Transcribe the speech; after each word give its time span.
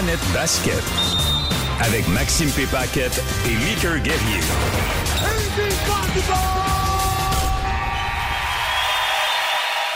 Planète 0.00 0.32
Basket. 0.32 0.82
Avec 1.82 2.08
Maxime 2.08 2.50
Pépaquette 2.52 3.22
et 3.44 3.50
Mickey 3.50 4.00
Guerrier. 4.00 4.40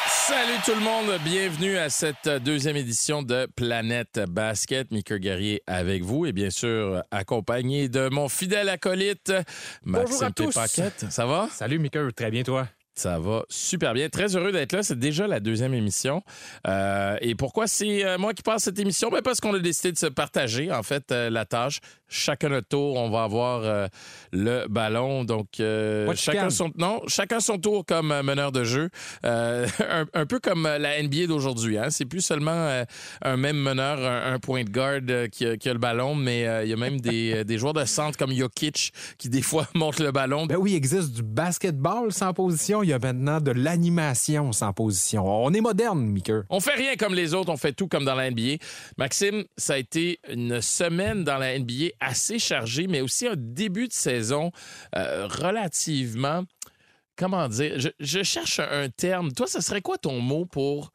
Salut 0.06 0.59
tout 0.66 0.75
le 0.75 0.80
monde, 0.80 1.19
bienvenue 1.25 1.79
à 1.79 1.88
cette 1.88 2.29
deuxième 2.29 2.77
édition 2.77 3.23
de 3.23 3.48
Planète 3.56 4.20
Basket. 4.29 4.91
Mickey 4.91 5.19
Guerrier 5.19 5.62
avec 5.66 6.02
vous 6.02 6.27
et 6.27 6.32
bien 6.32 6.50
sûr 6.50 7.02
accompagné 7.11 7.89
de 7.89 8.11
mon 8.11 8.29
fidèle 8.29 8.68
acolyte 8.68 9.32
Maxime. 9.84 10.34
Pépaquette. 10.34 11.07
Ça 11.09 11.24
va? 11.24 11.48
Salut, 11.51 11.79
Mika. 11.79 12.01
Très 12.15 12.30
bien, 12.30 12.43
toi? 12.43 12.68
Ça 12.95 13.19
va 13.19 13.45
super 13.48 13.93
bien. 13.93 14.09
Très 14.09 14.37
heureux 14.37 14.53
d'être 14.53 14.73
là. 14.73 14.83
C'est 14.84 14.98
déjà 14.98 15.27
la 15.27 15.41
deuxième 15.41 15.75
émission. 15.75 16.23
Euh, 16.66 17.16
et 17.21 17.35
pourquoi 17.35 17.66
c'est 17.66 18.05
euh, 18.05 18.19
moi 18.19 18.35
qui 18.35 18.43
passe 18.43 18.65
cette 18.65 18.79
émission? 18.79 19.11
Ben 19.11 19.21
parce 19.21 19.41
qu'on 19.41 19.52
a 19.55 19.59
décidé 19.59 19.91
de 19.91 19.98
se 19.98 20.07
partager, 20.07 20.71
en 20.71 20.83
fait, 20.85 21.11
euh, 21.11 21.29
la 21.29 21.45
tâche. 21.45 21.80
Chacun 22.16 22.48
notre 22.48 22.68
tour, 22.68 22.96
on 22.96 23.10
va 23.10 23.24
avoir 23.24 23.62
euh, 23.64 23.88
le 24.30 24.66
ballon. 24.68 25.24
Donc, 25.24 25.59
euh, 25.59 26.12
chacun, 26.14 26.48
son, 26.48 26.70
non, 26.78 27.02
chacun 27.09 27.40
son 27.40 27.59
tour 27.59 27.84
comme 27.84 28.12
euh, 28.12 28.23
meneur 28.23 28.52
de 28.52 28.62
jeu. 28.62 28.88
Euh, 29.24 29.66
un, 29.90 30.04
un 30.14 30.24
peu 30.24 30.38
comme 30.38 30.62
la 30.62 31.02
NBA 31.02 31.27
d'aujourd'hui. 31.27 31.77
Hein? 31.77 31.90
C'est 31.90 32.04
plus 32.04 32.20
seulement 32.20 32.84
un 33.23 33.37
même 33.37 33.56
meneur, 33.56 33.98
un, 33.98 34.34
un 34.34 34.38
point 34.38 34.62
de 34.62 34.70
garde 34.70 35.28
qui, 35.30 35.45
a, 35.45 35.56
qui 35.56 35.68
a 35.68 35.73
le 35.73 35.80
ballon, 35.80 36.14
mais 36.14 36.42
il 36.62 36.70
y 36.70 36.73
a 36.73 36.77
même 36.77 37.00
des, 37.00 37.45
des 37.45 37.59
joueurs 37.59 37.73
de 37.73 37.84
centre 37.84 38.16
comme 38.16 38.32
Jokic 38.32 38.92
qui, 39.18 39.28
des 39.28 39.42
fois, 39.42 39.66
montent 39.74 39.98
le 39.98 40.12
ballon. 40.12 40.46
Ben 40.46 40.56
oui, 40.56 40.73
il 40.73 40.76
existe 40.76 41.12
du 41.12 41.24
basketball 41.24 42.12
sans 42.12 42.32
position. 42.32 42.84
Il 42.84 42.90
y 42.90 42.93
a 42.93 43.01
maintenant 43.01 43.40
de 43.40 43.51
l'animation 43.51 44.52
sans 44.52 44.73
position. 44.73 45.26
On 45.26 45.52
est 45.52 45.60
moderne, 45.60 46.01
Mika. 46.06 46.43
On 46.49 46.60
fait 46.60 46.74
rien 46.74 46.95
comme 46.96 47.15
les 47.15 47.34
autres, 47.34 47.51
on 47.51 47.56
fait 47.56 47.73
tout 47.73 47.88
comme 47.88 48.04
dans 48.04 48.15
la 48.15 48.30
NBA. 48.30 48.59
Maxime, 48.99 49.45
ça 49.56 49.74
a 49.74 49.78
été 49.78 50.21
une 50.28 50.60
semaine 50.60 51.24
dans 51.24 51.38
la 51.38 51.59
NBA 51.59 51.90
assez 52.05 52.38
chargée, 52.38 52.87
mais 52.87 53.01
aussi 53.01 53.27
un 53.27 53.37
début 53.37 53.88
de 53.88 53.93
saison 53.93 54.51
euh, 54.97 55.27
relativement. 55.27 56.45
Comment 57.16 57.49
dire? 57.49 57.79
Je 58.01 58.23
cherche 58.23 58.59
un 58.59 58.88
terme. 58.88 59.33
Toi, 59.33 59.46
ce 59.46 59.61
serait 59.61 59.83
quoi 59.83 59.99
ton 59.99 60.21
mot 60.21 60.46
pour 60.46 60.91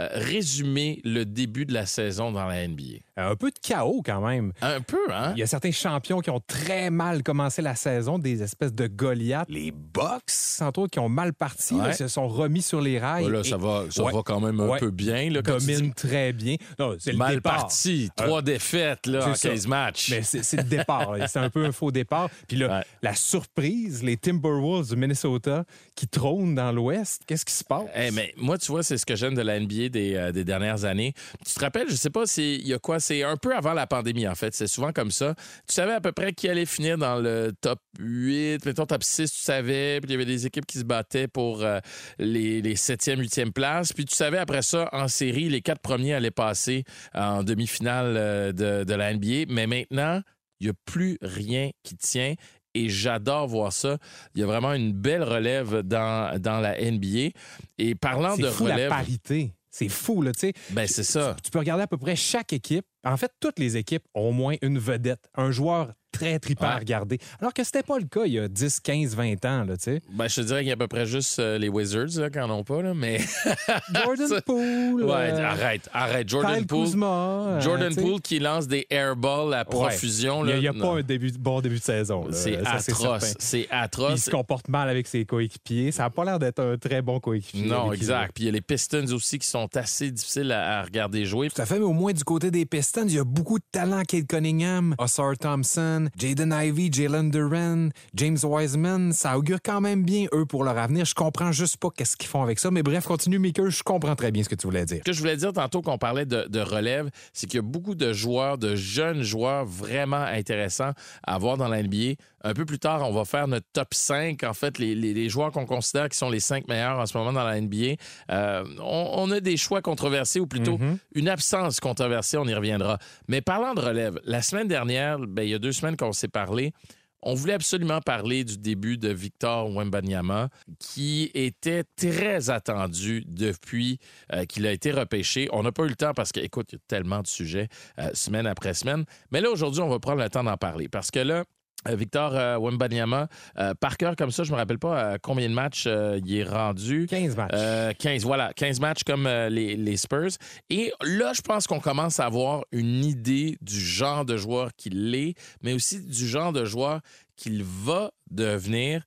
euh, 0.00 0.08
résumer 0.12 1.00
le 1.04 1.24
début 1.24 1.66
de 1.66 1.72
la 1.74 1.86
saison 1.86 2.30
dans 2.32 2.46
la 2.46 2.66
NBA? 2.66 2.98
Un 3.16 3.34
peu 3.34 3.50
de 3.50 3.58
chaos 3.60 4.00
quand 4.04 4.20
même. 4.26 4.52
Un 4.62 4.80
peu, 4.80 4.98
hein? 5.12 5.32
Il 5.34 5.40
y 5.40 5.42
a 5.42 5.46
certains 5.48 5.72
champions 5.72 6.20
qui 6.20 6.30
ont 6.30 6.40
très 6.46 6.88
mal 6.90 7.22
commencé 7.24 7.62
la 7.62 7.74
saison, 7.74 8.18
des 8.18 8.42
espèces 8.42 8.72
de 8.72 8.86
Goliaths. 8.86 9.48
Les 9.48 9.72
Bucks, 9.72 10.30
entre 10.60 10.82
autres, 10.82 10.92
qui 10.92 11.00
ont 11.00 11.08
mal 11.08 11.32
parti, 11.34 11.74
Ouais. 11.74 11.88
là, 11.88 11.92
se 11.92 12.06
sont 12.06 12.28
remis 12.28 12.62
sur 12.62 12.80
les 12.80 12.98
rails. 13.00 13.28
Là, 13.28 13.40
et 13.40 13.44
ça 13.44 13.56
va, 13.56 13.84
ça 13.90 14.04
Ouais. 14.04 14.12
va 14.12 14.22
quand 14.24 14.40
même 14.40 14.60
un 14.60 14.68
Ouais. 14.68 14.78
peu 14.78 14.90
bien. 14.90 15.30
Là, 15.30 15.42
dis 15.42 15.92
très 15.96 16.32
bien. 16.32 16.56
Non, 16.78 16.94
c'est 17.00 17.12
le 17.12 17.18
mal 17.18 17.34
départ. 17.36 17.56
parti. 17.56 18.08
Trois 18.16 18.40
défaites 18.42 19.06
là, 19.06 19.28
en 19.30 19.34
c'est 19.34 19.48
ça. 19.48 19.48
15 19.50 19.66
matchs. 19.66 20.10
Mais 20.10 20.22
c'est 20.22 20.44
c'est 20.44 20.58
le 20.58 20.62
départ. 20.62 21.16
là. 21.16 21.26
C'est 21.26 21.40
un 21.40 21.50
peu 21.50 21.64
un 21.64 21.72
faux 21.72 21.90
départ. 21.90 22.30
Puis 22.46 22.56
là, 22.56 22.68
Ouais. 22.78 22.84
la 23.02 23.14
surprise, 23.14 24.02
les 24.02 24.16
Timberwolves 24.16 24.90
du 24.90 24.96
Minnesota 24.96 25.64
qui 25.94 26.06
trônent 26.08 26.54
dans 26.54 26.70
l'Ouest, 26.72 27.22
qu'est-ce 27.26 27.44
qui 27.44 27.54
se 27.54 27.64
passe? 27.64 27.86
Eh, 27.96 28.10
mais 28.12 28.32
moi, 28.36 28.58
tu 28.58 28.70
vois, 28.70 28.82
c'est 28.82 28.96
ce 28.96 29.04
que 29.06 29.16
j'aime 29.16 29.34
de 29.34 29.42
la 29.42 29.58
NBA 29.58 29.87
des, 29.90 30.14
euh, 30.14 30.32
des 30.32 30.44
dernières 30.44 30.84
années. 30.84 31.12
Tu 31.46 31.54
te 31.54 31.60
rappelles, 31.60 31.88
je 31.88 31.94
sais 31.94 32.10
pas, 32.10 32.24
y 32.36 32.72
a 32.72 32.78
quoi, 32.78 33.00
c'est 33.00 33.22
un 33.22 33.36
peu 33.36 33.54
avant 33.54 33.72
la 33.72 33.86
pandémie, 33.86 34.26
en 34.28 34.34
fait. 34.34 34.54
C'est 34.54 34.66
souvent 34.66 34.92
comme 34.92 35.10
ça. 35.10 35.34
Tu 35.66 35.74
savais 35.74 35.92
à 35.92 36.00
peu 36.00 36.12
près 36.12 36.32
qui 36.32 36.48
allait 36.48 36.66
finir 36.66 36.98
dans 36.98 37.16
le 37.16 37.52
top 37.60 37.80
8, 37.98 38.64
mettons 38.66 38.86
top 38.86 39.02
6, 39.02 39.30
tu 39.30 39.38
savais. 39.38 40.00
Puis 40.00 40.10
il 40.10 40.12
y 40.12 40.14
avait 40.14 40.24
des 40.24 40.46
équipes 40.46 40.66
qui 40.66 40.78
se 40.78 40.84
battaient 40.84 41.28
pour 41.28 41.62
euh, 41.62 41.80
les, 42.18 42.62
les 42.62 42.74
7e, 42.74 43.20
8e 43.20 43.52
places. 43.52 43.92
Puis 43.92 44.04
tu 44.04 44.14
savais 44.14 44.38
après 44.38 44.62
ça, 44.62 44.88
en 44.92 45.08
série, 45.08 45.48
les 45.48 45.62
quatre 45.62 45.80
premiers 45.80 46.14
allaient 46.14 46.30
passer 46.30 46.84
en 47.14 47.42
demi-finale 47.42 48.14
euh, 48.16 48.52
de, 48.52 48.84
de 48.84 48.94
la 48.94 49.12
NBA. 49.12 49.44
Mais 49.48 49.66
maintenant, 49.66 50.20
il 50.60 50.66
n'y 50.66 50.70
a 50.70 50.74
plus 50.84 51.18
rien 51.22 51.70
qui 51.82 51.96
tient. 51.96 52.34
Et 52.74 52.88
j'adore 52.88 53.48
voir 53.48 53.72
ça. 53.72 53.96
Il 54.34 54.40
y 54.40 54.44
a 54.44 54.46
vraiment 54.46 54.72
une 54.72 54.92
belle 54.92 55.22
relève 55.22 55.80
dans, 55.82 56.40
dans 56.40 56.60
la 56.60 56.78
NBA. 56.80 57.30
Et 57.78 57.94
parlant 57.94 58.36
de 58.36 58.48
fou 58.48 58.64
relève, 58.64 58.90
la 58.90 58.96
parité. 58.96 59.52
C'est 59.70 59.88
fou, 59.88 60.22
là, 60.22 60.32
tu 60.32 60.40
sais. 60.40 60.52
ben 60.70 60.86
c'est 60.86 61.04
ça. 61.04 61.36
Tu 61.42 61.50
peux 61.50 61.58
regarder 61.58 61.82
à 61.82 61.86
peu 61.86 61.98
près 61.98 62.16
chaque 62.16 62.52
équipe. 62.52 62.86
En 63.04 63.16
fait, 63.16 63.32
toutes 63.40 63.58
les 63.58 63.76
équipes 63.76 64.04
ont 64.14 64.28
au 64.28 64.32
moins 64.32 64.56
une 64.62 64.78
vedette, 64.78 65.28
un 65.34 65.50
joueur 65.50 65.92
très 66.18 66.38
trippant 66.38 66.66
à 66.66 66.74
Ouais. 66.74 66.80
regarder. 66.80 67.18
Alors 67.40 67.52
que 67.54 67.62
c'était 67.64 67.82
pas 67.82 67.98
le 67.98 68.06
cas 68.06 68.24
il 68.26 68.32
y 68.32 68.38
a 68.38 68.48
10, 68.48 68.80
15, 68.80 69.14
20 69.16 69.44
ans, 69.44 69.64
là, 69.64 69.76
tu 69.76 69.84
sais. 69.84 70.00
Ben, 70.12 70.28
je 70.28 70.36
te 70.36 70.40
dirais 70.42 70.60
qu'il 70.60 70.68
y 70.68 70.70
a 70.70 70.74
à 70.74 70.76
peu 70.76 70.88
près 70.88 71.06
juste 71.06 71.38
euh, 71.38 71.58
les 71.58 71.68
Wizards 71.68 72.18
là, 72.20 72.30
qui 72.30 72.38
n'en 72.38 72.50
ont 72.50 72.64
pas, 72.64 72.82
là, 72.82 72.94
mais. 72.94 73.18
Jordan 74.04 74.28
Ça- 74.28 74.40
Poole. 74.42 75.04
ouais, 75.04 75.10
euh, 75.10 75.44
arrête, 75.44 75.88
arrête. 75.92 76.28
Jordan 76.28 76.56
Kyle 76.58 76.66
Poole. 76.66 76.84
Kuzma, 76.84 77.06
euh, 77.06 77.60
Jordan. 77.60 77.94
Poole 77.94 78.20
qui 78.20 78.38
lance 78.38 78.66
des 78.66 78.86
airballs 78.90 79.54
à 79.54 79.64
profusion. 79.64 80.44
Il 80.44 80.50
là, 80.52 80.58
n'y 80.60 80.68
a, 80.68 80.72
pas 80.72 80.88
un 80.98 81.02
début, 81.02 81.32
bon 81.38 81.60
début 81.60 81.78
de 81.78 81.82
saison. 81.82 82.26
C'est 82.32 82.58
atroce. 82.66 83.34
C'est 83.38 83.60
Il 83.60 83.66
atroce. 83.70 84.20
se 84.24 84.30
comporte 84.30 84.68
mal 84.68 84.88
avec 84.88 85.06
ses 85.06 85.24
coéquipiers. 85.24 85.92
Ça 85.92 86.04
n'a 86.04 86.10
pas 86.10 86.24
l'air 86.24 86.38
d'être 86.38 86.60
un 86.60 86.76
très 86.76 87.02
bon 87.02 87.20
coéquipier. 87.20 87.66
Non, 87.66 87.92
exact. 87.92 88.32
Puis 88.34 88.44
il 88.44 88.46
y 88.46 88.50
a 88.50 88.52
les 88.52 88.60
Pistons 88.60 89.06
aussi 89.12 89.38
qui 89.38 89.46
sont 89.46 89.68
assez 89.76 90.10
difficiles 90.10 90.52
à, 90.52 90.80
à 90.80 90.82
regarder 90.82 91.24
jouer. 91.24 91.48
Tout 91.50 91.60
à 91.62 91.66
fait, 91.66 91.78
mais 91.78 91.84
au 91.84 91.92
moins 91.92 92.12
du 92.12 92.24
côté 92.24 92.50
des 92.50 92.66
Pistons, 92.66 93.04
il 93.06 93.14
y 93.14 93.18
a 93.18 93.24
beaucoup 93.24 93.58
de 93.58 93.64
talent. 93.72 94.02
Kate 94.06 94.26
Cunningham, 94.26 94.94
Osar 94.98 95.36
Thompson, 95.38 96.07
Jaden 96.16 96.52
Ivey, 96.52 96.90
Jalen 96.92 97.30
Duran, 97.30 97.88
James 98.14 98.38
Wiseman. 98.42 99.12
Ça 99.12 99.36
augure 99.38 99.58
quand 99.62 99.80
même 99.80 100.04
bien, 100.04 100.26
eux, 100.32 100.46
pour 100.46 100.64
leur 100.64 100.78
avenir. 100.78 101.04
Je 101.04 101.14
comprends 101.14 101.52
juste 101.52 101.76
pas 101.76 101.88
qu'est-ce 101.90 102.16
qu'ils 102.16 102.28
font 102.28 102.42
avec 102.42 102.58
ça. 102.58 102.70
Mais 102.70 102.82
bref, 102.82 103.06
continue, 103.06 103.38
Maker. 103.38 103.70
Je 103.70 103.82
comprends 103.82 104.16
très 104.16 104.30
bien 104.30 104.42
ce 104.42 104.48
que 104.48 104.54
tu 104.54 104.66
voulais 104.66 104.84
dire. 104.84 104.98
Ce 104.98 105.10
que 105.10 105.12
je 105.12 105.20
voulais 105.20 105.36
dire 105.36 105.52
tantôt 105.52 105.82
qu'on 105.82 105.98
parlait 105.98 106.26
de, 106.26 106.46
de 106.48 106.60
relève, 106.60 107.10
c'est 107.32 107.46
qu'il 107.46 107.56
y 107.56 107.60
a 107.60 107.62
beaucoup 107.62 107.94
de 107.94 108.12
joueurs, 108.12 108.58
de 108.58 108.74
jeunes 108.74 109.22
joueurs 109.22 109.64
vraiment 109.64 110.16
intéressants 110.22 110.92
à 111.24 111.38
voir 111.38 111.56
dans 111.56 111.68
la 111.68 111.82
NBA. 111.82 112.14
Un 112.44 112.54
peu 112.54 112.64
plus 112.64 112.78
tard, 112.78 113.02
on 113.08 113.12
va 113.12 113.24
faire 113.24 113.48
notre 113.48 113.66
top 113.72 113.94
5, 113.94 114.42
en 114.44 114.54
fait, 114.54 114.78
les, 114.78 114.94
les- 114.94 115.12
les 115.14 115.28
joueurs 115.28 115.50
qu'on 115.50 115.66
considère 115.66 116.08
qui 116.08 116.16
sont 116.16 116.30
les 116.30 116.40
5 116.40 116.68
meilleurs 116.68 116.98
en 116.98 117.06
ce 117.06 117.16
moment 117.18 117.32
dans 117.32 117.44
la 117.44 117.60
NBA. 117.60 117.96
Euh, 118.30 118.64
on, 118.80 119.10
on 119.16 119.30
a 119.32 119.40
des 119.40 119.56
choix 119.56 119.82
controversés, 119.82 120.38
ou 120.40 120.46
plutôt 120.46 120.78
une 121.14 121.28
absence 121.28 121.80
controversée, 121.80 122.36
on 122.36 122.46
y 122.46 122.54
reviendra. 122.54 122.98
Mais 123.26 123.40
parlant 123.40 123.74
de 123.74 123.80
relève, 123.80 124.20
la 124.24 124.42
semaine 124.42 124.68
dernière, 124.68 125.18
ben, 125.18 125.42
il 125.42 125.50
y 125.50 125.54
a 125.54 125.58
deux 125.58 125.72
semaines 125.72 125.96
qu'on 125.96 126.12
s'est 126.12 126.28
parlé, 126.28 126.72
on 127.20 127.34
voulait 127.34 127.54
absolument 127.54 128.00
parler 128.00 128.44
du 128.44 128.58
début 128.58 128.96
de 128.96 129.08
Victor 129.08 129.68
Wembanyama, 129.74 130.50
qui 130.78 131.32
était 131.34 131.82
très 131.96 132.48
attendu 132.50 133.24
depuis 133.26 133.98
euh, 134.32 134.44
qu'il 134.44 134.64
a 134.68 134.70
été 134.72 134.92
repêché. 134.92 135.48
On 135.52 135.64
n'a 135.64 135.72
pas 135.72 135.82
eu 135.82 135.88
le 135.88 135.96
temps 135.96 136.14
parce 136.14 136.30
que, 136.30 136.38
écoute, 136.38 136.68
il 136.72 136.76
y 136.76 136.78
a 136.78 136.82
tellement 136.86 137.20
de 137.22 137.26
sujets 137.26 137.66
euh, 137.98 138.10
semaine 138.14 138.46
après 138.46 138.72
semaine. 138.72 139.04
Mais 139.32 139.40
là, 139.40 139.50
aujourd'hui, 139.50 139.80
on 139.82 139.88
va 139.88 139.98
prendre 139.98 140.22
le 140.22 140.28
temps 140.30 140.44
d'en 140.44 140.56
parler 140.56 140.88
parce 140.88 141.10
que 141.10 141.18
là, 141.18 141.42
Victor 141.86 142.34
euh, 142.34 142.58
Wembanyama, 142.58 143.28
euh, 143.58 143.74
par 143.74 143.96
cœur 143.96 144.16
comme 144.16 144.30
ça, 144.30 144.42
je 144.44 144.50
me 144.52 144.56
rappelle 144.56 144.78
pas 144.78 145.12
euh, 145.14 145.18
combien 145.22 145.48
de 145.48 145.54
matchs 145.54 145.84
euh, 145.86 146.20
il 146.24 146.36
est 146.36 146.44
rendu. 146.44 147.06
15 147.08 147.36
matchs. 147.36 147.50
Euh, 147.54 147.92
15, 147.98 148.24
voilà, 148.24 148.52
15 148.54 148.80
matchs 148.80 149.04
comme 149.04 149.26
euh, 149.26 149.48
les, 149.48 149.76
les 149.76 149.96
Spurs. 149.96 150.30
Et 150.70 150.92
là, 151.02 151.32
je 151.34 151.40
pense 151.40 151.66
qu'on 151.66 151.80
commence 151.80 152.20
à 152.20 152.26
avoir 152.26 152.64
une 152.72 153.04
idée 153.04 153.56
du 153.60 153.80
genre 153.80 154.24
de 154.24 154.36
joueur 154.36 154.70
qu'il 154.76 155.14
est, 155.14 155.34
mais 155.62 155.72
aussi 155.72 156.00
du 156.04 156.26
genre 156.26 156.52
de 156.52 156.64
joueur 156.64 157.00
qu'il 157.36 157.62
va 157.62 158.10
devenir. 158.30 159.02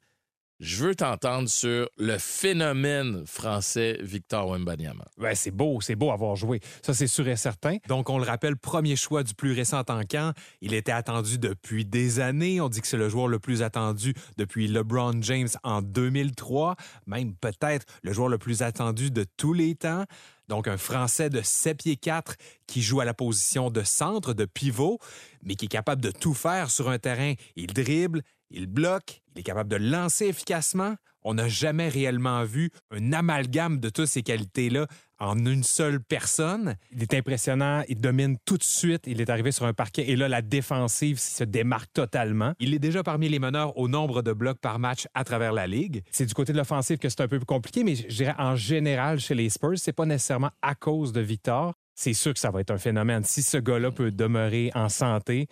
Je 0.63 0.85
veux 0.85 0.93
t'entendre 0.93 1.49
sur 1.49 1.89
le 1.97 2.19
phénomène 2.19 3.25
français 3.25 3.97
Victor 3.99 4.47
Wembanyama. 4.47 5.05
Ouais, 5.17 5.33
c'est 5.33 5.49
beau, 5.49 5.81
c'est 5.81 5.95
beau 5.95 6.11
avoir 6.11 6.35
joué. 6.35 6.59
Ça, 6.83 6.93
c'est 6.93 7.07
sûr 7.07 7.27
et 7.27 7.35
certain. 7.35 7.77
Donc, 7.87 8.11
on 8.11 8.19
le 8.19 8.25
rappelle, 8.25 8.55
premier 8.55 8.95
choix 8.95 9.23
du 9.23 9.33
plus 9.33 9.53
récent 9.53 9.81
en 9.87 10.03
camp. 10.03 10.35
Il 10.61 10.75
était 10.75 10.91
attendu 10.91 11.39
depuis 11.39 11.83
des 11.83 12.19
années. 12.19 12.61
On 12.61 12.69
dit 12.69 12.79
que 12.79 12.85
c'est 12.85 12.97
le 12.97 13.09
joueur 13.09 13.27
le 13.27 13.39
plus 13.39 13.63
attendu 13.63 14.13
depuis 14.37 14.67
LeBron 14.67 15.19
James 15.23 15.49
en 15.63 15.81
2003, 15.81 16.75
même 17.07 17.33
peut-être 17.33 17.87
le 18.03 18.13
joueur 18.13 18.29
le 18.29 18.37
plus 18.37 18.61
attendu 18.61 19.09
de 19.09 19.25
tous 19.37 19.53
les 19.53 19.73
temps. 19.73 20.05
Donc, 20.47 20.67
un 20.67 20.77
Français 20.77 21.31
de 21.31 21.41
7 21.41 21.77
pieds 21.77 21.95
4 21.95 22.35
qui 22.67 22.83
joue 22.83 22.99
à 22.99 23.05
la 23.05 23.15
position 23.15 23.71
de 23.71 23.81
centre, 23.81 24.35
de 24.35 24.45
pivot, 24.45 24.99
mais 25.41 25.55
qui 25.55 25.65
est 25.65 25.69
capable 25.69 26.03
de 26.03 26.11
tout 26.11 26.35
faire 26.35 26.69
sur 26.69 26.87
un 26.87 26.99
terrain. 26.99 27.33
Il 27.55 27.73
dribble, 27.73 28.21
il 28.51 28.67
bloque, 28.67 29.20
il 29.35 29.39
est 29.39 29.43
capable 29.43 29.69
de 29.69 29.77
lancer 29.77 30.25
efficacement. 30.25 30.95
On 31.23 31.35
n'a 31.35 31.47
jamais 31.47 31.87
réellement 31.87 32.43
vu 32.43 32.71
un 32.89 33.13
amalgame 33.13 33.79
de 33.79 33.89
toutes 33.89 34.07
ces 34.07 34.23
qualités-là 34.23 34.87
en 35.19 35.37
une 35.45 35.63
seule 35.63 36.01
personne. 36.01 36.75
Il 36.91 37.03
est 37.03 37.13
impressionnant, 37.13 37.83
il 37.87 38.01
domine 38.01 38.37
tout 38.43 38.57
de 38.57 38.63
suite, 38.63 39.03
il 39.05 39.21
est 39.21 39.29
arrivé 39.29 39.51
sur 39.51 39.65
un 39.65 39.73
parquet 39.73 40.09
et 40.09 40.15
là, 40.15 40.27
la 40.27 40.41
défensive 40.41 41.19
se 41.19 41.43
démarque 41.43 41.93
totalement. 41.93 42.53
Il 42.59 42.73
est 42.73 42.79
déjà 42.79 43.03
parmi 43.03 43.29
les 43.29 43.37
meneurs 43.37 43.77
au 43.77 43.87
nombre 43.87 44.23
de 44.23 44.33
blocs 44.33 44.59
par 44.59 44.79
match 44.79 45.07
à 45.13 45.23
travers 45.23 45.53
la 45.53 45.67
ligue. 45.67 46.01
C'est 46.09 46.25
du 46.25 46.33
côté 46.33 46.53
de 46.53 46.57
l'offensive 46.57 46.97
que 46.97 47.07
c'est 47.07 47.21
un 47.21 47.27
peu 47.27 47.37
plus 47.37 47.45
compliqué, 47.45 47.83
mais 47.83 47.95
je 47.95 48.07
dirais 48.07 48.35
en 48.39 48.55
général 48.55 49.19
chez 49.19 49.35
les 49.35 49.49
Spurs, 49.49 49.77
c'est 49.77 49.93
pas 49.93 50.07
nécessairement 50.07 50.51
à 50.63 50.73
cause 50.73 51.13
de 51.13 51.21
Victor. 51.21 51.75
c'est 51.93 52.13
sûr 52.13 52.33
que 52.33 52.39
ça 52.39 52.49
va 52.49 52.61
être 52.61 52.71
un 52.71 52.79
phénomène. 52.79 53.23
Si 53.23 53.43
ce 53.43 53.57
gars-là 53.57 53.91
peut 53.91 54.11
demeurer 54.11 54.71
en 54.73 54.89
santé, 54.89 55.47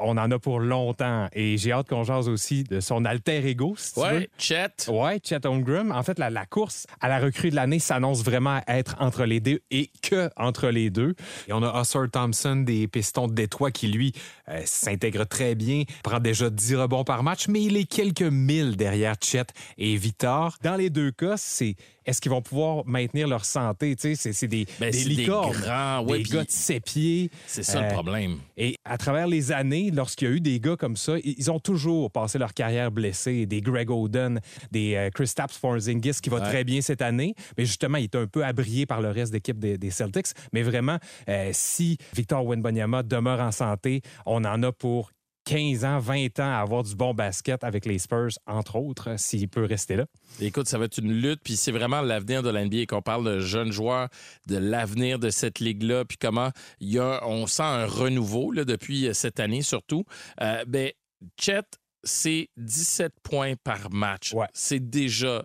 on 0.00 0.16
en 0.16 0.30
a 0.30 0.38
pour 0.38 0.60
longtemps. 0.60 1.28
Et 1.32 1.56
j'ai 1.58 1.72
hâte 1.72 1.88
qu'on 1.88 2.04
jase 2.04 2.28
aussi 2.28 2.64
de 2.64 2.80
son 2.80 3.04
alter 3.04 3.46
ego, 3.46 3.74
si 3.76 3.94
tu 3.94 4.00
ouais, 4.00 4.12
veux. 4.20 4.26
Chet. 4.38 4.68
Ouais, 4.88 5.20
Chet 5.22 5.46
Holmgren. 5.46 5.92
En 5.92 6.02
fait, 6.02 6.18
la, 6.18 6.30
la, 6.30 6.46
course 6.46 6.86
à 7.00 7.08
la 7.08 7.18
recrue 7.18 7.50
de 7.50 7.56
l'année 7.56 7.78
s'annonce 7.78 8.22
vraiment 8.22 8.60
être 8.66 8.96
entre 9.00 9.24
les 9.24 9.40
deux 9.40 9.60
et 9.70 9.90
que 10.02 10.30
entre 10.36 10.68
les 10.68 10.90
deux. 10.90 11.14
Et 11.48 11.52
on 11.52 11.62
a 11.62 11.80
Oscar 11.80 12.10
Thompson 12.10 12.56
des 12.56 12.88
Pistons 12.88 13.28
de 13.28 13.34
Détroit 13.34 13.70
qui, 13.70 13.88
lui, 13.88 14.12
euh, 14.48 14.60
s'intègre 14.64 15.24
très 15.24 15.54
bien, 15.54 15.84
prend 16.02 16.20
déjà 16.20 16.50
10 16.50 16.76
rebonds 16.76 17.04
par 17.04 17.22
match, 17.22 17.48
mais 17.48 17.62
il 17.62 17.76
est 17.76 17.84
quelques 17.84 18.22
milles 18.22 18.76
derrière 18.76 19.14
Chet 19.22 19.46
et 19.78 19.96
Victor. 19.96 20.56
Dans 20.62 20.76
les 20.76 20.90
deux 20.90 21.10
cas, 21.12 21.36
c'est 21.36 21.76
est-ce 22.04 22.20
qu'ils 22.20 22.32
vont 22.32 22.42
pouvoir 22.42 22.84
maintenir 22.84 23.28
leur 23.28 23.44
santé? 23.44 23.94
Tu 23.94 24.16
sais, 24.16 24.32
c'est 24.32 24.48
des, 24.48 24.66
Ben, 24.80 24.90
des 24.90 24.98
c'est 24.98 25.08
licornes, 25.08 25.52
des 25.52 25.60
grands, 25.60 26.00
ouais, 26.04 26.18
des 26.18 26.24
gars 26.24 26.44
de 26.44 26.50
ses 26.50 26.80
pieds. 26.80 27.30
C'est 27.46 27.62
ça 27.62 27.78
Euh, 27.78 27.82
le 27.88 27.92
problème. 27.92 28.38
Et 28.56 28.76
à 28.84 28.98
travers 28.98 29.28
les 29.28 29.51
années, 29.52 29.90
lorsqu'il 29.92 30.28
y 30.28 30.30
a 30.30 30.34
eu 30.34 30.40
des 30.40 30.58
gars 30.60 30.76
comme 30.76 30.96
ça, 30.96 31.14
ils 31.22 31.50
ont 31.50 31.60
toujours 31.60 32.10
passé 32.10 32.38
leur 32.38 32.54
carrière 32.54 32.90
blessés. 32.90 33.46
Des 33.46 33.60
Greg 33.60 33.90
Oden, 33.90 34.40
des 34.70 34.94
euh, 34.96 35.10
Kristaps 35.10 35.58
Porzingis 35.58 36.20
qui 36.22 36.30
va 36.30 36.38
Ouais. 36.38 36.48
très 36.48 36.64
bien 36.64 36.80
cette 36.80 37.02
année. 37.02 37.34
Mais 37.56 37.64
justement, 37.64 37.98
il 37.98 38.04
est 38.04 38.16
un 38.16 38.26
peu 38.26 38.44
abrié 38.44 38.86
par 38.86 39.00
le 39.00 39.10
reste 39.10 39.32
d'équipe 39.32 39.58
des, 39.58 39.78
des 39.78 39.90
Celtics. 39.90 40.28
Mais 40.52 40.62
vraiment, 40.62 40.98
euh, 41.28 41.50
si 41.52 41.98
Victor 42.16 42.44
Wenbanyama 42.44 43.02
demeure 43.02 43.40
en 43.40 43.52
santé, 43.52 44.00
on 44.26 44.44
en 44.44 44.62
a 44.62 44.72
pour 44.72 45.10
15 45.44 45.84
ans, 45.84 45.98
20 45.98 46.40
ans 46.40 46.52
à 46.52 46.60
avoir 46.60 46.82
du 46.82 46.94
bon 46.94 47.14
basket 47.14 47.64
avec 47.64 47.86
les 47.86 47.98
Spurs, 47.98 48.30
entre 48.46 48.76
autres, 48.76 49.18
s'il 49.18 49.48
peut 49.48 49.64
rester 49.64 49.96
là. 49.96 50.06
Écoute, 50.40 50.68
ça 50.68 50.78
va 50.78 50.84
être 50.84 50.98
une 50.98 51.12
lutte, 51.12 51.40
puis 51.42 51.56
c'est 51.56 51.72
vraiment 51.72 52.00
l'avenir 52.00 52.42
de 52.42 52.50
l'NBA. 52.50 52.86
Qu'on 52.86 53.02
parle 53.02 53.24
de 53.24 53.40
jeunes 53.40 53.72
joueurs, 53.72 54.08
de 54.46 54.56
l'avenir 54.56 55.18
de 55.18 55.30
cette 55.30 55.60
ligue-là, 55.60 56.04
puis 56.04 56.18
comment 56.18 56.50
il 56.80 56.90
y 56.90 56.98
a, 56.98 57.26
on 57.26 57.46
sent 57.46 57.62
un 57.62 57.86
renouveau 57.86 58.52
là, 58.52 58.64
depuis 58.64 59.08
cette 59.14 59.40
année 59.40 59.62
surtout. 59.62 60.04
Euh, 60.40 60.64
ben, 60.66 60.90
Chet, 61.38 61.62
c'est 62.04 62.48
17 62.56 63.12
points 63.22 63.54
par 63.62 63.90
match. 63.90 64.32
Ouais. 64.32 64.46
C'est 64.52 64.80
déjà 64.80 65.44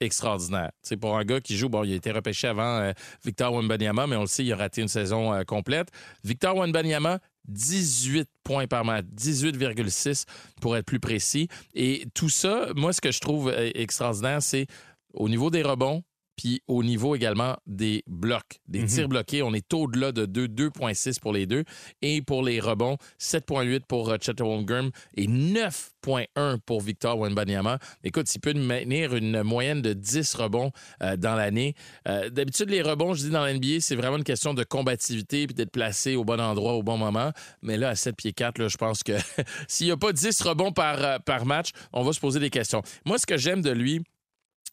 extraordinaire. 0.00 0.70
C'est 0.82 0.96
pour 0.96 1.16
un 1.16 1.24
gars 1.24 1.40
qui 1.40 1.56
joue, 1.56 1.68
bon, 1.68 1.84
il 1.84 1.92
a 1.92 1.96
été 1.96 2.10
repêché 2.12 2.46
avant 2.46 2.78
euh, 2.78 2.92
Victor 3.24 3.52
Wembanyama, 3.52 4.06
mais 4.06 4.16
on 4.16 4.22
le 4.22 4.26
sait, 4.26 4.44
il 4.44 4.52
a 4.52 4.56
raté 4.56 4.82
une 4.82 4.88
saison 4.88 5.32
euh, 5.32 5.42
complète. 5.42 5.88
Victor 6.24 6.56
Wembanyama, 6.56 7.18
18 7.48 8.28
points 8.44 8.66
par 8.66 8.84
match, 8.84 9.04
18,6 9.16 10.24
pour 10.60 10.76
être 10.76 10.86
plus 10.86 11.00
précis. 11.00 11.48
Et 11.74 12.06
tout 12.14 12.28
ça, 12.28 12.68
moi, 12.76 12.92
ce 12.92 13.00
que 13.00 13.10
je 13.10 13.20
trouve 13.20 13.48
euh, 13.48 13.70
extraordinaire, 13.74 14.42
c'est 14.42 14.66
au 15.14 15.28
niveau 15.28 15.50
des 15.50 15.62
rebonds, 15.62 16.02
puis 16.38 16.62
au 16.68 16.82
niveau 16.82 17.14
également 17.14 17.56
des 17.66 18.02
blocs, 18.06 18.60
des 18.68 18.80
Mhm. 18.80 18.86
tirs 18.86 19.08
bloqués. 19.08 19.42
On 19.42 19.52
est 19.52 19.74
au-delà 19.74 20.12
de 20.12 20.24
2, 20.24 20.48
2,6 20.48 21.18
pour 21.20 21.34
les 21.34 21.44
deux. 21.44 21.64
Et 22.00 22.22
pour 22.22 22.42
les 22.42 22.60
rebonds, 22.60 22.96
7,8 23.18 23.80
pour 23.86 24.08
euh, 24.08 24.16
Chet 24.18 24.40
Holmgren 24.40 24.90
et 25.16 25.26
9,1 25.26 26.58
pour 26.64 26.80
Victor 26.80 27.18
Wembanyama. 27.18 27.78
Écoute, 28.04 28.28
s'il 28.28 28.40
peut 28.40 28.54
maintenir 28.54 29.14
une 29.14 29.42
moyenne 29.42 29.82
de 29.82 29.92
10 29.92 30.34
rebonds 30.34 30.70
euh, 31.02 31.16
dans 31.16 31.34
l'année. 31.34 31.74
euh, 32.08 32.30
D'habitude, 32.30 32.70
les 32.70 32.82
rebonds, 32.82 33.14
je 33.14 33.24
dis 33.24 33.30
dans 33.30 33.44
l'NBA, 33.44 33.80
c'est 33.80 33.96
vraiment 33.96 34.16
une 34.16 34.24
question 34.24 34.54
de 34.54 34.64
combativité 34.64 35.46
puis 35.46 35.54
d'être 35.54 35.70
placé 35.72 36.14
au 36.16 36.24
bon 36.24 36.40
endroit 36.40 36.74
au 36.74 36.82
bon 36.82 36.96
moment. 36.96 37.32
Mais 37.62 37.76
là, 37.76 37.90
à 37.90 37.94
7 37.96 38.16
pieds 38.16 38.32
4, 38.32 38.58
là, 38.58 38.68
je 38.68 38.76
pense 38.76 39.02
que 39.02 39.12
s'il 39.68 39.86
n'y 39.86 39.92
a 39.92 39.96
pas 39.96 40.12
10 40.12 40.40
rebonds 40.42 40.72
par, 40.72 41.20
par 41.22 41.44
match, 41.46 41.70
on 41.92 42.02
va 42.04 42.12
se 42.12 42.20
poser 42.20 42.40
des 42.40 42.50
questions. 42.50 42.82
Moi, 43.04 43.18
ce 43.18 43.26
que 43.26 43.36
j'aime 43.36 43.62
de 43.62 43.70
lui, 43.70 44.02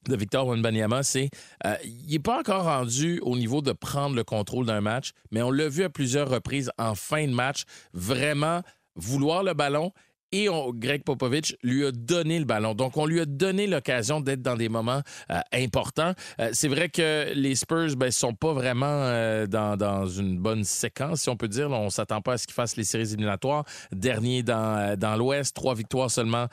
de 0.03 0.15
Victor 0.15 0.47
Wembanyama, 0.47 1.03
c'est 1.03 1.29
euh, 1.65 1.75
il 1.83 2.11
n'est 2.11 2.19
pas 2.19 2.39
encore 2.39 2.65
rendu 2.65 3.19
au 3.23 3.35
niveau 3.35 3.61
de 3.61 3.71
prendre 3.71 4.15
le 4.15 4.23
contrôle 4.23 4.65
d'un 4.65 4.81
match, 4.81 5.11
mais 5.31 5.41
on 5.41 5.51
l'a 5.51 5.69
vu 5.69 5.83
à 5.83 5.89
plusieurs 5.89 6.29
reprises 6.29 6.71
en 6.77 6.95
fin 6.95 7.25
de 7.27 7.33
match, 7.33 7.63
vraiment 7.93 8.61
vouloir 8.95 9.43
le 9.43 9.53
ballon. 9.53 9.91
Et 10.37 10.49
Greg 10.73 11.01
Popovich 11.03 11.55
lui 11.63 11.85
a 11.85 11.93
donné 11.93 12.39
le 12.39 12.43
ballon. 12.43 12.75
Donc, 12.75 12.97
on 12.97 13.05
lui 13.05 13.21
a 13.21 13.25
donné 13.25 13.67
l'occasion 13.67 14.19
d'être 14.19 14.41
dans 14.41 14.57
des 14.57 14.67
moments 14.67 15.01
euh, 15.31 15.39
importants. 15.53 16.11
Euh, 16.41 16.49
c'est 16.51 16.67
vrai 16.67 16.89
que 16.89 17.31
les 17.33 17.55
Spurs 17.55 17.95
ne 17.95 18.09
sont 18.09 18.33
pas 18.33 18.51
vraiment 18.51 18.85
euh, 18.85 19.47
dans, 19.47 20.05
une 20.07 20.37
bonne 20.37 20.65
séquence, 20.65 21.21
si 21.21 21.29
on 21.29 21.37
peut 21.37 21.47
dire. 21.47 21.69
Là, 21.69 21.77
on 21.77 21.85
ne 21.85 21.89
s'attend 21.89 22.19
pas 22.19 22.33
à 22.33 22.37
ce 22.37 22.47
qu'ils 22.47 22.53
fassent 22.53 22.75
les 22.75 22.83
séries 22.83 23.13
éliminatoires. 23.13 23.63
Dernier 23.93 24.43
dans, 24.43 25.15
l'Ouest, 25.17 25.55
trois 25.55 25.73
victoires 25.73 26.11
seulement 26.11 26.47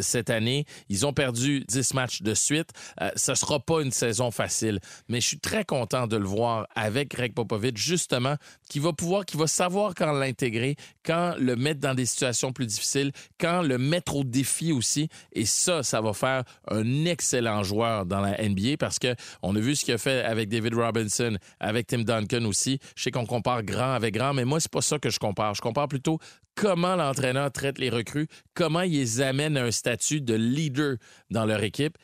cette 0.00 0.30
année. 0.30 0.64
Ils 0.88 1.06
ont 1.06 1.12
perdu 1.12 1.64
10 1.68 1.94
matchs 1.94 2.22
de 2.22 2.34
suite. 2.34 2.70
Ce 3.14 3.30
ne 3.30 3.36
sera 3.36 3.60
pas 3.60 3.80
une 3.80 3.92
saison 3.92 4.32
facile. 4.32 4.80
Mais 5.08 5.20
je 5.20 5.28
suis 5.28 5.38
très 5.38 5.64
content 5.64 6.08
de 6.08 6.16
le 6.16 6.26
voir 6.26 6.66
avec 6.74 7.12
Greg 7.12 7.32
Popovich, 7.32 7.76
justement, 7.76 8.34
qui 8.68 8.80
va 8.80 8.92
pouvoir, 8.92 9.24
qui 9.24 9.36
va 9.36 9.46
savoir 9.46 9.94
quand 9.94 10.10
l'intégrer, 10.10 10.74
quand 11.04 11.34
le 11.38 11.54
mettre 11.54 11.80
dans 11.80 11.94
des 11.94 12.06
situations 12.06 12.52
plus 12.52 12.66
difficiles, 12.66 13.12
quand 13.38 13.62
le 13.62 13.78
mettre 13.78 14.16
au 14.16 14.24
défi 14.24 14.72
aussi. 14.72 15.08
Et 15.32 15.44
ça, 15.44 15.82
ça 15.82 16.00
va 16.00 16.12
faire 16.12 16.44
un 16.68 17.04
excellent 17.04 17.62
joueur 17.62 18.06
dans 18.06 18.20
la 18.20 18.36
NBA 18.42 18.76
parce 18.78 18.98
que 18.98 19.14
on 19.42 19.54
a 19.56 19.60
vu 19.60 19.76
ce 19.76 19.84
qu'il 19.84 19.94
a 19.94 19.98
fait 19.98 20.22
avec 20.22 20.48
David 20.48 20.74
Robinson, 20.74 21.36
avec 21.58 21.86
Tim 21.86 22.02
Duncan 22.02 22.44
aussi. 22.44 22.78
Je 22.96 23.02
sais 23.04 23.10
qu'on 23.10 23.26
compare 23.26 23.62
grand 23.62 23.92
avec 23.92 24.14
grand, 24.14 24.34
mais 24.34 24.44
moi, 24.44 24.60
c'est 24.60 24.70
pas 24.70 24.82
ça 24.82 24.98
que 24.98 25.10
je 25.10 25.18
compare. 25.18 25.54
Je 25.54 25.60
compare 25.60 25.88
plutôt 25.88 26.18
comment 26.54 26.96
l'entraîneur 26.96 27.50
traite 27.52 27.78
les 27.78 27.90
recrues, 27.90 28.26
comment 28.54 28.82
il 28.82 28.92
les 28.92 29.20
amène 29.20 29.56
à 29.56 29.64
un 29.64 29.70
statut 29.70 30.20
de 30.20 30.34
leader 30.34 30.96
dans 31.30 31.46
leur 31.46 31.62
équipe. 31.62 31.96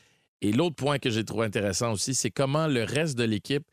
Et 0.43 0.53
l'autre 0.53 0.77
point 0.77 0.99
que 0.99 1.11
j'ai 1.11 1.25
trouvé 1.25 1.47
intéressant 1.47 1.93
aussi, 1.93 2.15
c'est 2.15 2.31
comment 2.31 2.67
le 2.67 2.85
reste 2.85 3.17
de 3.17 3.25
l'équipe 3.25 3.65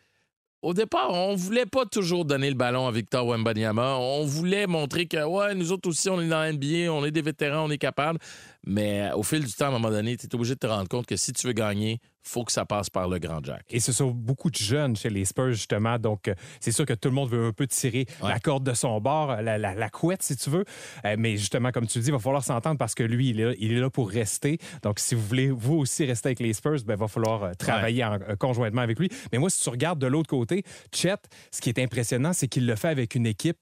au 0.63 0.74
départ, 0.74 1.12
on 1.12 1.36
voulait 1.36 1.65
pas 1.65 1.86
toujours 1.86 2.24
donner 2.24 2.50
le 2.50 2.56
ballon 2.56 2.88
à 2.88 2.92
Victor 2.92 3.27
Wembanyama. 3.27 3.98
On 3.98 4.25
voulait 4.25 4.65
montrer 4.65 5.07
que, 5.07 5.21
ouais, 5.21 5.54
nous 5.56 5.74
autres 5.74 5.89
aussi, 5.89 6.10
on 6.10 6.21
est 6.21 6.27
dans 6.27 6.39
la 6.39 6.92
on 6.92 7.06
est 7.06 7.12
des 7.12 7.21
vétérans, 7.21 7.65
on 7.65 7.69
est 7.69 7.77
capable. 7.77 8.18
Mais 8.65 9.01
euh, 9.01 9.18
au 9.18 9.24
fil 9.24 9.44
du 9.44 9.51
temps, 9.51 9.65
à 9.65 9.68
un 9.68 9.71
moment 9.71 9.89
donné, 9.89 10.15
tu 10.15 10.25
es 10.25 10.36
obligé 10.36 10.54
de 10.54 10.60
te 10.60 10.68
rendre 10.68 10.88
compte 10.88 11.06
que 11.06 11.18
si 11.18 11.33
tu 11.33 11.48
veux 11.48 11.54
gagner, 11.54 12.00
faut 12.23 12.43
que 12.45 12.51
ça 12.51 12.65
passe 12.65 12.89
par 12.89 13.07
le 13.07 13.19
grand 13.19 13.43
Jack. 13.43 13.63
Et 13.69 13.79
ce 13.79 13.91
sont 13.91 14.11
beaucoup 14.11 14.49
de 14.49 14.55
jeunes 14.55 14.95
chez 14.95 15.09
les 15.09 15.25
Spurs, 15.25 15.51
justement. 15.51 15.99
Donc, 15.99 16.27
euh, 16.27 16.35
c'est 16.59 16.71
sûr 16.71 16.85
que 16.85 16.93
tout 16.93 17.09
le 17.09 17.15
monde 17.15 17.29
veut 17.29 17.47
un 17.47 17.51
peu 17.51 17.67
tirer 17.67 18.05
Ouais. 18.21 18.29
la 18.29 18.39
corde 18.39 18.63
de 18.63 18.73
son 18.73 18.99
bord, 19.01 19.27
la, 19.41 19.57
la- 19.57 19.73
la 19.75 19.89
couette, 19.89 20.23
si 20.23 20.35
tu 20.37 20.49
veux. 20.49 20.65
Euh, 21.05 21.15
mais 21.19 21.37
justement, 21.37 21.71
comme 21.71 21.85
tu 21.87 21.99
dis, 21.99 22.07
il 22.07 22.11
va 22.13 22.19
falloir 22.19 22.43
s'entendre 22.43 22.77
parce 22.77 22.95
que 22.95 23.03
lui, 23.03 23.29
il 23.29 23.39
est, 23.41 23.45
là, 23.45 23.53
il 23.59 23.73
est 23.73 23.79
là 23.79 23.89
pour 23.89 24.09
rester. 24.09 24.57
Donc, 24.81 24.99
si 24.99 25.15
vous 25.15 25.21
voulez, 25.21 25.49
vous 25.51 25.75
aussi, 25.75 26.05
rester 26.05 26.29
avec 26.29 26.39
les 26.39 26.53
Spurs, 26.53 26.77
il 26.77 26.85
va 26.95 27.07
falloir 27.07 27.43
euh, 27.43 27.53
travailler 27.53 28.03
en- 28.05 28.13
euh, 28.21 28.35
conjointement 28.37 28.81
avec 28.81 28.99
lui. 28.99 29.09
Mais 29.31 29.37
moi, 29.37 29.49
si 29.49 29.61
tu 29.61 29.69
regardes 29.69 29.99
de 29.99 30.07
l'autre 30.07 30.29
côté, 30.29 30.63
Chet, 30.93 31.15
ce 31.51 31.59
qui 31.61 31.69
est 31.69 31.79
impressionnant, 31.79 32.33
c'est 32.33 32.47
qu'il 32.47 32.65
le 32.65 32.75
fait 32.75 32.87
avec 32.89 33.15
une 33.15 33.25
équipe 33.25 33.57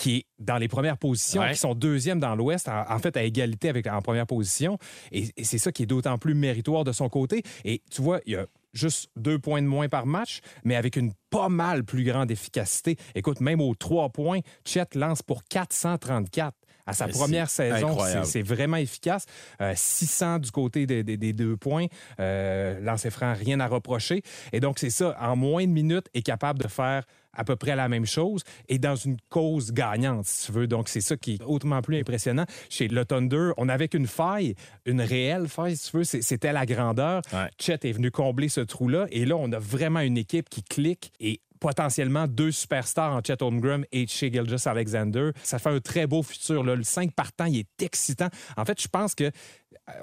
qui 0.00 0.16
est 0.16 0.24
dans 0.38 0.56
les 0.56 0.68
premières 0.68 0.96
positions, 0.96 1.42
Ouais. 1.42 1.52
qui 1.52 1.58
sont 1.58 1.74
deuxième 1.74 2.18
dans 2.20 2.34
l'Ouest, 2.34 2.68
en, 2.68 2.90
en 2.90 2.98
fait 2.98 3.16
à 3.18 3.22
égalité 3.22 3.68
avec 3.68 3.86
en 3.86 4.00
première 4.00 4.26
position. 4.26 4.78
Et, 5.12 5.28
et 5.36 5.44
c'est 5.44 5.58
ça 5.58 5.72
qui 5.72 5.82
est 5.82 5.86
d'autant 5.86 6.16
plus 6.16 6.34
méritoire 6.34 6.84
de 6.84 6.92
son 6.92 7.08
côté. 7.10 7.42
Et 7.64 7.82
tu 7.90 8.00
vois, 8.00 8.20
il 8.24 8.32
y 8.32 8.36
a 8.36 8.46
juste 8.72 9.10
deux 9.16 9.38
points 9.38 9.60
de 9.60 9.66
moins 9.66 9.88
par 9.88 10.06
match, 10.06 10.40
mais 10.64 10.74
avec 10.76 10.96
une 10.96 11.12
pas 11.28 11.48
mal 11.50 11.84
plus 11.84 12.04
grande 12.04 12.30
efficacité. 12.30 12.96
Écoute, 13.14 13.40
même 13.40 13.60
aux 13.60 13.74
trois 13.74 14.08
points, 14.08 14.40
Chet 14.64 14.86
lance 14.94 15.20
pour 15.22 15.44
434. 15.44 16.54
À 16.86 16.92
sa 16.92 17.06
Mais 17.06 17.12
première 17.12 17.50
saison, 17.50 17.96
c'est 18.04 18.24
c'est 18.24 18.42
vraiment 18.42 18.78
efficace. 18.78 19.26
Euh, 19.60 19.74
600 19.76 20.38
du 20.40 20.50
côté 20.50 20.86
des, 20.86 21.04
des- 21.04 21.16
des 21.18 21.32
deux 21.32 21.56
points. 21.56 21.86
Euh, 22.18 22.80
lancer 22.80 23.10
franc, 23.10 23.34
rien 23.34 23.60
à 23.60 23.68
reprocher. 23.68 24.22
Et 24.52 24.58
donc, 24.60 24.78
c'est 24.78 24.90
ça, 24.90 25.16
en 25.20 25.36
moins 25.36 25.62
de 25.64 25.70
minutes, 25.70 26.06
est 26.14 26.22
capable 26.22 26.60
de 26.62 26.68
faire 26.68 27.04
à 27.32 27.44
peu 27.44 27.56
près 27.56 27.76
la 27.76 27.88
même 27.88 28.06
chose 28.06 28.42
et 28.68 28.78
dans 28.78 28.96
une 28.96 29.16
cause 29.28 29.72
gagnante, 29.72 30.26
si 30.26 30.46
tu 30.46 30.52
veux. 30.52 30.66
Donc, 30.66 30.88
c'est 30.88 31.00
ça 31.00 31.16
qui 31.16 31.34
est 31.34 31.42
hautement 31.44 31.82
plus 31.82 31.98
impressionnant. 31.98 32.46
Chez 32.68 32.88
le 32.88 33.04
Thunder, 33.04 33.50
on 33.56 33.68
avait 33.68 33.88
qu'une 33.88 34.06
faille, 34.06 34.54
une 34.86 35.00
réelle 35.00 35.48
faille, 35.48 35.76
si 35.76 35.90
tu 35.90 35.98
veux, 35.98 36.04
c'était 36.04 36.52
la 36.52 36.66
grandeur. 36.66 37.22
Ouais. 37.32 37.48
Chet 37.58 37.78
est 37.82 37.92
venu 37.92 38.10
combler 38.10 38.48
ce 38.48 38.60
trou-là 38.60 39.06
et 39.10 39.24
là, 39.24 39.36
on 39.36 39.50
a 39.52 39.58
vraiment 39.58 40.00
une 40.00 40.18
équipe 40.18 40.48
qui 40.48 40.62
clique 40.62 41.12
et 41.20 41.40
potentiellement 41.60 42.26
deux 42.26 42.50
superstars 42.50 43.12
en 43.12 43.20
Chet 43.24 43.42
Holmgren 43.42 43.84
et 43.92 44.06
chez 44.06 44.32
Gilgis 44.32 44.66
Alexander. 44.66 45.30
Ça 45.42 45.58
fait 45.58 45.68
un 45.68 45.80
très 45.80 46.06
beau 46.06 46.22
futur. 46.22 46.64
Là. 46.64 46.74
Le 46.74 46.82
5 46.82 47.12
partant, 47.12 47.44
il 47.44 47.58
est 47.58 47.82
excitant. 47.82 48.28
En 48.56 48.64
fait, 48.64 48.80
je 48.80 48.88
pense 48.88 49.14
que 49.14 49.30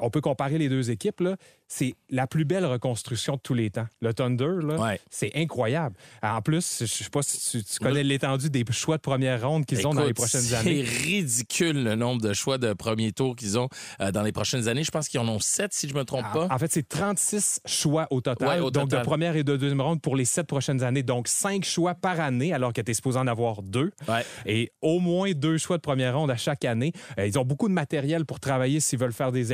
on 0.02 0.10
peut 0.10 0.22
comparer 0.22 0.58
les 0.58 0.70
deux 0.70 0.92
équipes. 0.92 1.24
C'est 1.70 1.96
la 2.10 2.28
plus 2.28 2.46
belle 2.46 2.66
reconstruction 2.66 3.36
de 3.36 3.40
tous 3.42 3.54
les 3.54 3.70
temps. 3.70 3.88
Le 4.02 4.14
Thunder, 4.14 4.60
Ouais. 4.80 5.02
c'est 5.10 5.32
incroyable. 5.36 5.96
En 6.24 6.42
plus, 6.42 6.78
je 6.80 6.84
ne 6.84 6.88
sais 6.88 7.10
pas 7.10 7.22
si 7.22 7.58
tu, 7.60 7.64
tu 7.64 7.80
connais 7.80 8.04
l'étendue 8.04 8.50
des 8.50 8.64
choix 8.72 8.98
de 8.98 9.02
première 9.02 9.46
ronde 9.48 9.66
qu'ils 9.66 9.86
ont 9.86 9.94
dans 9.94 10.06
les 10.06 10.14
prochaines 10.14 10.54
années. 10.54 10.86
C'est 10.86 11.04
ridicule 11.04 11.84
le 11.84 11.96
nombre 11.96 12.22
de 12.22 12.34
choix 12.34 12.58
de 12.58 12.74
premier 12.74 13.12
tour 13.12 13.36
qu'ils 13.36 13.58
ont 13.60 13.68
euh, 14.02 14.12
dans 14.12 14.22
les 14.22 14.32
prochaines 14.32 14.68
années. 14.68 14.84
Je 14.84 14.92
pense 14.92 15.10
qu'ils 15.10 15.20
en 15.20 15.28
ont 15.28 15.40
sept, 15.40 15.74
si 15.74 15.90
je 15.90 15.94
me 15.94 16.04
trompe 16.06 16.26
pas. 16.34 16.48
En, 16.50 16.58
fait, 16.58 16.72
c'est 16.72 16.88
36 16.88 17.62
choix 17.66 18.08
au 18.12 18.22
total. 18.22 18.48
Ouais, 18.48 18.60
au 18.60 18.72
donc, 18.72 18.90
total. 18.90 19.00
de 19.00 19.06
première 19.06 19.36
et 19.36 19.44
de 19.44 19.58
deuxième 19.58 19.82
ronde 19.82 20.02
pour 20.02 20.16
les 20.16 20.26
sept 20.26 20.48
prochaines 20.48 20.84
années. 20.84 21.04
Donc, 21.04 21.28
cinq 21.28 21.66
choix 21.66 21.96
par 21.96 22.20
année, 22.20 22.54
alors 22.54 22.72
que 22.72 22.82
tu 22.82 22.92
es 22.92 22.94
supposé 22.94 23.20
en 23.20 23.28
avoir 23.28 23.62
deux. 23.62 23.92
Ouais. 24.08 24.24
Et 24.46 24.72
au 24.82 25.00
moins 25.00 25.32
deux 25.34 25.58
choix 25.58 25.78
de 25.78 25.82
première 25.82 26.18
ronde 26.18 26.32
à 26.32 26.38
chaque 26.38 26.66
année. 26.66 26.94
Euh, 27.20 27.28
ils 27.28 27.38
ont 27.38 27.46
beaucoup 27.46 27.68
de 27.68 27.74
matériel 27.74 28.26
pour 28.26 28.40
travailler 28.40 28.80
s'ils 28.80 29.00
veulent 29.00 29.14
faire 29.14 29.32
des 29.32 29.52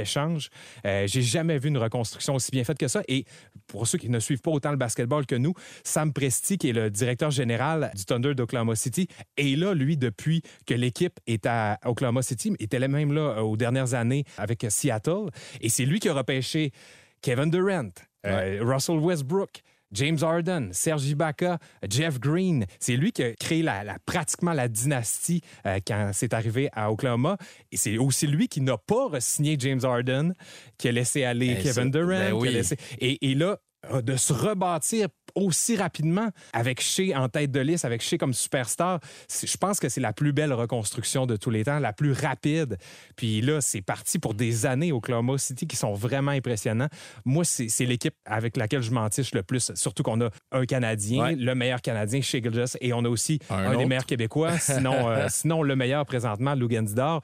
Euh, 0.85 1.07
J'ai 1.07 1.21
jamais 1.21 1.57
vu 1.57 1.69
une 1.69 1.77
reconstruction 1.77 2.35
aussi 2.35 2.51
bien 2.51 2.63
faite 2.63 2.77
que 2.77 2.87
ça. 2.87 3.01
Et 3.07 3.25
pour 3.67 3.87
ceux 3.87 3.97
qui 3.97 4.09
ne 4.09 4.19
suivent 4.19 4.41
pas 4.41 4.51
autant 4.51 4.71
le 4.71 4.77
basketball 4.77 5.25
que 5.25 5.35
nous, 5.35 5.53
Sam 5.83 6.13
Presti, 6.13 6.57
qui 6.57 6.69
est 6.69 6.73
le 6.73 6.89
directeur 6.89 7.31
général 7.31 7.91
du 7.95 8.05
Thunder 8.05 8.35
d'Oklahoma 8.35 8.75
City, 8.75 9.07
est 9.37 9.57
là, 9.57 9.73
lui, 9.73 9.97
depuis 9.97 10.41
que 10.65 10.73
l'équipe 10.73 11.19
est 11.27 11.45
à 11.45 11.79
Oklahoma 11.85 12.21
City, 12.21 12.53
était 12.59 12.79
même 12.87 13.13
là 13.13 13.21
euh, 13.37 13.41
aux 13.41 13.57
dernières 13.57 13.93
années 13.93 14.25
avec 14.37 14.65
Seattle. 14.69 15.29
Et 15.61 15.69
c'est 15.69 15.85
lui 15.85 15.99
qui 15.99 16.09
a 16.09 16.13
repêché 16.13 16.71
Kevin 17.21 17.49
Durant, 17.49 17.89
euh, 18.25 18.59
Russell 18.61 18.97
Westbrook, 18.97 19.61
James 19.93 20.17
Harden, 20.21 20.69
Serge 20.71 21.05
Ibaka, 21.05 21.59
Jeff 21.89 22.19
Green. 22.19 22.65
C'est 22.79 22.95
lui 22.97 23.11
qui 23.11 23.23
a 23.23 23.33
créé 23.35 23.61
la, 23.63 23.83
la- 23.83 23.97
pratiquement 24.05 24.53
la 24.53 24.67
dynastie 24.67 25.41
euh, 25.65 25.79
quand 25.85 26.11
c'est 26.13 26.33
arrivé 26.33 26.69
à 26.73 26.91
Oklahoma. 26.91 27.37
Et 27.71 27.77
c'est 27.77 27.97
aussi 27.97 28.27
lui 28.27 28.47
qui 28.47 28.61
n'a 28.61 28.77
pas 28.77 29.07
re-signé 29.09 29.55
James 29.59 29.81
Harden, 29.83 30.33
qui 30.77 30.87
a 30.87 30.91
laissé 30.91 31.23
aller 31.23 31.55
Eh, 31.59 31.63
Kevin 31.63 31.91
Durant. 31.91 32.07
ben 32.07 32.25
qui 32.29 32.31
a 32.31 32.35
oui. 32.35 32.49
laissé- 32.53 32.77
et, 32.99 33.31
et 33.31 33.35
là, 33.35 33.57
de 33.91 34.15
se 34.15 34.31
rebâtir 34.33 35.07
aussi 35.35 35.75
rapidement 35.75 36.29
avec 36.53 36.79
Shea 36.79 37.13
en 37.15 37.27
tête 37.27 37.51
de 37.51 37.59
liste, 37.59 37.85
avec 37.85 38.01
Shea 38.01 38.17
comme 38.17 38.33
superstar, 38.33 38.99
je 39.29 39.57
pense 39.57 39.79
que 39.79 39.89
c'est 39.89 39.99
la 39.99 40.13
plus 40.13 40.31
belle 40.31 40.53
reconstruction 40.53 41.25
de 41.25 41.35
tous 41.37 41.49
les 41.49 41.63
temps, 41.63 41.79
la 41.79 41.91
plus 41.91 42.11
rapide. 42.13 42.77
Puis 43.15 43.41
là, 43.41 43.59
c'est 43.59 43.81
parti 43.81 44.19
pour 44.19 44.35
des 44.35 44.65
années 44.67 44.91
au 44.91 44.97
Oklahoma 44.97 45.37
City 45.37 45.65
qui 45.67 45.75
sont 45.75 45.93
vraiment 45.93 46.31
impressionnants. 46.31 46.87
Moi, 47.25 47.43
c'est 47.45 47.85
l'équipe 47.85 48.13
avec 48.25 48.57
laquelle 48.57 48.83
je 48.83 48.91
m'entiche 48.91 49.33
le 49.33 49.41
plus, 49.43 49.71
surtout 49.75 50.03
qu'on 50.03 50.21
a 50.21 50.29
un 50.51 50.65
Canadien, 50.65 51.23
Ouais. 51.23 51.35
le 51.35 51.55
meilleur 51.55 51.81
Canadien, 51.81 52.21
Shea 52.21 52.41
Gilgeous, 52.41 52.77
et 52.79 52.93
on 52.93 53.03
a 53.03 53.09
aussi 53.09 53.39
Un 53.49 53.71
un, 53.71 53.77
des 53.77 53.85
meilleurs 53.85 54.05
Québécois, 54.05 54.57
sinon, 54.59 55.09
euh, 55.09 55.25
sinon 55.29 55.63
le 55.63 55.75
meilleur 55.75 56.05
présentement, 56.05 56.53
Lugansdor. 56.53 57.21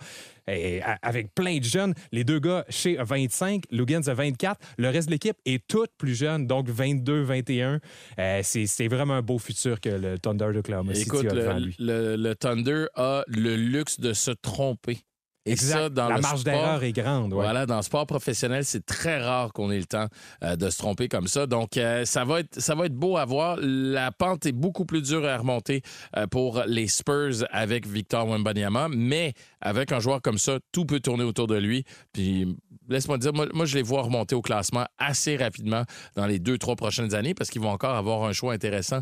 Et 0.50 0.82
avec 1.02 1.34
plein 1.36 1.58
de 1.60 1.64
jeunes, 1.64 1.94
les 2.12 2.24
deux 2.24 2.40
gars, 2.40 2.66
chez 2.70 2.96
25, 2.96 3.64
Lugans 3.72 4.08
a 4.08 4.14
24, 4.14 4.60
le 4.78 4.90
reste 4.90 5.08
de 5.08 5.14
l'équipe 5.14 5.38
est 5.46 5.66
toute 5.68 5.92
plus 5.98 6.16
jeune, 6.16 6.48
donc 6.48 6.68
22, 6.70 7.22
21. 7.22 7.80
Euh, 8.20 8.40
c'est 8.44 8.88
vraiment 8.88 9.16
un 9.16 9.22
beau 9.22 9.38
futur 9.40 9.80
que 9.80 9.90
le 9.90 10.18
Thunder 10.20 10.50
d'Oklahoma 10.54 10.94
City 10.94 11.08
Écoute, 11.08 11.26
a 11.32 11.36
devant 11.36 11.54
le, 11.60 11.66
lui. 11.66 11.76
le- 11.80 12.16
le 12.16 12.36
Thunder 12.36 12.86
a 12.96 13.24
le 13.28 13.56
luxe 13.56 14.00
de 14.00 14.14
se 14.14 14.32
tromper. 14.32 14.98
Et 15.46 15.54
Exact. 15.54 15.74
ça, 15.78 15.90
dans 15.90 16.10
La 16.10 16.16
le 16.16 16.22
marge 16.22 16.44
d'erreur 16.44 16.84
est 16.84 16.92
grande. 16.92 17.34
ouais. 17.34 17.42
Voilà, 17.44 17.66
dans 17.66 17.78
le 17.78 17.82
sport 17.82 18.06
professionnel, 18.06 18.66
c'est 18.66 18.86
très 18.86 19.22
rare 19.24 19.54
qu'on 19.54 19.72
ait 19.72 19.80
le 19.80 19.86
temps 19.86 20.08
euh, 20.44 20.56
de 20.56 20.70
se 20.70 20.78
tromper 20.78 21.08
comme 21.08 21.28
ça. 21.28 21.48
Donc, 21.48 21.78
euh, 21.78 22.04
ça, 22.06 22.26
va 22.26 22.42
être, 22.42 22.60
ça 22.60 22.76
va 22.76 22.86
être 22.86 22.94
beau 22.94 23.16
à 23.18 23.26
voir. 23.26 23.58
La 23.62 24.12
pente 24.12 24.46
est 24.46 24.52
beaucoup 24.52 24.86
plus 24.86 25.02
dure 25.02 25.26
à 25.26 25.38
remonter 25.38 25.82
euh, 26.18 26.28
pour 26.28 26.62
les 26.68 26.88
Spurs 26.88 27.46
avec 27.52 27.88
Victor 27.88 28.28
Wembanyama, 28.28 28.90
mais 28.90 29.34
avec 29.62 29.92
un 29.92 30.00
joueur 30.00 30.22
comme 30.22 30.38
ça, 30.38 30.58
tout 30.72 30.86
peut 30.86 31.00
tourner 31.00 31.24
autour 31.24 31.48
de 31.48 31.56
lui. 31.56 31.86
Puis, 32.12 32.56
laisse-moi 32.90 33.18
dire, 33.18 33.34
moi, 33.34 33.48
moi, 33.54 33.66
je 33.66 33.76
les 33.76 33.82
vois 33.84 34.02
remonter 34.02 34.36
au 34.36 34.42
classement 34.42 34.86
assez 34.98 35.38
rapidement 35.38 35.84
dans 36.16 36.26
les 36.26 36.40
deux, 36.40 36.58
trois 36.58 36.76
prochaines 36.76 37.16
années 37.16 37.34
parce 37.34 37.50
qu'ils 37.50 37.62
vont 37.62 37.72
encore 37.72 37.96
avoir 37.96 38.24
un 38.24 38.34
choix 38.34 38.54
intéressant 38.54 39.00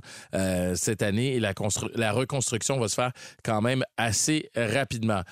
cette 0.75 1.01
année 1.01 1.35
et 1.35 1.39
la, 1.39 1.53
la 1.95 2.11
reconstruction 2.11 2.79
va 2.79 2.87
se 2.87 2.95
faire 2.95 3.11
quand 3.43 3.61
même 3.61 3.83
assez 3.97 4.49
rapidement. 4.55 5.23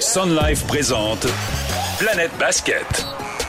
Sun 0.00 0.34
Life 0.34 0.66
présente 0.66 1.26
Planète 1.98 2.30
Basket. 2.38 3.06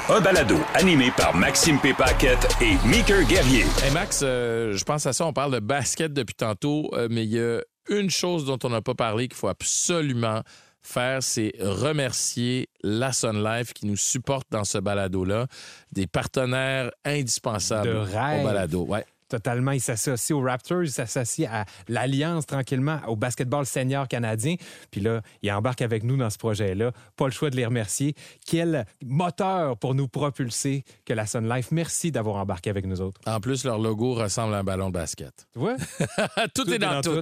Un 0.10 0.20
balado 0.20 0.58
animé 0.74 1.10
par 1.16 1.34
Maxime 1.34 1.80
P. 1.80 1.94
Paquette 1.94 2.46
et 2.62 2.76
Meeker 2.86 3.24
Guerrier. 3.24 3.64
Hey 3.82 3.92
Max, 3.94 4.20
euh, 4.22 4.74
je 4.74 4.84
pense 4.84 5.06
à 5.06 5.14
ça, 5.14 5.26
on 5.26 5.32
parle 5.32 5.54
de 5.54 5.60
basket 5.60 6.12
depuis 6.12 6.36
tantôt, 6.36 6.90
euh, 6.94 7.08
mais 7.10 7.24
il 7.24 7.32
y 7.32 7.40
a 7.40 7.62
une 7.90 8.10
chose 8.10 8.46
dont 8.46 8.60
on 8.66 8.70
n'a 8.70 8.82
pas 8.82 8.96
parlé 8.96 9.30
qu'il 9.30 9.38
faut 9.38 9.48
absolument 9.48 10.42
faire, 10.82 11.24
c'est 11.24 11.54
remercier 11.62 12.68
la 12.84 13.14
Sun 13.14 13.42
Life 13.42 13.72
qui 13.72 13.86
nous 13.86 13.96
supporte 13.96 14.48
dans 14.52 14.66
ce 14.66 14.78
balado-là, 14.78 15.48
des 15.94 16.06
partenaires 16.06 16.92
indispensables 17.06 17.88
De 17.88 17.96
au 17.96 18.44
balado. 18.44 18.86
Ouais. 18.88 19.06
Totalement. 19.32 19.72
Il 19.72 19.80
s'associe 19.80 20.38
aux 20.38 20.42
Raptors, 20.42 20.84
il 20.84 20.92
s'associe 20.92 21.50
à 21.50 21.64
l'Alliance 21.88 22.46
tranquillement, 22.46 23.00
au 23.08 23.16
basketball 23.16 23.66
senior 23.66 24.10
canadien. 24.10 24.56
Puis 24.92 25.00
là, 25.00 25.22
il 25.42 25.50
embarque 25.54 25.82
avec 25.82 26.04
nous 26.04 26.18
dans 26.18 26.30
ce 26.30 26.38
projet-là. 26.38 26.92
Pas 27.16 27.26
le 27.28 27.32
choix 27.32 27.50
de 27.50 27.56
les 27.56 27.66
remercier. 27.66 28.14
Quel 28.46 28.86
moteur 29.02 29.78
pour 29.78 29.96
nous 29.96 30.10
propulser 30.10 30.84
que 31.06 31.14
la 31.14 31.26
Sun 31.26 31.48
Life. 31.48 31.70
Merci 31.72 32.12
d'avoir 32.12 32.36
embarqué 32.36 32.70
avec 32.70 32.86
nous 32.86 33.00
autres. 33.00 33.22
En 33.26 33.40
plus, 33.40 33.64
leur 33.64 33.80
logo 33.80 34.16
ressemble 34.16 34.54
à 34.54 34.58
un 34.58 34.66
ballon 34.66 34.90
de 34.90 34.94
basket. 34.96 35.48
Tu 35.54 35.60
vois? 35.60 35.78
tout, 36.54 36.70
est 36.70 36.80
dans, 36.80 37.00
tout. 37.00 37.22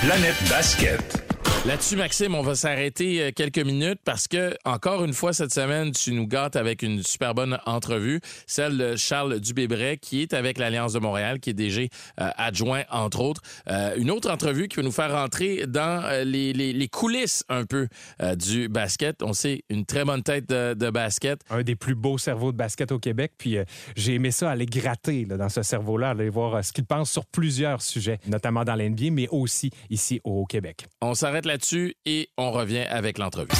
Planète 0.00 0.36
Basket. 0.48 1.29
Là-dessus, 1.66 1.96
Maxime, 1.96 2.34
on 2.34 2.40
va 2.40 2.54
s'arrêter 2.54 3.20
euh, 3.20 3.30
quelques 3.36 3.58
minutes 3.58 4.00
parce 4.02 4.26
que, 4.26 4.56
encore 4.64 5.04
une 5.04 5.12
fois, 5.12 5.34
cette 5.34 5.52
semaine, 5.52 5.92
tu 5.92 6.12
nous 6.12 6.26
gâtes 6.26 6.56
avec 6.56 6.80
une 6.82 7.02
super 7.02 7.34
bonne 7.34 7.58
entrevue, 7.66 8.22
celle 8.46 8.78
de 8.78 8.96
Charles 8.96 9.38
Dubébret, 9.40 9.98
qui 9.98 10.22
est 10.22 10.32
avec 10.32 10.56
l'Alliance 10.56 10.94
de 10.94 11.00
Montréal, 11.00 11.38
qui 11.38 11.50
est 11.50 11.52
DG 11.52 11.90
euh, 12.18 12.30
adjoint, 12.38 12.84
entre 12.90 13.20
autres. 13.20 13.42
Euh, 13.68 13.94
une 13.98 14.10
autre 14.10 14.30
entrevue 14.30 14.68
qui 14.68 14.76
va 14.76 14.82
nous 14.82 14.90
faire 14.90 15.12
rentrer 15.12 15.66
dans 15.66 16.02
euh, 16.06 16.24
les, 16.24 16.54
les- 16.54 16.72
les 16.72 16.88
coulisses 16.88 17.44
un 17.50 17.66
peu 17.66 17.88
du 18.36 18.68
basket. 18.70 19.22
On 19.22 19.34
sait, 19.34 19.62
une 19.68 19.84
très 19.84 20.06
bonne 20.06 20.22
tête 20.22 20.48
de, 20.48 20.72
de 20.72 20.88
basket. 20.88 21.42
un 21.50 21.62
des 21.62 21.76
plus 21.76 21.94
beaux 21.94 22.16
cerveaux 22.16 22.52
de 22.52 22.56
basket 22.56 22.90
au 22.90 22.98
Québec. 22.98 23.32
Puis 23.36 23.58
j'ai 23.96 24.14
aimé 24.14 24.30
ça, 24.30 24.50
aller 24.50 24.64
gratter 24.66 25.26
là, 25.26 25.36
dans 25.36 25.50
ce 25.50 25.62
cerveau-là, 25.62 26.10
aller 26.10 26.30
voir 26.30 26.64
ce 26.64 26.72
qu'il 26.72 26.86
pense 26.86 27.10
sur 27.10 27.26
plusieurs 27.26 27.82
sujets, 27.82 28.18
notamment 28.26 28.64
dans 28.64 28.76
l'NBA, 28.76 29.10
mais 29.10 29.28
aussi 29.30 29.70
ici 29.90 30.22
au 30.24 30.46
Québec. 30.46 30.86
On 31.02 31.12
s'arrête 31.14 31.44
là-dessus 31.50 31.94
et 32.06 32.28
on 32.38 32.52
revient 32.52 32.86
avec 32.88 33.18
l'entrevue. 33.18 33.50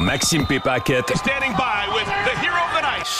Maxime 0.00 0.46
P. 0.46 0.60
Paquette 0.60 1.10
Standing 1.16 1.52
by 1.54 1.86
with 1.94 2.06
the 2.06 2.41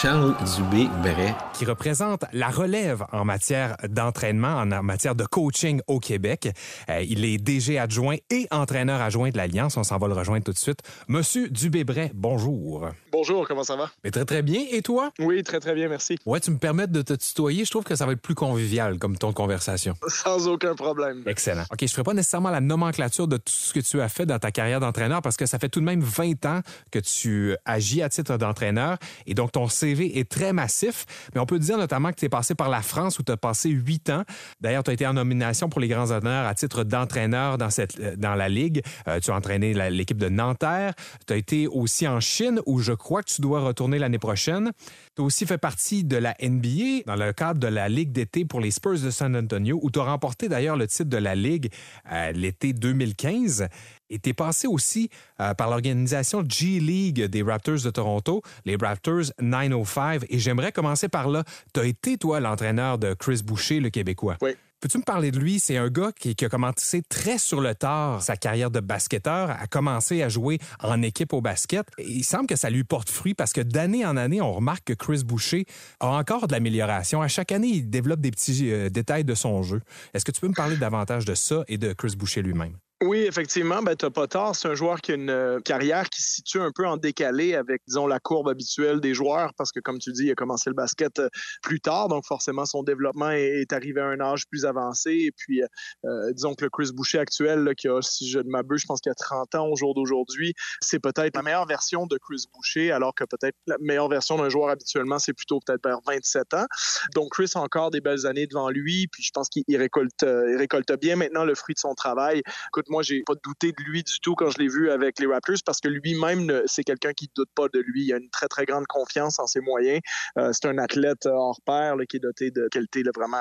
Charles 0.01 0.35
Dubé-Bret. 0.55 1.35
qui 1.53 1.65
représente 1.65 2.25
la 2.33 2.49
relève 2.49 3.05
en 3.11 3.23
matière 3.25 3.77
d'entraînement, 3.87 4.55
en 4.55 4.65
matière 4.83 5.13
de 5.13 5.23
coaching 5.23 5.81
au 5.87 5.99
Québec. 5.99 6.49
Euh, 6.89 7.03
il 7.07 7.23
est 7.23 7.37
DG 7.37 7.77
adjoint 7.77 8.15
et 8.31 8.47
entraîneur 8.49 8.99
adjoint 9.01 9.29
de 9.29 9.37
l'Alliance. 9.37 9.77
On 9.77 9.83
s'en 9.83 9.97
va 9.99 10.07
le 10.07 10.13
rejoindre 10.13 10.43
tout 10.43 10.51
de 10.51 10.57
suite. 10.57 10.79
Monsieur 11.07 11.47
Dubé-Bret, 11.49 12.11
bonjour. 12.15 12.89
Bonjour, 13.11 13.47
comment 13.47 13.63
ça 13.63 13.75
va? 13.75 13.91
Mais 14.03 14.09
très, 14.09 14.25
très 14.25 14.41
bien. 14.41 14.61
Et 14.71 14.81
toi? 14.81 15.11
Oui, 15.19 15.43
très 15.43 15.59
très 15.59 15.75
bien, 15.75 15.87
merci. 15.87 16.17
Ouais, 16.25 16.39
tu 16.39 16.49
me 16.49 16.57
permets 16.57 16.87
de 16.87 17.01
te 17.03 17.13
tutoyer. 17.13 17.63
Je 17.63 17.69
trouve 17.69 17.83
que 17.83 17.95
ça 17.95 18.05
va 18.07 18.13
être 18.13 18.21
plus 18.21 18.35
convivial 18.35 18.97
comme 18.97 19.17
ton 19.17 19.29
de 19.29 19.35
conversation. 19.35 19.93
Sans 20.07 20.47
aucun 20.47 20.73
problème. 20.73 21.21
Excellent. 21.27 21.63
OK, 21.71 21.79
je 21.79 21.85
ne 21.85 21.89
ferai 21.89 22.03
pas 22.03 22.13
nécessairement 22.13 22.49
la 22.49 22.61
nomenclature 22.61 23.27
de 23.27 23.37
tout 23.37 23.53
ce 23.53 23.73
que 23.73 23.79
tu 23.79 24.01
as 24.01 24.09
fait 24.09 24.25
dans 24.25 24.39
ta 24.39 24.51
carrière 24.51 24.79
d'entraîneur 24.79 25.21
parce 25.21 25.37
que 25.37 25.45
ça 25.45 25.59
fait 25.59 25.69
tout 25.69 25.79
de 25.79 25.85
même 25.85 26.01
20 26.01 26.45
ans 26.47 26.61
que 26.91 26.99
tu 26.99 27.55
agis 27.65 28.01
à 28.01 28.09
titre 28.09 28.37
d'entraîneur 28.37 28.97
et 29.27 29.35
donc 29.35 29.51
ton 29.51 29.67
CV 29.83 30.17
est 30.17 30.29
très 30.29 30.53
massif. 30.53 31.05
Mais 31.33 31.41
on 31.41 31.45
peut 31.45 31.59
dire 31.59 31.77
notamment 31.77 32.11
que 32.11 32.15
tu 32.15 32.25
es 32.25 32.29
passé 32.29 32.55
par 32.55 32.69
la 32.69 32.81
France 32.81 33.19
où 33.19 33.23
tu 33.23 33.31
as 33.31 33.37
passé 33.37 33.69
8 33.69 34.09
ans. 34.11 34.23
D'ailleurs, 34.61 34.83
tu 34.83 34.91
as 34.91 34.93
été 34.93 35.05
en 35.05 35.13
nomination 35.13 35.67
pour 35.67 35.81
les 35.81 35.89
grands 35.89 36.11
honneurs 36.11 36.47
à 36.47 36.55
titre 36.55 36.83
d'entraîneur 36.83 37.57
dans, 37.57 37.69
euh, 37.79 38.35
la 38.35 38.49
Ligue. 38.49 38.81
Euh, 39.07 39.19
tu 39.19 39.31
as 39.31 39.35
entraîné 39.35 39.73
l'équipe 39.89 40.17
de 40.17 40.29
Nanterre. 40.29 40.93
Tu 41.27 41.33
as 41.33 41.35
été 41.35 41.67
aussi 41.67 42.07
en 42.07 42.19
Chine 42.19 42.61
où 42.65 42.79
je 42.79 42.93
crois 42.93 43.23
que 43.23 43.33
tu 43.33 43.41
dois 43.41 43.59
retourner 43.59 43.99
l'année 43.99 44.19
prochaine. 44.19 44.71
Tu 45.15 45.21
as 45.21 45.25
aussi 45.25 45.45
fait 45.45 45.57
partie 45.57 46.03
de 46.03 46.17
la 46.17 46.35
NBA 46.41 47.03
dans 47.05 47.15
le 47.15 47.33
cadre 47.33 47.59
de 47.59 47.67
la 47.67 47.89
Ligue 47.89 48.11
d'été 48.11 48.45
pour 48.45 48.61
les 48.61 48.71
Spurs 48.71 49.01
de 49.01 49.11
San 49.11 49.35
Antonio, 49.35 49.79
où 49.81 49.91
tu 49.91 49.99
as 49.99 50.03
remporté 50.03 50.47
d'ailleurs 50.47 50.77
le 50.77 50.87
titre 50.87 51.09
de 51.09 51.17
la 51.17 51.35
Ligue 51.35 51.69
euh, 52.11 52.31
l'été 52.31 52.71
2015. 52.73 53.67
Et 54.13 54.19
tu 54.19 54.29
es 54.29 54.33
passé 54.33 54.67
aussi 54.67 55.09
euh, 55.39 55.55
par 55.55 55.71
l'organisation 55.71 56.43
G-League 56.47 57.25
des 57.25 57.41
Raptors 57.41 57.81
de 57.83 57.89
Toronto, 57.89 58.43
les 58.63 58.75
Raptors 58.75 59.33
905. 59.41 60.25
Et 60.29 60.37
j'aimerais 60.37 60.71
commencer 60.71 61.09
par 61.09 61.27
là. 61.27 61.43
Tu 61.73 61.79
as 61.79 61.85
été, 61.85 62.17
toi, 62.17 62.39
l'entraîneur 62.39 62.99
de 62.99 63.15
Chris 63.15 63.41
Boucher, 63.43 63.79
le 63.79 63.89
Québécois. 63.89 64.37
Oui. 64.41 64.51
Peux-tu 64.81 64.97
me 64.97 65.03
parler 65.03 65.31
de 65.31 65.39
lui? 65.39 65.59
C'est 65.59 65.77
un 65.77 65.87
gars 65.87 66.11
qui, 66.11 66.35
qui 66.35 66.45
a 66.45 66.49
commencé 66.49 67.01
très 67.01 67.37
sur 67.37 67.61
le 67.61 67.73
tard 67.73 68.21
sa 68.21 68.35
carrière 68.35 68.69
de 68.69 68.81
basketteur, 68.81 69.49
a 69.49 69.65
commencé 69.65 70.21
à 70.21 70.29
jouer 70.29 70.59
en 70.81 71.01
équipe 71.01 71.31
au 71.31 71.41
basket. 71.41 71.87
Et 71.97 72.03
il 72.03 72.23
semble 72.23 72.47
que 72.47 72.57
ça 72.57 72.69
lui 72.69 72.83
porte 72.83 73.09
fruit 73.09 73.33
parce 73.33 73.53
que 73.53 73.61
d'année 73.61 74.05
en 74.05 74.17
année, 74.17 74.41
on 74.41 74.51
remarque 74.51 74.83
que 74.83 74.93
Chris 74.93 75.23
Boucher 75.23 75.65
a 76.01 76.09
encore 76.09 76.47
de 76.47 76.51
l'amélioration. 76.51 77.21
À 77.21 77.29
chaque 77.29 77.53
année, 77.53 77.69
il 77.69 77.89
développe 77.89 78.19
des 78.19 78.31
petits 78.31 78.71
euh, 78.71 78.89
détails 78.89 79.23
de 79.23 79.33
son 79.33 79.63
jeu. 79.63 79.81
Est-ce 80.13 80.25
que 80.25 80.31
tu 80.31 80.41
peux 80.41 80.49
me 80.49 80.53
parler 80.53 80.75
davantage 80.75 81.23
de 81.23 81.33
ça 81.33 81.63
et 81.69 81.77
de 81.77 81.93
Chris 81.93 82.15
Boucher 82.17 82.41
lui-même? 82.41 82.75
Oui, 83.05 83.25
effectivement, 83.25 83.83
ben, 83.83 83.97
t'as 83.97 84.09
pas 84.09 84.27
tort. 84.27 84.55
C'est 84.55 84.69
un 84.69 84.75
joueur 84.75 85.01
qui 85.01 85.11
a 85.11 85.15
une 85.15 85.29
euh, 85.29 85.59
carrière 85.59 86.09
qui 86.09 86.21
se 86.21 86.35
situe 86.35 86.61
un 86.61 86.71
peu 86.71 86.87
en 86.87 86.95
décalé 86.95 87.53
avec, 87.53 87.81
disons, 87.85 88.07
la 88.07 88.21
courbe 88.21 88.47
habituelle 88.47 89.01
des 89.01 89.13
joueurs 89.13 89.53
parce 89.57 89.73
que, 89.73 89.81
comme 89.81 89.99
tu 89.99 90.13
dis, 90.13 90.27
il 90.27 90.31
a 90.31 90.35
commencé 90.35 90.69
le 90.69 90.73
basket 90.73 91.19
euh, 91.19 91.27
plus 91.61 91.81
tard. 91.81 92.07
Donc, 92.07 92.25
forcément, 92.25 92.65
son 92.65 92.81
développement 92.81 93.31
est, 93.31 93.73
arrivé 93.73 93.99
à 93.99 94.05
un 94.05 94.21
âge 94.21 94.47
plus 94.47 94.63
avancé. 94.63 95.11
Et 95.11 95.31
puis, 95.35 95.61
euh, 96.05 96.31
disons 96.31 96.53
que 96.55 96.63
le 96.63 96.69
Chris 96.69 96.91
Boucher 96.93 97.19
actuel, 97.19 97.73
qui 97.75 97.89
a, 97.89 98.01
si 98.01 98.29
je 98.29 98.39
ne 98.39 98.49
m'abuse, 98.49 98.81
je 98.81 98.85
pense 98.85 99.01
qu'il 99.01 99.11
a 99.11 99.15
30 99.15 99.55
ans 99.55 99.67
au 99.67 99.75
jour 99.75 99.93
d'aujourd'hui, 99.95 100.53
c'est 100.79 100.99
peut-être 100.99 101.35
la 101.35 101.43
meilleure 101.43 101.65
version 101.65 102.07
de 102.07 102.17
Chris 102.17 102.45
Boucher, 102.53 102.93
alors 102.93 103.13
que 103.15 103.25
peut-être 103.25 103.57
la 103.67 103.75
meilleure 103.81 104.07
version 104.07 104.37
d'un 104.37 104.47
joueur 104.47 104.69
habituellement, 104.69 105.19
c'est 105.19 105.33
plutôt 105.33 105.59
peut-être 105.65 105.83
vers 105.83 105.99
27 106.07 106.53
ans. 106.53 106.67
Donc, 107.15 107.33
Chris 107.33 107.51
a 107.55 107.59
encore 107.59 107.91
des 107.91 107.99
belles 107.99 108.25
années 108.25 108.47
devant 108.47 108.69
lui. 108.69 109.07
Puis, 109.11 109.23
je 109.23 109.31
pense 109.33 109.49
qu'il 109.49 109.63
il 109.67 109.75
récolte, 109.75 110.21
il 110.21 110.55
récolte 110.55 110.93
bien 111.01 111.17
maintenant 111.17 111.43
le 111.43 111.55
fruit 111.55 111.75
de 111.75 111.79
son 111.79 111.95
travail. 111.95 112.43
Écoute, 112.69 112.85
moi, 112.93 113.01
j'ai 113.01 113.23
pas 113.25 113.33
douté 113.43 113.71
de 113.71 113.83
lui 113.83 114.03
du 114.03 114.19
tout 114.21 114.35
quand 114.35 114.51
je 114.51 114.59
l'ai 114.59 114.67
vu 114.67 114.91
avec 114.91 115.19
les 115.19 115.25
Raptors 115.25 115.57
parce 115.65 115.79
que 115.79 115.87
lui-même, 115.87 116.61
c'est 116.67 116.83
quelqu'un 116.83 117.11
qui 117.13 117.27
doute 117.35 117.49
pas 117.55 117.67
de 117.73 117.79
lui. 117.79 118.05
Il 118.05 118.13
a 118.13 118.17
une 118.17 118.29
très, 118.29 118.47
très 118.47 118.65
grande 118.65 118.85
confiance 118.85 119.39
en 119.39 119.47
ses 119.47 119.61
moyens. 119.61 119.99
Euh, 120.37 120.51
c'est 120.53 120.67
un 120.67 120.77
athlète 120.77 121.25
hors 121.25 121.59
pair 121.65 121.95
qui 122.07 122.17
est 122.17 122.19
doté 122.19 122.51
de 122.51 122.67
qualité 122.69 123.01
vraiment 123.15 123.37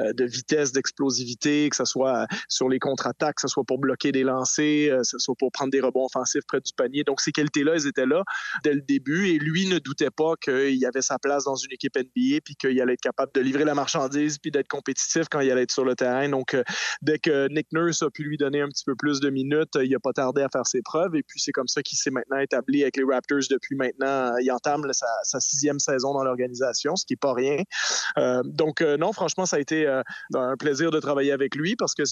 euh, 0.00 0.12
de 0.12 0.24
vitesse, 0.24 0.72
d'explosivité, 0.72 1.68
que 1.70 1.76
ce 1.76 1.84
soit 1.84 2.26
sur 2.48 2.68
les 2.68 2.80
contre-attaques, 2.80 3.36
que 3.36 3.42
ce 3.42 3.48
soit 3.48 3.62
pour 3.62 3.78
bloquer 3.78 4.10
des 4.10 4.24
lancers, 4.24 4.98
que 4.98 5.04
ce 5.04 5.18
soit 5.18 5.36
pour 5.38 5.52
prendre 5.52 5.70
des 5.70 5.80
rebonds 5.80 6.06
offensifs 6.06 6.44
près 6.48 6.60
du 6.60 6.72
panier. 6.76 7.04
Donc, 7.04 7.20
ces 7.20 7.30
qualités-là, 7.30 7.74
elles 7.76 7.86
étaient 7.86 8.06
là 8.06 8.24
dès 8.64 8.74
le 8.74 8.80
début 8.80 9.28
et 9.28 9.38
lui 9.38 9.68
ne 9.68 9.78
doutait 9.78 10.10
pas 10.10 10.34
qu'il 10.42 10.84
avait 10.84 11.02
sa 11.02 11.20
place 11.20 11.44
dans 11.44 11.54
une 11.54 11.72
équipe 11.72 11.96
NBA 11.96 12.40
puis 12.44 12.56
qu'il 12.56 12.80
allait 12.80 12.94
être 12.94 13.00
capable 13.00 13.30
de 13.32 13.40
livrer 13.40 13.64
la 13.64 13.74
marchandise 13.74 14.38
puis 14.38 14.50
d'être 14.50 14.68
compétitif 14.68 15.28
quand 15.30 15.38
il 15.38 15.52
allait 15.52 15.62
être 15.62 15.72
sur 15.72 15.84
le 15.84 15.94
terrain. 15.94 16.28
Donc, 16.28 16.54
euh, 16.54 16.64
dès 17.00 17.20
que 17.20 17.46
Nick 17.48 17.68
Nurse 17.72 18.02
a 18.02 18.10
pu 18.10 18.24
lui 18.24 18.36
donner 18.36 18.60
un 18.60 18.68
petit 18.68 18.77
peu 18.84 18.94
plus 18.94 19.20
de 19.20 19.30
minutes, 19.30 19.78
il 19.82 19.90
n'a 19.90 19.98
pas 19.98 20.12
tardé 20.12 20.42
à 20.42 20.48
faire 20.48 20.66
ses 20.66 20.82
preuves. 20.82 21.14
Et 21.16 21.22
puis, 21.22 21.40
c'est 21.40 21.52
comme 21.52 21.68
ça 21.68 21.82
qu'il 21.82 21.98
s'est 21.98 22.10
maintenant 22.10 22.38
établi 22.38 22.82
avec 22.82 22.96
les 22.96 23.04
Raptors 23.04 23.48
depuis 23.50 23.76
maintenant. 23.76 24.36
Il 24.38 24.50
entame 24.50 24.84
sa, 24.92 25.40
sixième 25.40 25.78
saison 25.78 26.12
dans 26.14 26.24
l'organisation, 26.24 26.96
ce 26.96 27.04
qui 27.04 27.14
n'est 27.14 27.18
pas 27.18 27.32
rien. 27.32 27.62
Euh, 28.16 28.42
donc, 28.44 28.80
euh, 28.80 28.96
non, 28.96 29.12
franchement, 29.12 29.46
ça 29.46 29.56
a 29.56 29.60
été 29.60 29.86
un 30.34 30.56
plaisir 30.56 30.90
de 30.90 31.00
travailler 31.00 31.32
avec 31.32 31.54
lui 31.54 31.76
parce 31.76 31.94
que 31.94 32.02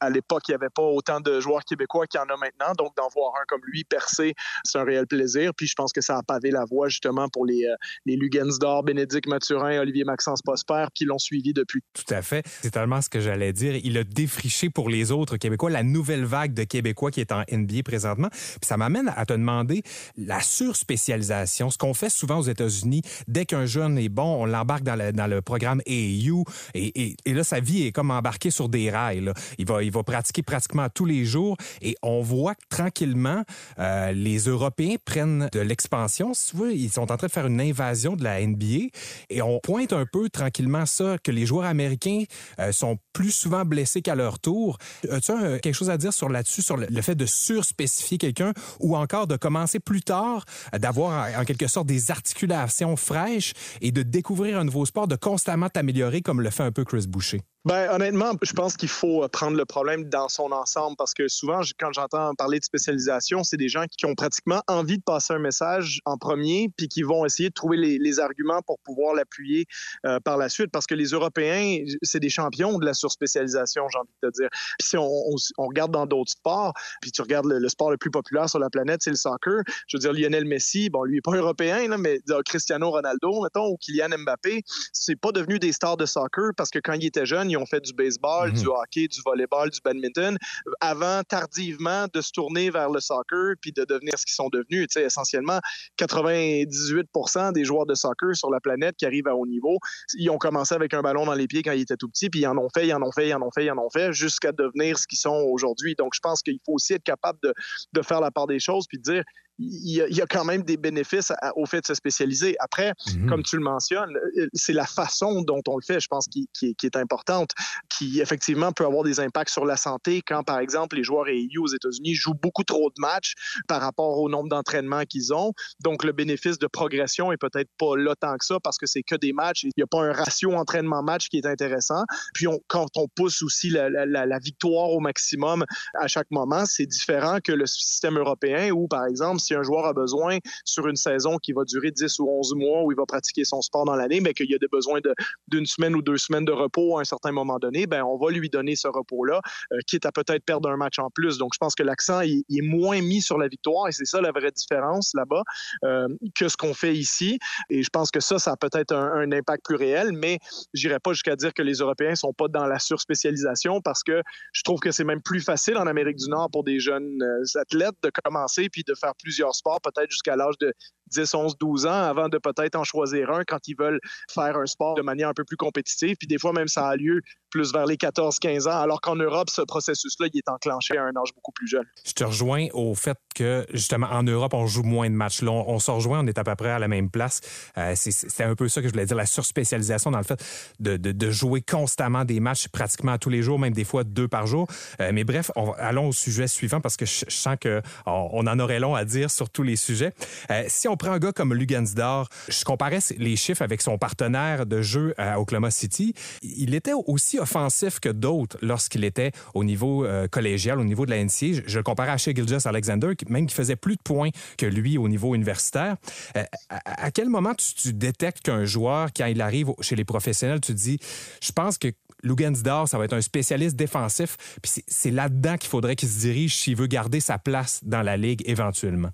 à 0.00 0.10
l'époque, 0.10 0.42
il 0.48 0.52
n'y 0.52 0.56
avait 0.56 0.70
pas 0.70 0.82
autant 0.82 1.20
de 1.20 1.40
joueurs 1.40 1.64
québécois 1.64 2.06
qu'il 2.06 2.20
y 2.20 2.22
en 2.22 2.34
a 2.34 2.36
maintenant. 2.36 2.72
Donc, 2.76 2.96
d'en 2.96 3.08
voir 3.08 3.34
un 3.40 3.44
comme 3.48 3.60
lui 3.64 3.84
percer, 3.84 4.34
c'est 4.64 4.78
un 4.78 4.84
réel 4.84 5.06
plaisir. 5.06 5.52
Puis, 5.54 5.66
je 5.66 5.74
pense 5.74 5.92
que 5.92 6.00
ça 6.00 6.18
a 6.18 6.22
pavé 6.22 6.50
la 6.50 6.64
voie 6.64 6.88
justement 6.88 7.28
pour 7.28 7.46
les, 7.46 7.66
les 8.06 8.16
Lugensdor, 8.16 8.82
Bénédicte 8.82 9.28
Mathurin, 9.28 9.80
Olivier 9.80 10.04
Maxence 10.04 10.42
Prosper 10.42 10.86
qui 10.94 11.04
l'ont 11.04 11.18
suivi 11.18 11.52
depuis. 11.52 11.82
Tout 11.92 12.14
à 12.14 12.22
fait. 12.22 12.44
C'est 12.46 12.70
tellement 12.70 13.00
ce 13.00 13.08
que 13.08 13.20
j'allais 13.20 13.52
dire. 13.52 13.76
Il 13.82 13.98
a 13.98 14.04
défriché 14.04 14.70
pour 14.70 14.88
les 14.88 15.12
autres 15.12 15.36
Québécois 15.36 15.70
la 15.70 15.82
nouvelle 15.82 16.01
vague 16.02 16.54
de 16.54 16.64
Québécois 16.64 17.10
qui 17.10 17.20
est 17.20 17.32
en 17.32 17.42
NBA 17.50 17.82
présentement. 17.84 18.28
Puis 18.30 18.66
ça 18.66 18.76
m'amène 18.76 19.12
à 19.16 19.26
te 19.26 19.32
demander 19.32 19.82
la 20.16 20.40
surspécialisation, 20.40 21.70
ce 21.70 21.78
qu'on 21.78 21.94
fait 21.94 22.10
souvent 22.10 22.38
aux 22.38 22.48
États-Unis. 22.48 23.02
Dès 23.28 23.46
qu'un 23.46 23.66
jeune 23.66 23.98
est 23.98 24.08
bon, 24.08 24.42
on 24.42 24.46
l'embarque 24.46 24.82
dans 24.82 24.96
le, 24.96 25.42
programme 25.42 25.82
AAU 25.88 26.44
et, 26.74 27.16
là, 27.26 27.42
sa 27.42 27.60
vie 27.60 27.86
est 27.86 27.92
comme 27.92 28.10
embarquée 28.10 28.50
sur 28.50 28.68
des 28.68 28.90
rails. 28.90 29.32
Il, 29.58 29.66
va, 29.66 29.82
il 29.82 29.90
va 29.90 30.02
pratiquer 30.02 30.42
pratiquement 30.42 30.88
tous 30.88 31.04
les 31.04 31.24
jours 31.24 31.56
et 31.80 31.96
on 32.02 32.22
voit 32.22 32.54
que 32.54 32.62
tranquillement, 32.68 33.42
euh, 33.78 34.12
les 34.12 34.38
Européens 34.38 34.96
prennent 35.04 35.48
de 35.52 35.60
l'expansion. 35.60 36.34
Si 36.34 36.52
ils 36.72 36.90
sont 36.90 37.10
en 37.10 37.16
train 37.16 37.26
de 37.26 37.32
faire 37.32 37.46
une 37.46 37.60
invasion 37.60 38.14
de 38.14 38.24
la 38.24 38.44
NBA 38.44 38.88
et 39.30 39.42
on 39.42 39.58
pointe 39.60 39.92
un 39.92 40.06
peu 40.10 40.28
tranquillement 40.28 40.86
ça, 40.86 41.16
que 41.22 41.30
les 41.30 41.46
joueurs 41.46 41.66
américains 41.66 42.24
euh, 42.58 42.72
sont 42.72 42.98
plus 43.12 43.32
souvent 43.32 43.64
blessés 43.64 44.02
qu'à 44.02 44.14
leur 44.14 44.38
tour. 44.38 44.78
As-tu 45.10 45.32
quelque 45.60 45.74
chose 45.74 45.90
à 45.90 45.91
dire 45.96 46.12
sur 46.12 46.28
là-dessus, 46.28 46.62
sur 46.62 46.76
le, 46.76 47.02
fait 47.02 47.14
de 47.14 47.26
surspécifier 47.26 48.18
quelqu'un 48.18 48.52
ou 48.80 48.96
encore 48.96 49.26
de 49.26 49.36
commencer 49.36 49.80
plus 49.80 50.02
tard, 50.02 50.44
euh, 50.74 50.78
d'avoir 50.78 51.28
en 51.38 51.44
quelque 51.44 51.66
sorte 51.66 51.86
des 51.86 52.10
articulations 52.10 52.96
fraîches 52.96 53.52
et 53.80 53.92
de 53.92 54.02
découvrir 54.02 54.58
un 54.58 54.64
nouveau 54.64 54.86
sport, 54.86 55.08
de 55.08 55.16
constamment 55.16 55.68
t'améliorer 55.68 56.22
comme 56.22 56.40
le 56.40 56.50
fait 56.50 56.62
un 56.62 56.72
peu 56.72 56.84
Chris 56.84 57.06
Boucher? 57.06 57.40
Ben, 57.64 57.88
honnêtement, 57.92 58.32
je 58.42 58.52
pense 58.54 58.76
qu'il 58.76 58.88
faut 58.88 59.22
euh, 59.22 59.28
prendre 59.28 59.56
le 59.56 59.64
problème 59.64 60.08
dans 60.08 60.28
son 60.28 60.50
ensemble 60.50 60.96
parce 60.96 61.14
que 61.14 61.28
souvent, 61.28 61.60
quand 61.78 61.92
j'entends 61.92 62.34
parler 62.34 62.58
de 62.58 62.64
spécialisation, 62.64 63.44
c'est 63.44 63.56
des 63.56 63.68
gens 63.68 63.84
qui 63.86 64.04
ont 64.04 64.16
pratiquement 64.16 64.62
envie 64.66 64.98
de 64.98 65.02
passer 65.04 65.34
un 65.34 65.38
message 65.38 66.00
en 66.04 66.18
premier 66.18 66.70
puis 66.76 66.88
qui 66.88 67.04
vont 67.04 67.24
essayer 67.24 67.50
de 67.50 67.54
trouver 67.54 67.76
les, 67.76 68.18
arguments 68.18 68.60
pour 68.66 68.78
pouvoir 68.80 69.14
l'appuyer 69.14 69.66
euh, 70.04 70.18
par 70.20 70.36
la 70.36 70.48
suite 70.48 70.70
parce 70.72 70.86
que 70.86 70.94
les 70.94 71.10
Européens, 71.10 71.78
c'est 72.02 72.18
des 72.18 72.28
champions 72.28 72.78
de 72.78 72.84
la 72.84 72.94
surspécialisation, 72.94 73.86
j'ai 73.88 73.98
envie 73.98 74.10
de 74.22 74.28
te 74.28 74.40
dire. 74.40 74.48
Puis 74.50 74.88
si 74.88 74.96
on, 74.98 75.64
regarde 75.64 75.92
dans 75.92 76.06
d'autres 76.06 76.32
sports, 76.32 76.74
puis 77.00 77.12
tu 77.12 77.22
regardes 77.22 77.46
le, 77.46 77.68
sport 77.68 77.90
le 77.92 77.96
plus 77.96 78.10
populaire 78.10 78.50
sur 78.50 78.58
la 78.58 78.70
planète, 78.70 79.02
c'est 79.02 79.10
le 79.10 79.16
soccer. 79.16 79.62
Je 79.86 79.96
veux 79.96 80.00
dire, 80.00 80.12
Lionel 80.12 80.44
Messi, 80.44 80.90
bon, 80.90 81.04
lui, 81.04 81.14
il 81.14 81.16
n'est 81.16 81.20
pas 81.22 81.36
européen, 81.36 81.88
là, 81.88 81.96
mais 81.96 82.20
Cristiano 82.44 82.90
Ronaldo, 82.90 83.42
mettons, 83.42 83.68
ou 83.68 83.76
Kylian 83.76 84.18
Mbappé, 84.18 84.62
c'est 84.92 85.16
pas 85.16 85.30
devenu 85.30 85.58
des 85.58 85.72
stars 85.72 85.96
de 85.96 86.06
soccer 86.06 86.50
parce 86.56 86.70
que 86.70 86.80
quand 86.80 86.94
il 86.94 87.06
était 87.06 87.24
jeune, 87.24 87.51
ils 87.52 87.56
ont 87.56 87.66
fait 87.66 87.80
du 87.80 87.92
baseball, 87.92 88.50
mhm. 88.50 88.58
du 88.58 88.66
hockey, 88.66 89.08
du 89.08 89.20
volleyball, 89.24 89.70
du 89.70 89.80
badminton, 89.84 90.36
avant 90.80 91.22
tardivement 91.22 92.06
de 92.12 92.20
se 92.20 92.32
tourner 92.32 92.70
vers 92.70 92.90
le 92.90 93.00
soccer 93.00 93.54
puis 93.60 93.72
de 93.72 93.84
devenir 93.84 94.18
ce 94.18 94.24
qu'ils 94.24 94.34
sont 94.34 94.48
devenus. 94.48 94.88
Tu 94.88 95.00
sais, 95.00 95.04
essentiellement, 95.04 95.60
98% 95.98 97.52
des 97.52 97.64
joueurs 97.64 97.86
de 97.86 97.94
soccer 97.94 98.34
sur 98.34 98.50
la 98.50 98.60
planète 98.60 98.96
qui 98.96 99.06
arrivent 99.06 99.28
à 99.28 99.34
haut 99.34 99.46
niveau, 99.46 99.78
ils 100.14 100.30
ont 100.30 100.38
commencé 100.38 100.74
avec 100.74 100.94
un 100.94 101.02
ballon 101.02 101.26
dans 101.26 101.34
les 101.34 101.46
pieds 101.46 101.62
quand 101.62 101.72
ils 101.72 101.82
étaient 101.82 101.96
tout 101.96 102.08
petits, 102.08 102.30
puis 102.30 102.40
ils 102.40 102.46
en 102.46 102.58
ont 102.58 102.68
fait, 102.74 102.86
ils 102.86 102.94
en 102.94 103.02
ont 103.02 103.12
fait, 103.12 103.28
ils 103.28 103.34
en 103.34 103.42
ont 103.42 103.50
fait, 103.50 103.64
ils 103.64 103.70
en 103.70 103.78
ont 103.78 103.90
fait, 103.90 104.12
jusqu'à 104.12 104.52
devenir 104.52 104.98
ce 104.98 105.06
qu'ils 105.06 105.18
sont 105.18 105.46
aujourd'hui. 105.50 105.94
Donc, 105.96 106.12
je 106.14 106.20
pense 106.20 106.42
qu'il 106.42 106.58
faut 106.64 106.74
aussi 106.74 106.94
être 106.94 107.04
capable 107.04 107.38
de, 107.42 107.52
de 107.92 108.02
faire 108.02 108.20
la 108.20 108.30
part 108.30 108.46
des 108.46 108.58
choses 108.58 108.86
puis 108.88 108.98
de 108.98 109.02
dire 109.02 109.24
il 109.62 110.14
y, 110.16 110.20
a, 110.20 110.26
quand 110.26 110.44
même 110.44 110.62
des 110.62 110.76
bénéfices 110.76 111.32
au 111.56 111.66
fait 111.66 111.80
de 111.80 111.86
se 111.86 111.94
spécialiser. 111.94 112.56
Après, 112.58 112.92
mhm. 113.14 113.28
comme 113.28 113.42
tu 113.42 113.56
le 113.56 113.62
mentionnes, 113.62 114.16
euh, 114.38 114.48
c'est 114.52 114.72
la 114.72 114.86
façon 114.86 115.42
dont 115.42 115.62
on 115.68 115.76
le 115.76 115.82
fait, 115.82 116.00
je 116.00 116.08
pense, 116.08 116.26
qui, 116.26 116.48
est 116.82 116.96
importante, 116.96 117.50
qui 117.88 118.20
effectivement 118.20 118.72
peut 118.72 118.84
avoir 118.84 119.04
des 119.04 119.20
impacts 119.20 119.50
sur 119.50 119.64
la 119.64 119.76
santé 119.76 120.22
quand, 120.26 120.42
par 120.42 120.58
exemple, 120.58 120.96
les 120.96 121.04
joueurs 121.04 121.26
EU 121.28 121.58
aux 121.58 121.68
États-Unis 121.68 122.14
jouent 122.14 122.34
beaucoup 122.34 122.64
trop 122.64 122.90
de 122.90 123.00
matchs 123.00 123.34
par 123.68 123.80
rapport 123.80 124.18
au 124.18 124.28
nombre 124.28 124.48
d'entraînements 124.48 125.04
qu'ils 125.04 125.32
ont. 125.32 125.52
Donc, 125.80 126.04
le 126.04 126.12
bénéfice 126.12 126.58
de 126.58 126.66
progression 126.66 127.32
est 127.32 127.36
peut-être 127.36 127.70
pas 127.78 127.96
là 127.96 128.14
tant 128.14 128.36
que 128.36 128.44
ça 128.44 128.56
parce 128.62 128.78
que 128.78 128.86
c'est 128.86 129.02
que 129.02 129.16
des 129.16 129.32
matchs. 129.32 129.64
Il 129.64 129.70
n'y 129.76 129.82
a 129.82 129.86
pas 129.86 130.02
un 130.02 130.12
ratio 130.12 130.52
entraînement-match 130.54 131.28
qui 131.28 131.38
est 131.38 131.46
intéressant. 131.46 132.04
Puis, 132.34 132.46
quand 132.68 132.88
on 132.96 133.08
pousse 133.08 133.42
aussi 133.42 133.70
la, 133.70 133.88
la 133.88 134.38
victoire 134.38 134.90
au 134.90 135.00
maximum 135.00 135.64
à 136.00 136.08
chaque 136.08 136.30
moment, 136.30 136.66
c'est 136.66 136.86
différent 136.86 137.38
que 137.42 137.52
le 137.52 137.66
système 137.66 138.18
européen 138.18 138.70
où, 138.70 138.88
par 138.88 139.06
exemple, 139.06 139.40
si 139.40 139.51
un 139.54 139.62
joueur 139.62 139.84
a 139.86 139.92
besoin 139.92 140.38
sur 140.64 140.86
une 140.88 140.96
saison 140.96 141.38
qui 141.38 141.52
va 141.52 141.64
durer 141.64 141.90
10 141.90 142.18
ou 142.18 142.28
11 142.28 142.54
mois 142.54 142.82
où 142.82 142.92
il 142.92 142.96
va 142.96 143.06
pratiquer 143.06 143.44
son 143.44 143.60
sport 143.62 143.84
dans 143.84 143.96
l'année, 143.96 144.20
mais 144.20 144.34
qu'il 144.34 144.50
y 144.50 144.54
a 144.54 144.58
des 144.58 144.68
besoins 144.68 145.00
d'une 145.48 145.66
semaine 145.66 145.94
ou 145.94 146.02
deux 146.02 146.18
semaines 146.18 146.44
de 146.44 146.52
repos 146.52 146.98
à 146.98 147.02
un 147.02 147.04
certain 147.04 147.32
moment 147.32 147.58
donné, 147.58 147.86
ben 147.86 148.02
on 148.02 148.16
va 148.16 148.30
lui 148.30 148.48
donner 148.48 148.76
ce 148.76 148.88
repos-là, 148.88 149.40
euh, 149.72 149.78
quitte 149.86 150.06
à 150.06 150.12
peut-être 150.12 150.44
perdre 150.44 150.68
un 150.68 150.76
match 150.76 150.98
en 150.98 151.10
plus. 151.10 151.38
Donc, 151.38 151.52
je 151.54 151.58
pense 151.58 151.74
que 151.74 151.82
l'accent 151.82 152.20
est 152.20 152.44
moins 152.62 153.00
mis 153.00 153.20
sur 153.20 153.38
la 153.38 153.48
victoire 153.48 153.88
et 153.88 153.92
c'est 153.92 154.04
ça 154.04 154.20
la 154.20 154.32
vraie 154.32 154.50
différence 154.50 155.12
là-bas 155.14 155.42
euh, 155.84 156.08
que 156.34 156.48
ce 156.48 156.56
qu'on 156.56 156.74
fait 156.74 156.94
ici. 156.94 157.38
Et 157.70 157.82
je 157.82 157.90
pense 157.90 158.10
que 158.10 158.20
ça, 158.20 158.38
ça 158.38 158.52
a 158.52 158.56
peut-être 158.56 158.94
un, 158.94 159.30
impact 159.32 159.64
plus 159.64 159.76
réel, 159.76 160.12
mais 160.12 160.38
j'irai 160.74 160.98
pas 160.98 161.12
jusqu'à 161.12 161.36
dire 161.36 161.54
que 161.54 161.62
les 161.62 161.74
Européens 161.74 162.14
sont 162.14 162.32
pas 162.32 162.48
dans 162.48 162.66
la 162.66 162.78
surspécialisation 162.78 163.80
parce 163.80 164.02
que 164.02 164.22
je 164.52 164.62
trouve 164.62 164.80
que 164.80 164.90
c'est 164.90 165.04
même 165.04 165.22
plus 165.22 165.40
facile 165.40 165.76
en 165.78 165.86
Amérique 165.86 166.16
du 166.16 166.28
Nord 166.28 166.50
pour 166.50 166.64
des 166.64 166.78
jeunes 166.80 167.22
euh, 167.22 167.60
athlètes 167.60 167.94
de 168.02 168.10
commencer 168.22 168.68
puis 168.68 168.82
de 168.86 168.94
faire 168.94 169.14
plusieurs 169.32 169.54
sport, 169.54 169.80
peut-être 169.80 170.10
jusqu'à 170.10 170.36
l'âge 170.36 170.58
de 170.58 170.74
10, 171.12 171.34
11, 171.34 171.56
12 171.58 171.86
ans, 171.86 171.90
avant 171.90 172.28
de 172.28 172.38
peut-être 172.38 172.76
en 172.76 172.84
choisir 172.84 173.30
un 173.30 173.44
quand 173.44 173.68
ils 173.68 173.76
veulent 173.76 174.00
faire 174.32 174.56
un 174.56 174.66
sport 174.66 174.94
de 174.94 175.02
manière 175.02 175.28
un 175.28 175.34
peu 175.34 175.44
plus 175.44 175.56
compétitive. 175.56 176.16
Puis 176.18 176.26
des 176.26 176.38
fois, 176.38 176.52
même 176.52 176.68
ça 176.68 176.88
a 176.88 176.96
lieu 176.96 177.22
plus 177.50 177.72
vers 177.72 177.86
les 177.86 177.96
14-15 177.96 178.66
ans, 178.66 178.80
alors 178.80 179.00
qu'en 179.00 179.14
Europe, 179.14 179.50
ce 179.50 179.60
processus-là, 179.62 180.28
il 180.32 180.38
est 180.38 180.48
enclenché 180.48 180.96
à 180.96 181.04
un 181.04 181.14
âge 181.16 181.34
beaucoup 181.34 181.52
plus 181.52 181.68
jeune. 181.68 181.84
Je 182.04 182.12
te 182.12 182.24
rejoins 182.24 182.68
au 182.72 182.94
fait 182.94 183.18
que, 183.34 183.66
justement, 183.72 184.08
en 184.10 184.22
Europe, 184.22 184.54
on 184.54 184.66
joue 184.66 184.82
moins 184.82 185.08
de 185.08 185.14
matchs. 185.14 185.42
Là, 185.42 185.50
on, 185.52 185.78
se 185.78 185.90
rejoint, 185.90 186.20
on 186.20 186.26
est 186.26 186.38
à 186.38 186.44
peu 186.44 186.54
près 186.56 186.70
à 186.70 186.78
la 186.78 186.88
même 186.88 187.10
place. 187.10 187.40
Euh, 187.76 187.92
c'est 187.94 188.44
un 188.44 188.54
peu 188.54 188.68
ça 188.68 188.80
que 188.80 188.88
je 188.88 188.92
voulais 188.92 189.06
dire, 189.06 189.16
la 189.16 189.26
surspécialisation 189.26 190.10
dans 190.10 190.18
le 190.18 190.24
fait 190.24 190.42
de, 190.80 190.96
de, 190.96 191.30
jouer 191.30 191.62
constamment 191.62 192.24
des 192.24 192.40
matchs 192.40 192.68
pratiquement 192.68 193.18
tous 193.18 193.30
les 193.30 193.42
jours, 193.42 193.58
même 193.58 193.72
des 193.72 193.84
fois 193.84 194.04
deux 194.04 194.28
par 194.28 194.46
jour. 194.46 194.66
Euh, 195.00 195.10
mais 195.12 195.24
bref, 195.24 195.50
on, 195.54 195.72
allons 195.72 196.08
au 196.08 196.12
sujet 196.12 196.46
suivant 196.48 196.80
parce 196.80 196.96
que 196.96 197.06
je, 197.06 197.24
sens 197.28 197.56
qu'on 197.62 197.82
on 198.06 198.46
en 198.46 198.58
aurait 198.58 198.80
long 198.80 198.94
à 198.94 199.04
dire 199.04 199.30
sur 199.30 199.50
tous 199.50 199.62
les 199.62 199.76
sujets. 199.76 200.12
Euh, 200.50 200.64
si 200.68 200.88
on 200.88 200.96
prend 201.02 201.12
un 201.12 201.18
gars 201.18 201.32
comme 201.32 201.52
Lugansdor, 201.52 202.28
je 202.48 202.64
comparais 202.64 203.00
les 203.18 203.34
chiffres 203.34 203.62
avec 203.62 203.82
son 203.82 203.98
partenaire 203.98 204.66
de 204.66 204.82
jeu 204.82 205.14
à 205.18 205.40
Oklahoma 205.40 205.72
City. 205.72 206.14
Il 206.42 206.74
était 206.74 206.92
aussi 206.92 207.40
offensif 207.40 207.98
que 207.98 208.08
d'autres 208.08 208.56
lorsqu'il 208.62 209.02
était 209.02 209.32
au 209.54 209.64
niveau 209.64 210.04
euh, 210.04 210.28
collégial, 210.28 210.78
au 210.78 210.84
niveau 210.84 211.04
de 211.04 211.10
la 211.10 211.24
NCA. 211.24 211.62
Je, 211.66 211.76
le 211.76 211.82
comparais 211.82 212.12
à 212.12 212.18
Shea 212.18 212.32
Gilgis 212.32 212.68
Alexander, 212.68 213.14
même 213.28 213.48
qui 213.48 213.54
faisait 213.54 213.74
plus 213.74 213.96
de 213.96 214.02
points 214.02 214.30
que 214.56 214.66
lui 214.66 214.96
au 214.96 215.08
niveau 215.08 215.34
universitaire. 215.34 215.96
Euh, 216.36 216.44
à, 216.68 217.10
quel 217.10 217.28
moment 217.28 217.52
tu, 217.54 217.92
détectes 217.92 218.42
qu'un 218.42 218.64
joueur, 218.64 219.08
quand 219.16 219.26
il 219.26 219.40
arrive 219.40 219.72
chez 219.80 219.96
les 219.96 220.04
professionnels, 220.04 220.60
tu 220.60 220.72
dis, 220.72 221.00
je 221.42 221.50
pense 221.50 221.78
que 221.78 221.88
Lugansdor, 222.22 222.86
ça 222.86 222.96
va 222.96 223.06
être 223.06 223.14
un 223.14 223.20
spécialiste 223.22 223.74
défensif. 223.74 224.36
Puis 224.62 224.84
c'est 224.86 225.10
là-dedans 225.10 225.56
qu'il 225.56 225.68
faudrait 225.68 225.96
qu'il 225.96 226.08
se 226.08 226.20
dirige 226.20 226.54
s'il 226.54 226.76
veut 226.76 226.86
garder 226.86 227.18
sa 227.18 227.38
place 227.38 227.80
dans 227.82 228.02
la 228.02 228.16
ligue 228.16 228.42
éventuellement. 228.46 229.10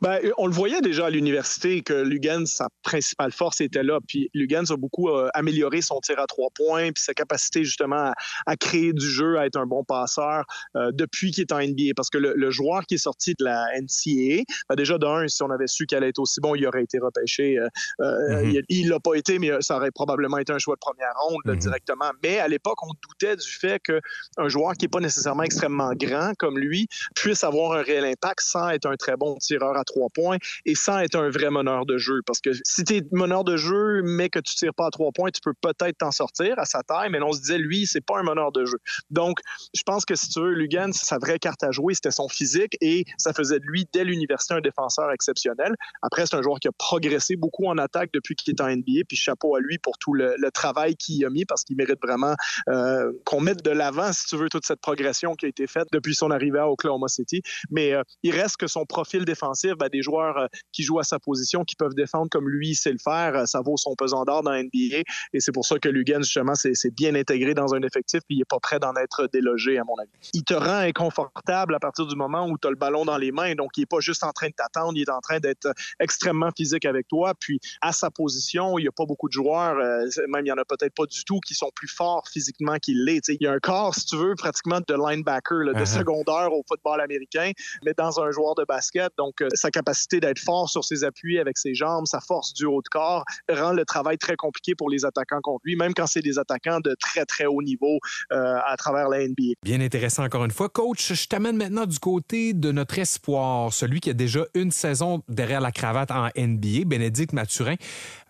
Ben, 0.00 0.20
on 0.38 0.46
le 0.46 0.52
voyait 0.52 0.80
déjà 0.80 1.06
à 1.06 1.10
l'université 1.10 1.82
que 1.82 1.94
Lugans, 1.94 2.46
sa 2.46 2.68
principale 2.82 3.32
force 3.32 3.60
était 3.60 3.82
là. 3.82 3.98
Puis 4.06 4.30
Lugans 4.34 4.70
a 4.70 4.76
beaucoup 4.76 5.08
euh, 5.08 5.28
amélioré 5.34 5.82
son 5.82 6.00
tir 6.00 6.18
à 6.18 6.26
trois 6.26 6.48
points, 6.54 6.92
puis 6.92 7.02
sa 7.02 7.14
capacité 7.14 7.64
justement 7.64 8.12
à, 8.46 8.56
créer 8.56 8.92
du 8.92 9.08
jeu, 9.08 9.38
à 9.38 9.46
être 9.46 9.56
un 9.56 9.66
bon 9.66 9.84
passeur 9.84 10.44
euh, 10.76 10.90
depuis 10.92 11.30
qu'il 11.30 11.42
est 11.42 11.52
en 11.52 11.60
NBA. 11.60 11.92
Parce 11.96 12.10
que 12.10 12.18
le, 12.18 12.50
joueur 12.50 12.84
qui 12.86 12.94
est 12.94 12.98
sorti 12.98 13.34
de 13.38 13.44
la 13.44 13.66
NCAA, 13.80 14.44
ben 14.68 14.76
déjà 14.76 14.98
d'un, 14.98 15.26
si 15.26 15.42
on 15.42 15.50
avait 15.50 15.66
su 15.66 15.86
qu'elle 15.86 15.98
allait 15.98 16.10
être 16.10 16.20
aussi 16.20 16.40
bon, 16.40 16.54
il 16.54 16.66
aurait 16.66 16.82
été 16.82 16.98
repêché. 16.98 17.58
Euh, 17.58 17.68
mm-hmm. 18.00 18.64
Il 18.68 18.88
l'a 18.88 19.00
pas 19.00 19.14
été, 19.14 19.38
mais 19.38 19.50
ça 19.60 19.76
aurait 19.76 19.90
probablement 19.90 20.38
été 20.38 20.52
un 20.52 20.58
choix 20.58 20.76
de 20.76 20.80
première 20.80 21.12
ronde 21.16 21.42
mm-hmm. 21.46 21.58
directement. 21.58 22.10
Mais 22.22 22.38
à 22.38 22.48
l'époque, 22.48 22.78
on 22.82 22.92
doutait 23.02 23.36
du 23.36 23.50
fait 23.50 23.80
qu'un 23.80 24.48
joueur 24.48 24.74
qui 24.74 24.84
n'est 24.84 24.90
pas 24.90 25.00
nécessairement 25.00 25.42
extrêmement 25.42 25.92
grand 25.94 26.32
comme 26.38 26.58
lui 26.58 26.88
puisse 27.14 27.44
avoir 27.44 27.72
un 27.72 27.82
réel 27.82 28.04
impact 28.04 28.40
sans 28.40 28.68
être 28.70 28.86
un 28.86 28.96
très 28.96 29.16
bon 29.16 29.36
tireur 29.54 29.76
à 29.76 29.84
trois 29.84 30.08
points 30.10 30.38
et 30.64 30.74
sans 30.74 30.98
être 30.98 31.16
un 31.16 31.30
vrai 31.30 31.50
meneur 31.50 31.86
de 31.86 31.98
jeu. 31.98 32.20
Parce 32.26 32.40
que 32.40 32.50
si 32.64 32.84
tu 32.84 32.96
es 32.96 33.02
meneur 33.12 33.44
de 33.44 33.56
jeu, 33.56 34.02
mais 34.02 34.28
que 34.28 34.38
tu 34.38 34.54
tires 34.54 34.74
pas 34.74 34.86
à 34.86 34.90
trois 34.90 35.12
points, 35.12 35.30
tu 35.30 35.40
peux 35.40 35.54
peut-être 35.60 35.98
t'en 35.98 36.10
sortir 36.10 36.58
à 36.58 36.64
sa 36.64 36.82
taille, 36.82 37.10
mais 37.10 37.20
on 37.22 37.32
se 37.32 37.40
disait, 37.40 37.58
lui, 37.58 37.86
c'est 37.86 38.04
pas 38.04 38.18
un 38.18 38.22
meneur 38.22 38.52
de 38.52 38.64
jeu. 38.64 38.78
Donc, 39.10 39.40
je 39.74 39.82
pense 39.84 40.04
que 40.04 40.14
si 40.14 40.28
tu 40.28 40.40
veux, 40.40 40.52
Lugan, 40.52 40.92
sa 40.92 41.18
vraie 41.18 41.38
carte 41.38 41.62
à 41.62 41.70
jouer, 41.70 41.94
c'était 41.94 42.10
son 42.10 42.28
physique 42.28 42.76
et 42.80 43.04
ça 43.18 43.32
faisait 43.32 43.60
de 43.60 43.64
lui, 43.66 43.86
dès 43.92 44.04
l'université, 44.04 44.54
un 44.54 44.60
défenseur 44.60 45.10
exceptionnel. 45.12 45.74
Après, 46.02 46.26
c'est 46.26 46.36
un 46.36 46.42
joueur 46.42 46.58
qui 46.60 46.68
a 46.68 46.72
progressé 46.76 47.36
beaucoup 47.36 47.66
en 47.66 47.78
attaque 47.78 48.10
depuis 48.12 48.34
qu'il 48.34 48.54
est 48.54 48.60
en 48.60 48.68
NBA, 48.68 49.04
puis 49.08 49.16
chapeau 49.16 49.56
à 49.56 49.60
lui 49.60 49.78
pour 49.78 49.98
tout 49.98 50.14
le, 50.14 50.34
travail 50.52 50.94
qu'il 50.94 51.24
a 51.24 51.30
mis 51.30 51.44
parce 51.44 51.64
qu'il 51.64 51.76
mérite 51.76 51.98
vraiment 52.00 52.34
euh, 52.68 53.10
qu'on 53.24 53.40
mette 53.40 53.64
de 53.64 53.70
l'avant, 53.70 54.12
si 54.12 54.26
tu 54.26 54.36
veux, 54.36 54.48
toute 54.48 54.64
cette 54.64 54.80
progression 54.80 55.34
qui 55.34 55.46
a 55.46 55.48
été 55.48 55.66
faite 55.66 55.88
depuis 55.90 56.14
son 56.14 56.30
arrivée 56.30 56.60
à 56.60 56.68
Oklahoma 56.68 57.08
City. 57.08 57.42
Mais 57.70 57.92
euh, 57.92 58.02
il 58.22 58.30
reste 58.30 58.56
que 58.56 58.66
son 58.66 58.84
profil 58.86 59.24
défensif, 59.24 59.43
ben, 59.78 59.88
des 59.88 60.02
joueurs 60.02 60.38
euh, 60.38 60.46
qui 60.72 60.82
jouent 60.82 60.98
à 60.98 61.04
sa 61.04 61.18
position, 61.18 61.64
qui 61.64 61.76
peuvent 61.76 61.94
défendre 61.94 62.28
comme 62.30 62.48
lui 62.48 62.74
sait 62.74 62.92
le 62.92 62.98
faire, 62.98 63.34
euh, 63.34 63.46
ça 63.46 63.60
vaut 63.60 63.76
son 63.76 63.94
pesant 63.94 64.24
d'or 64.24 64.42
dans 64.42 64.52
NBA. 64.52 65.02
Et 65.32 65.40
c'est 65.40 65.52
pour 65.52 65.66
ça 65.66 65.78
que 65.78 65.88
Lugan, 65.88 66.22
justement, 66.22 66.54
c'est 66.54 66.94
bien 66.94 67.14
intégré 67.14 67.54
dans 67.54 67.74
un 67.74 67.82
effectif, 67.82 68.20
puis 68.26 68.36
il 68.36 68.38
n'est 68.38 68.44
pas 68.44 68.60
prêt 68.60 68.78
d'en 68.78 68.94
être 68.96 69.28
délogé, 69.32 69.78
à 69.78 69.84
mon 69.84 69.96
avis. 69.96 70.10
Il 70.32 70.44
te 70.44 70.54
rend 70.54 70.78
inconfortable 70.78 71.74
à 71.74 71.78
partir 71.78 72.06
du 72.06 72.16
moment 72.16 72.46
où 72.46 72.58
tu 72.58 72.66
as 72.66 72.70
le 72.70 72.76
ballon 72.76 73.04
dans 73.04 73.18
les 73.18 73.32
mains, 73.32 73.54
donc 73.54 73.72
il 73.76 73.80
n'est 73.80 73.86
pas 73.86 74.00
juste 74.00 74.24
en 74.24 74.32
train 74.32 74.48
de 74.48 74.54
t'attendre, 74.54 74.92
il 74.96 75.02
est 75.02 75.10
en 75.10 75.20
train 75.20 75.38
d'être 75.38 75.72
extrêmement 76.00 76.50
physique 76.56 76.84
avec 76.84 77.08
toi. 77.08 77.34
Puis 77.38 77.60
à 77.80 77.92
sa 77.92 78.10
position, 78.10 78.78
il 78.78 78.82
n'y 78.82 78.88
a 78.88 78.92
pas 78.92 79.06
beaucoup 79.06 79.28
de 79.28 79.32
joueurs, 79.32 79.76
même 79.76 80.40
il 80.40 80.44
n'y 80.44 80.52
en 80.52 80.58
a 80.58 80.64
peut-être 80.64 80.94
pas 80.94 81.06
du 81.06 81.24
tout, 81.24 81.40
qui 81.40 81.54
sont 81.54 81.70
plus 81.74 81.88
forts 81.88 82.26
physiquement 82.32 82.76
qu'il 82.76 83.04
l'est. 83.04 83.28
Il 83.28 83.42
y 83.42 83.46
a 83.46 83.52
un 83.52 83.58
corps, 83.58 83.94
si 83.94 84.06
tu 84.06 84.16
veux, 84.16 84.34
pratiquement 84.34 84.80
de 84.86 84.94
linebacker, 84.94 85.64
de 85.66 85.72
uh-huh. 85.72 85.86
secondaire 85.86 86.52
au 86.52 86.62
football 86.66 87.00
américain, 87.00 87.52
mais 87.84 87.94
dans 87.96 88.20
un 88.20 88.30
joueur 88.30 88.54
de 88.54 88.64
basket. 88.64 89.12
Donc, 89.18 89.33
euh, 89.40 89.48
sa 89.54 89.70
capacité 89.70 90.20
d'être 90.20 90.38
fort 90.38 90.68
sur 90.68 90.84
ses 90.84 91.04
appuis 91.04 91.38
avec 91.38 91.58
ses 91.58 91.74
jambes, 91.74 92.06
sa 92.06 92.20
force 92.20 92.52
du 92.52 92.64
haut 92.64 92.82
de 92.82 92.88
corps, 92.88 93.24
rend 93.48 93.72
le 93.72 93.84
travail 93.84 94.18
très 94.18 94.36
compliqué 94.36 94.74
pour 94.74 94.90
les 94.90 95.04
attaquants 95.04 95.40
contre 95.42 95.62
lui, 95.64 95.76
même 95.76 95.94
quand 95.94 96.06
c'est 96.06 96.22
des 96.22 96.38
attaquants 96.38 96.80
de 96.80 96.94
très, 97.00 97.24
très 97.24 97.46
haut 97.46 97.62
niveau 97.62 97.98
euh, 98.32 98.58
à 98.64 98.76
travers 98.76 99.08
la 99.08 99.26
NBA. 99.26 99.54
Bien 99.62 99.80
intéressant 99.80 100.24
encore 100.24 100.44
une 100.44 100.50
fois. 100.50 100.68
Coach, 100.68 101.12
je 101.12 101.28
t'amène 101.28 101.56
maintenant 101.56 101.86
du 101.86 101.98
côté 101.98 102.52
de 102.52 102.72
notre 102.72 102.98
espoir, 102.98 103.72
celui 103.72 104.00
qui 104.00 104.10
a 104.10 104.14
déjà 104.14 104.40
une 104.54 104.70
saison 104.70 105.22
derrière 105.28 105.60
la 105.60 105.72
cravate 105.72 106.10
en 106.10 106.28
NBA, 106.36 106.84
Bénédicte 106.86 107.32
Mathurin, 107.32 107.76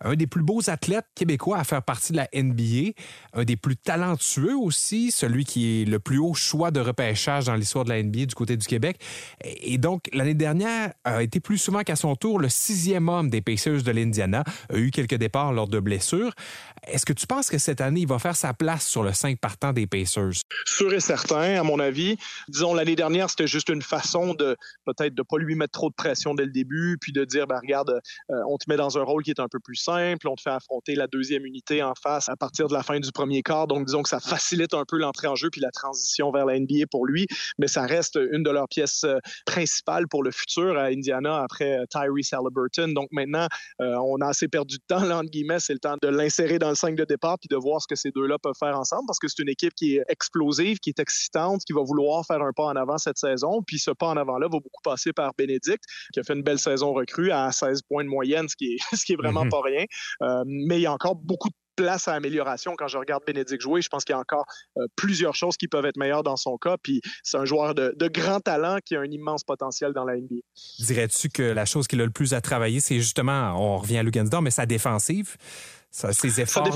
un 0.01 0.15
des 0.15 0.27
plus 0.27 0.43
beaux 0.43 0.69
athlètes 0.69 1.05
québécois 1.15 1.57
à 1.57 1.63
faire 1.63 1.83
partie 1.83 2.11
de 2.11 2.17
la 2.17 2.27
NBA, 2.33 2.91
un 3.33 3.43
des 3.43 3.55
plus 3.55 3.77
talentueux 3.77 4.55
aussi, 4.55 5.11
celui 5.11 5.45
qui 5.45 5.81
est 5.81 5.85
le 5.85 5.99
plus 5.99 6.17
haut 6.17 6.33
choix 6.33 6.71
de 6.71 6.79
repêchage 6.79 7.45
dans 7.45 7.55
l'histoire 7.55 7.85
de 7.85 7.89
la 7.89 8.01
NBA 8.01 8.25
du 8.25 8.35
côté 8.35 8.57
du 8.57 8.65
Québec. 8.65 8.99
Et 9.43 9.77
donc, 9.77 10.09
l'année 10.13 10.33
dernière, 10.33 10.93
a 11.03 11.21
été 11.23 11.39
plus 11.39 11.57
souvent 11.57 11.83
qu'à 11.83 11.95
son 11.95 12.15
tour 12.15 12.39
le 12.39 12.49
sixième 12.49 13.09
homme 13.09 13.29
des 13.29 13.41
Pacers 13.41 13.83
de 13.83 13.91
l'Indiana, 13.91 14.43
a 14.69 14.77
eu 14.77 14.91
quelques 14.91 15.15
départs 15.15 15.53
lors 15.53 15.67
de 15.67 15.79
blessures. 15.79 16.33
Est-ce 16.87 17.05
que 17.05 17.13
tu 17.13 17.27
penses 17.27 17.49
que 17.49 17.57
cette 17.57 17.81
année, 17.81 18.01
il 18.01 18.07
va 18.07 18.19
faire 18.19 18.35
sa 18.35 18.53
place 18.53 18.85
sur 18.85 19.03
le 19.03 19.13
5 19.13 19.39
partant 19.39 19.73
des 19.73 19.87
Pacers? 19.87 20.41
Sûr 20.65 20.93
et 20.93 20.99
certain, 20.99 21.59
à 21.59 21.63
mon 21.63 21.79
avis. 21.79 22.17
Disons, 22.47 22.73
l'année 22.73 22.95
dernière, 22.95 23.29
c'était 23.29 23.47
juste 23.47 23.69
une 23.69 23.81
façon 23.81 24.33
de 24.33 24.55
peut-être 24.85 25.15
de 25.15 25.23
pas 25.23 25.37
lui 25.37 25.55
mettre 25.55 25.71
trop 25.71 25.89
de 25.89 25.95
pression 25.95 26.35
dès 26.35 26.45
le 26.45 26.51
début, 26.51 26.97
puis 26.99 27.11
de 27.11 27.25
dire, 27.25 27.47
ben, 27.47 27.59
regarde, 27.59 27.89
euh, 28.29 28.35
on 28.47 28.57
te 28.57 28.69
met 28.69 28.77
dans 28.77 28.97
un 28.97 29.03
rôle 29.03 29.23
qui 29.23 29.31
est 29.31 29.39
un 29.39 29.47
peu 29.47 29.59
plus 29.59 29.75
simple, 29.75 30.27
on 30.27 30.35
te 30.35 30.41
fait 30.41 30.49
affronter 30.51 30.95
la 30.95 31.07
deuxième 31.07 31.45
unité 31.45 31.81
en 31.81 31.93
face 31.95 32.29
à 32.29 32.35
partir 32.35 32.67
de 32.67 32.73
la 32.73 32.83
fin 32.83 32.99
du 32.99 33.11
premier 33.11 33.41
quart. 33.41 33.67
Donc, 33.67 33.85
disons 33.85 34.03
que 34.03 34.09
ça 34.09 34.19
facilite 34.19 34.73
un 34.73 34.83
peu 34.87 34.97
l'entrée 34.97 35.27
en 35.27 35.35
jeu 35.35 35.49
puis 35.49 35.61
la 35.61 35.71
transition 35.71 36.31
vers 36.31 36.45
la 36.45 36.59
NBA 36.59 36.87
pour 36.91 37.05
lui, 37.05 37.27
mais 37.57 37.67
ça 37.67 37.85
reste 37.85 38.19
une 38.31 38.43
de 38.43 38.49
leurs 38.51 38.67
pièces 38.67 39.03
euh, 39.03 39.19
principales 39.45 40.07
pour 40.07 40.23
le 40.23 40.31
futur 40.31 40.74
à 40.77 40.85
Indiana 40.85 41.43
après 41.43 41.79
euh, 41.79 41.85
Tyrese 41.89 42.33
Halliburton. 42.33 42.93
Donc, 42.93 43.07
maintenant, 43.11 43.47
on 43.79 44.17
a 44.21 44.27
assez 44.27 44.47
perdu 44.47 44.77
de 44.77 44.83
temps, 44.87 45.03
là, 45.03 45.17
entre 45.17 45.29
guillemets, 45.29 45.59
c'est 45.59 45.73
le 45.73 45.79
temps 45.79 45.95
de 46.01 46.07
l'insérer 46.07 46.59
dans 46.59 46.69
le 46.69 46.75
5 46.75 46.95
de 46.95 47.03
départ 47.05 47.37
puis 47.39 47.47
de 47.49 47.55
voir 47.55 47.81
ce 47.81 47.87
que 47.87 47.95
ces 47.95 48.11
deux-là 48.11 48.37
peuvent 48.41 48.55
faire 48.57 48.77
ensemble 48.77 49.03
parce 49.07 49.19
que 49.19 49.27
c'est 49.27 49.41
une 49.41 49.49
équipe 49.49 49.73
qui 49.73 49.97
est 49.97 50.03
explosive, 50.09 50.79
qui 50.79 50.89
est 50.89 50.99
excitante, 50.99 51.61
qui 51.65 51.73
va 51.73 51.81
vouloir 51.81 52.25
faire 52.25 52.41
un 52.41 52.51
pas 52.51 52.65
en 52.65 52.75
avant 52.75 52.97
cette 52.97 53.17
saison. 53.17 53.61
Puis 53.65 53.79
ce 53.79 53.91
pas 53.91 54.07
en 54.07 54.17
avant-là 54.17 54.47
va 54.47 54.59
beaucoup 54.59 54.81
passer 54.83 55.13
par 55.13 55.33
Bénédicte, 55.37 55.83
qui 56.13 56.19
a 56.19 56.23
fait 56.23 56.33
une 56.33 56.43
belle 56.43 56.59
saison 56.59 56.93
recrue 56.93 57.31
à 57.31 57.51
16 57.51 57.81
points 57.83 58.03
de 58.03 58.09
moyenne, 58.09 58.47
ce 58.49 58.55
qui 58.55 58.73
est, 58.73 58.77
ce 58.95 59.03
qui 59.05 59.13
est 59.13 59.17
vraiment 59.17 59.45
mhm. 59.45 59.51
pas 59.51 59.61
rien. 59.61 59.85
Euh, 60.21 60.43
mais 60.45 60.79
il 60.79 60.81
y 60.81 60.87
a 60.87 60.93
encore 60.93 61.15
beaucoup 61.15 61.49
de 61.49 61.55
place 61.75 62.07
à 62.07 62.13
amélioration 62.13 62.75
quand 62.77 62.87
je 62.87 62.97
regarde 62.97 63.23
Bénédicte 63.25 63.61
jouer. 63.61 63.81
Je 63.81 63.89
pense 63.89 64.03
qu'il 64.03 64.13
y 64.13 64.17
a 64.17 64.19
encore 64.19 64.45
euh, 64.77 64.87
plusieurs 64.95 65.35
choses 65.35 65.57
qui 65.57 65.67
peuvent 65.67 65.85
être 65.85 65.97
meilleures 65.97 66.23
dans 66.23 66.37
son 66.37 66.57
cas. 66.57 66.77
Puis 66.81 67.01
c'est 67.23 67.37
un 67.37 67.45
joueur 67.45 67.75
de, 67.75 67.93
grand 68.07 68.39
talent 68.39 68.77
qui 68.85 68.95
a 68.95 69.01
un 69.01 69.11
immense 69.11 69.43
potentiel 69.43 69.93
dans 69.93 70.05
la 70.05 70.15
NBA. 70.15 70.35
Dirais-tu 70.79 71.29
que 71.29 71.43
la 71.43 71.65
chose 71.65 71.87
qu'il 71.87 71.99
a 72.01 72.05
le 72.05 72.11
plus 72.11 72.33
à 72.33 72.41
travailler, 72.41 72.79
c'est 72.79 72.99
justement, 72.99 73.53
on 73.57 73.77
revient 73.77 73.97
à 73.97 74.03
Lugansdor, 74.03 74.41
mais 74.41 74.51
sa 74.51 74.65
défensive? 74.65 75.37
Ça, 75.95 76.11
ses 76.11 76.41
efforts 76.41 76.67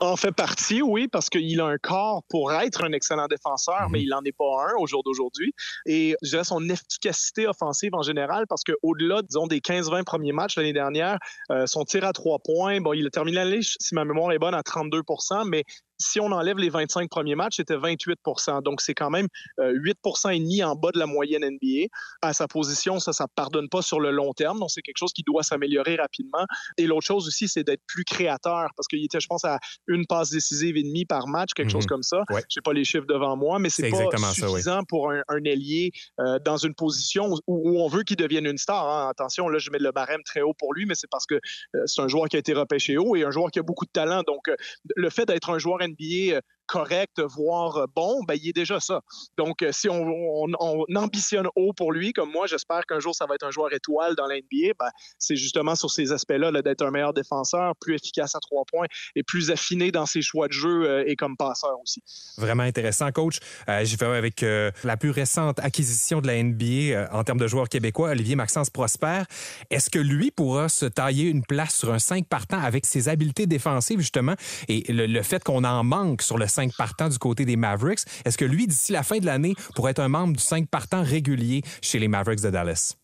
en, 0.00 0.16
fait 0.16 0.32
partie, 0.32 0.82
oui, 0.82 1.06
parce 1.06 1.30
qu'il 1.30 1.60
a 1.60 1.66
un 1.66 1.78
corps 1.78 2.24
pour 2.28 2.52
être 2.52 2.82
un 2.82 2.90
excellent 2.90 3.28
défenseur, 3.28 3.82
mhm. 3.82 3.92
mais 3.92 4.02
il 4.02 4.08
n'en 4.08 4.20
est 4.24 4.36
pas 4.36 4.70
un 4.70 4.74
au 4.80 4.86
jour 4.88 5.04
d'aujourd'hui. 5.04 5.52
Et 5.86 6.16
je 6.22 6.30
dirais 6.30 6.42
son 6.42 6.68
efficacité 6.68 7.46
offensive 7.46 7.94
en 7.94 8.02
général, 8.02 8.46
parce 8.48 8.64
qu'au-delà, 8.64 9.22
disons, 9.22 9.46
des 9.46 9.60
15-20 9.60 10.02
premiers 10.02 10.32
matchs 10.32 10.56
l'année 10.56 10.72
dernière, 10.72 11.18
euh, 11.52 11.68
son 11.68 11.84
tir 11.84 12.04
à 12.04 12.12
trois 12.12 12.40
points, 12.40 12.80
bon, 12.80 12.94
il 12.94 13.06
a 13.06 13.10
terminé 13.10 13.36
l'année, 13.36 13.60
si 13.62 13.94
ma 13.94 14.04
mémoire 14.04 14.32
est 14.32 14.40
bonne, 14.40 14.54
à 14.54 14.62
32% 14.62 15.48
mais 15.48 15.62
si 15.98 16.20
on 16.20 16.30
enlève 16.32 16.58
les 16.58 16.70
25 16.70 17.10
premiers 17.10 17.34
matchs, 17.34 17.56
c'était 17.56 17.76
28% 17.76 18.62
Donc, 18.62 18.80
c'est 18.80 18.94
quand 18.94 19.10
même 19.10 19.26
8 19.58 19.98
euh, 20.04 20.30
et 20.30 20.38
demi 20.38 20.62
en 20.62 20.74
bas 20.74 20.90
de 20.92 20.98
la 20.98 21.06
moyenne 21.06 21.44
NBA. 21.44 21.88
À 22.22 22.32
sa 22.32 22.46
position, 22.46 23.00
ça, 23.00 23.12
ça 23.12 23.24
ne 23.24 23.32
pardonne 23.34 23.68
pas 23.68 23.82
sur 23.82 24.00
le 24.00 24.10
long 24.10 24.32
terme. 24.32 24.60
Donc, 24.60 24.70
c'est 24.70 24.82
quelque 24.82 24.98
chose 24.98 25.12
qui 25.12 25.22
doit 25.22 25.42
s'améliorer 25.42 25.96
rapidement. 25.96 26.46
Et 26.76 26.86
l'autre 26.86 27.06
chose 27.06 27.26
aussi, 27.26 27.48
c'est 27.48 27.64
d'être 27.64 27.82
plus 27.86 28.04
créateur 28.04 28.70
parce 28.76 28.86
qu'il 28.86 29.04
était, 29.04 29.20
je 29.20 29.26
pense, 29.26 29.44
à 29.44 29.58
une 29.86 30.06
passe 30.06 30.30
décisive 30.30 30.76
et 30.76 30.82
demie 30.82 31.04
par 31.04 31.26
match, 31.26 31.50
quelque 31.54 31.72
chose 31.72 31.84
mhm. 31.84 31.88
comme 31.88 32.02
ça. 32.02 32.22
Je 32.30 32.36
n'ai 32.36 32.62
pas 32.64 32.72
les 32.72 32.84
chiffres 32.84 33.06
devant 33.06 33.36
moi, 33.36 33.58
mais 33.58 33.70
c'est 33.70 33.90
pas 33.90 34.32
suffisant 34.32 34.82
pour 34.88 35.10
un, 35.10 35.22
ailier 35.44 35.92
euh, 36.20 36.38
dans 36.44 36.56
une 36.56 36.74
position 36.74 37.34
où, 37.46 37.80
on 37.80 37.88
veut 37.88 38.02
qu'il 38.02 38.16
devienne 38.16 38.46
une 38.46 38.58
star. 38.58 38.86
Hein. 38.88 39.08
Attention, 39.08 39.48
là, 39.48 39.58
je 39.58 39.70
mets 39.70 39.78
le 39.78 39.92
barème 39.92 40.22
très 40.24 40.42
haut 40.42 40.54
pour 40.54 40.74
lui, 40.74 40.84
mais 40.84 40.94
c'est 40.94 41.08
parce 41.10 41.26
que 41.26 41.34
euh, 41.34 41.82
c'est 41.86 42.02
un 42.02 42.08
joueur 42.08 42.28
qui 42.28 42.36
a 42.36 42.38
été 42.38 42.52
repêché 42.52 42.98
haut 42.98 43.16
et 43.16 43.24
un 43.24 43.30
joueur 43.30 43.50
qui 43.50 43.58
a 43.58 43.62
beaucoup 43.62 43.84
de 43.84 43.90
talent. 43.90 44.22
Donc, 44.26 44.50
le 44.96 45.10
fait 45.10 45.26
d'être 45.26 45.50
un 45.50 45.58
joueur 45.58 45.80
NBA 45.88 46.42
correct, 46.68 47.20
voire 47.20 47.88
bon, 47.96 48.22
ben, 48.28 48.34
il 48.40 48.50
est 48.50 48.52
déjà 48.52 48.78
ça. 48.78 49.00
Donc, 49.36 49.62
euh, 49.62 49.72
si 49.72 49.88
on, 49.88 50.46
ambitionne 50.94 51.48
haut 51.56 51.72
pour 51.72 51.92
lui, 51.92 52.12
comme 52.12 52.30
moi, 52.30 52.46
j'espère 52.46 52.84
qu'un 52.86 53.00
jour, 53.00 53.14
ça 53.14 53.26
va 53.26 53.34
être 53.34 53.44
un 53.46 53.50
joueur 53.50 53.72
étoile 53.72 54.14
dans 54.14 54.26
l'NBA, 54.26 54.74
ben, 54.78 54.90
c'est 55.18 55.34
justement 55.34 55.74
sur 55.74 55.90
ces 55.90 56.12
aspects-là 56.12 56.52
d'être 56.62 56.82
un 56.82 56.90
meilleur 56.90 57.14
défenseur, 57.14 57.74
plus 57.80 57.94
efficace 57.94 58.34
à 58.34 58.40
trois 58.40 58.64
points 58.70 58.86
et 59.16 59.22
plus 59.22 59.50
affiné 59.50 59.90
dans 59.90 60.06
ses 60.06 60.22
choix 60.22 60.46
de 60.46 60.52
jeu 60.52 60.84
euh, 60.84 61.04
et 61.06 61.16
comme 61.16 61.36
passeur 61.36 61.80
aussi. 61.82 62.02
Vraiment 62.36 62.64
intéressant, 62.64 63.10
coach. 63.10 63.38
Euh, 63.68 63.84
J'y 63.84 63.96
vais 63.96 64.06
avec 64.06 64.44
la 64.84 64.96
plus 64.96 65.10
récente 65.10 65.58
acquisition 65.60 66.20
de 66.20 66.26
la 66.26 66.42
NBA 66.42 67.08
en 67.12 67.24
termes 67.24 67.38
de 67.38 67.46
joueurs 67.46 67.68
québécois, 67.68 68.10
Olivier 68.10 68.36
Maxence 68.36 68.68
Prosper. 68.68 69.22
Est-ce 69.70 69.88
que 69.88 69.98
lui 69.98 70.30
pourra 70.30 70.68
se 70.68 70.84
tailler 70.84 71.24
une 71.28 71.44
place 71.44 71.74
sur 71.74 71.92
un 71.92 71.98
5 71.98 72.26
partant 72.26 72.60
avec 72.60 72.84
ses 72.84 73.08
habiletés 73.08 73.46
défensives, 73.46 74.00
justement, 74.00 74.34
et 74.68 74.92
le, 74.92 75.06
le 75.06 75.22
fait 75.22 75.42
qu'on 75.42 75.64
en 75.64 75.82
manque 75.82 76.22
sur 76.22 76.36
le 76.36 76.46
5 76.46 76.57
partants 76.76 77.08
du 77.08 77.18
côté 77.18 77.44
des 77.44 77.56
Mavericks. 77.56 78.00
Est-ce 78.24 78.36
que 78.36 78.44
lui, 78.44 78.66
d'ici 78.66 78.92
la 78.92 79.02
fin 79.02 79.18
de 79.18 79.26
l'année, 79.26 79.54
pourrait 79.74 79.92
être 79.92 80.00
un 80.00 80.08
membre 80.08 80.36
du 80.36 80.42
5 80.42 80.68
partants 80.68 81.02
régulier 81.02 81.62
chez 81.80 81.98
les 81.98 82.08
Mavericks 82.08 82.42
de 82.42 82.50
Dallas? 82.50 82.97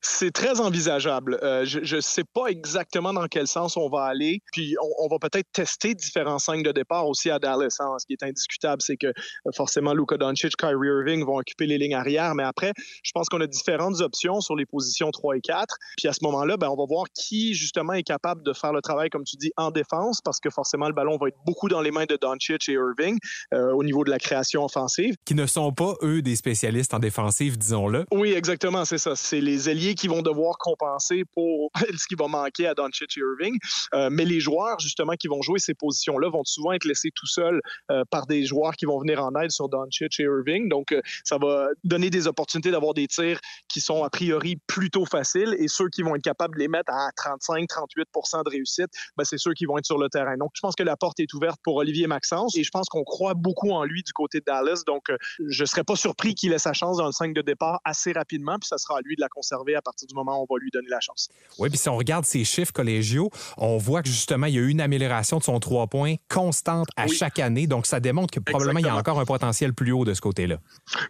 C'est 0.00 0.30
très 0.30 0.60
envisageable. 0.60 1.38
Euh, 1.42 1.64
je 1.64 1.96
ne 1.96 2.00
sais 2.00 2.24
pas 2.24 2.46
exactement 2.48 3.12
dans 3.12 3.26
quel 3.26 3.46
sens 3.46 3.76
on 3.76 3.88
va 3.88 4.04
aller. 4.04 4.40
Puis 4.52 4.76
on, 4.98 5.08
va 5.08 5.18
peut-être 5.18 5.50
tester 5.52 5.94
différents 5.94 6.38
signes 6.38 6.62
de 6.62 6.72
départ 6.72 7.06
aussi 7.06 7.30
à 7.30 7.38
Dallas. 7.38 7.76
Hein. 7.80 7.96
Ce 7.98 8.06
qui 8.06 8.12
est 8.12 8.22
indiscutable, 8.22 8.82
c'est 8.82 8.96
que 8.96 9.08
euh, 9.08 9.12
forcément 9.54 9.94
Luka 9.94 10.16
Doncic, 10.16 10.56
Kyrie 10.56 10.88
Irving 10.88 11.24
vont 11.24 11.38
occuper 11.38 11.66
les 11.66 11.78
lignes 11.78 11.94
arrière. 11.94 12.34
Mais 12.34 12.42
après, 12.42 12.72
je 13.02 13.10
pense 13.12 13.28
qu'on 13.28 13.40
a 13.40 13.46
différentes 13.46 14.00
options 14.00 14.40
sur 14.40 14.56
les 14.56 14.66
positions 14.66 15.10
3 15.10 15.36
et 15.36 15.40
4. 15.40 15.76
Puis 15.96 16.08
à 16.08 16.12
ce 16.12 16.20
moment-là, 16.22 16.56
ben, 16.56 16.68
on 16.68 16.76
va 16.76 16.84
voir 16.86 17.06
qui 17.14 17.54
justement 17.54 17.94
est 17.94 18.02
capable 18.02 18.42
de 18.42 18.52
faire 18.52 18.72
le 18.72 18.80
travail, 18.80 19.10
comme 19.10 19.24
tu 19.24 19.36
dis, 19.36 19.52
en 19.56 19.70
défense, 19.70 20.20
parce 20.20 20.40
que 20.40 20.50
forcément 20.50 20.88
le 20.88 20.94
ballon 20.94 21.16
va 21.16 21.28
être 21.28 21.38
beaucoup 21.44 21.68
dans 21.68 21.80
les 21.80 21.90
mains 21.90 22.06
de 22.06 22.18
Doncic 22.20 22.68
et 22.68 22.72
Irving 22.72 23.18
euh, 23.54 23.72
au 23.72 23.82
niveau 23.82 24.04
de 24.04 24.10
la 24.10 24.18
création 24.18 24.64
offensive. 24.64 25.14
Qui 25.24 25.34
ne 25.34 25.46
sont 25.46 25.72
pas, 25.72 25.94
eux, 26.02 26.22
des 26.22 26.36
spécialistes 26.36 26.94
en 26.94 26.98
défensive, 26.98 27.58
disons-le. 27.58 28.06
Oui, 28.12 28.32
exactement, 28.32 28.84
c'est 28.84 28.98
ça. 28.98 29.16
C'est 29.16 29.40
les 29.40 29.68
ailiers 29.68 29.85
alliés 29.86 29.94
qui 29.94 30.08
vont 30.08 30.22
devoir 30.22 30.58
compenser 30.58 31.24
pour 31.34 31.70
ce 31.96 32.06
qui 32.06 32.14
va 32.14 32.28
manquer 32.28 32.66
à 32.66 32.74
Doncic 32.74 33.16
et 33.16 33.20
Irving. 33.20 33.58
Euh, 33.94 34.08
mais 34.10 34.24
les 34.24 34.40
joueurs, 34.40 34.78
justement, 34.80 35.14
qui 35.14 35.28
vont 35.28 35.42
jouer 35.42 35.58
ces 35.58 35.74
positions-là 35.74 36.28
vont 36.30 36.44
souvent 36.44 36.72
être 36.72 36.84
laissés 36.84 37.10
tout 37.14 37.26
seuls 37.26 37.60
euh, 37.90 38.04
par 38.10 38.26
des 38.26 38.44
joueurs 38.44 38.72
qui 38.72 38.86
vont 38.86 38.98
venir 39.00 39.22
en 39.22 39.34
aide 39.40 39.50
sur 39.50 39.68
Doncic 39.68 40.20
et 40.20 40.24
Irving. 40.24 40.68
Donc, 40.68 40.92
euh, 40.92 41.00
ça 41.24 41.38
va 41.38 41.68
donner 41.84 42.10
des 42.10 42.26
opportunités 42.26 42.70
d'avoir 42.70 42.94
des 42.94 43.06
tirs 43.06 43.40
qui 43.68 43.80
sont 43.80 44.04
a 44.04 44.10
priori 44.10 44.56
plutôt 44.66 45.04
faciles 45.04 45.56
et 45.58 45.68
ceux 45.68 45.88
qui 45.88 46.02
vont 46.02 46.14
être 46.16 46.22
capables 46.22 46.54
de 46.54 46.60
les 46.60 46.68
mettre 46.68 46.92
à 46.92 47.10
35-38% 47.10 48.44
de 48.44 48.50
réussite, 48.50 48.88
ben, 49.16 49.24
c'est 49.24 49.38
ceux 49.38 49.54
qui 49.54 49.66
vont 49.66 49.78
être 49.78 49.86
sur 49.86 49.98
le 49.98 50.08
terrain. 50.08 50.36
Donc, 50.36 50.50
je 50.54 50.60
pense 50.60 50.74
que 50.74 50.82
la 50.82 50.96
porte 50.96 51.20
est 51.20 51.32
ouverte 51.34 51.60
pour 51.62 51.76
Olivier 51.76 52.06
Maxence 52.06 52.56
et 52.56 52.64
je 52.64 52.70
pense 52.70 52.88
qu'on 52.88 53.04
croit 53.04 53.34
beaucoup 53.34 53.70
en 53.70 53.84
lui 53.84 54.02
du 54.02 54.12
côté 54.12 54.40
de 54.40 54.44
Dallas. 54.44 54.82
Donc, 54.86 55.10
je 55.38 55.62
ne 55.62 55.66
serais 55.66 55.84
pas 55.84 55.96
surpris 55.96 56.34
qu'il 56.34 56.52
ait 56.52 56.58
sa 56.58 56.72
chance 56.72 56.98
dans 56.98 57.06
le 57.06 57.12
5 57.12 57.34
de 57.34 57.42
départ 57.42 57.80
assez 57.84 58.12
rapidement, 58.12 58.58
puis 58.58 58.68
ça 58.68 58.78
sera 58.78 58.98
à 58.98 59.00
lui 59.02 59.16
de 59.16 59.20
la 59.20 59.28
conserver 59.28 59.75
à 59.76 59.82
partir 59.82 60.06
du 60.06 60.14
moment 60.14 60.40
où 60.40 60.46
on 60.48 60.54
va 60.54 60.58
lui 60.60 60.70
donner 60.70 60.88
la 60.88 61.00
chance. 61.00 61.28
Oui, 61.58 61.68
puis 61.68 61.78
si 61.78 61.88
on 61.88 61.96
regarde 61.96 62.24
ses 62.24 62.44
chiffres 62.44 62.72
collégiaux, 62.72 63.30
on 63.56 63.76
voit 63.76 64.02
que 64.02 64.08
justement, 64.08 64.46
il 64.46 64.54
y 64.54 64.58
a 64.58 64.62
eu 64.62 64.68
une 64.68 64.80
amélioration 64.80 65.38
de 65.38 65.42
son 65.42 65.58
trois 65.60 65.86
points 65.86 66.16
constante 66.28 66.88
à 66.96 67.06
chaque 67.06 67.38
année. 67.38 67.66
Donc, 67.66 67.86
ça 67.86 68.00
démontre 68.00 68.32
que 68.32 68.40
probablement 68.40 68.78
il 68.78 68.86
y 68.86 68.88
a 68.88 68.96
encore 68.96 69.20
un 69.20 69.24
potentiel 69.24 69.74
plus 69.74 69.92
haut 69.92 70.04
de 70.04 70.14
ce 70.14 70.20
côté-là. 70.20 70.58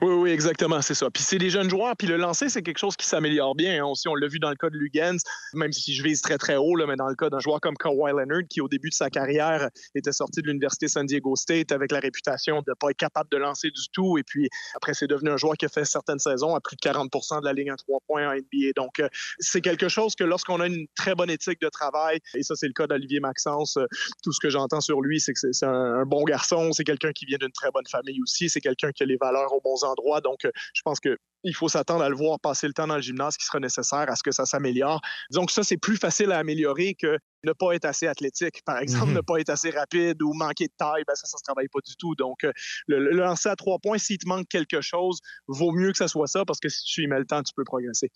Oui, 0.03 0.15
oui, 0.15 0.31
exactement, 0.31 0.83
c'est 0.83 0.95
ça. 0.95 1.11
Puis 1.11 1.23
c'est 1.23 1.39
des 1.39 1.51
jeunes 1.51 1.71
joueurs, 1.71 1.97
puis 1.97 2.07
le 2.07 2.17
lancer, 2.17 2.49
c'est 2.49 2.63
quelque 2.63 2.79
chose 2.79 2.97
qui 2.97 3.07
s'améliore 3.07 3.55
bien. 3.55 3.83
Hein. 3.83 3.89
Aussi, 3.89 4.09
on 4.09 4.15
l'a 4.15 4.29
vu 4.29 4.39
dans 4.39 4.51
le 4.51 4.57
cas 4.57 4.71
de 4.71 4.77
Lugens, 4.77 5.21
même 5.55 5.73
si 5.73 5.95
je 5.95 6.03
vise 6.03 6.21
très, 6.21 6.39
très 6.39 6.57
haut, 6.57 6.77
là, 6.77 6.87
mais 6.87 6.97
dans 6.97 7.09
le 7.09 7.15
cas 7.15 7.31
d'un 7.31 7.41
joueur 7.41 7.61
comme 7.61 7.77
Kawhi 7.77 8.13
Leonard, 8.13 8.43
qui 8.49 8.61
au 8.61 8.69
début 8.69 8.91
de 8.91 8.95
sa 8.95 9.11
carrière 9.11 9.69
était 9.95 10.13
sorti 10.13 10.43
de 10.43 10.49
l'Université 10.49 10.89
San 10.89 11.07
Diego 11.07 11.37
State 11.37 11.73
avec 11.73 11.93
la 11.93 12.01
réputation 12.01 12.57
de 12.57 12.71
ne 12.71 12.75
pas 12.75 12.91
être 12.91 12.97
capable 12.97 13.31
de 13.31 13.37
lancer 13.37 13.71
du 13.71 13.89
tout. 13.93 14.19
Et 14.19 14.23
puis 14.23 14.49
après, 14.75 14.95
c'est 14.95 15.07
devenu 15.07 15.31
un 15.31 15.37
joueur 15.37 15.55
qui 15.55 15.67
a 15.67 15.69
fait 15.69 15.85
certaines 15.85 16.19
saisons 16.19 16.55
à 16.55 16.61
plus 16.61 16.77
de 16.77 16.81
40 16.81 17.11
de 17.41 17.45
la 17.45 17.53
ligne 17.53 17.71
à 17.71 17.77
trois 17.77 18.01
points 18.07 18.29
en 18.29 18.33
Donc, 18.77 19.01
euh, 19.01 19.09
c'est 19.39 19.61
quelque 19.61 19.89
chose 19.89 20.15
que 20.15 20.25
lorsqu'on 20.25 20.61
a 20.61 20.67
une 20.67 20.87
très 20.97 21.15
bonne 21.15 21.31
éthique 21.31 21.61
de 21.61 21.69
travail, 21.69 22.19
et 22.35 22.43
ça, 22.43 22.55
c'est 22.57 22.67
le 22.67 22.73
cas 22.73 22.87
d'Olivier 22.87 23.21
Maxence, 23.21 23.77
euh, 23.77 23.87
tout 24.23 24.33
ce 24.33 24.41
que 24.41 24.51
j'entends 24.51 24.81
sur 24.81 25.01
lui, 25.01 25.21
c'est 25.21 25.33
que 25.33 25.53
c'est 25.53 25.67
un, 25.67 26.05
bon 26.05 26.25
garçon, 26.25 26.73
c'est 26.73 26.85
quelqu'un 26.85 27.13
qui 27.13 27.27
vient 27.27 27.39
d'une 27.39 27.53
très 27.53 27.71
bonne 27.71 27.87
famille 27.91 28.21
aussi, 28.23 28.49
c'est 28.49 28.61
quelqu'un 28.61 28.93
qui 28.93 29.03
a 29.03 29.07
les 29.07 29.17
valeurs 29.17 29.53
aux 29.53 29.61
bons 29.61 29.85
endroits. 29.85 30.21
Donc, 30.21 30.45
euh, 30.45 30.51
je 30.75 30.83
pense 30.83 31.01
que 31.01 31.17
il 31.45 31.55
faut 31.55 31.69
s'attendre 31.69 32.03
à 32.03 32.09
le 32.09 32.17
voir 32.17 32.41
passer 32.41 32.67
le 32.67 32.73
temps 32.73 32.87
dans 32.89 32.97
le 32.97 33.03
gymnase 33.03 33.37
qui 33.37 33.45
sera 33.45 33.61
nécessaire 33.61 34.07
à 34.09 34.17
ce 34.17 34.23
que 34.23 34.33
ça 34.33 34.47
s'améliore. 34.47 35.01
Que 35.33 35.53
ça, 35.53 35.63
c'est 35.63 35.77
plus 35.77 35.97
facile 35.97 36.33
à 36.33 36.39
améliorer 36.39 36.95
que 36.95 37.19
ne 37.47 37.53
pas 37.53 37.73
être 37.73 37.85
assez 37.85 38.07
athlétique, 38.07 38.63
par 38.65 38.79
exemple, 38.79 39.09
mhm. 39.09 39.15
ne 39.15 39.21
pas 39.21 39.39
être 39.39 39.51
assez 39.51 39.71
rapide 39.71 40.21
ou 40.23 40.33
manquer 40.35 40.67
de 40.67 40.73
taille, 40.77 41.05
ben 41.07 41.15
ça, 41.15 41.27
ça 41.27 41.39
se 41.39 41.43
travaille 41.43 41.69
pas 41.69 41.81
du 41.87 41.97
tout. 41.97 42.15
Donc, 42.17 42.45
euh, 42.45 42.53
le, 42.89 43.11
lancer 43.11 43.49
à 43.49 43.57
trois 43.57 43.79
points, 43.79 43.99
s'il 43.99 44.19
te 44.19 44.29
manque 44.29 44.49
quelque 44.49 44.81
chose, 44.81 45.21
vaut 45.47 45.73
mieux 45.73 45.93
que 45.93 45.99
ça 45.99 46.09
soit 46.09 46.27
ça 46.27 46.45
parce 46.45 46.61
que 46.61 46.69
si 46.69 46.85
tu 46.85 47.05
y 47.05 47.07
mets 47.07 47.19
le 47.19 47.27
temps, 47.27 47.43
tu 47.43 47.55
peux 47.55 47.65
progresser. 47.65 48.11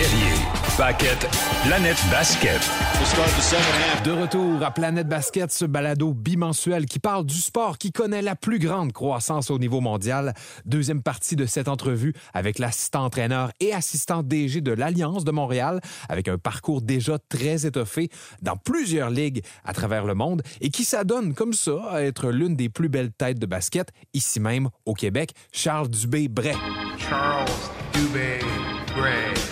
Guerrier, 0.00 0.32
Paquette, 0.78 1.28
Planète 1.66 2.02
Basket. 2.10 2.58
De 4.02 4.10
retour 4.10 4.62
à 4.62 4.70
Planète 4.70 5.06
Basket, 5.06 5.52
ce 5.52 5.66
balado 5.66 6.14
bimensuel 6.14 6.86
qui 6.86 6.98
parle 6.98 7.26
du 7.26 7.34
sport 7.34 7.76
qui 7.76 7.92
connaît 7.92 8.22
la 8.22 8.34
plus 8.34 8.58
grande 8.58 8.94
croissance 8.94 9.50
au 9.50 9.58
niveau 9.58 9.82
mondial. 9.82 10.32
Deuxième 10.64 11.02
partie 11.02 11.36
de 11.36 11.44
cette 11.44 11.68
entrevue 11.68 12.14
avec 12.32 12.58
l'assistant 12.58 13.04
entraîneur 13.04 13.50
et 13.60 13.74
assistant 13.74 14.22
DG 14.22 14.62
de 14.62 14.72
l'Alliance 14.72 15.24
de 15.24 15.32
Montréal, 15.32 15.82
avec 16.08 16.28
un 16.28 16.38
parcours 16.38 16.80
déjà 16.80 17.18
très 17.28 17.66
étoffé 17.66 18.08
dans 18.40 18.56
plusieurs 18.56 19.10
ligues 19.10 19.44
à 19.66 19.74
travers 19.74 20.06
le 20.06 20.14
monde 20.14 20.40
et 20.62 20.70
qui 20.70 20.84
s'adonne 20.84 21.34
comme 21.34 21.52
ça 21.52 21.78
à 21.90 22.00
être 22.00 22.30
l'une 22.30 22.56
des 22.56 22.70
plus 22.70 22.88
belles 22.88 23.12
têtes 23.12 23.38
de 23.38 23.44
basket, 23.44 23.90
ici 24.14 24.40
même 24.40 24.70
au 24.86 24.94
Québec, 24.94 25.32
Charles 25.52 25.88
Dubé-Bray. 25.88 26.56
Charles 26.96 27.50
Dubé-Bray 27.92 29.49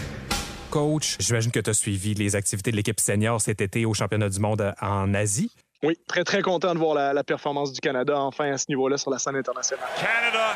coach. 0.70 1.16
J'imagine 1.18 1.50
que 1.50 1.60
tu 1.60 1.70
as 1.70 1.74
suivi 1.74 2.14
les 2.14 2.36
activités 2.36 2.70
de 2.70 2.76
l'équipe 2.76 3.00
senior 3.00 3.40
cet 3.40 3.60
été 3.60 3.84
au 3.86 3.94
championnat 3.94 4.28
du 4.28 4.38
monde 4.40 4.74
en 4.80 5.14
Asie. 5.14 5.50
Oui, 5.82 5.96
très, 6.08 6.24
très 6.24 6.42
content 6.42 6.74
de 6.74 6.78
voir 6.78 6.94
la, 6.94 7.12
la 7.12 7.22
performance 7.22 7.72
du 7.72 7.80
Canada 7.80 8.18
enfin 8.18 8.52
à 8.52 8.58
ce 8.58 8.66
niveau-là 8.68 8.98
sur 8.98 9.10
la 9.10 9.18
scène 9.18 9.36
internationale. 9.36 9.86
Canada, 9.96 10.54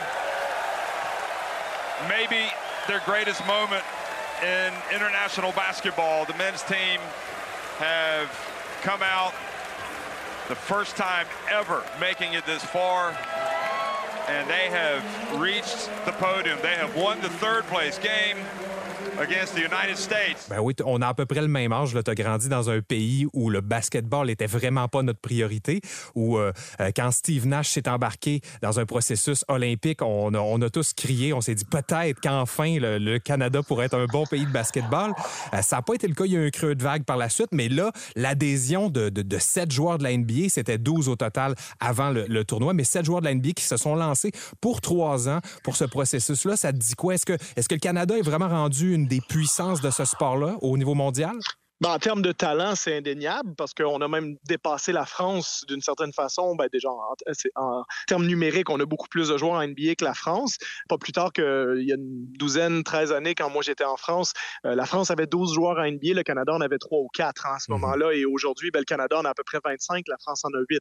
maybe 2.09 2.51
their 2.89 3.01
greatest 3.07 3.41
moment 3.47 3.85
in 4.43 4.73
international 4.93 5.53
basketball. 5.53 6.25
The 6.27 6.37
men's 6.37 6.63
team 6.65 7.01
have 7.79 8.29
come 8.83 9.01
out 9.03 9.33
the 10.49 10.57
first 10.57 10.97
time 10.97 11.27
ever 11.51 11.83
making 12.01 12.35
it 12.35 12.45
this 12.45 12.65
far. 12.65 13.15
And 14.29 14.49
they 14.49 14.69
have 14.71 15.03
reached 15.41 15.91
the 16.05 16.13
podium. 16.13 16.59
They 16.63 16.77
have 16.77 16.97
won 16.97 17.21
the 17.21 17.29
third 17.29 17.65
place 17.67 17.99
game. 17.99 18.39
Against. 19.21 19.53
Ben 20.49 20.61
oui, 20.61 20.75
on 20.85 21.01
a 21.03 21.09
à 21.09 21.15
peu 21.15 21.27
près 21.27 21.41
le 21.41 21.49
même 21.49 21.73
âge. 21.73 21.93
Tu 21.93 22.11
as 22.11 22.15
grandi 22.15 22.49
dans 22.49 22.71
un 22.71 22.81
pays 22.81 23.27
où 23.33 23.51
le 23.51 23.61
basketball 23.61 24.31
était 24.31 24.47
vraiment 24.47 24.89
pas 24.89 25.03
notre 25.03 25.21
priorité, 25.21 25.81
où 26.15 26.39
euh, 26.39 26.53
euh, 26.81 26.91
quand 26.95 27.11
Steve 27.11 27.47
Nash 27.47 27.71
s'est 27.71 27.89
embarqué 27.89 28.41
dans 28.63 28.81
un 28.81 28.87
processus 28.87 29.45
olympique, 29.49 30.01
on 30.03 30.35
a, 30.35 30.39
on 30.39 30.61
a 30.63 30.71
tous 30.71 30.93
crié, 30.95 31.33
on 31.33 31.41
s'est 31.41 31.55
dit 31.55 31.65
peut-être 31.65 32.21
qu'enfin 32.21 32.79
le, 32.79 33.19
Canada 33.19 33.63
pourrait 33.63 33.87
être 33.87 33.97
un 33.97 34.07
bon 34.07 34.25
pays 34.27 34.47
de 34.47 34.51
basketball. 34.51 35.13
Euh, 35.53 35.63
ça 35.63 35.77
n'a 35.77 35.83
pas 35.83 35.95
été 35.95 36.09
le 36.09 36.15
cas, 36.15 36.25
il 36.25 36.33
y 36.33 36.37
a 36.37 36.41
eu 36.41 36.47
un 36.47 36.51
creux 36.51 36.75
de 36.75 36.83
vague 36.83 37.05
par 37.05 37.17
la 37.17 37.29
suite, 37.29 37.51
mais 37.53 37.69
là, 37.69 37.93
l'adhésion 38.17 38.89
de, 38.89 39.11
de, 39.11 39.23
de, 39.23 39.39
sept 39.39 39.71
joueurs 39.71 39.99
de 39.99 40.05
la 40.05 40.17
NBA, 40.17 40.49
c'était 40.49 40.79
12 40.79 41.09
au 41.09 41.17
total 41.17 41.55
avant 41.79 42.11
le, 42.11 42.45
tournoi, 42.45 42.75
mais 42.75 42.85
sept 42.85 43.05
joueurs 43.05 43.21
de 43.21 43.27
la 43.27 43.35
NBA 43.35 43.51
qui 43.53 43.65
se 43.65 43.77
sont 43.77 43.95
lancés 43.95 44.33
pour 44.61 44.81
trois 44.81 45.29
ans 45.29 45.41
pour 45.63 45.77
ce 45.77 45.85
processus-là. 45.85 46.57
Ça 46.57 46.73
te 46.73 46.79
dit 46.79 46.95
quoi? 46.95 47.15
Est-ce 47.15 47.27
que, 47.27 47.37
est-ce 47.57 47.69
que 47.69 47.75
le 47.75 47.81
Canada 47.81 48.17
est 48.17 48.23
vraiment 48.23 48.49
rendu 48.49 48.92
une 48.93 49.07
des 49.07 49.21
puissances 49.21 49.81
de 49.81 49.91
ce 49.91 50.05
sport-là 50.05 50.57
au 50.61 50.77
niveau 50.77 50.95
mondial? 50.95 51.37
Ben, 51.83 51.89
en 51.89 51.99
termes 51.99 52.23
de 52.23 52.31
talent, 52.31 52.77
c'est 52.77 52.97
indéniable 52.97 53.57
parce 53.57 53.75
qu'on 53.75 54.01
a 54.01 54.07
même 54.07 54.37
dépassé 54.45 54.93
la 54.93 55.05
France 55.05 55.65
d'une 55.67 55.81
certaine 55.81 56.13
façon. 56.13 56.55
Ben, 56.55 56.69
déjà, 56.73 56.89
en, 57.57 57.83
termes 58.07 58.25
numériques, 58.25 58.71
on 58.71 58.79
a 58.79 58.87
beaucoup 58.87 59.09
plus 59.09 59.31
de 59.31 59.37
joueurs 59.37 59.55
en 59.55 59.67
NBA 59.67 59.97
que 59.99 60.05
la 60.05 60.15
France. 60.15 60.59
Pas 60.89 60.97
plus 60.97 61.11
tard 61.11 61.33
qu'il 61.33 61.83
y 61.83 61.91
a 61.91 61.97
une 61.97 62.27
douzaine, 62.39 62.85
13 62.85 63.11
années, 63.11 63.35
quand 63.35 63.51
moi 63.51 63.63
j'étais 63.63 63.83
en 63.83 63.97
France, 63.97 64.33
euh, 64.65 64.77
la 64.77 64.87
France 64.87 65.11
avait 65.11 65.27
12 65.27 65.55
joueurs 65.55 65.77
en 65.81 65.91
NBA, 65.91 66.15
le 66.15 66.23
Canada 66.23 66.53
en 66.55 66.61
avait 66.61 66.79
3 66.79 67.01
ou 67.01 67.09
4 67.13 67.47
hein, 67.47 67.55
à 67.57 67.59
ce 67.59 67.73
mhm. 67.73 67.81
moment-là. 67.81 68.13
Et 68.13 68.27
aujourd'hui, 68.27 68.71
ben, 68.71 68.79
le 68.79 68.85
Canada 68.85 69.19
en 69.19 69.25
a 69.25 69.31
à 69.31 69.35
peu 69.35 69.43
près 69.43 69.59
25, 69.65 70.05
la 70.07 70.19
France 70.19 70.45
en 70.45 70.51
a 70.51 70.63
8. 70.71 70.81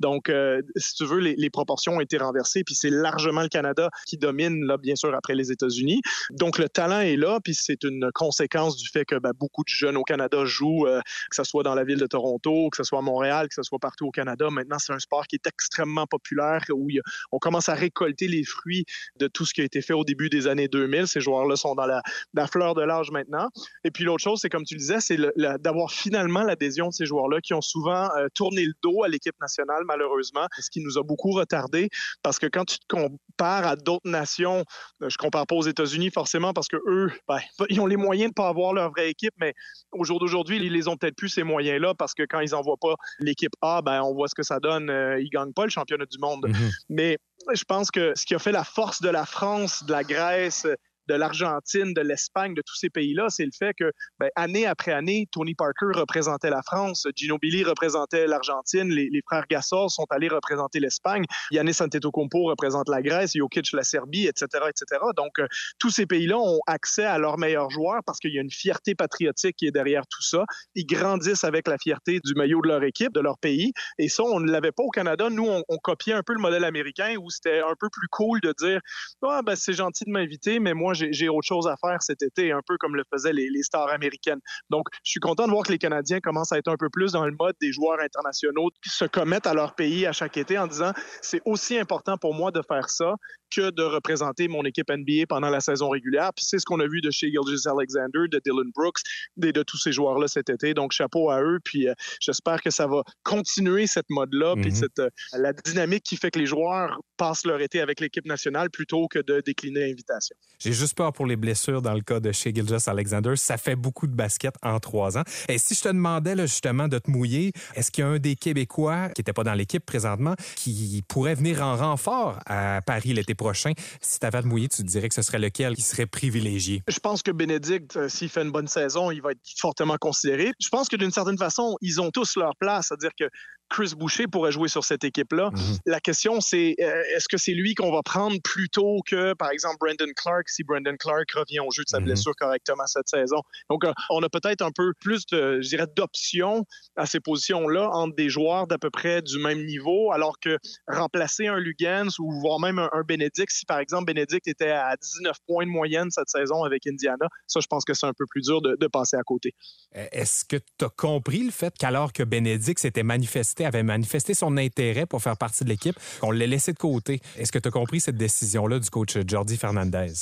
Donc, 0.00 0.28
euh, 0.28 0.62
si 0.74 0.94
tu 0.94 1.04
veux, 1.04 1.20
les, 1.20 1.50
proportions 1.50 1.98
ont 1.98 2.00
été 2.00 2.18
renversées. 2.18 2.64
Puis 2.64 2.74
c'est 2.74 2.90
largement 2.90 3.42
le 3.42 3.48
Canada 3.48 3.88
qui 4.04 4.18
domine, 4.18 4.64
là, 4.64 4.78
bien 4.78 4.96
sûr, 4.96 5.14
après 5.14 5.36
les 5.36 5.52
États-Unis. 5.52 6.02
Donc, 6.30 6.58
le 6.58 6.68
talent 6.68 7.02
est 7.02 7.16
là. 7.16 7.38
Puis 7.38 7.54
c'est 7.54 7.84
une 7.84 8.10
conséquence 8.14 8.76
du 8.76 8.88
fait 8.88 9.04
que 9.04 9.14
ben, 9.14 9.30
beaucoup 9.38 9.62
de 9.62 9.68
jeunes 9.68 9.96
au 9.96 10.02
Canada 10.02 10.39
joue, 10.44 10.86
euh, 10.86 11.00
que 11.30 11.36
ce 11.36 11.44
soit 11.44 11.62
dans 11.62 11.74
la 11.74 11.84
ville 11.84 11.98
de 11.98 12.06
Toronto, 12.06 12.68
que 12.70 12.76
ce 12.76 12.84
soit 12.84 12.98
à 12.98 13.02
Montréal, 13.02 13.48
que 13.48 13.54
ce 13.54 13.62
soit 13.62 13.78
partout 13.78 14.06
au 14.06 14.10
Canada. 14.10 14.48
Maintenant, 14.50 14.78
c'est 14.78 14.92
un 14.92 14.98
sport 14.98 15.26
qui 15.26 15.36
est 15.36 15.46
extrêmement 15.46 16.06
populaire, 16.06 16.62
où 16.70 16.88
on 17.32 17.38
commence 17.38 17.68
à 17.68 17.74
récolter 17.74 18.28
les 18.28 18.44
fruits 18.44 18.84
de 19.18 19.26
tout 19.26 19.44
ce 19.44 19.54
qui 19.54 19.60
a 19.60 19.64
été 19.64 19.82
fait 19.82 19.92
au 19.92 20.04
début 20.04 20.28
des 20.28 20.46
années 20.46 20.68
2000. 20.68 21.06
Ces 21.06 21.20
joueurs-là 21.20 21.56
sont 21.56 21.74
dans 21.74 21.86
la, 21.86 22.02
fleur 22.46 22.74
de 22.74 22.82
l'âge 22.82 23.10
maintenant. 23.10 23.48
Et 23.84 23.90
puis 23.90 24.04
l'autre 24.04 24.22
chose, 24.22 24.40
c'est 24.40 24.48
comme 24.48 24.64
tu 24.64 24.74
le 24.74 24.80
disais, 24.80 25.00
c'est 25.00 25.18
d'avoir 25.60 25.90
finalement 25.90 26.42
l'adhésion 26.42 26.88
de 26.88 26.92
ces 26.92 27.06
joueurs-là 27.06 27.40
qui 27.40 27.54
ont 27.54 27.60
souvent 27.60 28.08
euh, 28.16 28.28
tourné 28.34 28.64
le 28.64 28.72
dos 28.82 29.04
à 29.04 29.08
l'équipe 29.08 29.38
nationale, 29.40 29.82
malheureusement, 29.86 30.46
ce 30.58 30.70
qui 30.70 30.80
nous 30.80 30.98
a 30.98 31.02
beaucoup 31.02 31.32
retardé 31.32 31.88
parce 32.22 32.38
que 32.38 32.46
quand 32.46 32.64
tu 32.64 32.78
te 32.78 32.86
compares 32.88 33.66
à 33.66 33.76
d'autres 33.76 34.08
nations, 34.08 34.64
euh, 35.02 35.08
je 35.08 35.16
compare 35.16 35.46
pas 35.46 35.54
aux 35.54 35.62
États-Unis 35.62 36.10
forcément 36.10 36.52
parce 36.52 36.68
que 36.68 36.76
eux, 36.86 37.10
ben, 37.28 37.38
ils 37.68 37.80
ont 37.80 37.86
les 37.86 37.96
moyens 37.96 38.30
de 38.30 38.34
pas 38.34 38.48
avoir 38.48 38.72
leur 38.72 38.90
vraie 38.90 39.10
équipe, 39.10 39.34
mais 39.38 39.54
au 39.92 40.04
jour 40.04 40.19
d'aujourd'hui, 40.20 40.58
ils 40.58 40.72
les 40.72 40.86
ont 40.86 40.96
peut-être 40.96 41.16
plus 41.16 41.28
ces 41.28 41.42
moyens-là 41.42 41.94
parce 41.94 42.14
que 42.14 42.22
quand 42.22 42.40
ils 42.40 42.50
n'envoient 42.50 42.76
pas 42.80 42.94
l'équipe 43.18 43.52
A, 43.62 43.82
ben, 43.82 44.02
on 44.02 44.14
voit 44.14 44.28
ce 44.28 44.34
que 44.34 44.42
ça 44.42 44.60
donne. 44.60 44.88
Euh, 44.90 45.20
ils 45.20 45.24
ne 45.24 45.30
gagnent 45.30 45.52
pas 45.52 45.64
le 45.64 45.70
championnat 45.70 46.06
du 46.06 46.18
monde. 46.18 46.46
Mm-hmm. 46.46 46.70
Mais 46.90 47.18
je 47.52 47.64
pense 47.64 47.90
que 47.90 48.12
ce 48.14 48.24
qui 48.24 48.34
a 48.34 48.38
fait 48.38 48.52
la 48.52 48.64
force 48.64 49.02
de 49.02 49.08
la 49.08 49.26
France, 49.26 49.84
de 49.84 49.92
la 49.92 50.04
Grèce, 50.04 50.66
de 51.08 51.14
l'Argentine, 51.14 51.92
de 51.92 52.00
l'Espagne, 52.00 52.54
de 52.54 52.62
tous 52.62 52.76
ces 52.76 52.90
pays-là, 52.90 53.26
c'est 53.28 53.44
le 53.44 53.50
fait 53.56 53.74
que, 53.74 53.92
ben, 54.18 54.30
année 54.36 54.66
après 54.66 54.92
année, 54.92 55.28
Tony 55.32 55.54
Parker 55.54 55.92
représentait 55.94 56.50
la 56.50 56.62
France, 56.62 57.06
Gino 57.16 57.38
Billy 57.38 57.64
représentait 57.64 58.26
l'Argentine, 58.26 58.88
les, 58.90 59.10
frères 59.26 59.46
Gasol 59.50 59.90
sont 59.90 60.06
allés 60.10 60.28
représenter 60.28 60.80
l'Espagne, 60.80 61.24
Yannis 61.50 61.76
Antetokounmpo 61.80 62.44
représente 62.44 62.88
la 62.88 63.02
Grèce, 63.02 63.32
Jokic 63.34 63.72
la 63.72 63.84
Serbie, 63.84 64.26
etc., 64.26 64.46
etc. 64.68 65.02
Donc, 65.16 65.38
euh, 65.38 65.46
tous 65.78 65.90
ces 65.90 66.06
pays-là 66.06 66.38
ont 66.38 66.60
accès 66.66 67.04
à 67.04 67.18
leurs 67.18 67.38
meilleurs 67.38 67.70
joueurs 67.70 68.00
parce 68.06 68.18
qu'il 68.18 68.32
y 68.32 68.38
a 68.38 68.40
une 68.40 68.50
fierté 68.50 68.94
patriotique 68.94 69.56
qui 69.56 69.66
est 69.66 69.70
derrière 69.70 70.06
tout 70.06 70.22
ça. 70.22 70.44
Ils 70.74 70.86
grandissent 70.86 71.44
avec 71.44 71.68
la 71.68 71.78
fierté 71.78 72.20
du 72.24 72.34
maillot 72.34 72.60
de 72.62 72.68
leur 72.68 72.82
équipe, 72.82 73.12
de 73.12 73.20
leur 73.20 73.38
pays. 73.38 73.72
Et 73.98 74.08
ça, 74.08 74.22
on 74.22 74.40
ne 74.40 74.50
l'avait 74.50 74.72
pas 74.72 74.82
au 74.82 74.90
Canada. 74.90 75.28
Nous, 75.30 75.46
on, 75.46 75.76
copiait 75.82 76.12
un 76.12 76.22
peu 76.22 76.34
le 76.34 76.40
modèle 76.40 76.64
américain 76.64 77.14
où 77.18 77.30
c'était 77.30 77.60
un 77.60 77.74
peu 77.78 77.88
plus 77.90 78.08
cool 78.08 78.40
de 78.42 78.54
dire, 78.58 78.80
ah, 79.22 79.40
ben, 79.44 79.56
c'est 79.56 79.72
gentil 79.72 80.04
de 80.04 80.10
m'inviter, 80.10 80.60
mais 80.60 80.74
moi, 80.74 80.92
j'ai 81.10 81.28
autre 81.28 81.46
chose 81.46 81.66
à 81.66 81.76
faire 81.76 82.02
cet 82.02 82.22
été, 82.22 82.52
un 82.52 82.60
peu 82.66 82.76
comme 82.78 82.96
le 82.96 83.04
faisaient 83.12 83.32
les, 83.32 83.48
les, 83.50 83.62
stars 83.62 83.88
américaines. 83.88 84.40
Donc, 84.70 84.86
je 85.04 85.10
suis 85.10 85.20
content 85.20 85.46
de 85.46 85.52
voir 85.52 85.64
que 85.64 85.72
les 85.72 85.78
Canadiens 85.78 86.20
commencent 86.20 86.52
à 86.52 86.58
être 86.58 86.68
un 86.68 86.76
peu 86.76 86.88
plus 86.90 87.12
dans 87.12 87.26
le 87.26 87.34
mode 87.38 87.54
des 87.60 87.72
joueurs 87.72 88.00
internationaux 88.00 88.70
qui 88.82 88.90
se 88.90 89.04
commettent 89.04 89.46
à 89.46 89.54
leur 89.54 89.74
pays 89.74 90.06
à 90.06 90.12
chaque 90.12 90.36
été 90.36 90.58
en 90.58 90.66
disant 90.66 90.92
c'est 91.22 91.40
aussi 91.44 91.78
important 91.78 92.16
pour 92.16 92.34
moi 92.34 92.50
de 92.50 92.62
faire 92.66 92.88
ça 92.88 93.14
que 93.54 93.70
de 93.70 93.82
représenter 93.82 94.48
mon 94.48 94.64
équipe 94.64 94.90
NBA 94.90 95.26
pendant 95.28 95.50
la 95.50 95.60
saison 95.60 95.88
régulière. 95.90 96.30
Puis 96.34 96.44
c'est 96.44 96.58
ce 96.58 96.64
qu'on 96.64 96.80
a 96.80 96.86
vu 96.86 97.00
de 97.00 97.10
chez 97.10 97.30
Gilgis 97.30 97.66
Alexander, 97.66 98.28
de 98.30 98.40
Dylan 98.44 98.70
Brooks, 98.74 99.00
de, 99.36 99.50
de 99.50 99.62
tous 99.62 99.78
ces 99.78 99.92
joueurs-là 99.92 100.28
cet 100.28 100.50
été. 100.50 100.74
Donc 100.74 100.92
chapeau 100.92 101.30
à 101.30 101.42
eux. 101.42 101.58
Puis 101.64 101.88
euh, 101.88 101.94
j'espère 102.20 102.62
que 102.62 102.70
ça 102.70 102.86
va 102.86 103.02
continuer 103.22 103.86
cette 103.86 104.08
mode-là, 104.10 104.54
puis 104.54 104.70
mhm. 104.70 104.76
cette, 104.76 104.98
euh, 104.98 105.10
la 105.32 105.52
dynamique 105.52 106.04
qui 106.04 106.16
fait 106.16 106.30
que 106.30 106.38
les 106.38 106.46
joueurs 106.46 107.00
passent 107.16 107.44
leur 107.44 107.60
été 107.60 107.80
avec 107.80 108.00
l'équipe 108.00 108.26
nationale 108.26 108.70
plutôt 108.70 109.08
que 109.08 109.18
de 109.18 109.42
décliner 109.44 109.80
l'invitation. 109.80 110.36
J'ai 110.58 110.72
juste 110.80 110.96
peur 110.96 111.12
pour 111.12 111.26
les 111.26 111.36
blessures 111.36 111.82
dans 111.82 111.92
le 111.92 112.00
cas 112.00 112.20
de 112.20 112.32
chez 112.32 112.52
Gilgis 112.54 112.84
Alexander. 112.88 113.36
Ça 113.36 113.58
fait 113.58 113.76
beaucoup 113.76 114.06
de 114.06 114.14
basket 114.14 114.54
en 114.62 114.80
trois 114.80 115.18
ans. 115.18 115.24
Et 115.48 115.58
si 115.58 115.74
je 115.74 115.82
te 115.82 115.88
demandais 115.88 116.34
justement 116.38 116.88
de 116.88 116.98
te 116.98 117.10
mouiller, 117.10 117.52
est-ce 117.74 117.90
qu'il 117.90 118.02
y 118.02 118.06
a 118.06 118.10
un 118.10 118.18
des 118.18 118.34
Québécois 118.34 119.10
qui 119.10 119.20
n'était 119.20 119.34
pas 119.34 119.44
dans 119.44 119.52
l'équipe 119.52 119.84
présentement 119.84 120.34
qui 120.56 121.04
pourrait 121.06 121.34
venir 121.34 121.62
en 121.62 121.76
renfort 121.76 122.38
à 122.46 122.80
Paris 122.80 123.12
l'été 123.12 123.34
prochain? 123.34 123.72
Si 124.00 124.18
tu 124.18 124.26
avais 124.26 124.38
à 124.38 124.42
te 124.42 124.46
mouiller, 124.46 124.68
tu 124.68 124.78
te 124.78 124.88
dirais 124.88 125.08
que 125.10 125.14
ce 125.14 125.22
serait 125.22 125.38
lequel 125.38 125.74
qui 125.74 125.82
serait 125.82 126.06
privilégié? 126.06 126.82
Je 126.88 126.98
pense 126.98 127.22
que 127.22 127.30
Bénédicte, 127.30 127.96
euh, 127.96 128.08
s'il 128.08 128.30
fait 128.30 128.42
une 128.42 128.50
bonne 128.50 128.68
saison, 128.68 129.10
il 129.10 129.20
va 129.20 129.32
être 129.32 129.40
fortement 129.58 129.96
considéré. 130.00 130.52
Je 130.60 130.68
pense 130.70 130.88
que 130.88 130.96
d'une 130.96 131.10
certaine 131.10 131.38
façon, 131.38 131.76
ils 131.82 132.00
ont 132.00 132.10
tous 132.10 132.36
leur 132.36 132.56
place. 132.56 132.88
C'est-à-dire 132.88 133.12
que 133.18 133.28
Chris 133.70 133.94
Boucher 133.96 134.26
pourrait 134.26 134.52
jouer 134.52 134.68
sur 134.68 134.84
cette 134.84 135.04
équipe-là. 135.04 135.50
Mhm. 135.52 135.78
La 135.86 136.00
question, 136.00 136.40
c'est 136.40 136.74
euh, 136.80 137.02
est-ce 137.14 137.28
que 137.28 137.38
c'est 137.38 137.52
lui 137.52 137.74
qu'on 137.74 137.92
va 137.92 138.02
prendre 138.02 138.36
plutôt 138.42 138.98
que, 139.06 139.32
par 139.34 139.50
exemple, 139.50 139.76
Brandon 139.80 140.12
Clark, 140.14 140.48
si 140.48 140.64
Brandon 140.64 140.96
Clark 140.98 141.30
revient 141.32 141.60
au 141.60 141.70
jeu 141.70 141.84
de 141.84 141.88
sa 141.88 142.00
mhm. 142.00 142.06
blessure 142.06 142.34
correctement 142.36 142.86
cette 142.86 143.08
saison? 143.08 143.40
Donc, 143.70 143.84
euh, 143.84 143.92
on 144.10 144.22
a 144.22 144.28
peut-être 144.28 144.62
un 144.62 144.72
peu 144.72 144.92
plus, 145.00 145.24
de, 145.26 145.60
je 145.62 145.68
dirais, 145.68 145.86
d'options 145.94 146.64
à 146.96 147.06
ces 147.06 147.20
positions-là 147.20 147.88
entre 147.90 148.14
des 148.16 148.28
joueurs 148.28 148.66
d'à 148.66 148.78
peu 148.78 148.90
près 148.90 149.22
du 149.22 149.38
même 149.38 149.64
niveau, 149.64 150.12
alors 150.12 150.38
que 150.40 150.58
remplacer 150.88 151.46
un 151.46 151.58
Lugans 151.58 152.10
ou 152.18 152.32
voire 152.40 152.58
même 152.58 152.78
un, 152.78 152.90
un 152.92 153.02
Benedict, 153.02 153.50
si 153.50 153.64
par 153.64 153.78
exemple 153.78 154.12
Benedict 154.12 154.48
était 154.48 154.70
à 154.70 154.96
19 155.00 155.36
points 155.46 155.64
de 155.64 155.70
moyenne 155.70 156.10
cette 156.10 156.28
saison 156.28 156.64
avec 156.64 156.86
Indiana, 156.86 157.26
ça, 157.46 157.60
je 157.60 157.66
pense 157.66 157.84
que 157.84 157.94
c'est 157.94 158.06
un 158.06 158.12
peu 158.12 158.26
plus 158.26 158.42
dur 158.42 158.60
de, 158.60 158.76
de 158.78 158.86
passer 158.88 159.16
à 159.16 159.22
côté. 159.22 159.54
Est-ce 159.92 160.44
que 160.44 160.56
tu 160.56 160.84
as 160.84 160.88
compris 160.88 161.44
le 161.44 161.50
fait 161.50 161.74
qu'alors 161.78 162.12
que 162.12 162.22
Benedict 162.22 162.80
s'était 162.80 163.02
manifesté 163.02 163.59
avait 163.64 163.82
manifesté 163.82 164.34
son 164.34 164.56
intérêt 164.56 165.06
pour 165.06 165.22
faire 165.22 165.36
partie 165.36 165.64
de 165.64 165.68
l'équipe, 165.68 165.96
qu'on 166.20 166.30
l'ait 166.30 166.46
laissé 166.46 166.72
de 166.72 166.78
côté. 166.78 167.20
Est-ce 167.36 167.52
que 167.52 167.58
tu 167.58 167.68
as 167.68 167.70
compris 167.70 168.00
cette 168.00 168.16
décision-là 168.16 168.78
du 168.78 168.90
coach 168.90 169.16
Jordi 169.26 169.56
Fernandez? 169.56 170.12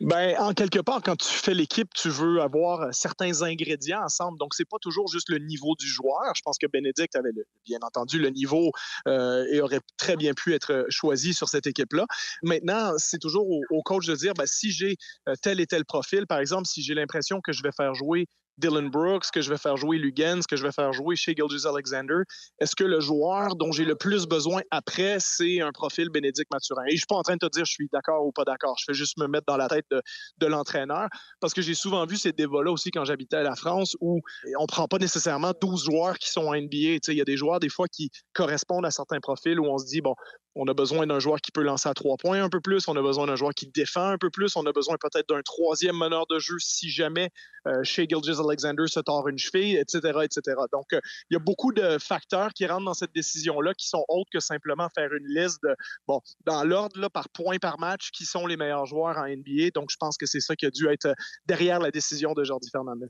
Ben, 0.00 0.36
en 0.38 0.52
quelque 0.52 0.78
part, 0.78 1.02
quand 1.02 1.16
tu 1.16 1.32
fais 1.32 1.54
l'équipe, 1.54 1.92
tu 1.94 2.08
veux 2.08 2.40
avoir 2.40 2.92
certains 2.94 3.42
ingrédients 3.42 4.02
ensemble. 4.02 4.38
Donc, 4.38 4.54
c'est 4.54 4.68
pas 4.68 4.78
toujours 4.80 5.08
juste 5.08 5.28
le 5.28 5.38
niveau 5.38 5.74
du 5.78 5.86
joueur. 5.86 6.32
Je 6.34 6.42
pense 6.42 6.58
que 6.58 6.66
Bénédicte 6.66 7.16
avait 7.16 7.32
bien 7.64 7.78
entendu 7.82 8.18
le 8.18 8.30
niveau 8.30 8.70
euh, 9.06 9.44
et 9.50 9.60
aurait 9.60 9.80
très 9.96 10.16
bien 10.16 10.34
pu 10.34 10.54
être 10.54 10.86
choisi 10.88 11.34
sur 11.34 11.48
cette 11.48 11.66
équipe-là. 11.66 12.06
Maintenant, 12.42 12.92
c'est 12.98 13.18
toujours 13.18 13.46
au, 13.48 13.82
coach 13.82 14.06
de 14.06 14.14
dire, 14.14 14.34
ben, 14.34 14.46
si 14.46 14.70
j'ai 14.70 14.96
euh, 15.28 15.34
tel 15.40 15.60
et 15.60 15.66
tel 15.66 15.84
profil, 15.84 16.26
par 16.26 16.38
exemple, 16.38 16.66
si 16.66 16.82
j'ai 16.82 16.94
l'impression 16.94 17.40
que 17.40 17.52
je 17.52 17.62
vais 17.62 17.72
faire 17.72 17.94
jouer 17.94 18.26
Dylan 18.58 18.90
Brooks, 18.90 19.30
que 19.32 19.40
je 19.40 19.50
vais 19.50 19.58
faire 19.58 19.76
jouer 19.76 19.98
Lugans, 19.98 20.40
que 20.48 20.56
je 20.56 20.62
vais 20.62 20.72
faire 20.72 20.92
jouer 20.92 21.16
chez 21.16 21.34
Gilgis 21.34 21.66
Alexander. 21.66 22.22
Est-ce 22.58 22.76
que 22.76 22.84
le 22.84 23.00
joueur 23.00 23.56
dont 23.56 23.72
j'ai 23.72 23.84
le 23.84 23.94
plus 23.94 24.26
besoin 24.26 24.62
après, 24.70 25.18
c'est 25.20 25.60
un 25.60 25.72
profil 25.72 26.10
Bénédicte 26.10 26.50
Mathurin? 26.52 26.84
Et 26.86 26.92
je 26.92 26.98
suis 26.98 27.06
pas 27.06 27.16
en 27.16 27.22
train 27.22 27.34
de 27.34 27.46
te 27.46 27.50
dire 27.50 27.64
je 27.64 27.72
suis 27.72 27.88
d'accord 27.92 28.26
ou 28.26 28.32
pas 28.32 28.44
d'accord. 28.44 28.76
Je 28.78 28.84
fais 28.86 28.94
juste 28.94 29.18
me 29.18 29.26
mettre 29.26 29.46
dans 29.46 29.56
la 29.56 29.68
tête 29.68 29.86
de, 29.90 30.02
de 30.38 30.46
l'entraîneur 30.46 31.08
parce 31.40 31.54
que 31.54 31.62
j'ai 31.62 31.74
souvent 31.74 32.04
vu 32.06 32.16
ces 32.16 32.32
débats-là 32.32 32.70
aussi 32.70 32.90
quand 32.90 33.04
j'habitais 33.04 33.36
à 33.36 33.42
la 33.42 33.54
France 33.54 33.96
où 34.00 34.20
on 34.58 34.66
prend 34.66 34.88
pas 34.88 34.98
nécessairement 34.98 35.52
12 35.60 35.84
joueurs 35.84 36.18
qui 36.18 36.30
sont 36.30 36.46
en 36.46 36.54
NBA. 36.54 36.98
Il 37.08 37.14
y 37.14 37.20
a 37.20 37.24
des 37.24 37.36
joueurs 37.36 37.60
des 37.60 37.68
fois 37.68 37.86
qui 37.88 38.10
correspondent 38.32 38.86
à 38.86 38.90
certains 38.90 39.20
profils 39.20 39.58
où 39.58 39.66
on 39.66 39.78
se 39.78 39.86
dit, 39.86 40.00
bon, 40.00 40.14
on 40.58 40.66
a 40.66 40.74
besoin 40.74 41.06
d'un 41.06 41.20
joueur 41.20 41.40
qui 41.40 41.52
peut 41.52 41.62
lancer 41.62 41.88
à 41.88 41.94
trois 41.94 42.16
points 42.16 42.42
un 42.42 42.50
peu 42.50 42.60
plus. 42.60 42.88
On 42.88 42.96
a 42.96 43.02
besoin 43.02 43.28
d'un 43.28 43.36
joueur 43.36 43.54
qui 43.54 43.68
défend 43.68 44.08
un 44.08 44.18
peu 44.18 44.28
plus. 44.28 44.56
On 44.56 44.66
a 44.66 44.72
besoin 44.72 44.96
peut-être 45.00 45.28
d'un 45.28 45.40
troisième 45.42 45.96
meneur 45.96 46.26
de 46.26 46.40
jeu 46.40 46.56
si 46.58 46.90
jamais 46.90 47.30
euh, 47.68 47.84
chez 47.84 48.06
Gilgis 48.08 48.40
Alexander 48.44 48.84
se 48.86 48.98
tord 48.98 49.28
une 49.28 49.38
cheville, 49.38 49.76
etc., 49.76 50.18
etc. 50.24 50.56
Donc, 50.72 50.92
euh, 50.92 51.00
il 51.30 51.34
y 51.34 51.36
a 51.36 51.38
beaucoup 51.38 51.72
de 51.72 51.98
facteurs 51.98 52.52
qui 52.52 52.66
rentrent 52.66 52.86
dans 52.86 52.94
cette 52.94 53.14
décision-là 53.14 53.72
qui 53.74 53.88
sont 53.88 54.04
autres 54.08 54.30
que 54.32 54.40
simplement 54.40 54.88
faire 54.92 55.12
une 55.12 55.26
liste 55.28 55.62
de, 55.62 55.76
bon, 56.08 56.20
dans 56.44 56.64
l'ordre, 56.64 57.08
par 57.08 57.28
point 57.28 57.58
par 57.58 57.78
match, 57.78 58.10
qui 58.10 58.24
sont 58.24 58.46
les 58.46 58.56
meilleurs 58.56 58.86
joueurs 58.86 59.16
en 59.16 59.28
NBA. 59.28 59.70
Donc, 59.74 59.90
je 59.90 59.96
pense 59.96 60.16
que 60.16 60.26
c'est 60.26 60.40
ça 60.40 60.56
qui 60.56 60.66
a 60.66 60.70
dû 60.70 60.88
être 60.88 61.14
derrière 61.46 61.78
la 61.78 61.92
décision 61.92 62.32
de 62.32 62.42
Jordi 62.42 62.68
Fernandez. 62.70 63.06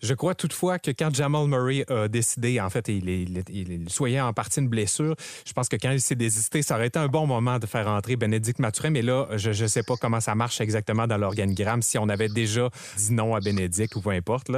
Je 0.00 0.14
crois 0.14 0.36
toutefois 0.36 0.78
que 0.78 0.92
quand 0.92 1.12
Jamal 1.12 1.48
Murray 1.48 1.84
a 1.88 2.06
décidé, 2.06 2.60
en 2.60 2.70
fait, 2.70 2.86
il, 2.88 3.08
il, 3.08 3.44
il, 3.48 3.90
soyait 3.90 4.20
en 4.20 4.32
partie 4.32 4.60
une 4.60 4.68
blessure, 4.68 5.16
je 5.44 5.52
pense 5.52 5.68
que 5.68 5.76
quand 5.76 5.90
il 5.90 6.00
s'est 6.00 6.14
désisté, 6.14 6.62
ça 6.62 6.75
aurait 6.76 6.86
été 6.86 6.98
un 6.98 7.08
bon 7.08 7.26
moment 7.26 7.58
de 7.58 7.66
faire 7.66 7.88
entrer 7.88 8.16
Bénédicte 8.16 8.58
Mathurin, 8.58 8.90
mais 8.90 9.02
là, 9.02 9.28
je 9.36 9.50
ne 9.50 9.68
sais 9.68 9.82
pas 9.82 9.94
comment 10.00 10.20
ça 10.20 10.34
marche 10.34 10.60
exactement 10.60 11.06
dans 11.06 11.16
l'organigramme, 11.16 11.82
si 11.82 11.98
on 11.98 12.08
avait 12.08 12.28
déjà 12.28 12.68
dit 12.96 13.12
non 13.12 13.34
à 13.34 13.40
Bénédicte 13.40 13.96
ou 13.96 14.00
peu 14.00 14.10
importe. 14.10 14.48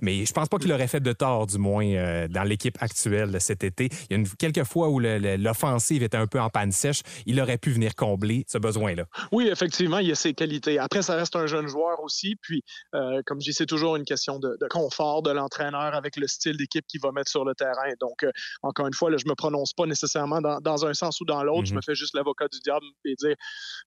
Mais 0.00 0.26
je 0.26 0.32
pense 0.32 0.48
pas 0.48 0.58
qu'il 0.58 0.72
aurait 0.72 0.88
fait 0.88 1.00
de 1.00 1.12
tort, 1.12 1.46
du 1.46 1.58
moins, 1.58 1.86
euh, 1.86 2.28
dans 2.28 2.42
l'équipe 2.42 2.76
actuelle 2.80 3.40
cet 3.40 3.64
été. 3.64 3.88
Il 4.10 4.20
y 4.20 4.22
a 4.22 4.24
quelques 4.38 4.64
fois 4.64 4.88
où 4.88 4.98
l'offensive 4.98 6.02
était 6.02 6.16
un 6.16 6.26
peu 6.26 6.40
en 6.40 6.50
panne 6.50 6.72
sèche. 6.72 7.02
Il 7.26 7.40
aurait 7.40 7.58
pu 7.58 7.70
venir 7.70 7.94
combler 7.94 8.44
ce 8.48 8.58
besoin-là. 8.58 9.04
Oui, 9.32 9.48
effectivement, 9.48 9.98
il 9.98 10.08
y 10.08 10.12
a 10.12 10.16
ses 10.16 10.34
qualités. 10.34 10.78
Après, 10.78 11.02
ça 11.02 11.14
reste 11.14 11.36
un 11.36 11.46
jeune 11.46 11.68
joueur 11.68 12.02
aussi. 12.02 12.36
Puis, 12.42 12.62
euh, 12.94 13.22
comme 13.26 13.40
je 13.40 13.50
dis, 13.50 13.52
c'est 13.52 13.66
toujours 13.66 13.96
une 13.96 14.04
question 14.04 14.38
de, 14.38 14.56
confort 14.68 15.22
de 15.22 15.30
l'entraîneur 15.30 15.94
avec 15.94 16.16
le 16.16 16.26
style 16.26 16.56
d'équipe 16.56 16.86
qu'il 16.86 17.00
va 17.00 17.12
mettre 17.12 17.30
sur 17.30 17.44
le 17.44 17.54
terrain. 17.54 17.92
Donc, 18.00 18.24
euh, 18.24 18.30
encore 18.62 18.86
une 18.86 18.94
fois, 18.94 19.10
là, 19.10 19.16
je 19.16 19.28
me 19.28 19.34
prononce 19.34 19.72
pas 19.72 19.86
nécessairement 19.86 20.40
dans, 20.40 20.86
un 20.86 20.94
sens 20.94 21.20
ou 21.20 21.24
dans 21.24 21.42
l'autre. 21.42 21.67
Je 21.68 21.72
mhm. 21.72 21.76
me 21.76 21.82
fais 21.82 21.94
juste 21.94 22.14
l'avocat 22.14 22.48
du 22.48 22.58
diable 22.60 22.84
et 23.04 23.14
dire 23.14 23.36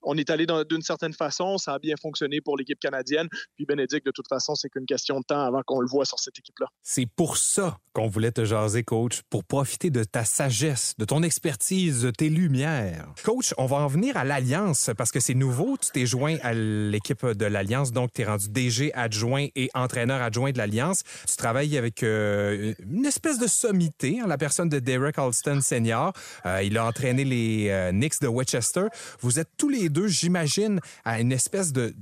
on 0.02 0.18
est 0.18 0.30
allé 0.30 0.46
d'une 0.70 0.82
certaine 0.82 1.14
façon, 1.14 1.58
ça 1.58 1.74
a 1.74 1.80
bien 1.80 1.96
fonctionné 2.02 2.42
pour 2.42 2.58
l'équipe 2.58 2.80
canadienne. 2.80 3.28
Puis 3.56 3.66
Bénédicte, 3.66 4.06
de 4.06 4.12
toute 4.12 4.28
façon, 4.28 4.56
c'est 4.56 4.70
qu'une 4.70 4.86
question 4.86 5.20
de 5.20 5.26
temps 5.26 5.42
avant 5.42 5.62
qu'on 5.66 5.80
le 5.80 5.88
voit 5.88 6.06
sur 6.06 6.20
cette 6.20 6.38
équipe-là. 6.40 6.68
C'est 6.82 7.08
pour 7.16 7.38
ça 7.38 7.78
qu'on 7.94 8.08
voulait 8.08 8.32
te 8.32 8.46
jaser, 8.46 8.84
coach, 8.84 9.22
pour 9.30 9.44
profiter 9.44 9.90
de 9.90 10.04
ta 10.04 10.24
sagesse, 10.24 10.94
de 10.98 11.06
ton 11.06 11.24
expertise, 11.24 12.04
de 12.04 12.12
tes 12.12 12.30
lumières. 12.30 13.08
Coach, 13.24 13.54
on 13.58 13.66
va 13.66 13.78
en 13.78 13.88
venir 13.88 14.16
à 14.16 14.24
l'Alliance 14.24 14.92
parce 14.98 15.12
que 15.12 15.20
c'est 15.20 15.34
nouveau. 15.34 15.78
Tu 15.78 15.92
t'es 15.92 16.06
joint 16.06 16.38
à 16.42 16.54
l'équipe 16.54 17.26
de 17.26 17.46
l'Alliance, 17.46 17.92
donc 17.92 18.14
tu 18.14 18.22
es 18.22 18.26
rendu 18.26 18.50
DG 18.50 18.94
adjoint 18.94 19.48
et 19.56 19.70
entraîneur 19.74 20.22
adjoint 20.22 20.52
de 20.52 20.58
l'Alliance. 20.58 21.04
Tu 21.28 21.36
travailles 21.36 21.78
avec 21.78 22.04
euh, 22.04 22.74
une 22.80 23.06
espèce 23.06 23.40
de 23.40 23.48
sommité, 23.48 24.20
hein, 24.22 24.28
la 24.28 24.38
personne 24.38 24.70
de 24.70 24.80
Derek 24.80 25.18
Alston 25.18 25.60
Senior. 25.62 26.14
Euh, 26.46 26.64
il 26.64 26.78
a 26.78 26.86
entraîné 26.86 27.26
les 27.26 27.61
euh, 27.70 27.92
Knicks 27.92 28.22
de 28.22 28.28
Winchester. 28.28 28.86
Vous 29.20 29.40
êtes 29.40 29.50
tous 29.58 29.70
les 29.70 29.90
deux, 29.90 30.08
j'imagine, 30.08 30.80
à 31.04 31.20
une 31.20 31.32
espèce 31.32 31.72
de 31.72 31.94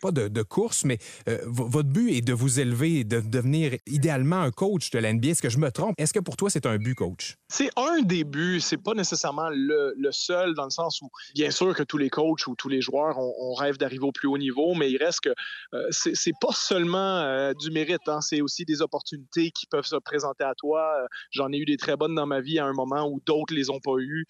pas 0.00 0.12
de, 0.12 0.42
course, 0.42 0.84
mais 0.84 0.98
euh, 1.28 1.38
votre 1.44 1.88
but 1.88 2.12
est 2.12 2.20
de 2.20 2.32
vous 2.32 2.60
élever 2.60 3.04
de 3.04 3.20
devenir 3.20 3.76
idéalement 3.86 4.40
un 4.40 4.50
coach 4.50 4.90
de 4.90 4.98
l'NBA. 4.98 5.30
Est-ce 5.30 5.42
que 5.42 5.48
je 5.48 5.58
me 5.58 5.70
trompe? 5.70 5.94
Est-ce 5.98 6.12
que 6.12 6.20
pour 6.20 6.36
toi, 6.36 6.50
c'est 6.50 6.66
un 6.66 6.76
but, 6.76 6.94
coach? 6.94 7.36
C'est 7.48 7.70
un 7.76 8.00
des 8.02 8.24
buts. 8.24 8.60
C'est 8.60 8.82
pas 8.82 8.94
nécessairement 8.94 9.48
le, 9.50 9.94
seul, 10.10 10.54
dans 10.54 10.64
le 10.64 10.70
sens 10.70 11.00
où, 11.00 11.10
bien 11.34 11.50
sûr, 11.50 11.74
que 11.74 11.82
tous 11.82 11.98
les 11.98 12.10
coachs 12.10 12.46
ou 12.46 12.54
tous 12.56 12.68
les 12.68 12.80
joueurs, 12.80 13.18
ont 13.18 13.54
rêve 13.54 13.78
d'arriver 13.78 14.04
au 14.04 14.12
plus 14.12 14.28
haut 14.28 14.38
niveau, 14.38 14.74
mais 14.74 14.90
il 14.90 14.98
reste 14.98 15.20
que 15.20 15.34
euh, 15.74 15.86
c'est 15.90 16.32
pas 16.40 16.52
seulement 16.52 17.18
euh, 17.18 17.52
du 17.54 17.70
mérite. 17.70 18.06
Hein. 18.06 18.20
c'est 18.20 18.40
aussi 18.40 18.64
des 18.64 18.82
opportunités 18.82 19.50
qui 19.50 19.66
peuvent 19.66 19.86
se 19.86 19.96
présenter 19.96 20.44
à 20.44 20.54
toi. 20.54 21.06
J'en 21.30 21.52
ai 21.52 21.58
eu 21.58 21.64
des 21.64 21.76
très 21.76 21.96
bonnes 21.96 22.14
dans 22.14 22.26
ma 22.26 22.40
vie 22.40 22.58
à 22.58 22.66
un 22.66 22.72
moment 22.72 23.08
où 23.08 23.20
d'autres 23.26 23.54
les 23.54 23.70
ont 23.70 23.80
pas 23.80 23.96
eues. 23.98 24.26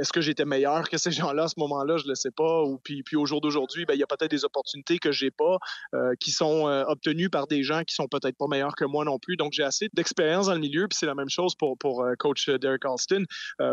Est-ce 0.00 0.12
que 0.12 0.20
j'étais 0.20 0.44
meilleur 0.44 0.88
que 0.88 0.98
ces 0.98 1.10
gens-là 1.10 1.44
à 1.44 1.48
ce 1.48 1.58
moment-là? 1.58 1.96
Je 1.98 2.08
le 2.08 2.14
sais 2.14 2.30
pas. 2.30 2.62
Ou 2.62 2.78
puis, 2.78 3.02
puis 3.02 3.16
au 3.16 3.26
jour 3.26 3.40
d'aujourd'hui, 3.40 3.84
ben, 3.84 3.94
il 3.94 4.00
y 4.00 4.02
a 4.02 4.06
peut-être 4.06 4.30
des 4.30 4.44
opportunités 4.44 4.98
que 4.98 5.12
j'ai 5.12 5.30
pas, 5.30 5.58
euh, 5.94 6.14
qui 6.20 6.30
sont 6.30 6.68
euh, 6.68 6.84
obtenus 6.86 7.30
par 7.30 7.46
des 7.46 7.62
gens 7.62 7.82
qui 7.84 7.94
sont 7.94 8.08
peut-être 8.08 8.36
pas 8.36 8.46
meilleurs 8.48 8.74
que 8.74 8.84
moi 8.84 9.04
non 9.04 9.18
plus. 9.18 9.36
Donc, 9.36 9.52
j'ai 9.52 9.62
assez 9.62 9.88
d'expérience 9.92 10.46
dans 10.46 10.54
le 10.54 10.60
milieu, 10.60 10.88
puis 10.88 10.96
c'est 10.98 11.06
la 11.06 11.14
même 11.14 11.30
chose 11.30 11.54
pour, 11.54 11.78
pour 11.78 12.02
euh, 12.02 12.14
coach 12.18 12.48
Derek 12.58 12.84
Alston, 12.84 13.24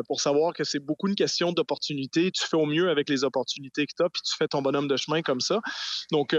pour 0.08 0.22
savoir 0.22 0.54
que 0.54 0.64
c'est 0.64 0.80
beaucoup 0.80 1.08
une 1.08 1.16
question 1.16 1.52
d'opportunité. 1.52 2.32
Tu 2.32 2.46
fais 2.46 2.58
au 2.58 2.66
mieux 2.66 2.90
avec 2.90 3.10
les 3.10 3.24
opportunités 3.24 3.86
que 3.86 3.94
tu 3.96 4.04
as, 4.04 4.10
puis 4.10 4.22
tu 4.24 4.36
fais 4.38 4.48
ton 4.48 4.62
bonhomme 4.62 4.88
de 4.88 4.98
chemin 4.98 5.22
comme 5.22 5.42
ça. 5.42 5.60
Donc, 6.12 6.36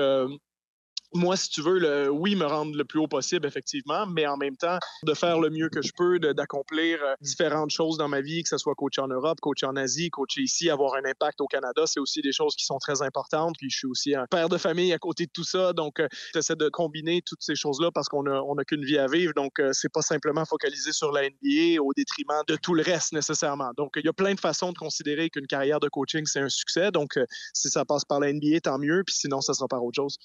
moi, 1.14 1.36
si 1.36 1.50
tu 1.50 1.62
veux, 1.62 1.78
le, 1.78 2.10
oui, 2.10 2.34
me 2.34 2.46
rendre 2.46 2.76
le 2.76 2.84
plus 2.84 2.98
haut 2.98 3.08
possible, 3.08 3.46
effectivement, 3.46 4.06
mais 4.06 4.26
en 4.26 4.36
même 4.36 4.56
temps, 4.56 4.78
de 5.02 5.14
faire 5.14 5.38
le 5.38 5.50
mieux 5.50 5.68
que 5.68 5.82
je 5.82 5.92
peux, 5.96 6.18
d'accomplir 6.18 6.98
euh, 7.02 7.14
différentes 7.20 7.70
choses 7.70 7.98
dans 7.98 8.08
ma 8.08 8.20
vie, 8.20 8.42
que 8.42 8.48
ce 8.48 8.58
soit 8.58 8.74
coach 8.74 8.98
en 8.98 9.08
Europe, 9.08 9.40
coach 9.40 9.62
en 9.64 9.76
Asie, 9.76 10.10
coach 10.10 10.36
ici, 10.38 10.70
avoir 10.70 10.94
un 10.94 11.04
impact 11.04 11.40
au 11.40 11.46
Canada, 11.46 11.82
c'est 11.86 12.00
aussi 12.00 12.22
des 12.22 12.32
choses 12.32 12.54
qui 12.56 12.64
sont 12.64 12.78
très 12.78 13.02
importantes. 13.02 13.56
Puis 13.58 13.70
je 13.70 13.78
suis 13.78 13.86
aussi 13.86 14.14
un 14.14 14.26
père 14.26 14.48
de 14.48 14.58
famille 14.58 14.92
à 14.92 14.98
côté 14.98 15.26
de 15.26 15.30
tout 15.32 15.44
ça, 15.44 15.72
donc 15.72 16.00
euh, 16.00 16.08
j'essaie 16.34 16.56
de 16.56 16.68
combiner 16.68 17.22
toutes 17.22 17.42
ces 17.42 17.54
choses-là 17.54 17.90
parce 17.92 18.08
qu'on 18.08 18.22
n'a 18.22 18.42
on 18.44 18.56
a 18.56 18.64
qu'une 18.64 18.84
vie 18.84 18.98
à 18.98 19.06
vivre. 19.06 19.32
Donc, 19.34 19.58
euh, 19.58 19.70
c'est 19.72 19.92
pas 19.92 20.02
simplement 20.02 20.44
focaliser 20.44 20.92
sur 20.92 21.12
la 21.12 21.22
NBA 21.22 21.80
au 21.82 21.92
détriment 21.94 22.42
de 22.48 22.56
tout 22.56 22.74
le 22.74 22.82
reste 22.82 23.12
nécessairement. 23.12 23.70
Donc, 23.76 23.92
il 23.96 24.04
y 24.04 24.08
a 24.08 24.12
plein 24.12 24.34
de 24.34 24.40
façons 24.40 24.72
de 24.72 24.78
considérer 24.78 25.30
qu'une 25.30 25.46
carrière 25.46 25.80
de 25.80 25.88
coaching, 25.88 26.24
c'est 26.26 26.40
un 26.40 26.48
succès. 26.48 26.90
Donc, 26.90 27.18
si 27.52 27.68
ça 27.68 27.84
passe 27.84 28.04
par 28.04 28.20
la 28.20 28.32
NBA, 28.32 28.60
tant 28.62 28.78
mieux. 28.78 29.02
Puis 29.04 29.14
sinon, 29.14 29.40
ça 29.40 29.54
sera 29.54 29.68
par 29.68 29.84
autre 29.84 29.96
chose. 29.96 30.18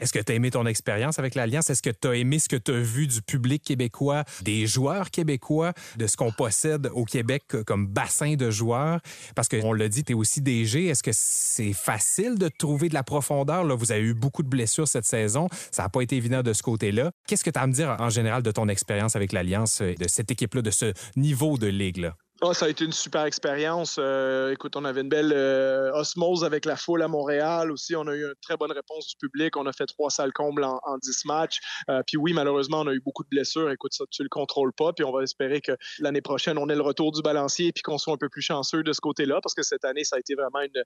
Est-ce 0.00 0.14
que 0.14 0.18
tu 0.18 0.32
as 0.32 0.34
aimé 0.34 0.50
ton 0.50 0.64
expérience 0.64 1.18
avec 1.18 1.34
l'Alliance? 1.34 1.68
Est-ce 1.68 1.82
que 1.82 1.90
tu 1.90 2.08
as 2.08 2.14
aimé 2.14 2.38
ce 2.38 2.48
que 2.48 2.56
tu 2.56 2.72
as 2.72 2.80
vu 2.80 3.06
du 3.06 3.20
public 3.20 3.62
québécois, 3.62 4.24
des 4.42 4.66
joueurs 4.66 5.10
québécois, 5.10 5.74
de 5.96 6.06
ce 6.06 6.16
qu'on 6.16 6.32
possède 6.32 6.88
au 6.94 7.04
Québec 7.04 7.44
comme 7.66 7.86
bassin 7.86 8.34
de 8.34 8.50
joueurs? 8.50 9.00
Parce 9.36 9.48
qu'on 9.48 9.74
l'a 9.74 9.88
dit, 9.88 10.02
tu 10.02 10.12
es 10.12 10.14
aussi 10.14 10.40
DG. 10.40 10.86
Est-ce 10.86 11.02
que 11.02 11.10
c'est 11.12 11.74
facile 11.74 12.38
de 12.38 12.48
trouver 12.48 12.88
de 12.88 12.94
la 12.94 13.02
profondeur? 13.02 13.64
Là, 13.64 13.74
vous 13.74 13.92
avez 13.92 14.02
eu 14.02 14.14
beaucoup 14.14 14.42
de 14.42 14.48
blessures 14.48 14.88
cette 14.88 15.04
saison. 15.04 15.48
Ça 15.70 15.82
n'a 15.82 15.90
pas 15.90 16.00
été 16.00 16.16
évident 16.16 16.42
de 16.42 16.54
ce 16.54 16.62
côté-là. 16.62 17.10
Qu'est-ce 17.28 17.44
que 17.44 17.50
tu 17.50 17.58
as 17.58 17.62
à 17.62 17.66
me 17.66 17.72
dire 17.72 17.94
en 17.98 18.08
général 18.08 18.42
de 18.42 18.50
ton 18.50 18.68
expérience 18.68 19.16
avec 19.16 19.32
l'Alliance, 19.32 19.82
de 19.82 20.08
cette 20.08 20.30
équipe-là, 20.30 20.62
de 20.62 20.70
ce 20.70 20.94
niveau 21.16 21.58
de 21.58 21.66
ligue-là? 21.66 22.16
Oh, 22.42 22.54
ça 22.54 22.64
a 22.64 22.68
été 22.70 22.86
une 22.86 22.92
super 22.92 23.26
expérience. 23.26 23.96
Euh, 23.98 24.52
écoute, 24.52 24.74
on 24.74 24.86
avait 24.86 25.02
une 25.02 25.10
belle 25.10 25.30
euh, 25.36 25.92
osmose 25.92 26.42
avec 26.42 26.64
la 26.64 26.74
foule 26.74 27.02
à 27.02 27.08
Montréal 27.08 27.70
aussi. 27.70 27.94
On 27.94 28.06
a 28.06 28.14
eu 28.14 28.24
une 28.24 28.34
très 28.40 28.56
bonne 28.56 28.72
réponse 28.72 29.08
du 29.08 29.16
public. 29.16 29.58
On 29.58 29.66
a 29.66 29.74
fait 29.74 29.84
trois 29.84 30.08
salles 30.08 30.32
combles 30.32 30.64
en, 30.64 30.80
en 30.84 30.96
10 30.96 31.26
matchs. 31.26 31.58
Euh, 31.90 32.02
puis 32.06 32.16
oui, 32.16 32.32
malheureusement, 32.32 32.80
on 32.80 32.86
a 32.86 32.94
eu 32.94 33.00
beaucoup 33.00 33.24
de 33.24 33.28
blessures. 33.28 33.70
Écoute, 33.70 33.92
ça, 33.92 34.06
tu 34.10 34.22
le 34.22 34.30
contrôles 34.30 34.72
pas. 34.72 34.94
Puis 34.94 35.04
on 35.04 35.12
va 35.12 35.22
espérer 35.22 35.60
que 35.60 35.72
l'année 35.98 36.22
prochaine, 36.22 36.56
on 36.56 36.70
ait 36.70 36.74
le 36.74 36.80
retour 36.80 37.12
du 37.12 37.20
balancier 37.20 37.72
puis 37.72 37.82
qu'on 37.82 37.98
soit 37.98 38.14
un 38.14 38.16
peu 38.16 38.30
plus 38.30 38.40
chanceux 38.40 38.82
de 38.82 38.94
ce 38.94 39.02
côté-là 39.02 39.40
parce 39.42 39.54
que 39.54 39.62
cette 39.62 39.84
année, 39.84 40.04
ça 40.04 40.16
a 40.16 40.18
été 40.18 40.34
vraiment 40.34 40.62
une, 40.62 40.82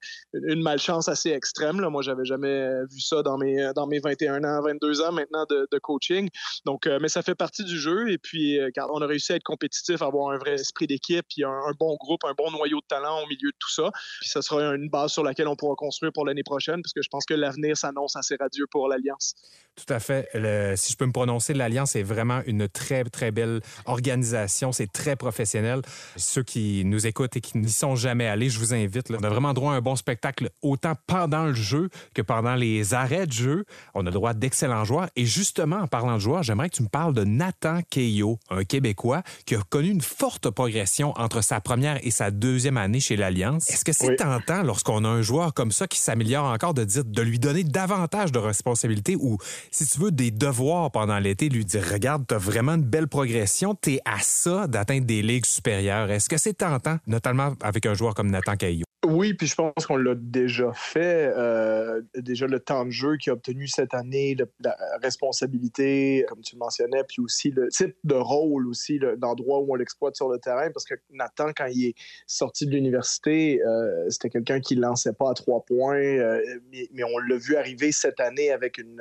une 0.49 0.61
malchance 0.61 1.07
assez 1.07 1.31
extrême. 1.31 1.81
Là. 1.81 1.89
Moi, 1.89 2.03
j'avais 2.03 2.25
jamais 2.25 2.69
vu 2.91 2.99
ça 2.99 3.23
dans 3.23 3.39
mes, 3.39 3.71
dans 3.77 3.87
mes 3.87 4.01
21 4.01 4.43
ans, 4.43 4.61
22 4.61 5.03
ans 5.03 5.13
maintenant 5.13 5.47
de, 5.49 5.69
de 5.71 5.79
coaching. 5.79 6.29
Donc, 6.65 6.89
mais 7.01 7.09
ça 7.09 7.23
fait 7.23 7.37
partie 7.37 7.63
du 7.63 7.79
jeu. 7.79 8.11
Et 8.11 8.19
puis, 8.19 8.59
on 8.91 9.01
a 9.01 9.07
réussi 9.07 9.35
à 9.35 9.37
être 9.37 9.45
compétitif, 9.45 10.03
avoir 10.03 10.33
un 10.33 10.39
vrai 10.39 10.55
esprit 10.55 10.89
d'équipe 10.89 11.25
un, 11.45 11.73
bon 11.79 11.97
groupe, 11.97 12.25
un 12.25 12.35
bon 12.37 12.51
noyau 12.51 12.81
de 12.81 12.87
talent 12.87 13.23
au 13.23 13.27
milieu 13.27 13.51
de 13.51 13.57
tout 13.59 13.71
ça. 13.71 13.91
Puis 14.21 14.29
ça 14.29 14.43
sera 14.43 14.75
une 14.75 14.89
base 14.89 15.13
sur 15.13 15.23
laquelle 15.23 15.49
on 15.49 15.57
pourra 15.57 15.75
construire 15.77 16.13
pour 16.13 16.27
l'année 16.27 16.43
prochaine, 16.43 16.83
parce 16.83 16.93
que 16.93 17.03
je 17.03 17.09
pense 17.09 17.25
que 17.25 17.35
l'avenir 17.35 17.77
s'annonce 17.77 18.17
assez 18.17 18.37
radieux 18.39 18.67
pour 18.71 18.89
l'Alliance. 18.89 19.35
Tout 19.77 19.93
à 19.93 19.99
fait. 19.99 20.29
si 20.77 20.93
je 20.93 20.97
peux 20.97 21.07
me 21.07 21.13
prononcer, 21.13 21.53
l'Alliance 21.53 21.97
est 21.97 22.03
vraiment 22.03 22.43
une 22.47 22.69
très, 22.69 23.03
très 23.05 23.33
belle 23.33 23.61
organisation. 23.87 24.71
C'est 24.71 24.91
très 24.93 25.17
professionnel. 25.17 25.83
Ceux 26.17 26.45
qui 26.45 26.85
nous 26.85 27.07
écoutent 27.07 27.37
et 27.37 27.41
qui 27.41 27.59
n'y 27.59 27.71
sont 27.71 27.97
jamais 27.97 28.27
allés, 28.27 28.51
je 28.51 28.59
vous 28.61 28.73
invite. 28.73 29.11
On 29.11 29.23
a 29.23 29.29
vraiment 29.29 29.53
droit 29.53 29.73
à 29.73 29.77
un 29.77 29.81
bon 29.81 29.97
spectacle, 29.97 30.51
autant 30.63 30.95
pendant 31.07 31.47
le 31.47 31.55
jeu 31.55 31.89
que 32.15 32.23
pendant 32.23 32.55
les 32.55 32.95
arrêts 32.95 33.27
de 33.27 33.33
jeu. 33.33 33.65
On 33.95 34.07
a 34.07 34.11
droit 34.11 34.33
d'excellents 34.33 34.85
joueurs. 34.85 35.09
Et 35.17 35.27
justement, 35.27 35.79
en 35.79 35.89
parlant 35.89 36.15
de 36.15 36.21
joueurs, 36.21 36.45
j'aimerais 36.45 36.71
que 36.71 36.77
tu 36.77 36.83
me 36.85 36.89
parles 36.89 37.15
de 37.15 37.25
Nathan 37.25 37.81
Keyo, 37.91 38.39
un 38.51 38.65
Québécois 38.65 39.23
qui 39.45 39.57
a 39.57 39.63
connu 39.69 39.91
une 39.91 40.01
forte 40.01 40.51
progression 40.51 41.13
entre 41.17 41.34
sa 41.43 41.61
première 41.61 41.99
et 42.07 42.11
sa 42.11 42.31
deuxième 42.31 42.77
année 42.77 43.01
chez 43.01 43.17
l'Alliance. 43.17 43.69
Est-ce 43.71 43.85
que 43.85 43.93
c'est 43.93 44.17
tentant 44.17 44.63
lorsqu'on 44.63 45.05
a 45.05 45.09
un 45.09 45.23
joueur 45.23 45.55
comme 45.55 45.73
ça 45.73 45.87
qui 45.87 45.99
s'améliore 45.99 46.47
encore 46.47 46.75
de 46.75 46.85
dire 46.85 47.05
de 47.05 47.23
lui 47.23 47.39
donner 47.39 47.65
davantage 47.65 48.33
de 48.33 48.39
responsabilités 48.39 49.17
ou 49.17 49.39
si 49.71 49.87
tu 49.87 49.99
veux, 49.99 50.11
des 50.11 50.31
devoirs 50.31 50.91
pendant 50.91 51.19
l'été, 51.19 51.49
lui 51.49 51.65
dire, 51.65 51.85
regarde, 51.91 52.25
tu 52.27 52.35
as 52.35 52.39
vraiment 52.39 52.75
une 52.75 52.83
belle 52.83 53.09
progression, 53.09 53.75
tu 53.75 53.95
es 53.95 54.01
à 54.05 54.19
ça 54.21 54.67
d'atteindre 54.67 55.07
des 55.07 55.23
ligues 55.23 55.47
supérieures. 55.47 56.11
Est-ce 56.11 56.29
que 56.29 56.39
c'est 56.39 56.55
tentant, 56.55 56.99
notamment 57.07 57.55
avec 57.61 57.87
un 57.87 57.95
joueur 57.95 58.15
comme 58.15 58.31
Nathan 58.31 58.57
Caillou? 58.57 58.85
Oui, 59.07 59.35
puis 59.35 59.47
je 59.47 59.55
pense 59.55 59.87
qu'on 59.87 59.97
l'a 59.97 60.15
déjà 60.15 60.73
fait. 60.73 61.33
Euh, 61.37 62.01
déjà 62.17 62.47
le 62.47 62.59
temps 62.59 62.87
de 62.87 62.91
jeu 62.91 63.17
qu'il 63.17 63.31
a 63.31 63.35
obtenu 63.35 63.67
cette 63.67 63.93
année, 63.93 64.37
la 64.61 64.77
responsabilité, 65.03 66.25
comme 66.29 66.41
tu 66.41 66.55
le 66.55 66.61
mentionnais, 66.61 67.03
puis 67.07 67.21
aussi 67.23 67.51
le 67.51 67.69
type 67.69 67.97
de 68.05 68.15
rôle 68.15 68.67
aussi, 68.67 68.99
l'endroit 69.21 69.61
où 69.61 69.73
on 69.73 69.75
l'exploite 69.75 70.17
sur 70.17 70.29
le 70.29 70.39
terrain. 70.39 70.71
Parce 70.71 70.85
que 70.85 70.95
Nathan, 71.11 71.51
quand 71.55 71.67
il 71.67 71.89
est 71.89 71.95
sorti 72.27 72.67
de 72.67 72.71
l'université, 72.71 73.63
euh, 73.63 74.09
c'était 74.09 74.31
quelqu'un 74.31 74.61
qui 74.61 74.77
ne 74.77 74.83
lançait 74.83 75.13
pas 75.13 75.31
à 75.31 75.35
trois 75.35 75.65
points, 75.65 75.97
euh, 75.97 76.41
mais, 76.71 77.05
on 77.05 77.19
l'a 77.19 77.37
vu 77.37 77.57
arriver 77.57 77.93
cette 77.93 78.21
année 78.21 78.51
avec 78.51 78.79
une, 78.79 79.01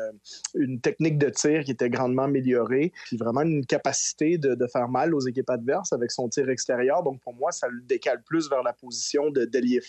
technique 0.81 1.17
de 1.17 1.29
tir 1.29 1.63
qui 1.63 1.71
était 1.71 1.89
grandement 1.89 2.23
améliorée, 2.23 2.91
puis 3.05 3.17
vraiment 3.17 3.41
une 3.41 3.65
capacité 3.65 4.37
de, 4.37 4.55
de 4.55 4.67
faire 4.67 4.89
mal 4.89 5.15
aux 5.15 5.21
équipes 5.21 5.49
adverses 5.49 5.93
avec 5.93 6.11
son 6.11 6.27
tir 6.27 6.49
extérieur. 6.49 7.03
Donc 7.03 7.21
pour 7.21 7.33
moi, 7.33 7.51
ça 7.51 7.67
le 7.69 7.81
décale 7.81 8.21
plus 8.23 8.49
vers 8.49 8.63
la 8.63 8.73
position 8.73 9.29
de 9.29 9.45
délier 9.45 9.79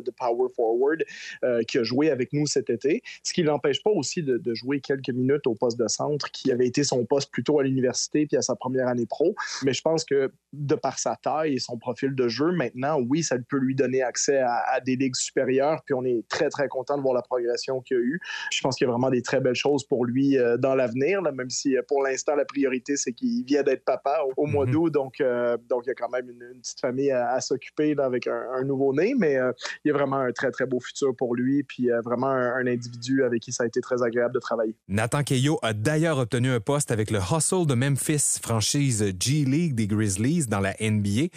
de 0.00 0.10
power 0.10 0.48
forward, 0.54 1.04
euh, 1.44 1.62
qui 1.62 1.78
a 1.78 1.82
joué 1.82 2.10
avec 2.10 2.32
nous 2.32 2.46
cet 2.46 2.70
été. 2.70 3.02
Ce 3.22 3.32
qui 3.32 3.42
ne 3.42 3.48
l'empêche 3.48 3.82
pas 3.82 3.90
aussi 3.90 4.22
de, 4.22 4.40
jouer 4.54 4.80
quelques 4.80 5.10
minutes 5.10 5.46
au 5.46 5.54
poste 5.54 5.78
de 5.78 5.88
centre, 5.88 6.30
qui 6.30 6.52
avait 6.52 6.66
été 6.66 6.84
son 6.84 7.06
poste 7.06 7.30
plutôt 7.30 7.58
à 7.58 7.62
l'université 7.62 8.26
puis 8.26 8.36
à 8.36 8.42
sa 8.42 8.54
première 8.54 8.86
année 8.88 9.06
pro. 9.06 9.34
Mais 9.62 9.72
je 9.72 9.80
pense 9.80 10.04
que 10.04 10.30
de 10.52 10.74
par 10.74 10.98
sa 10.98 11.16
taille 11.16 11.54
et 11.54 11.58
son 11.58 11.78
profil 11.78 12.14
de 12.14 12.28
jeu, 12.28 12.52
maintenant, 12.52 13.00
oui, 13.00 13.22
ça 13.22 13.36
peut 13.48 13.56
lui 13.56 13.74
donner 13.74 14.02
accès 14.02 14.38
à, 14.38 14.80
des 14.84 14.96
ligues 14.96 15.16
supérieures. 15.16 15.82
Puis 15.84 15.94
on 15.94 16.04
est 16.04 16.26
très, 16.28 16.50
très 16.50 16.68
content 16.68 16.96
de 16.96 17.02
voir 17.02 17.14
la 17.14 17.22
progression 17.22 17.80
qu'il 17.80 17.96
a 17.96 18.00
eue. 18.00 18.20
Je 18.50 18.60
pense 18.60 18.76
qu'il 18.76 18.86
y 18.86 18.88
a 18.88 18.90
vraiment 18.90 19.10
des 19.10 19.22
très 19.22 19.40
belles 19.40 19.54
choses 19.54 19.84
pour 19.84 20.04
lui 20.04 20.38
euh, 20.38 20.56
dans 20.58 20.74
l'avenir, 20.74 21.22
même 21.22 21.50
si 21.50 21.76
euh, 21.76 21.82
pour 21.88 22.02
l'instant, 22.02 22.34
la 22.34 22.44
priorité, 22.44 22.96
c'est 22.96 23.12
qu'il 23.12 23.44
vient 23.44 23.62
d'être 23.62 23.84
papa 23.84 24.20
au, 24.36 24.46
mois 24.46 24.66
mhm. 24.66 24.72
d'août. 24.72 24.90
Donc, 24.90 25.22
donc, 25.68 25.84
il 25.86 25.88
y 25.88 25.92
a 25.92 25.94
quand 25.94 26.10
même 26.10 26.28
une, 26.28 26.60
petite 26.60 26.80
famille 26.80 27.10
à, 27.10 27.40
s'occuper 27.40 27.94
avec 27.98 28.26
un, 28.26 28.64
nouveau-né. 28.64 29.14
Mais 29.16 29.38
il 29.84 29.88
y 29.88 29.90
a 29.90 29.94
vraiment 29.94 30.16
un 30.16 30.32
très, 30.32 30.50
très 30.50 30.66
beau 30.66 30.80
futur 30.80 31.14
pour 31.16 31.34
lui, 31.34 31.62
puis 31.62 31.90
euh, 31.90 32.00
vraiment 32.00 32.28
un, 32.28 32.66
individu 32.66 33.24
avec 33.24 33.42
qui 33.42 33.52
ça 33.52 33.64
a 33.64 33.66
été 33.66 33.80
très 33.80 34.02
agréable 34.02 34.34
de 34.34 34.38
travailler. 34.38 34.74
Nathan 34.88 35.22
Keyo 35.22 35.58
a 35.62 35.72
d'ailleurs 35.72 36.18
obtenu 36.18 36.50
un 36.50 36.60
poste 36.60 36.90
avec 36.90 37.10
le 37.10 37.18
Hustle 37.18 37.66
de 37.66 37.74
Memphis, 37.74 38.38
franchise 38.40 39.04
G-League 39.18 39.74
des 39.74 39.86
Grizzlies 39.86 40.46
dans 40.46 40.60
la 40.60 40.74
NBA. 40.80 41.28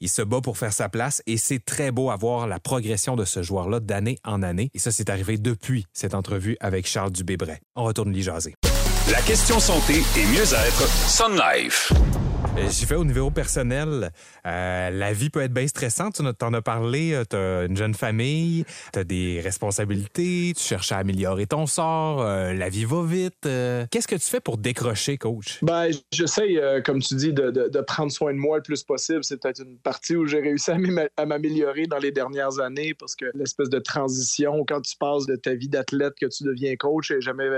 Il 0.00 0.08
se 0.08 0.22
bat 0.22 0.40
pour 0.42 0.58
faire 0.58 0.72
sa 0.72 0.88
place 0.88 1.22
et 1.26 1.36
c'est 1.36 1.64
très 1.64 1.90
beau 1.90 2.10
à 2.10 2.16
voir 2.16 2.46
la 2.46 2.60
progression 2.60 3.16
de 3.16 3.24
ce 3.24 3.42
joueur-là 3.42 3.80
d'année 3.80 4.18
en 4.24 4.42
année. 4.42 4.70
Et 4.74 4.78
ça, 4.78 4.90
c'est 4.90 5.10
arrivé 5.10 5.38
depuis 5.38 5.86
cette 5.92 6.14
entrevue 6.14 6.56
avec 6.60 6.86
Charles 6.86 7.12
Dubébret. 7.12 7.60
On 7.76 7.84
retourne 7.84 8.12
l'y 8.12 8.22
jaser. 8.22 8.54
La 9.10 9.20
question 9.20 9.58
santé 9.60 9.94
et 10.16 10.26
mieux-être, 10.26 10.88
Sun 11.08 11.36
Life. 11.36 11.92
Euh, 12.56 12.68
j'ai 12.70 12.86
fait 12.86 12.94
au 12.94 13.04
niveau 13.04 13.30
personnel, 13.30 14.12
euh, 14.46 14.90
la 14.90 15.12
vie 15.12 15.28
peut 15.28 15.40
être 15.40 15.52
bien 15.52 15.66
stressante. 15.66 16.14
Tu 16.14 16.44
en 16.44 16.54
as 16.54 16.62
parlé, 16.62 17.12
euh, 17.12 17.24
tu 17.28 17.34
as 17.34 17.64
une 17.64 17.76
jeune 17.76 17.94
famille, 17.94 18.64
tu 18.92 18.98
as 19.00 19.04
des 19.04 19.40
responsabilités, 19.40 20.52
tu 20.56 20.62
cherches 20.62 20.92
à 20.92 20.98
améliorer 20.98 21.46
ton 21.46 21.66
sort, 21.66 22.22
la 22.22 22.68
vie 22.68 22.84
va 22.84 23.02
vite. 23.04 23.42
Qu'est-ce 23.42 24.06
que 24.06 24.14
tu 24.14 24.26
fais 24.26 24.40
pour 24.40 24.58
décrocher, 24.58 25.18
coach? 25.18 25.58
Ben, 25.62 25.90
j'essaie, 26.12 26.82
comme 26.84 27.00
tu 27.00 27.16
dis, 27.16 27.32
de, 27.32 27.80
prendre 27.80 28.12
soin 28.12 28.32
de 28.32 28.38
moi 28.38 28.58
le 28.58 28.62
plus 28.62 28.84
possible. 28.84 29.24
C'est 29.24 29.40
peut-être 29.40 29.62
une 29.62 29.78
partie 29.78 30.14
où 30.14 30.26
j'ai 30.26 30.40
réussi 30.40 30.70
à 31.16 31.26
m'améliorer 31.26 31.86
dans 31.86 31.98
les 31.98 32.12
dernières 32.12 32.60
années 32.60 32.94
parce 32.94 33.16
que 33.16 33.26
l'espèce 33.34 33.68
de 33.68 33.78
transition, 33.80 34.64
quand 34.66 34.80
tu 34.80 34.96
passes 34.96 35.26
de 35.26 35.36
ta 35.36 35.54
vie 35.54 35.68
d'athlète 35.68 36.14
que 36.20 36.26
tu 36.26 36.44
deviens 36.44 36.76
coach, 36.76 37.10
est 37.10 37.20
jamais 37.20 37.48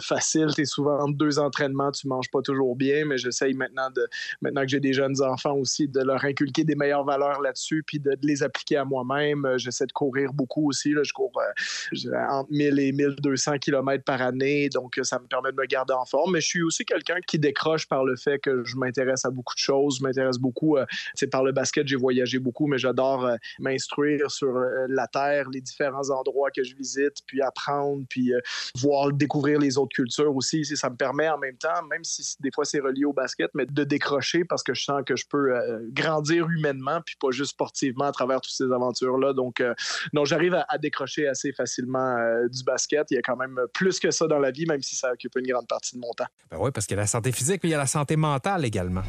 facile. 0.00 0.48
Tu 0.54 0.62
es 0.62 0.64
souvent 0.64 0.98
entre 1.00 1.16
deux 1.16 1.38
entraînements, 1.38 1.92
tu 1.92 2.08
manges 2.08 2.30
pas 2.30 2.42
toujours 2.42 2.74
bien, 2.74 3.04
mais 3.04 3.16
j'essaye 3.16 3.54
maintenant 3.54 3.90
de, 3.94 4.06
maintenant 4.40 4.62
que 4.62 4.68
j'ai 4.68 4.80
des 4.80 4.92
jeunes 4.92 5.20
enfants 5.22 5.54
aussi, 5.56 5.88
de 5.88 6.00
leur 6.00 6.24
inculquer 6.24 6.64
des 6.64 6.74
meilleures 6.74 7.04
valeurs 7.04 7.40
là-dessus, 7.40 7.82
puis 7.86 8.00
de, 8.00 8.16
les 8.22 8.42
appliquer 8.42 8.76
à 8.76 8.84
moi-même. 8.84 9.44
Euh, 9.44 9.58
j'essaie 9.58 9.86
de 9.86 9.92
courir 9.92 10.32
beaucoup 10.32 10.68
aussi. 10.68 10.92
Là. 10.92 11.02
Je 11.02 11.12
cours 11.12 11.32
euh, 11.38 12.10
entre 12.30 12.50
1000 12.50 12.78
et 12.78 12.92
1200 12.92 13.58
km 13.58 14.04
par 14.04 14.22
année, 14.22 14.68
donc 14.68 14.98
euh, 14.98 15.02
ça 15.02 15.18
me 15.18 15.26
permet 15.26 15.52
de 15.52 15.56
me 15.56 15.66
garder 15.66 15.94
en 15.94 16.04
forme. 16.04 16.32
Mais 16.32 16.40
je 16.40 16.46
suis 16.46 16.62
aussi 16.62 16.84
quelqu'un 16.84 17.18
qui 17.26 17.38
décroche 17.38 17.86
par 17.86 18.04
le 18.04 18.16
fait 18.16 18.38
que 18.38 18.64
je 18.64 18.76
m'intéresse 18.76 19.24
à 19.24 19.30
beaucoup 19.30 19.54
de 19.54 19.60
choses. 19.60 19.98
Je 19.98 20.02
m'intéresse 20.02 20.38
beaucoup, 20.38 20.76
c'est 21.14 21.26
par 21.26 21.44
le 21.44 21.52
basket, 21.52 21.86
j'ai 21.86 21.96
voyagé 21.96 22.38
beaucoup, 22.38 22.66
mais 22.66 22.78
j'adore 22.78 23.28
m'instruire 23.58 24.30
sur 24.30 24.52
la 24.88 25.06
Terre, 25.06 25.48
les 25.50 25.60
différents 25.60 26.10
endroits 26.10 26.50
que 26.50 26.62
je 26.62 26.74
visite, 26.74 27.18
puis 27.26 27.42
apprendre, 27.42 28.04
puis 28.08 28.32
voir, 28.76 29.12
découvrir 29.12 29.58
les 29.58 29.78
autres 29.78 29.94
cultures 29.94 30.34
aussi. 30.34 30.64
Ça 30.64 30.90
me 30.90 30.96
permet 30.96 31.28
en 31.28 31.38
même 31.38 31.56
temps, 31.56 31.82
même 31.90 32.04
si 32.04 32.36
des 32.40 32.50
fois 32.50 32.64
c'est 32.64 32.80
relié 32.80 33.04
au 33.04 33.12
basket, 33.12 33.50
mais 33.54 33.66
de 33.66 33.84
décrocher 33.84 34.13
parce 34.48 34.62
que 34.62 34.74
je 34.74 34.82
sens 34.82 35.02
que 35.06 35.16
je 35.16 35.24
peux 35.28 35.54
euh, 35.54 35.80
grandir 35.92 36.48
humainement 36.48 37.00
puis 37.04 37.16
pas 37.20 37.30
juste 37.30 37.52
sportivement 37.52 38.04
à 38.04 38.12
travers 38.12 38.40
toutes 38.40 38.52
ces 38.52 38.72
aventures-là. 38.72 39.32
Donc, 39.32 39.60
euh, 39.60 39.74
non, 40.12 40.24
j'arrive 40.24 40.54
à, 40.54 40.78
décrocher 40.78 41.28
assez 41.28 41.52
facilement 41.52 42.16
euh, 42.16 42.48
du 42.48 42.62
basket. 42.64 43.06
Il 43.10 43.14
y 43.14 43.18
a 43.18 43.22
quand 43.22 43.36
même 43.36 43.58
plus 43.72 44.00
que 44.00 44.10
ça 44.10 44.26
dans 44.26 44.38
la 44.38 44.50
vie, 44.50 44.66
même 44.66 44.82
si 44.82 44.96
ça 44.96 45.12
occupe 45.12 45.36
une 45.36 45.46
grande 45.46 45.66
partie 45.66 45.94
de 45.94 46.00
mon 46.00 46.12
temps. 46.12 46.26
Ben 46.50 46.58
oui, 46.60 46.70
parce 46.72 46.86
qu'il 46.86 46.96
y 46.96 46.98
a 46.98 47.02
la 47.02 47.06
santé 47.06 47.32
physique, 47.32 47.60
mais 47.62 47.70
il 47.70 47.72
y 47.72 47.76
a 47.76 47.78
la 47.78 47.86
santé 47.86 48.16
mentale 48.16 48.64
également. 48.64 49.02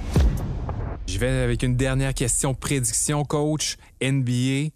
Je 1.07 1.19
vais 1.19 1.29
avec 1.29 1.63
une 1.63 1.75
dernière 1.75 2.13
question. 2.13 2.53
Prédiction, 2.53 3.23
coach, 3.25 3.77
NBA. 4.01 4.71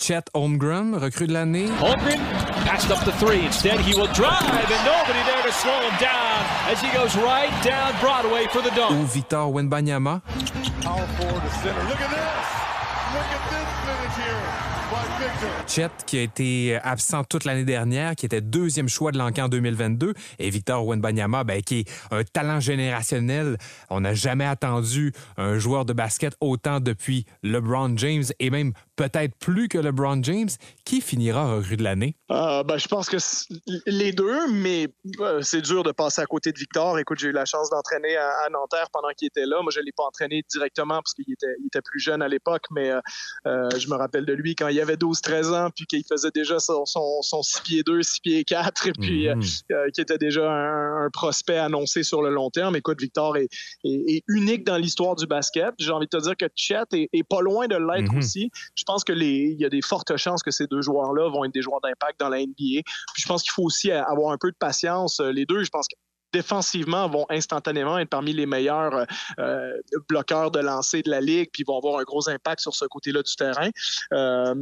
Chet 0.00 0.24
Holmgren, 0.32 0.94
recrue 0.94 1.26
de 1.26 1.32
l'année. 1.32 1.66
Holmgren 1.80 2.20
passed 2.64 2.90
up 2.90 3.04
the 3.04 3.12
three. 3.18 3.44
Instead, 3.46 3.80
he 3.80 3.94
will 3.94 4.06
drive, 4.12 4.42
and 4.42 4.84
nobody 4.84 5.22
there 5.26 5.37
to 5.48 5.54
slow 5.54 5.80
him 5.80 5.98
down 5.98 6.44
as 6.68 6.78
he 6.80 6.92
goes 6.92 7.16
right 7.16 7.48
down 7.64 7.98
Broadway 8.00 8.46
for 8.52 8.60
the 8.60 8.68
dunk. 8.70 8.92
Ou 8.92 9.06
Victor 9.06 9.48
Wenbanyama. 9.48 10.20
Power 10.82 11.06
forward 11.16 11.40
to 11.40 11.50
center. 11.62 11.84
Look 11.88 12.00
at 12.00 12.10
this. 12.10 12.48
Look 13.16 13.30
at 13.32 13.42
this 13.48 13.68
finish 13.86 14.16
here 14.20 14.36
by 14.36 14.50
Victor. 14.52 14.67
Chet, 15.66 15.90
qui 16.06 16.18
a 16.18 16.22
été 16.22 16.78
absent 16.82 17.24
toute 17.24 17.44
l'année 17.44 17.64
dernière, 17.64 18.16
qui 18.16 18.26
était 18.26 18.40
deuxième 18.40 18.88
choix 18.88 19.12
de 19.12 19.18
l'encan 19.18 19.48
2022, 19.48 20.14
et 20.38 20.50
Victor 20.50 20.86
Wenbanyama, 20.86 21.44
ben, 21.44 21.62
qui 21.62 21.80
est 21.80 21.90
un 22.10 22.24
talent 22.24 22.60
générationnel. 22.60 23.58
On 23.90 24.00
n'a 24.00 24.14
jamais 24.14 24.46
attendu 24.46 25.12
un 25.36 25.58
joueur 25.58 25.84
de 25.84 25.92
basket 25.92 26.34
autant 26.40 26.80
depuis 26.80 27.26
LeBron 27.42 27.96
James, 27.96 28.24
et 28.38 28.50
même 28.50 28.72
peut-être 28.96 29.34
plus 29.36 29.68
que 29.68 29.78
LeBron 29.78 30.22
James. 30.22 30.48
Qui 30.84 31.00
finira 31.02 31.54
recrue 31.54 31.76
de 31.76 31.84
l'année? 31.84 32.16
Euh, 32.30 32.62
ben, 32.62 32.78
je 32.78 32.88
pense 32.88 33.10
que 33.10 33.18
les 33.86 34.12
deux, 34.12 34.50
mais 34.50 34.88
euh, 35.20 35.42
c'est 35.42 35.60
dur 35.60 35.82
de 35.82 35.92
passer 35.92 36.22
à 36.22 36.26
côté 36.26 36.50
de 36.50 36.58
Victor. 36.58 36.98
Écoute, 36.98 37.18
j'ai 37.18 37.28
eu 37.28 37.32
la 37.32 37.44
chance 37.44 37.68
d'entraîner 37.70 38.16
à, 38.16 38.48
Nanterre 38.50 38.88
pendant 38.92 39.08
qu'il 39.10 39.28
était 39.28 39.44
là. 39.44 39.60
Moi, 39.62 39.70
je 39.70 39.80
ne 39.80 39.84
l'ai 39.84 39.92
pas 39.92 40.04
entraîné 40.04 40.42
directement 40.50 40.96
parce 40.96 41.12
qu'il 41.12 41.26
était, 41.30 41.82
plus 41.84 42.00
jeune 42.00 42.22
à 42.22 42.28
l'époque, 42.28 42.64
mais 42.70 42.90
euh, 42.90 43.68
je 43.78 43.88
me 43.88 43.94
rappelle 43.94 44.24
de 44.24 44.32
lui 44.32 44.54
quand 44.54 44.68
il 44.68 44.80
avait 44.80 44.87
12-13 44.96 45.54
ans, 45.54 45.70
puis 45.74 45.86
qu'il 45.86 46.04
faisait 46.08 46.30
déjà 46.34 46.58
son, 46.58 46.84
son, 46.84 47.22
son 47.22 47.42
6 47.42 47.60
pieds 47.60 47.82
2, 47.82 48.02
6 48.02 48.20
pieds 48.20 48.44
4, 48.44 48.86
et 48.86 48.92
puis 48.92 49.28
mm 49.28 49.40
-hmm. 49.40 49.90
qui 49.92 50.00
était 50.00 50.18
déjà 50.18 50.50
un, 50.50 51.06
un, 51.06 51.10
prospect 51.10 51.58
annoncé 51.58 52.02
sur 52.02 52.22
le 52.22 52.30
long 52.30 52.50
terme. 52.50 52.76
Écoute, 52.76 53.00
Victor 53.00 53.36
est, 53.36 53.48
est, 53.84 54.16
est 54.16 54.22
unique 54.28 54.64
dans 54.64 54.76
l'histoire 54.76 55.14
du 55.16 55.26
basket. 55.26 55.74
J'ai 55.78 55.90
envie 55.90 56.06
de 56.10 56.16
te 56.18 56.22
dire 56.22 56.36
que 56.36 56.46
Chet 56.54 56.88
est, 56.92 57.08
est 57.12 57.28
pas 57.28 57.40
loin 57.40 57.66
de 57.66 57.76
l'être 57.76 58.12
mm 58.12 58.16
-hmm. 58.16 58.18
aussi. 58.18 58.50
Je 58.74 58.84
pense 58.84 59.02
que 59.04 59.12
les, 59.12 59.38
il 59.54 59.60
y 59.60 59.64
a 59.64 59.70
des 59.78 59.82
fortes 59.82 60.16
chances 60.16 60.42
que 60.42 60.50
ces 60.58 60.66
deux 60.66 60.82
joueurs-là 60.82 61.24
vont 61.34 61.44
être 61.44 61.54
des 61.58 61.62
joueurs 61.62 61.80
d'impact 61.80 62.16
dans 62.20 62.30
la 62.34 62.38
NBA. 62.40 62.82
Puis 63.12 63.22
je 63.22 63.26
pense 63.30 63.42
qu'il 63.42 63.52
faut 63.52 63.64
aussi 63.70 63.90
avoir 63.90 64.28
un 64.32 64.38
peu 64.38 64.50
de 64.50 64.56
patience. 64.68 65.14
Les 65.20 65.46
deux, 65.50 65.62
je 65.64 65.70
pense 65.70 65.86
que 65.88 65.96
défensivement 66.32 67.08
vont 67.08 67.26
instantanément 67.30 67.98
être 67.98 68.10
parmi 68.10 68.32
les 68.32 68.46
meilleurs 68.46 69.06
euh, 69.38 69.72
bloqueurs 70.08 70.50
de 70.50 70.60
lancer 70.60 71.02
de 71.02 71.10
la 71.10 71.20
ligue, 71.20 71.50
puis 71.52 71.64
vont 71.66 71.78
avoir 71.78 72.00
un 72.00 72.04
gros 72.04 72.28
impact 72.28 72.60
sur 72.60 72.74
ce 72.74 72.84
côté-là 72.84 73.22
du 73.22 73.34
terrain. 73.34 73.70
Euh, 74.12 74.54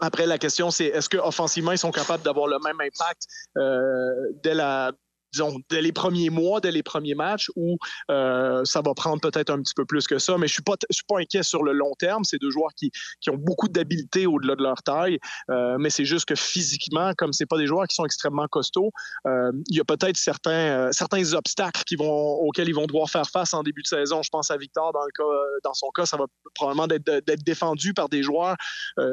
après, 0.00 0.26
la 0.26 0.38
question, 0.38 0.70
c'est 0.70 0.86
est-ce 0.86 1.08
qu'offensivement, 1.08 1.72
ils 1.72 1.78
sont 1.78 1.90
capables 1.90 2.22
d'avoir 2.22 2.46
le 2.46 2.58
même 2.64 2.80
impact 2.80 3.26
euh, 3.56 4.32
dès 4.42 4.54
la 4.54 4.92
disons, 5.32 5.58
dès 5.68 5.82
les 5.82 5.92
premiers 5.92 6.30
mois, 6.30 6.60
dès 6.60 6.70
les 6.70 6.82
premiers 6.82 7.14
matchs, 7.14 7.50
où 7.56 7.76
euh, 8.10 8.64
ça 8.64 8.80
va 8.82 8.94
prendre 8.94 9.20
peut-être 9.20 9.50
un 9.50 9.60
petit 9.60 9.74
peu 9.74 9.84
plus 9.84 10.06
que 10.06 10.18
ça. 10.18 10.38
Mais 10.38 10.46
je 10.46 10.54
suis 10.54 10.62
pas, 10.62 10.74
suis 10.90 11.04
pas 11.06 11.18
inquiet 11.18 11.42
sur 11.42 11.62
le 11.62 11.72
long 11.72 11.92
terme. 11.98 12.24
C'est 12.24 12.38
deux 12.38 12.50
joueurs 12.50 12.72
qui, 12.76 12.90
qui 13.20 13.30
ont 13.30 13.36
beaucoup 13.36 13.68
d'habileté 13.68 14.26
au-delà 14.26 14.56
de 14.56 14.62
leur 14.62 14.82
taille. 14.82 15.18
Euh, 15.50 15.76
mais 15.78 15.90
c'est 15.90 16.04
juste 16.04 16.26
que 16.26 16.34
physiquement, 16.34 17.12
comme 17.16 17.32
c'est 17.32 17.46
pas 17.46 17.58
des 17.58 17.66
joueurs 17.66 17.86
qui 17.86 17.94
sont 17.94 18.04
extrêmement 18.04 18.46
costauds, 18.48 18.92
euh, 19.26 19.52
il 19.68 19.76
y 19.76 19.80
a 19.80 19.84
peut-être 19.84 20.16
certains, 20.16 20.90
certains 20.92 21.34
obstacles 21.34 21.82
auxquels 21.98 22.68
ils 22.68 22.74
vont 22.74 22.86
devoir 22.86 23.08
faire 23.10 23.28
face 23.28 23.54
en 23.54 23.62
début 23.62 23.82
de 23.82 23.86
saison. 23.86 24.22
Je 24.22 24.30
pense 24.30 24.50
à 24.50 24.56
Victor 24.56 24.92
dans 24.92 25.04
le 25.04 25.10
cas, 25.16 25.58
dans 25.64 25.74
son 25.74 25.90
cas, 25.90 26.06
ça 26.06 26.16
va 26.16 26.26
probablement 26.54 26.86
d'être 26.86 27.44
défendu 27.44 27.94
par 27.94 28.08
des 28.08 28.22
joueurs 28.22 28.56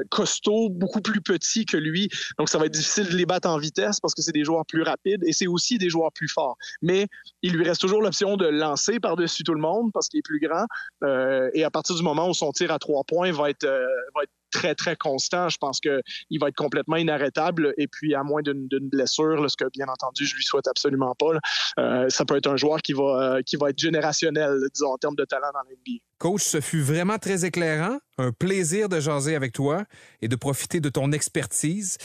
costauds, 0.09 0.69
beaucoup 0.69 1.01
plus 1.01 1.21
petits 1.21 1.65
que 1.65 1.77
lui. 1.77 2.09
Donc 2.37 2.49
ça 2.49 2.57
va 2.57 2.65
être 2.65 2.73
difficile 2.73 3.07
de 3.09 3.15
les 3.15 3.25
battre 3.25 3.49
en 3.49 3.57
vitesse 3.57 3.99
parce 3.99 4.13
que 4.13 4.21
c'est 4.21 4.31
des 4.31 4.43
joueurs 4.43 4.65
plus 4.65 4.83
rapides 4.83 5.23
et 5.25 5.33
c'est 5.33 5.47
aussi 5.47 5.77
des 5.77 5.89
joueurs 5.89 6.04
plus 6.11 6.27
fort. 6.27 6.57
Mais 6.81 7.07
il 7.41 7.53
lui 7.53 7.63
reste 7.63 7.81
toujours 7.81 8.01
l'option 8.01 8.37
de 8.37 8.47
lancer 8.47 8.99
par-dessus 8.99 9.43
tout 9.43 9.53
le 9.53 9.61
monde 9.61 9.91
parce 9.93 10.07
qu'il 10.07 10.19
est 10.19 10.25
plus 10.25 10.39
grand. 10.39 10.65
Euh, 11.03 11.49
et 11.53 11.63
à 11.63 11.71
partir 11.71 11.95
du 11.95 12.03
moment 12.03 12.29
où 12.29 12.33
son 12.33 12.51
tir 12.51 12.71
à 12.71 12.79
trois 12.79 13.03
points 13.03 13.31
va 13.31 13.49
être, 13.49 13.65
euh, 13.65 13.85
va 14.15 14.23
être 14.23 14.31
très, 14.55 14.73
très 14.73 14.95
constant, 14.95 15.49
je 15.49 15.57
pense 15.57 15.79
qu'il 15.79 16.39
va 16.39 16.47
être 16.47 16.55
complètement 16.55 16.95
inarrêtable. 16.95 17.73
Et 17.77 17.87
puis, 17.87 18.15
à 18.15 18.23
moins 18.23 18.41
d'une 18.41 18.67
blessure, 18.89 19.41
là, 19.41 19.49
ce 19.49 19.57
que, 19.57 19.65
bien 19.73 19.87
entendu, 19.87 20.25
je 20.25 20.35
lui 20.35 20.43
souhaite 20.43 20.67
absolument 20.67 21.13
pas, 21.15 21.33
là, 21.33 21.39
euh, 21.79 22.09
ça 22.09 22.23
peut 22.23 22.37
être 22.37 22.47
un 22.47 22.55
joueur 22.55 22.81
qui 22.81 22.93
va, 22.93 23.39
qui 23.45 23.57
va 23.57 23.69
être 23.69 23.79
générationnel, 23.79 24.57
disons, 24.73 24.93
en 24.93 24.97
termes 24.97 25.15
de 25.15 25.25
talent 25.25 25.51
dans 25.53 25.59
l'NBA. 25.59 26.01
Coach, 26.17 26.43
ce 26.43 26.61
fut 26.61 26.81
vraiment 26.81 27.17
très 27.17 27.43
éclairant. 27.43 27.99
Un 28.17 28.31
plaisir 28.31 28.87
de 28.87 29.01
jaser 29.01 29.35
avec 29.35 29.51
toi 29.51 29.83
et 30.21 30.29
de 30.29 30.35
profiter 30.37 30.79
de 30.79 30.87
ton 30.87 31.11
expertise. 31.11 31.97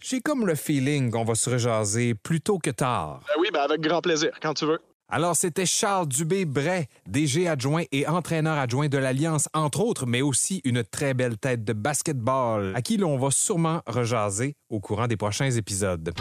J'ai 0.00 0.20
comme 0.22 0.46
le 0.46 0.54
feeling 0.54 1.10
qu'on 1.10 1.24
va 1.24 1.34
se 1.34 1.50
rejaser 1.50 2.14
plus 2.14 2.40
tôt 2.40 2.58
que 2.58 2.70
tard. 2.70 3.20
Ben 3.28 3.34
oui, 3.40 3.48
ben 3.52 3.60
avec 3.60 3.82
grand 3.82 4.00
plaisir, 4.00 4.30
quand 4.40 4.54
tu 4.54 4.64
veux. 4.64 4.80
Alors, 5.10 5.36
c'était 5.36 5.64
Charles 5.64 6.06
Dubé-Bray, 6.06 6.84
DG 7.06 7.48
adjoint 7.48 7.84
et 7.92 8.06
entraîneur 8.06 8.58
adjoint 8.58 8.88
de 8.88 8.98
l'Alliance, 8.98 9.48
entre 9.54 9.80
autres, 9.80 10.04
mais 10.04 10.20
aussi 10.20 10.60
une 10.64 10.84
très 10.84 11.14
belle 11.14 11.38
tête 11.38 11.64
de 11.64 11.72
basketball, 11.72 12.72
à 12.74 12.82
qui 12.82 12.98
l'on 12.98 13.16
va 13.16 13.30
sûrement 13.30 13.80
rejaser 13.86 14.54
au 14.68 14.80
courant 14.80 15.06
des 15.06 15.16
prochains 15.16 15.50
épisodes. 15.50 16.12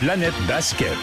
Planète 0.00 0.32
Basket. 0.46 0.96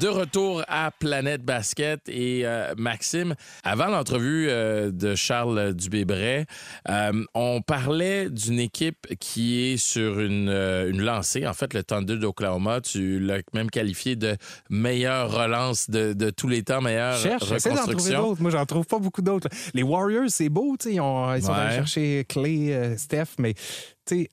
De 0.00 0.08
retour 0.08 0.64
à 0.66 0.90
Planète 0.90 1.42
Basket 1.44 2.00
et 2.08 2.42
euh, 2.44 2.74
Maxime, 2.76 3.34
avant 3.62 3.86
l'entrevue 3.86 4.48
euh, 4.48 4.90
de 4.90 5.14
Charles 5.14 5.74
Dubé-Bray, 5.74 6.44
euh, 6.88 7.24
on 7.34 7.60
parlait 7.62 8.28
d'une 8.28 8.58
équipe 8.58 9.06
qui 9.20 9.62
est 9.72 9.76
sur 9.76 10.18
une, 10.18 10.48
une 10.48 11.02
lancée. 11.02 11.46
En 11.46 11.52
fait, 11.52 11.72
le 11.72 11.84
Thunder 11.84 12.16
d'Oklahoma, 12.16 12.80
tu 12.80 13.20
l'as 13.20 13.42
même 13.54 13.70
qualifié 13.70 14.16
de 14.16 14.36
meilleure 14.70 15.30
relance 15.30 15.88
de, 15.88 16.14
de 16.14 16.30
tous 16.30 16.48
les 16.48 16.64
temps, 16.64 16.80
meilleure 16.80 17.16
Cherche, 17.18 17.42
reconstruction. 17.44 17.74
d'en 17.86 17.92
trouver 17.92 18.14
d'autres. 18.16 18.42
Moi, 18.42 18.50
j'en 18.50 18.66
trouve 18.66 18.86
pas 18.86 18.98
beaucoup 18.98 19.22
d'autres. 19.22 19.48
Les 19.72 19.84
Warriors, 19.84 20.28
c'est 20.30 20.48
beau, 20.48 20.76
ils, 20.84 21.00
ont, 21.00 21.32
ils 21.34 21.42
sont 21.42 21.52
Ouais. 21.52 21.58
allés 21.58 21.76
chercher 21.76 22.24
Clay, 22.28 22.96
Steph, 22.96 23.36
mais 23.38 23.54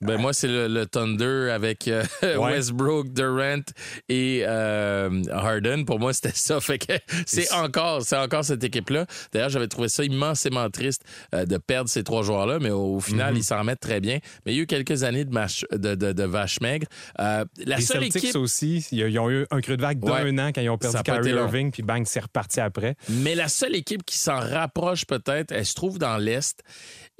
Ben 0.00 0.16
moi, 0.18 0.32
c'est 0.32 0.48
le, 0.48 0.66
le 0.68 0.86
Thunder 0.86 1.50
avec 1.52 1.86
euh, 1.88 2.02
Ouais. 2.22 2.36
Westbrook, 2.36 3.12
Durant 3.12 3.60
et 4.08 4.42
euh, 4.46 5.22
Harden. 5.30 5.84
Pour 5.84 5.98
moi, 6.00 6.12
c'était 6.12 6.32
ça. 6.34 6.60
Fait 6.70 6.78
que 6.78 6.92
c'est 7.26 7.52
encore, 7.52 8.02
c'est 8.02 8.16
encore 8.16 8.44
cette 8.44 8.64
équipe-là. 8.64 9.06
D'ailleurs, 9.32 9.48
j'avais 9.48 9.68
trouvé 9.68 9.88
ça 9.88 10.04
immensément 10.04 10.68
triste 10.70 11.02
euh, 11.34 11.44
de 11.46 11.56
perdre 11.56 11.88
ces 11.88 12.02
trois 12.04 12.22
joueurs-là, 12.22 12.58
mais 12.60 12.70
au, 12.70 12.96
au 12.96 13.00
final, 13.00 13.32
Mhm. 13.32 13.38
ils 13.40 13.44
s'en 13.44 13.58
remettent 13.58 13.80
très 13.80 14.00
bien. 14.00 14.18
Mais 14.44 14.52
il 14.52 14.56
y 14.56 14.58
a 14.60 14.62
eu 14.62 14.66
quelques 14.66 15.02
années 15.04 15.24
de, 15.24 15.32
match, 15.32 15.64
de, 15.72 15.94
de, 15.94 16.12
de 16.12 16.24
vache 16.24 16.60
maigre. 16.60 16.86
Euh, 17.20 17.44
la 17.64 17.76
les 17.76 17.82
seule 17.82 18.02
Celtics 18.02 18.24
équipe, 18.24 18.36
aussi, 18.36 18.86
ils 18.92 19.18
ont 19.18 19.30
eu 19.30 19.46
un 19.50 19.60
creux 19.60 19.76
de 19.76 19.82
vague 19.82 20.00
d'un 20.00 20.10
Ouais. 20.24 20.40
an 20.40 20.50
quand 20.52 20.60
ils 20.60 20.70
ont 20.70 20.78
perdu 20.78 20.98
Kyrie. 21.04 21.30
Irving, 21.30 21.70
puis 21.70 21.82
bang, 21.82 22.04
c'est 22.06 22.20
reparti 22.20 22.60
après. 22.60 22.96
mais 23.08 23.34
la 23.34 23.48
seule 23.48 23.74
équipe 23.76 24.04
qui 24.04 24.16
s'en 24.18 24.38
rapproche 24.40 25.04
peut-être, 25.06 25.52
elle 25.52 25.66
se 25.66 25.74
trouve 25.74 25.98
dans 25.98 26.16
l'Est. 26.16 26.60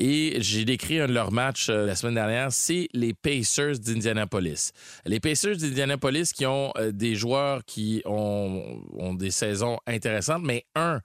Et 0.02 0.36
j'ai 0.40 0.64
décrit 0.64 0.98
un 0.98 1.06
de 1.06 1.12
leurs 1.12 1.30
matchs 1.30 1.68
euh, 1.68 1.84
la 1.84 1.94
semaine 1.94 2.14
dernière, 2.14 2.39
c'est 2.48 2.88
les 2.94 3.12
Pacers 3.12 3.78
d'Indianapolis. 3.78 4.72
Les 5.04 5.20
Pacers 5.20 5.56
d'Indianapolis 5.56 6.32
qui 6.32 6.46
ont 6.46 6.72
euh, 6.78 6.92
des 6.92 7.14
joueurs 7.14 7.64
qui 7.64 8.02
ont, 8.06 8.80
des 9.14 9.30
saisons 9.30 9.78
intéressantes, 9.86 10.42
mais 10.42 10.64
un 10.74 11.00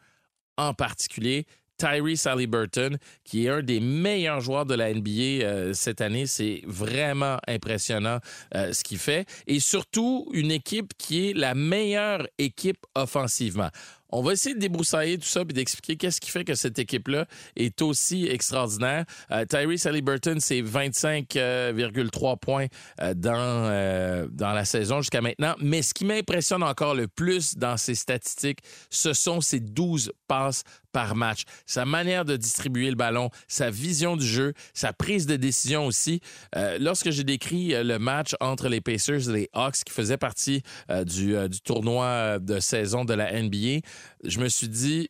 en 0.58 0.74
particulier, 0.74 1.46
Tyrese 1.78 2.26
Halliburton, 2.28 2.98
qui 3.26 3.46
est 3.46 3.50
un 3.50 3.62
des 3.62 3.82
meilleurs 3.82 4.40
joueurs 4.40 4.66
de 4.66 4.76
la 4.76 4.94
NBA 4.94 5.10
euh, 5.44 5.74
cette 5.74 6.00
année. 6.00 6.26
C'est 6.26 6.62
vraiment 6.66 7.38
impressionnant 7.48 8.20
euh, 8.56 8.72
ce 8.72 8.84
qu'il 8.84 8.98
fait. 8.98 9.28
Et 9.48 9.60
surtout, 9.60 10.30
une 10.32 10.52
équipe 10.52 10.94
qui 10.98 11.30
est 11.30 11.34
la 11.34 11.54
meilleure 11.54 12.26
équipe 12.38 12.86
offensivement. 12.96 13.70
On 14.18 14.22
va 14.22 14.32
essayer 14.32 14.56
de 14.56 14.62
débroussailler 14.62 15.18
tout 15.18 15.28
ça 15.28 15.42
et 15.42 15.46
d'expliquer 15.46 15.98
qu'est-ce 15.98 16.22
qui 16.22 16.32
fait 16.32 16.46
que 16.46 16.56
cette 16.56 16.80
équipe-là 16.80 17.26
est 17.58 17.82
aussi 17.82 18.28
extraordinaire. 18.28 19.04
Euh, 19.30 19.44
Tyrese 19.44 19.86
Halliburton, 19.88 20.38
c'est 20.40 20.62
25,3 20.62 22.40
points 22.40 22.68
euh, 23.02 23.14
dans, 23.14 23.34
euh, 23.36 24.26
dans 24.32 24.54
la 24.54 24.64
saison 24.64 25.02
jusqu'à 25.02 25.20
maintenant. 25.20 25.56
Mais 25.60 25.82
ce 25.82 25.94
qui 25.94 26.06
m'impressionne 26.06 26.64
encore 26.64 26.96
le 26.96 27.10
plus 27.10 27.58
dans 27.58 27.76
ses 27.76 27.96
statistiques, 27.96 28.60
ce 28.90 29.12
sont 29.12 29.42
ses 29.42 29.60
12 29.60 30.14
passes 30.30 30.64
par 30.96 31.14
match. 31.18 31.44
Sa 31.66 31.84
manière 31.84 32.24
de 32.24 32.38
distribuer 32.38 32.90
le 32.90 32.96
ballon, 32.96 33.30
sa 33.50 33.70
vision 33.70 34.16
du 34.16 34.26
jeu, 34.26 34.54
sa 34.74 34.94
prise 34.94 35.26
de 35.28 35.36
décision 35.36 35.86
aussi. 35.88 36.22
Euh, 36.56 36.78
lorsque 36.80 37.10
j'ai 37.10 37.26
décrit 37.26 37.76
euh, 37.76 37.84
le 37.84 38.00
match 38.00 38.34
entre 38.40 38.70
les 38.70 38.80
Pacers 38.80 39.30
et 39.30 39.34
les 39.34 39.50
Hawks 39.52 39.84
qui 39.86 39.92
faisait 39.92 40.16
partie 40.16 40.62
euh, 40.90 41.04
du, 41.04 41.36
euh, 41.36 41.50
du 41.50 41.60
tournoi 41.60 42.40
de 42.40 42.62
saison 42.62 43.04
de 43.04 43.14
la 43.14 43.30
NBA, 43.42 43.80
je 44.24 44.40
me 44.40 44.48
suis 44.48 44.70
dit, 44.70 45.10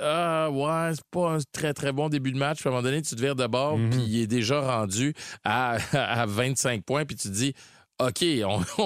ah 0.00 0.50
ouais, 0.52 0.92
c'est 0.94 1.04
pas 1.10 1.32
un 1.32 1.38
très 1.52 1.74
très 1.74 1.90
bon 1.90 2.08
début 2.08 2.30
de 2.30 2.38
match. 2.38 2.60
Puis 2.60 2.68
à 2.68 2.70
un 2.70 2.76
moment 2.76 2.84
donné, 2.84 3.02
tu 3.02 3.16
te 3.16 3.20
vires 3.20 3.34
de 3.36 3.46
bord, 3.48 3.76
Mhm. 3.76 3.90
puis 3.90 4.02
il 4.06 4.20
est 4.22 4.26
déjà 4.28 4.60
rendu 4.60 5.14
à, 5.42 5.76
à 6.22 6.26
25 6.26 6.84
points, 6.84 7.04
puis 7.04 7.16
tu 7.16 7.28
te 7.28 7.34
dis. 7.34 7.54
OK, 8.00 8.24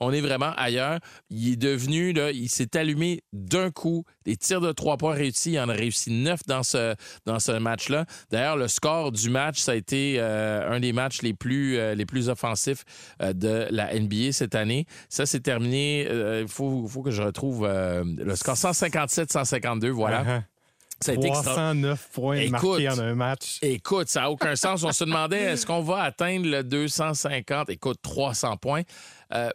on, 0.00 0.12
est, 0.12 0.20
vraiment 0.20 0.52
ailleurs. 0.56 0.98
Il 1.30 1.52
est 1.52 1.56
devenu, 1.56 2.12
là, 2.12 2.32
il 2.32 2.48
s'est 2.48 2.76
allumé 2.76 3.22
d'un 3.32 3.70
coup. 3.70 4.04
Les 4.26 4.36
tirs 4.36 4.60
de 4.60 4.72
trois 4.72 4.96
points 4.96 5.14
réussis, 5.14 5.52
il 5.52 5.60
en 5.60 5.68
a 5.68 5.72
réussi 5.72 6.10
neuf 6.10 6.40
dans 6.46 6.62
ce, 6.62 7.58
match-là. 7.58 8.06
D'ailleurs, 8.30 8.56
le 8.56 8.68
score 8.68 9.12
du 9.12 9.30
match, 9.30 9.60
ça 9.60 9.72
a 9.72 9.74
été 9.74 10.16
euh, 10.18 10.68
un 10.70 10.80
des 10.80 10.92
matchs 10.92 11.22
les 11.22 11.34
plus, 11.34 11.78
euh, 11.78 11.94
offensifs 12.28 12.84
euh, 13.20 13.32
de 13.32 13.66
la 13.70 13.98
NBA 13.98 14.32
cette 14.32 14.54
année. 14.54 14.86
Ça, 15.08 15.26
c'est 15.26 15.40
terminé. 15.40 16.08
Il 16.40 16.48
faut, 16.48 16.88
que 17.02 17.10
je 17.10 17.22
retrouve 17.22 17.66
le 17.66 18.36
score 18.36 18.54
157-152, 18.54 19.88
voilà. 19.88 20.24
Uh-huh. 20.24 20.42
Ça 21.02 21.12
a 21.12 21.14
été 21.14 21.26
extra- 21.28 21.42
309 21.54 22.08
points 22.12 22.36
Écoute. 22.36 22.80
marqués 22.82 22.88
en 22.88 22.98
un 22.98 23.14
match. 23.14 23.58
Écoute, 23.62 24.08
ça 24.08 24.22
n'a 24.22 24.30
aucun 24.30 24.56
sens. 24.56 24.82
On 24.84 24.92
se 24.92 25.04
demandait, 25.04 25.42
est-ce 25.42 25.66
qu'on 25.66 25.82
va 25.82 26.02
atteindre 26.02 26.46
le 26.48 26.62
250? 26.62 27.70
Écoute, 27.70 27.98
300 28.02 28.56
points. 28.56 28.82
Euh, 29.34 29.50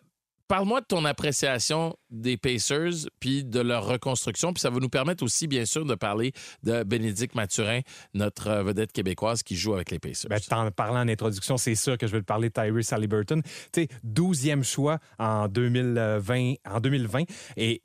Parle-moi 0.49 0.79
de 0.79 0.85
ton 0.85 1.03
appréciation 1.03 1.97
des 2.09 2.37
Pacers 2.37 3.09
puis 3.19 3.43
de 3.43 3.59
leur 3.59 3.85
reconstruction. 3.85 4.53
Puis 4.53 4.61
ça 4.61 4.69
va 4.69 4.79
nous 4.79 4.87
permettre 4.87 5.21
aussi, 5.25 5.45
bien 5.45 5.65
sûr, 5.65 5.83
de 5.83 5.93
parler 5.93 6.31
de 6.63 6.83
Bénédicte 6.83 7.35
Mathurin, 7.35 7.81
notre 8.13 8.47
euh, 8.47 8.63
vedette 8.63 8.93
québécoise 8.93 9.43
qui 9.43 9.57
joue 9.57 9.73
avec 9.73 9.91
les 9.91 9.99
Pacers. 9.99 10.29
Ben, 10.29 10.39
t'en 10.39 10.71
parlant 10.71 11.01
en 11.01 11.09
introduction, 11.09 11.57
c'est 11.57 11.75
sûr 11.75 11.97
que 11.97 12.07
je 12.07 12.13
vais 12.13 12.21
te 12.21 12.25
parler 12.25 12.47
de 12.47 12.53
Tyrese 12.53 12.93
Halliburton. 12.93 13.41
Tu 13.73 13.81
sais, 13.81 13.87
12e 14.05 14.63
choix 14.63 14.99
en 15.19 15.49
2020, 15.49 16.53
en 16.65 16.79
2020. 16.79 17.23
Et 17.57 17.81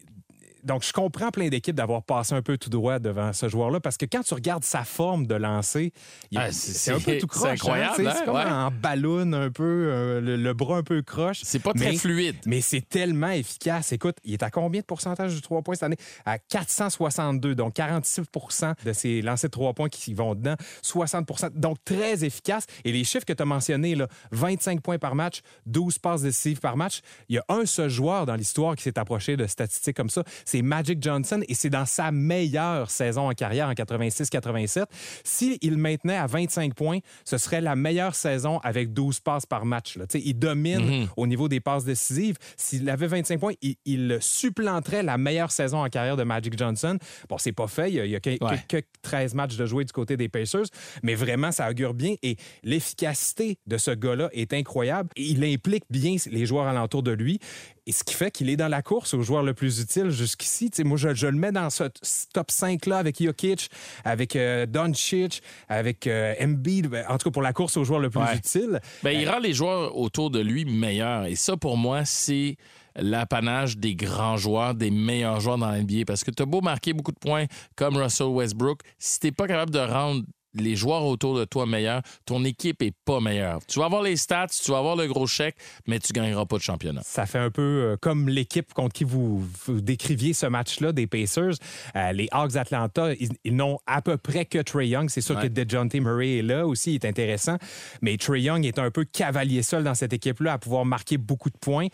donc, 0.64 0.84
je 0.84 0.92
comprends 0.92 1.30
plein 1.30 1.48
d'équipes 1.48 1.74
d'avoir 1.74 2.02
passé 2.02 2.34
un 2.34 2.42
peu 2.42 2.56
tout 2.58 2.70
droit 2.70 2.98
devant 2.98 3.32
ce 3.32 3.48
joueur-là 3.48 3.80
parce 3.80 3.96
que 3.96 4.06
quand 4.06 4.22
tu 4.22 4.34
regardes 4.34 4.64
sa 4.64 4.84
forme 4.84 5.26
de 5.26 5.34
lancer, 5.34 5.92
Ah, 6.34 6.50
c'est- 6.52 6.72
c'est 6.72 6.90
un 6.92 7.00
peu 7.00 7.18
tout 7.18 7.28
c'est 7.32 7.38
croche. 7.38 7.48
hein, 7.48 7.52
incroyable, 7.52 7.94
sais, 7.96 8.06
hein? 8.06 8.14
C'est 8.18 8.24
comme 8.24 8.34
Ouais. 8.36 8.44
en 8.44 8.70
ballon 8.70 9.32
un 9.32 9.50
peu, 9.50 9.62
euh, 9.90 10.20
le, 10.20 10.36
le 10.36 10.54
bras 10.54 10.78
un 10.78 10.82
peu 10.82 11.02
croche. 11.02 11.40
C'est 11.42 11.58
pas 11.62 11.72
très 11.72 11.90
Mais- 11.92 11.96
fluide. 11.96 12.36
Mais 12.46 12.60
c'est 12.60 12.80
tellement 12.88 13.30
efficace. 13.30 13.92
Écoute, 13.92 14.16
il 14.24 14.32
est 14.34 14.42
à 14.42 14.50
combien 14.50 14.80
de 14.80 14.86
pourcentage 14.86 15.34
de 15.34 15.40
3 15.40 15.62
points 15.62 15.74
cette 15.74 15.82
année? 15.84 15.96
À 16.24 16.38
462, 16.38 17.54
donc 17.54 17.74
46% 17.74 18.74
de 18.84 18.92
ses 18.92 19.22
lancers 19.22 19.48
de 19.48 19.52
3 19.52 19.72
points 19.74 19.88
qui 19.88 20.14
vont 20.14 20.34
dedans, 20.34 20.56
60 20.82 21.26
donc 21.54 21.78
très 21.84 22.24
efficace. 22.24 22.66
Et 22.84 22.92
les 22.92 23.04
chiffres 23.04 23.24
que 23.24 23.32
tu 23.32 23.42
as 23.42 23.46
mentionnés, 23.46 23.94
là, 23.94 24.08
25 24.32 24.80
points 24.80 24.98
par 24.98 25.14
match, 25.14 25.40
12 25.66 25.98
passes 25.98 26.22
décisives 26.22 26.60
par 26.60 26.76
match, 26.76 27.00
il 27.28 27.36
y 27.36 27.38
a 27.38 27.44
un 27.48 27.66
seul 27.66 27.90
joueur 27.90 28.26
dans 28.26 28.34
l'histoire 28.36 28.76
qui 28.76 28.82
s'est 28.82 28.98
approché 28.98 29.36
de 29.36 29.46
statistiques 29.46 29.96
comme 29.96 30.10
ça, 30.10 30.22
c'est 30.52 30.62
Magic 30.62 31.02
Johnson, 31.02 31.40
et 31.48 31.54
c'est 31.54 31.70
dans 31.70 31.86
sa 31.86 32.12
meilleure 32.12 32.90
saison 32.90 33.28
en 33.30 33.32
carrière 33.32 33.68
en 33.68 33.72
86-87. 33.72 34.84
S'il 35.24 35.76
maintenait 35.78 36.16
à 36.16 36.26
25 36.26 36.74
points, 36.74 36.98
ce 37.24 37.38
serait 37.38 37.60
la 37.62 37.74
meilleure 37.74 38.14
saison 38.14 38.58
avec 38.58 38.92
12 38.92 39.20
passes 39.20 39.46
par 39.46 39.64
match. 39.64 39.96
là. 39.96 40.04
Il 40.14 40.38
domine 40.38 41.08
au 41.16 41.26
niveau 41.26 41.48
des 41.48 41.60
passes 41.60 41.84
décisives. 41.84 42.36
S'il 42.58 42.88
avait 42.90 43.06
25 43.06 43.40
points, 43.40 43.54
il, 43.62 43.76
il 43.86 44.18
supplanterait 44.20 45.02
la 45.02 45.16
meilleure 45.16 45.50
saison 45.52 45.82
en 45.82 45.88
carrière 45.88 46.16
de 46.18 46.22
Magic 46.24 46.56
Johnson. 46.58 46.98
Bon, 47.30 47.38
c'est 47.38 47.52
pas 47.52 47.66
fait. 47.66 47.88
Il 47.90 47.94
y 47.94 48.00
a, 48.00 48.04
il 48.04 48.10
y 48.10 48.16
a 48.16 48.20
que, 48.20 48.30
Ouais. 48.44 48.58
que- 48.68 48.76
que 48.80 48.86
13 49.02 49.34
matchs 49.34 49.56
de 49.56 49.64
jouer 49.66 49.84
du 49.84 49.92
côté 49.92 50.16
des 50.16 50.28
Pacers, 50.28 50.66
mais 51.02 51.14
vraiment, 51.14 51.50
ça 51.52 51.70
augure 51.70 51.94
bien. 51.94 52.14
Et 52.22 52.36
l'efficacité 52.62 53.56
de 53.66 53.78
ce 53.78 53.90
gars-là 53.90 54.28
est 54.32 54.52
incroyable. 54.52 55.08
Il 55.16 55.42
implique 55.44 55.84
bien 55.90 56.16
les 56.30 56.44
joueurs 56.46 56.66
alentour 56.66 57.02
de 57.02 57.12
lui. 57.12 57.38
Et 57.86 57.92
ce 57.92 58.04
qui 58.04 58.14
fait 58.14 58.30
qu'il 58.30 58.48
est 58.48 58.56
dans 58.56 58.68
la 58.68 58.80
course 58.80 59.12
au 59.12 59.22
joueur 59.22 59.42
le 59.42 59.54
plus 59.54 59.80
utile 59.80 60.10
jusqu'ici. 60.10 60.70
Moi, 60.84 60.96
je, 60.96 61.14
je 61.14 61.26
le 61.26 61.36
mets 61.36 61.50
dans 61.50 61.68
ce 61.68 61.84
top 62.32 62.50
5-là 62.50 62.98
avec 62.98 63.20
Jokic, 63.20 63.68
avec 64.04 64.36
euh, 64.36 64.66
Doncic, 64.66 65.42
avec 65.68 66.06
euh, 66.06 66.32
Embiid. 66.40 66.86
Ben, 66.86 67.04
En 67.08 67.18
tout 67.18 67.24
cas, 67.28 67.32
pour 67.32 67.42
la 67.42 67.52
course 67.52 67.76
au 67.76 67.82
joueur 67.82 67.98
le 67.98 68.08
plus 68.08 68.20
Ouais. 68.20 68.36
utile. 68.36 68.80
Ben, 69.02 69.10
il 69.10 69.28
rend 69.28 69.40
les 69.40 69.52
joueurs 69.52 69.96
autour 69.98 70.30
de 70.30 70.38
lui 70.38 70.64
meilleurs. 70.64 71.26
Et 71.26 71.34
ça, 71.34 71.56
pour 71.56 71.76
moi, 71.76 72.04
c'est 72.04 72.56
l'apanage 72.94 73.78
des 73.78 73.94
grands 73.96 74.36
joueurs, 74.36 74.74
des 74.74 74.90
meilleurs 74.90 75.40
joueurs 75.40 75.58
dans 75.58 75.70
l'NBA. 75.72 76.04
Parce 76.06 76.22
que 76.22 76.30
tu 76.30 76.42
as 76.42 76.46
beau 76.46 76.60
marquer 76.60 76.92
beaucoup 76.92 77.10
de 77.12 77.18
points 77.18 77.46
comme 77.74 77.96
Russell 77.96 78.28
Westbrook, 78.28 78.80
si 78.98 79.18
tu 79.18 79.32
pas 79.32 79.48
capable 79.48 79.72
de 79.72 79.78
rendre 79.80 80.22
les 80.54 80.76
joueurs 80.76 81.04
autour 81.04 81.36
de 81.38 81.44
toi 81.44 81.66
meilleurs, 81.66 82.02
ton 82.26 82.44
équipe 82.44 82.82
est 82.82 82.94
pas 83.04 83.20
meilleure. 83.20 83.60
Tu 83.66 83.78
vas 83.78 83.86
avoir 83.86 84.02
les 84.02 84.16
stats, 84.16 84.48
tu 84.48 84.70
vas 84.70 84.78
avoir 84.78 84.96
le 84.96 85.06
gros 85.06 85.26
chèque, 85.26 85.56
mais 85.86 85.98
tu 85.98 86.12
gagneras 86.12 86.44
pas 86.46 86.56
de 86.56 86.62
championnat. 86.62 87.00
Ça 87.04 87.26
fait 87.26 87.38
un 87.38 87.50
peu 87.50 87.62
euh, 87.62 87.96
comme 88.00 88.28
l'équipe 88.28 88.72
contre 88.74 88.92
qui 88.92 89.04
vous, 89.04 89.42
vous 89.66 89.80
décriviez 89.80 90.32
ce 90.32 90.46
match-là 90.46 90.92
des 90.92 91.06
Pacers. 91.06 91.54
Euh, 91.96 92.12
les 92.12 92.28
Hawks 92.32 92.52
d'Atlanta, 92.52 93.12
ils, 93.18 93.30
ils 93.44 93.56
n'ont 93.56 93.78
à 93.86 94.02
peu 94.02 94.16
près 94.16 94.44
que 94.44 94.58
Trey 94.58 94.88
Young. 94.88 95.08
C'est 95.08 95.20
sûr 95.20 95.36
Ouais. 95.36 95.44
que 95.44 95.48
DeJounte 95.48 95.94
Murray 95.94 96.38
est 96.38 96.42
là 96.42 96.66
aussi, 96.66 96.90
il 96.92 96.94
est 96.96 97.06
intéressant. 97.06 97.56
Mais 98.02 98.16
Trey 98.18 98.42
Young 98.42 98.66
est 98.66 98.78
un 98.78 98.90
peu 98.90 99.04
cavalier 99.04 99.62
seul 99.62 99.82
dans 99.84 99.94
cette 99.94 100.12
équipe-là 100.12 100.52
à 100.54 100.58
pouvoir 100.58 100.84
marquer 100.84 101.16
beaucoup 101.16 101.48
de 101.48 101.56
points. 101.58 101.86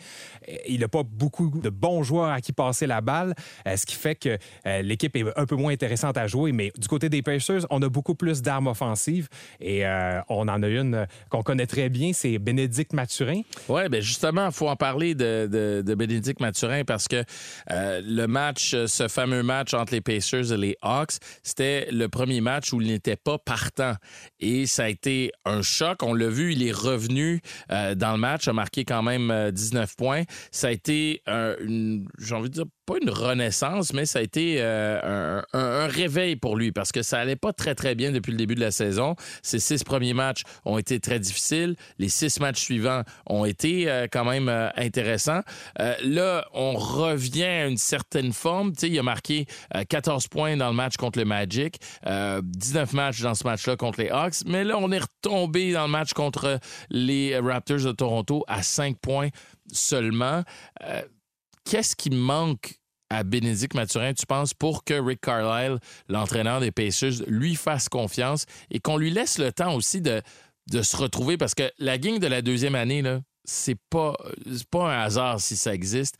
Euh, 0.49 0.55
Il 0.67 0.81
n'a 0.81 0.87
pas 0.89 1.03
beaucoup 1.03 1.49
de 1.63 1.69
bons 1.69 2.03
joueurs 2.03 2.29
à 2.31 2.41
qui 2.41 2.51
passer 2.51 2.85
la 2.87 2.99
balle, 3.01 3.33
ce 3.65 3.85
qui 3.85 3.95
fait 3.95 4.15
que 4.15 4.37
l'équipe 4.81 5.15
est 5.15 5.23
un 5.37 5.45
peu 5.45 5.55
moins 5.55 5.71
intéressante 5.71 6.17
à 6.17 6.27
jouer. 6.27 6.51
Mais 6.51 6.71
du 6.77 6.87
côté 6.87 7.07
des 7.09 7.21
Pacers, 7.21 7.65
on 7.69 7.81
a 7.81 7.87
beaucoup 7.89 8.15
plus 8.15 8.41
d'armes 8.49 8.65
offensives 8.65 9.27
et 9.59 9.85
euh, 9.85 10.21
on 10.27 10.47
en 10.47 10.63
a 10.63 10.67
une 10.67 11.05
qu'on 11.29 11.43
connaît 11.43 11.67
très 11.67 11.89
bien, 11.89 12.13
c'est 12.13 12.39
Bénédicte 12.39 12.93
Mathurin. 12.93 13.41
Oui, 13.67 13.87
ben 13.89 14.01
justement, 14.01 14.47
il 14.47 14.51
faut 14.51 14.67
en 14.67 14.75
parler 14.75 15.13
de, 15.13 15.47
de, 15.47 15.83
de 15.85 15.93
Bénédicte 15.95 16.39
Mathurin 16.39 16.83
parce 16.83 17.07
que 17.07 17.23
euh, 17.69 18.01
le 18.03 18.25
match, 18.25 18.75
ce 18.87 19.07
fameux 19.07 19.43
match 19.43 19.75
entre 19.75 19.93
les 19.93 20.01
Pacers 20.01 20.51
et 20.51 20.57
les 20.57 20.75
Hawks, 20.81 21.17
c'était 21.43 21.89
le 21.91 22.07
premier 22.09 22.41
match 22.41 22.73
où 22.73 22.81
il 22.81 22.87
n'était 22.87 23.15
pas 23.15 23.37
partant. 23.37 23.93
Et 24.39 24.65
ça 24.65 24.85
a 24.85 24.89
été 24.89 25.31
un 25.45 25.61
choc. 25.61 26.01
On 26.01 26.15
l'a 26.15 26.29
vu, 26.29 26.53
il 26.53 26.67
est 26.67 26.71
revenu 26.71 27.41
euh, 27.71 27.93
dans 27.93 28.13
le 28.13 28.17
match, 28.17 28.47
a 28.47 28.53
marqué 28.53 28.83
quand 28.83 29.03
même 29.03 29.29
euh, 29.29 29.51
19 29.51 29.95
points. 29.95 30.23
Ça 30.51 30.69
a 30.69 30.71
été, 30.71 31.21
j'ai 31.27 32.35
envie 32.35 32.49
de 32.49 32.55
dire, 32.55 32.65
pas 32.89 32.97
une 32.99 33.11
renaissance, 33.11 33.93
mais 33.93 34.07
ça 34.07 34.17
a 34.17 34.21
été 34.23 34.55
euh, 34.57 35.41
un, 35.53 35.85
réveil 35.85 36.35
pour 36.35 36.55
lui 36.57 36.71
parce 36.71 36.91
que 36.91 37.03
ça 37.03 37.19
allait 37.19 37.35
pas 37.35 37.53
très, 37.53 37.75
très 37.75 37.93
bien 37.93 38.11
depuis 38.11 38.31
le 38.31 38.37
début 38.37 38.55
de 38.55 38.61
la 38.61 38.71
saison. 38.71 39.15
Ses 39.43 39.59
six 39.59 39.83
premiers 39.83 40.15
matchs 40.15 40.41
ont 40.65 40.79
été 40.79 40.99
très 40.99 41.19
difficiles. 41.19 41.75
Les 41.99 42.09
six 42.09 42.39
matchs 42.39 42.61
suivants 42.61 43.03
ont 43.27 43.45
été 43.45 43.87
euh, 43.87 44.07
quand 44.11 44.25
même 44.25 44.49
euh, 44.49 44.69
intéressants. 44.75 45.41
Là, 45.77 46.47
on 46.53 46.73
revient 46.73 47.43
à 47.43 47.67
une 47.67 47.77
certaine 47.77 48.33
forme. 48.33 48.73
Il 48.81 48.97
a 48.97 49.03
marqué 49.03 49.45
euh, 49.75 49.83
14 49.87 50.27
points 50.27 50.57
dans 50.57 50.69
le 50.69 50.75
match 50.75 50.97
contre 50.97 51.19
le 51.19 51.25
Magic, 51.25 51.79
euh, 52.07 52.41
19 52.43 52.93
matchs 52.93 53.21
dans 53.21 53.35
ce 53.35 53.43
match-là 53.43 53.75
contre 53.75 54.01
les 54.01 54.09
Hawks, 54.09 54.45
mais 54.47 54.63
là, 54.63 54.79
on 54.79 54.91
est 54.91 54.99
retombé 54.99 55.73
dans 55.73 55.83
le 55.83 55.91
match 55.91 56.13
contre 56.13 56.59
les 56.89 57.37
Raptors 57.37 57.81
de 57.81 57.91
Toronto 57.91 58.43
à 58.47 58.63
5 58.63 58.97
points 58.97 59.29
seulement. 59.71 60.43
Qu'est-ce 61.65 61.95
qui 61.95 62.09
manque 62.09 62.78
à 63.09 63.23
Bénédicte 63.23 63.73
Mathurin, 63.73 64.13
tu 64.13 64.25
penses, 64.25 64.53
pour 64.53 64.83
que 64.83 64.93
Rick 64.93 65.21
Carlisle, 65.21 65.79
l'entraîneur 66.07 66.59
des 66.59 66.71
Pacers, 66.71 67.23
lui 67.27 67.55
fasse 67.55 67.89
confiance 67.89 68.45
et 68.71 68.79
qu'on 68.79 68.97
lui 68.97 69.09
laisse 69.09 69.37
le 69.37 69.51
temps 69.51 69.73
aussi 69.75 70.01
de, 70.01 70.21
se 70.81 70.97
retrouver? 70.97 71.37
Parce 71.37 71.55
que 71.55 71.71
la 71.79 71.97
gang 71.97 72.19
de 72.19 72.27
la 72.27 72.41
deuxième 72.41 72.75
année, 72.75 73.03
c'est 73.43 73.77
pas, 73.89 74.15
pas 74.69 74.93
un 74.93 75.01
hasard 75.01 75.39
si 75.39 75.55
ça 75.55 75.73
existe. 75.73 76.15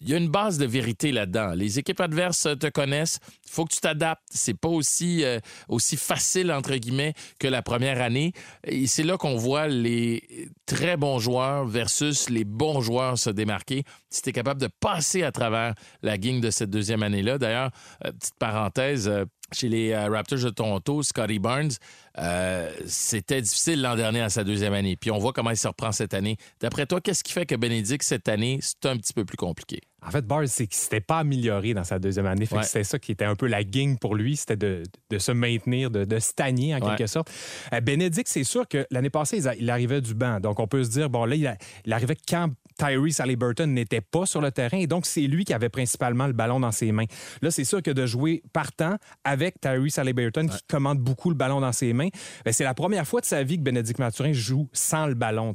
Il 0.00 0.08
y 0.08 0.14
a 0.14 0.16
une 0.16 0.28
base 0.28 0.58
de 0.58 0.66
vérité 0.66 1.10
là-dedans. 1.10 1.54
Les 1.54 1.78
équipes 1.78 2.00
adverses 2.00 2.46
te 2.58 2.68
connaissent. 2.68 3.18
Il 3.44 3.50
faut 3.50 3.64
que 3.64 3.74
tu 3.74 3.80
t'adaptes. 3.80 4.22
C'est 4.30 4.54
pas 4.54 4.68
aussi, 4.68 5.24
euh, 5.24 5.40
aussi 5.68 5.96
facile, 5.96 6.52
entre 6.52 6.74
guillemets, 6.76 7.14
que 7.40 7.48
la 7.48 7.62
première 7.62 8.00
année. 8.00 8.32
Et 8.64 8.86
c'est 8.86 9.02
là 9.02 9.16
qu'on 9.16 9.36
voit 9.36 9.66
les 9.66 10.50
très 10.66 10.96
bons 10.96 11.18
joueurs 11.18 11.66
versus 11.66 12.30
les 12.30 12.44
bons 12.44 12.80
joueurs 12.80 13.18
se 13.18 13.30
démarquer. 13.30 13.82
Si 14.10 14.22
tu 14.22 14.30
es 14.30 14.32
capable 14.32 14.60
de 14.60 14.68
passer 14.80 15.22
à 15.24 15.32
travers 15.32 15.74
la 16.02 16.16
gang 16.16 16.40
de 16.40 16.50
cette 16.50 16.70
deuxième 16.70 17.02
année-là. 17.02 17.38
D'ailleurs, 17.38 17.70
euh, 18.04 18.12
petite 18.12 18.38
parenthèse, 18.38 19.08
euh, 19.08 19.24
chez 19.52 19.68
les 19.68 19.92
euh, 19.92 20.08
Raptors 20.08 20.38
de 20.40 20.50
Toronto, 20.50 21.02
Scotty 21.02 21.38
Barnes, 21.38 21.70
euh, 22.18 22.70
c'était 22.86 23.40
difficile 23.40 23.80
l'an 23.80 23.96
dernier 23.96 24.20
à 24.20 24.28
sa 24.28 24.44
deuxième 24.44 24.74
année. 24.74 24.96
Puis 24.96 25.10
on 25.10 25.18
voit 25.18 25.32
comment 25.32 25.50
il 25.50 25.56
se 25.56 25.68
reprend 25.68 25.92
cette 25.92 26.14
année. 26.14 26.36
D'après 26.60 26.86
toi, 26.86 27.00
qu'est-ce 27.00 27.22
qui 27.24 27.32
fait 27.32 27.46
que 27.46 27.54
Bénédicte, 27.54 28.04
cette 28.04 28.28
année, 28.28 28.58
c'est 28.60 28.86
un 28.86 28.96
petit 28.96 29.12
peu 29.12 29.24
plus 29.24 29.36
compliqué? 29.36 29.80
En 30.06 30.10
fait, 30.10 30.24
Barnes, 30.26 30.46
c'est 30.46 30.66
qu'il 30.66 30.76
s'était 30.76 31.00
pas 31.00 31.18
amélioré 31.20 31.74
dans 31.74 31.82
sa 31.84 31.98
deuxième 31.98 32.26
année. 32.26 32.46
Ouais. 32.52 32.62
C'était 32.62 32.84
ça 32.84 32.98
qui 32.98 33.12
était 33.12 33.24
un 33.24 33.34
peu 33.34 33.46
la 33.46 33.64
gang 33.64 33.98
pour 33.98 34.14
lui, 34.14 34.36
c'était 34.36 34.56
de, 34.56 34.82
de 35.10 35.18
se 35.18 35.32
maintenir, 35.32 35.90
de, 35.90 36.04
de 36.04 36.18
stagner 36.18 36.74
en 36.74 36.78
Ouais. 36.80 36.94
quelque 36.96 37.08
sorte. 37.08 37.30
Euh, 37.72 37.80
Bénédicte, 37.80 38.28
c'est 38.28 38.44
sûr 38.44 38.68
que 38.68 38.86
l'année 38.90 39.10
passée, 39.10 39.38
il, 39.38 39.48
a- 39.48 39.56
il 39.56 39.68
arrivait 39.70 40.00
du 40.00 40.14
banc. 40.14 40.38
Donc, 40.40 40.60
on 40.60 40.68
peut 40.68 40.84
se 40.84 40.90
dire, 40.90 41.10
bon, 41.10 41.24
là, 41.24 41.34
il, 41.34 41.46
a- 41.46 41.56
il 41.84 41.92
arrivait 41.92 42.16
quand 42.28 42.50
Tyrese 42.78 43.20
Halliburton 43.20 43.66
n'était 43.66 44.00
pas 44.00 44.24
sur 44.24 44.40
le 44.40 44.50
terrain. 44.50 44.78
Et 44.78 44.86
donc, 44.86 45.04
c'est 45.04 45.22
lui 45.22 45.44
qui 45.44 45.52
avait 45.52 45.68
principalement 45.68 46.26
le 46.26 46.32
ballon 46.32 46.60
dans 46.60 46.72
ses 46.72 46.92
mains. 46.92 47.06
Là, 47.42 47.50
c'est 47.50 47.64
sûr 47.64 47.82
que 47.82 47.90
de 47.90 48.06
jouer 48.06 48.42
partant 48.52 48.96
avec 49.24 49.60
Tyrese 49.60 49.98
Halliburton, 49.98 50.48
qui 50.48 50.62
commande 50.68 50.98
beaucoup 50.98 51.28
le 51.28 51.34
ballon 51.34 51.60
dans 51.60 51.72
ses 51.72 51.92
mains, 51.92 52.08
ben, 52.44 52.52
c'est 52.52 52.64
la 52.64 52.74
première 52.74 53.06
fois 53.06 53.20
de 53.20 53.26
sa 53.26 53.42
vie 53.42 53.56
que 53.56 53.62
Bénédicte 53.62 53.98
Mathurin 53.98 54.32
joue 54.32 54.68
sans 54.72 55.06
le 55.06 55.14
ballon. 55.14 55.54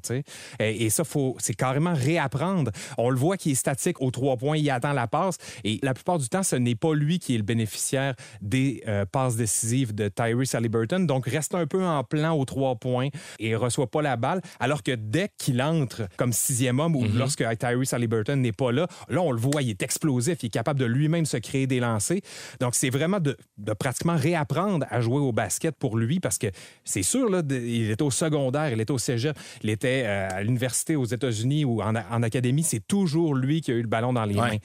Et, 0.60 0.90
ça, 0.90 1.04
faut, 1.04 1.36
c'est 1.40 1.54
carrément 1.54 1.94
réapprendre. 1.94 2.72
On 2.98 3.10
le 3.10 3.18
voit 3.18 3.38
qu'il 3.38 3.54
est 3.54 3.56
statique 3.56 4.02
aux 4.02 4.12
trois 4.12 4.38
points, 4.38 4.58
il 4.58 4.70
attend 4.70 4.94
la 4.94 5.08
passe. 5.08 5.38
Et 5.64 5.80
la 5.82 5.94
plupart 5.94 6.18
du 6.18 6.28
temps, 6.28 6.44
ce 6.44 6.56
n'est 6.56 6.76
pas 6.76 6.94
lui 6.94 7.20
qui 7.20 7.36
est 7.36 7.38
le 7.38 7.44
bénéficiaire 7.44 8.16
des 8.42 8.84
euh, 8.88 9.06
passes 9.06 9.36
décisives 9.36 9.94
de 9.96 10.10
Tyrese 10.10 10.56
Halliburton. 10.56 11.06
Donc, 11.06 11.26
reste 11.26 11.56
un 11.56 11.68
peu 11.68 11.86
en 11.86 12.04
plan 12.04 12.34
aux 12.34 12.46
trois 12.46 12.76
points 12.76 13.10
et 13.40 13.56
reçoit 13.56 13.90
pas 13.90 14.02
la 14.02 14.18
balle. 14.18 14.42
Alors 14.60 14.84
que 14.84 14.92
dès 14.92 15.30
qu'il 15.38 15.62
entre 15.62 16.08
comme 16.18 16.34
sixième 16.34 16.80
homme 16.80 16.96
ou 16.96 17.06
lorsque 17.18 17.44
Tyrese 17.60 17.94
Halliburton 17.94 18.36
n'est 18.38 18.52
pas 18.52 18.72
là. 18.72 18.88
Là, 19.10 19.22
on 19.22 19.32
le 19.32 19.40
voit, 19.40 19.62
il 19.62 19.70
est 19.70 19.82
explosif, 19.84 20.38
il 20.44 20.48
est 20.48 20.50
capable 20.50 20.80
de 20.80 20.86
lui-même 20.86 21.26
se 21.26 21.38
créer 21.38 21.68
des 21.68 21.80
lancers. 21.80 22.20
Donc, 22.60 22.76
c'est 22.76 22.90
vraiment 22.90 23.20
de, 23.20 23.38
de 23.58 23.74
pratiquement 23.74 24.16
réapprendre 24.16 24.86
à 24.90 25.02
jouer 25.02 25.20
au 25.20 25.32
basket 25.32 25.76
pour 25.76 25.98
lui 25.98 26.20
parce 26.20 26.38
que 26.38 26.48
c'est 26.84 27.04
sûr, 27.04 27.30
là, 27.30 27.42
il 27.50 27.92
était 27.92 28.04
au 28.04 28.12
secondaire, 28.12 28.72
il 28.72 28.80
était 28.82 28.92
au 28.92 28.98
cégep, 28.98 29.38
il 29.64 29.70
était 29.70 30.04
euh, 30.06 30.30
à 30.32 30.44
l'université 30.44 30.96
aux 30.96 31.06
États-Unis 31.06 31.66
ou 31.66 31.82
en, 31.82 31.96
en 31.96 32.24
académie. 32.24 32.64
C'est 32.64 32.86
toujours 32.88 33.36
lui 33.36 33.62
qui 33.62 33.72
a 33.72 33.76
eu 33.76 33.82
le 33.82 33.88
ballon 33.88 34.14
dans 34.14 34.26
les 34.26 34.36
Ouais. 34.36 34.52
mains. 34.52 34.58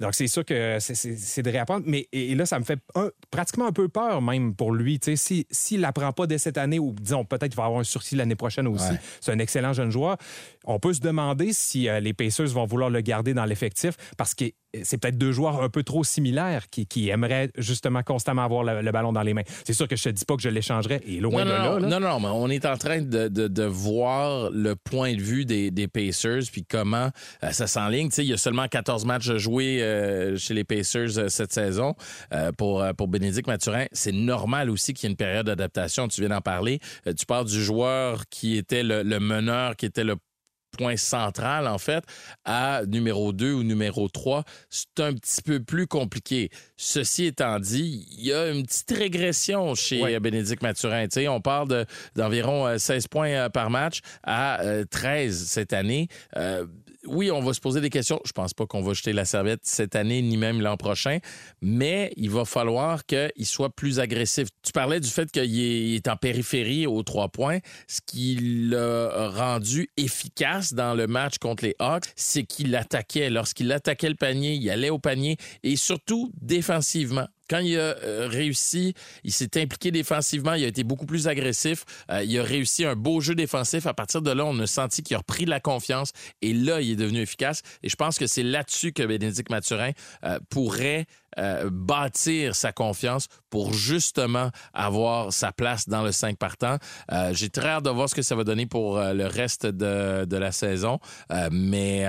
Donc, 0.00 0.14
c'est 0.14 0.26
sûr 0.26 0.44
que 0.44 0.78
c'est- 0.80 1.42
de 1.42 1.50
réapprendre. 1.50 1.84
Mais 1.86 2.08
et, 2.12 2.32
et 2.32 2.34
là, 2.34 2.46
ça 2.46 2.58
me 2.58 2.64
fait 2.64 2.78
un- 2.94 3.10
pratiquement 3.30 3.66
un 3.66 3.72
peu 3.72 3.88
peur 3.88 4.20
même 4.22 4.54
pour 4.54 4.72
lui. 4.72 4.98
Tu 4.98 5.16
sais, 5.16 5.16
si- 5.16 5.46
S'il 5.50 5.80
n'apprend 5.80 6.12
pas 6.12 6.26
dès 6.26 6.38
cette 6.38 6.58
année, 6.58 6.78
ou 6.78 6.92
disons 7.00 7.24
peut-être 7.24 7.48
qu'il 7.50 7.56
va 7.56 7.64
avoir 7.64 7.80
un 7.80 7.84
sursis 7.84 8.14
l'année 8.16 8.34
prochaine 8.34 8.66
aussi, 8.68 8.90
Ouais. 8.90 8.98
c'est 9.20 9.32
un 9.32 9.38
excellent 9.38 9.72
jeune 9.72 9.90
joueur. 9.90 10.16
On 10.64 10.78
peut 10.78 10.92
se 10.92 11.00
demander 11.00 11.52
si 11.52 11.88
euh, 11.96 12.00
les 12.00 12.12
Pacers 12.12 12.48
vont 12.48 12.64
vouloir 12.66 12.90
le 12.90 13.00
garder 13.00 13.34
dans 13.34 13.44
l'effectif 13.44 13.94
parce 14.16 14.34
que 14.34 14.44
c'est 14.84 14.96
peut-être 14.96 15.18
deux 15.18 15.32
joueurs 15.32 15.62
un 15.62 15.68
peu 15.68 15.82
trop 15.82 16.02
similaires 16.02 16.70
qui, 16.70 16.86
qui 16.86 17.10
aimeraient 17.10 17.50
justement 17.58 18.02
constamment 18.02 18.42
avoir 18.44 18.64
le, 18.64 18.80
le 18.80 18.90
ballon 18.90 19.12
dans 19.12 19.20
les 19.20 19.34
mains. 19.34 19.42
C'est 19.66 19.74
sûr 19.74 19.86
que 19.86 19.96
je 19.96 20.04
te 20.04 20.08
dis 20.08 20.24
pas 20.24 20.34
que 20.34 20.40
je 20.40 20.48
l'échangerais 20.48 21.02
et 21.06 21.20
loin 21.20 21.44
non, 21.44 21.50
de 21.50 21.56
non, 21.56 21.74
là. 21.74 21.78
là. 21.80 21.88
non, 21.88 22.00
non, 22.08 22.20
mais 22.20 22.28
on 22.28 22.48
est 22.48 22.64
en 22.64 22.78
train 22.78 23.02
de, 23.02 23.28
de- 23.28 23.48
de 23.48 23.64
voir 23.64 24.50
le 24.50 24.74
point 24.74 25.12
de 25.14 25.20
vue 25.20 25.44
des, 25.44 25.70
des 25.70 25.88
Pacers, 25.88 26.44
puis 26.50 26.64
comment 26.64 27.10
euh, 27.44 27.50
ça 27.50 27.66
s'enligne. 27.66 28.08
Il 28.16 28.24
y 28.24 28.32
a 28.32 28.38
seulement 28.38 28.66
14 28.66 29.04
matchs 29.04 29.32
joués 29.36 29.82
euh, 29.82 30.38
chez 30.38 30.54
les 30.54 30.64
Pacers 30.64 31.18
euh, 31.18 31.28
cette 31.28 31.52
saison 31.52 31.94
euh, 32.32 32.50
pour, 32.56 32.80
euh, 32.82 32.94
pour 32.94 33.08
Bénédicte 33.08 33.48
Mathurin. 33.48 33.84
C'est 33.92 34.12
normal 34.12 34.70
aussi 34.70 34.94
qu'il 34.94 35.06
y 35.06 35.10
ait 35.10 35.12
une 35.12 35.16
période 35.18 35.44
d'adaptation. 35.46 36.08
Tu 36.08 36.22
viens 36.22 36.30
d'en 36.30 36.40
parler. 36.40 36.80
Euh, 37.06 37.12
tu 37.12 37.26
parles 37.26 37.46
du 37.46 37.62
joueur 37.62 38.22
qui 38.30 38.56
était 38.56 38.82
le, 38.82 39.02
le 39.02 39.20
meneur, 39.20 39.76
qui 39.76 39.84
était 39.84 40.04
le 40.04 40.16
point 40.76 40.96
central, 40.96 41.68
en 41.68 41.78
fait, 41.78 42.02
à 42.44 42.82
numéro 42.86 43.32
2 43.32 43.52
ou 43.52 43.62
numéro 43.62 44.08
3, 44.08 44.44
c'est 44.70 45.00
un 45.00 45.12
petit 45.14 45.42
peu 45.42 45.60
plus 45.62 45.86
compliqué. 45.86 46.50
Ceci 46.76 47.26
étant 47.26 47.58
dit, 47.60 48.06
il 48.18 48.26
y 48.26 48.32
a 48.32 48.48
une 48.50 48.64
petite 48.64 48.90
régression 48.90 49.74
chez 49.74 50.02
euh, 50.02 50.20
Bénédicte 50.20 50.62
Mathurin. 50.62 51.06
On 51.28 51.40
parle 51.40 51.68
de- 51.68 51.86
d'environ 52.16 52.66
euh, 52.66 52.78
16 52.78 53.08
points 53.08 53.28
euh, 53.30 53.48
par 53.48 53.70
match 53.70 54.00
à 54.22 54.62
euh, 54.62 54.84
13 54.90 55.46
cette 55.46 55.72
année. 55.72 56.08
Euh, 56.36 56.66
oui, 57.06 57.30
on 57.30 57.40
va 57.40 57.52
se 57.52 57.60
poser 57.60 57.80
des 57.80 57.90
questions. 57.90 58.20
Je 58.24 58.32
pense 58.32 58.54
pas 58.54 58.66
qu'on 58.66 58.82
va 58.82 58.92
jeter 58.92 59.12
la 59.12 59.24
serviette 59.24 59.60
cette 59.64 59.96
année 59.96 60.22
ni 60.22 60.36
même 60.36 60.60
l'an 60.60 60.76
prochain, 60.76 61.18
mais 61.60 62.12
il 62.16 62.30
va 62.30 62.44
falloir 62.44 63.04
qu'il 63.06 63.46
soit 63.46 63.74
plus 63.74 63.98
agressif. 63.98 64.48
Tu 64.62 64.72
parlais 64.72 65.00
du 65.00 65.08
fait 65.08 65.30
qu'il 65.30 65.60
est, 65.60 65.94
est 65.96 66.08
en 66.08 66.16
périphérie 66.16 66.86
aux 66.86 67.02
trois 67.02 67.28
points. 67.28 67.58
Ce 67.88 68.00
qui 68.04 68.68
l'a 68.70 69.28
rendu 69.30 69.88
efficace 69.96 70.74
dans 70.74 70.94
le 70.94 71.06
match 71.06 71.38
contre 71.38 71.64
les 71.64 71.74
Hawks, 71.78 72.06
c'est 72.16 72.44
qu'il 72.44 72.74
attaquait. 72.76 73.30
Lorsqu'il 73.30 73.70
attaquait 73.72 74.08
le 74.08 74.14
panier, 74.14 74.54
il 74.54 74.70
allait 74.70 74.90
au 74.90 74.98
panier 74.98 75.36
et 75.62 75.76
surtout 75.76 76.32
défensivement. 76.40 77.26
Quand 77.48 77.58
il 77.58 77.76
a 77.76 77.96
euh, 78.02 78.28
réussi, 78.28 78.94
il 79.24 79.32
s'est 79.32 79.60
impliqué 79.60 79.90
défensivement, 79.90 80.54
il 80.54 80.64
a 80.64 80.68
été 80.68 80.84
beaucoup 80.84 81.06
plus 81.06 81.28
agressif, 81.28 81.84
euh, 82.10 82.22
il 82.24 82.38
a 82.38 82.42
réussi 82.42 82.84
un 82.84 82.96
beau 82.96 83.20
jeu 83.20 83.34
défensif. 83.34 83.86
À 83.86 83.94
partir 83.94 84.22
de 84.22 84.30
là, 84.30 84.44
on 84.44 84.58
a 84.58 84.66
senti 84.66 85.02
qu'il 85.02 85.14
a 85.16 85.18
repris 85.18 85.44
de 85.44 85.50
la 85.50 85.60
confiance 85.60 86.12
et 86.40 86.54
là, 86.54 86.80
il 86.80 86.92
est 86.92 86.96
devenu 86.96 87.20
efficace. 87.20 87.62
Et 87.82 87.88
je 87.88 87.96
pense 87.96 88.18
que 88.18 88.26
c'est 88.26 88.42
là-dessus 88.42 88.92
que 88.92 89.02
Bénédicte 89.02 89.50
Mathurin 89.50 89.90
euh, 90.24 90.38
pourrait 90.50 91.06
euh, 91.38 91.70
bâtir 91.72 92.54
sa 92.54 92.72
confiance 92.72 93.28
pour 93.50 93.72
justement 93.72 94.50
avoir 94.72 95.32
sa 95.32 95.52
place 95.52 95.88
dans 95.88 96.02
le 96.02 96.12
5 96.12 96.38
partant. 96.38 96.78
Euh, 97.10 97.32
J'ai 97.34 97.50
très 97.50 97.68
hâte 97.68 97.84
de 97.84 97.90
voir 97.90 98.08
ce 98.08 98.14
que 98.14 98.22
ça 98.22 98.34
va 98.34 98.44
donner 98.44 98.66
pour 98.66 98.98
euh, 98.98 99.12
le 99.12 99.26
reste 99.26 99.66
de, 99.66 100.24
de 100.24 100.36
la 100.36 100.52
saison, 100.52 100.98
mais 101.50 102.04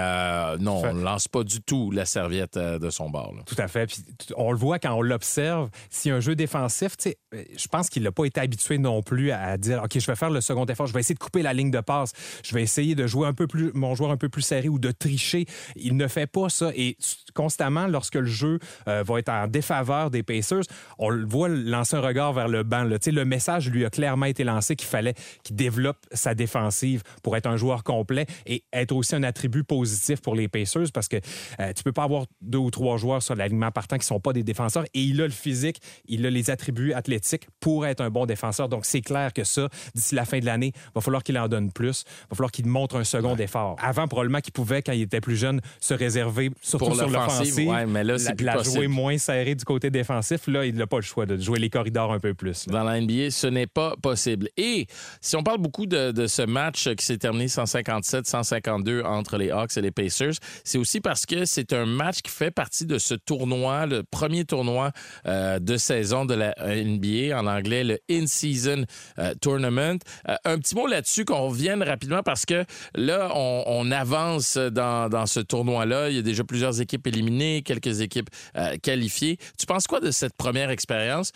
non, 0.60 0.82
on 0.84 0.94
ne 0.94 1.04
lance 1.04 1.28
pas 1.28 1.44
du 1.44 1.62
tout 1.62 1.92
la 1.92 2.06
serviette 2.06 2.58
de 2.58 2.90
son 2.90 3.10
bord. 3.10 3.34
là. 3.36 3.44
Tout 3.46 3.56
à 3.58 3.68
fait. 3.68 3.88
Puis, 3.88 4.04
on 4.36 4.52
le 4.52 4.58
voit 4.58 4.80
quand 4.80 4.94
on 4.94 5.02
l'observe. 5.02 5.70
A 6.06 6.10
un 6.10 6.20
jeu 6.20 6.36
défensif, 6.36 6.96
je 7.32 7.68
pense 7.68 7.90
qu'il 7.90 8.04
n'a 8.04 8.12
pas 8.12 8.26
été 8.26 8.40
habitué 8.42 8.78
non 8.78 9.02
plus 9.02 9.32
à 9.32 9.58
dire 9.58 9.82
OK, 9.84 9.98
je 10.00 10.06
vais 10.06 10.16
faire 10.16 10.30
le 10.30 10.42
second 10.42 10.66
effort, 10.66 10.86
je 10.88 10.94
vais 10.94 11.00
essayer 11.00 11.16
de 11.16 11.20
couper 11.20 11.42
la 11.42 11.54
ligne 11.54 11.72
de 11.72 11.80
passe, 11.80 12.12
je 12.44 12.54
vais 12.54 12.62
essayer 12.62 12.94
de 12.96 13.08
jouer 13.08 13.28
un 13.28 13.34
peu 13.34 13.48
plus, 13.48 13.72
mon 13.74 13.96
joueur 13.96 14.12
un 14.12 14.18
peu 14.18 14.30
plus 14.30 14.42
serré 14.42 14.70
ou 14.70 14.80
de 14.80 14.92
tricher. 14.92 15.46
Il 15.76 15.96
ne 15.98 16.08
fait 16.08 16.28
pas 16.28 16.50
ça. 16.50 16.72
Et 16.76 16.98
constamment, 17.34 17.88
lorsque 17.88 18.16
le 18.16 18.26
jeu 18.26 18.60
euh, 18.88 19.04
va 19.14 19.20
être 19.20 19.30
en 19.30 19.48
défaveur 19.48 20.10
des 20.10 20.24
Pacers, 20.24 20.64
on 20.98 21.10
le 21.10 21.26
voit 21.26 21.50
lancer 21.50 21.96
un 21.96 22.02
regard 22.02 22.34
vers 22.34 22.48
le 22.48 22.64
banc. 22.64 22.84
là. 22.84 22.98
Le 23.06 23.26
message 23.26 23.70
lui 23.70 23.86
a 23.86 23.90
clairement 23.90 24.26
été 24.26 24.44
lancé 24.44 24.76
qu'il 24.76 24.88
fallait 24.88 25.14
qu'il 25.44 25.56
développe 25.56 25.98
sa 26.12 26.34
défensive 26.36 27.04
pour 27.22 27.38
être 27.38 27.48
un 27.48 27.58
joueur 27.58 27.84
complet 27.84 28.26
et 28.46 28.64
être 28.74 28.94
aussi 28.94 29.16
un 29.16 29.24
attribut 29.24 29.64
positif 29.64 30.22
pour 30.22 30.36
les 30.36 30.48
Pacers 30.48 30.92
parce 30.94 31.08
que 31.08 31.18
euh, 31.60 31.74
tu 31.74 31.84
peux 31.84 31.92
pas 31.92 32.04
avoir 32.04 32.26
deux 32.42 32.58
ou 32.58 32.72
trois 32.72 32.98
joueurs 32.98 33.22
sur 33.22 33.36
l'alignement 33.36 33.72
partant 33.72 33.98
qui 33.98 34.06
sont 34.06 34.20
pas 34.20 34.34
des 34.34 34.44
défenseurs 34.44 34.86
et 34.94 35.02
il 35.02 35.22
a 35.22 35.26
le 35.26 35.32
physique, 35.32 35.80
il 36.08 36.26
a 36.26 36.30
les 36.30 36.50
attributs 36.50 36.94
athlétiques 36.94 37.48
pour 37.60 37.86
être 37.86 38.02
un 38.02 38.10
bon 38.10 38.26
défenseur. 38.26 38.70
Donc 38.70 38.86
c'est 38.86 39.02
clair 39.02 39.34
que 39.34 39.44
ça, 39.44 39.70
d'ici 39.94 40.16
la 40.16 40.26
fin 40.26 40.40
de 40.40 40.46
l'année, 40.46 40.74
va 40.96 41.02
falloir 41.02 41.24
qu'il 41.24 41.38
en 41.38 41.48
donne 41.48 41.72
plus, 41.72 42.04
va 42.30 42.36
falloir 42.36 42.52
qu'il 42.52 42.68
montre 42.68 42.96
un 42.96 43.04
second 43.04 43.36
effort. 43.36 43.76
Avant 43.80 44.08
probablement 44.08 44.40
qu'il 44.40 44.54
pouvait 44.54 44.82
quand 44.82 44.94
il 44.94 45.02
était 45.02 45.22
plus 45.22 45.36
jeune 45.36 45.62
se 45.80 45.94
réserver 45.94 46.52
surtout 46.62 46.86
Pour 46.86 46.96
sur 46.96 47.10
l'offensive, 47.10 47.68
ouais, 47.68 47.86
mais 47.86 48.04
là, 48.04 48.18
c'est 48.18 48.30
la, 48.30 48.36
plus 48.36 48.46
la 48.46 48.64
jouer 48.64 48.88
moins 48.88 49.03
serré 49.18 49.56
du 49.56 49.66
côté 49.66 49.90
défensif. 49.90 50.48
Là, 50.48 50.66
il 50.66 50.76
n'a 50.76 50.88
pas 50.88 50.98
le 50.98 51.04
choix 51.04 51.26
de 51.26 51.38
jouer 51.38 51.60
les 51.60 51.70
corridors 51.70 52.12
un 52.12 52.20
peu 52.20 52.34
plus. 52.34 52.68
Dans 52.68 52.84
la 52.84 53.00
NBA, 53.00 53.32
ce 53.32 53.48
n'est 53.48 53.68
pas 53.68 53.96
possible. 54.02 54.50
Et 54.58 54.88
si 55.22 55.36
on 55.36 55.44
parle 55.44 55.60
beaucoup 55.60 55.86
de, 55.86 56.28
ce 56.28 56.42
match 56.42 56.90
qui 56.96 57.06
s'est 57.06 57.18
terminé 57.18 57.48
157-152 57.48 59.04
entre 59.04 59.38
les 59.38 59.52
Hawks 59.52 59.78
et 59.78 59.82
les 59.82 59.92
Pacers, 59.92 60.34
c'est 60.64 60.78
aussi 60.78 61.02
parce 61.02 61.26
que 61.26 61.46
c'est 61.46 61.74
un 61.74 61.86
match 61.86 62.22
qui 62.22 62.32
fait 62.32 62.52
partie 62.52 62.86
de 62.86 62.98
ce 62.98 63.14
tournoi, 63.14 63.86
le 63.86 64.04
premier 64.04 64.46
tournoi 64.46 64.92
euh, 65.26 65.60
de 65.60 65.78
saison 65.78 66.26
de 66.26 66.34
la 66.34 66.54
NBA, 66.60 67.38
en 67.40 67.48
anglais 67.48 67.84
le 67.84 68.00
In-Season 68.10 68.86
euh, 69.20 69.34
Tournament. 69.42 70.00
Euh, 70.30 70.36
un 70.46 70.58
petit 70.58 70.76
mot 70.76 70.88
là-dessus 70.88 71.26
qu'on 71.26 71.48
revienne 71.48 71.84
rapidement 71.84 72.24
parce 72.24 72.46
que 72.46 72.66
là, 72.96 73.32
on, 73.36 73.92
avance 73.92 74.58
dans, 74.58 75.26
ce 75.26 75.40
tournoi-là. 75.40 76.10
Il 76.10 76.16
y 76.16 76.20
a 76.20 76.22
déjà 76.22 76.44
plusieurs 76.44 76.82
équipes 76.82 77.06
éliminées, 77.08 77.62
quelques 77.62 78.02
équipes 78.02 78.30
Tu 79.58 79.66
penses 79.66 79.88
quoi 79.88 80.00
de 80.00 80.12
cette 80.12 80.36
première 80.36 80.70
expérience? 80.70 81.32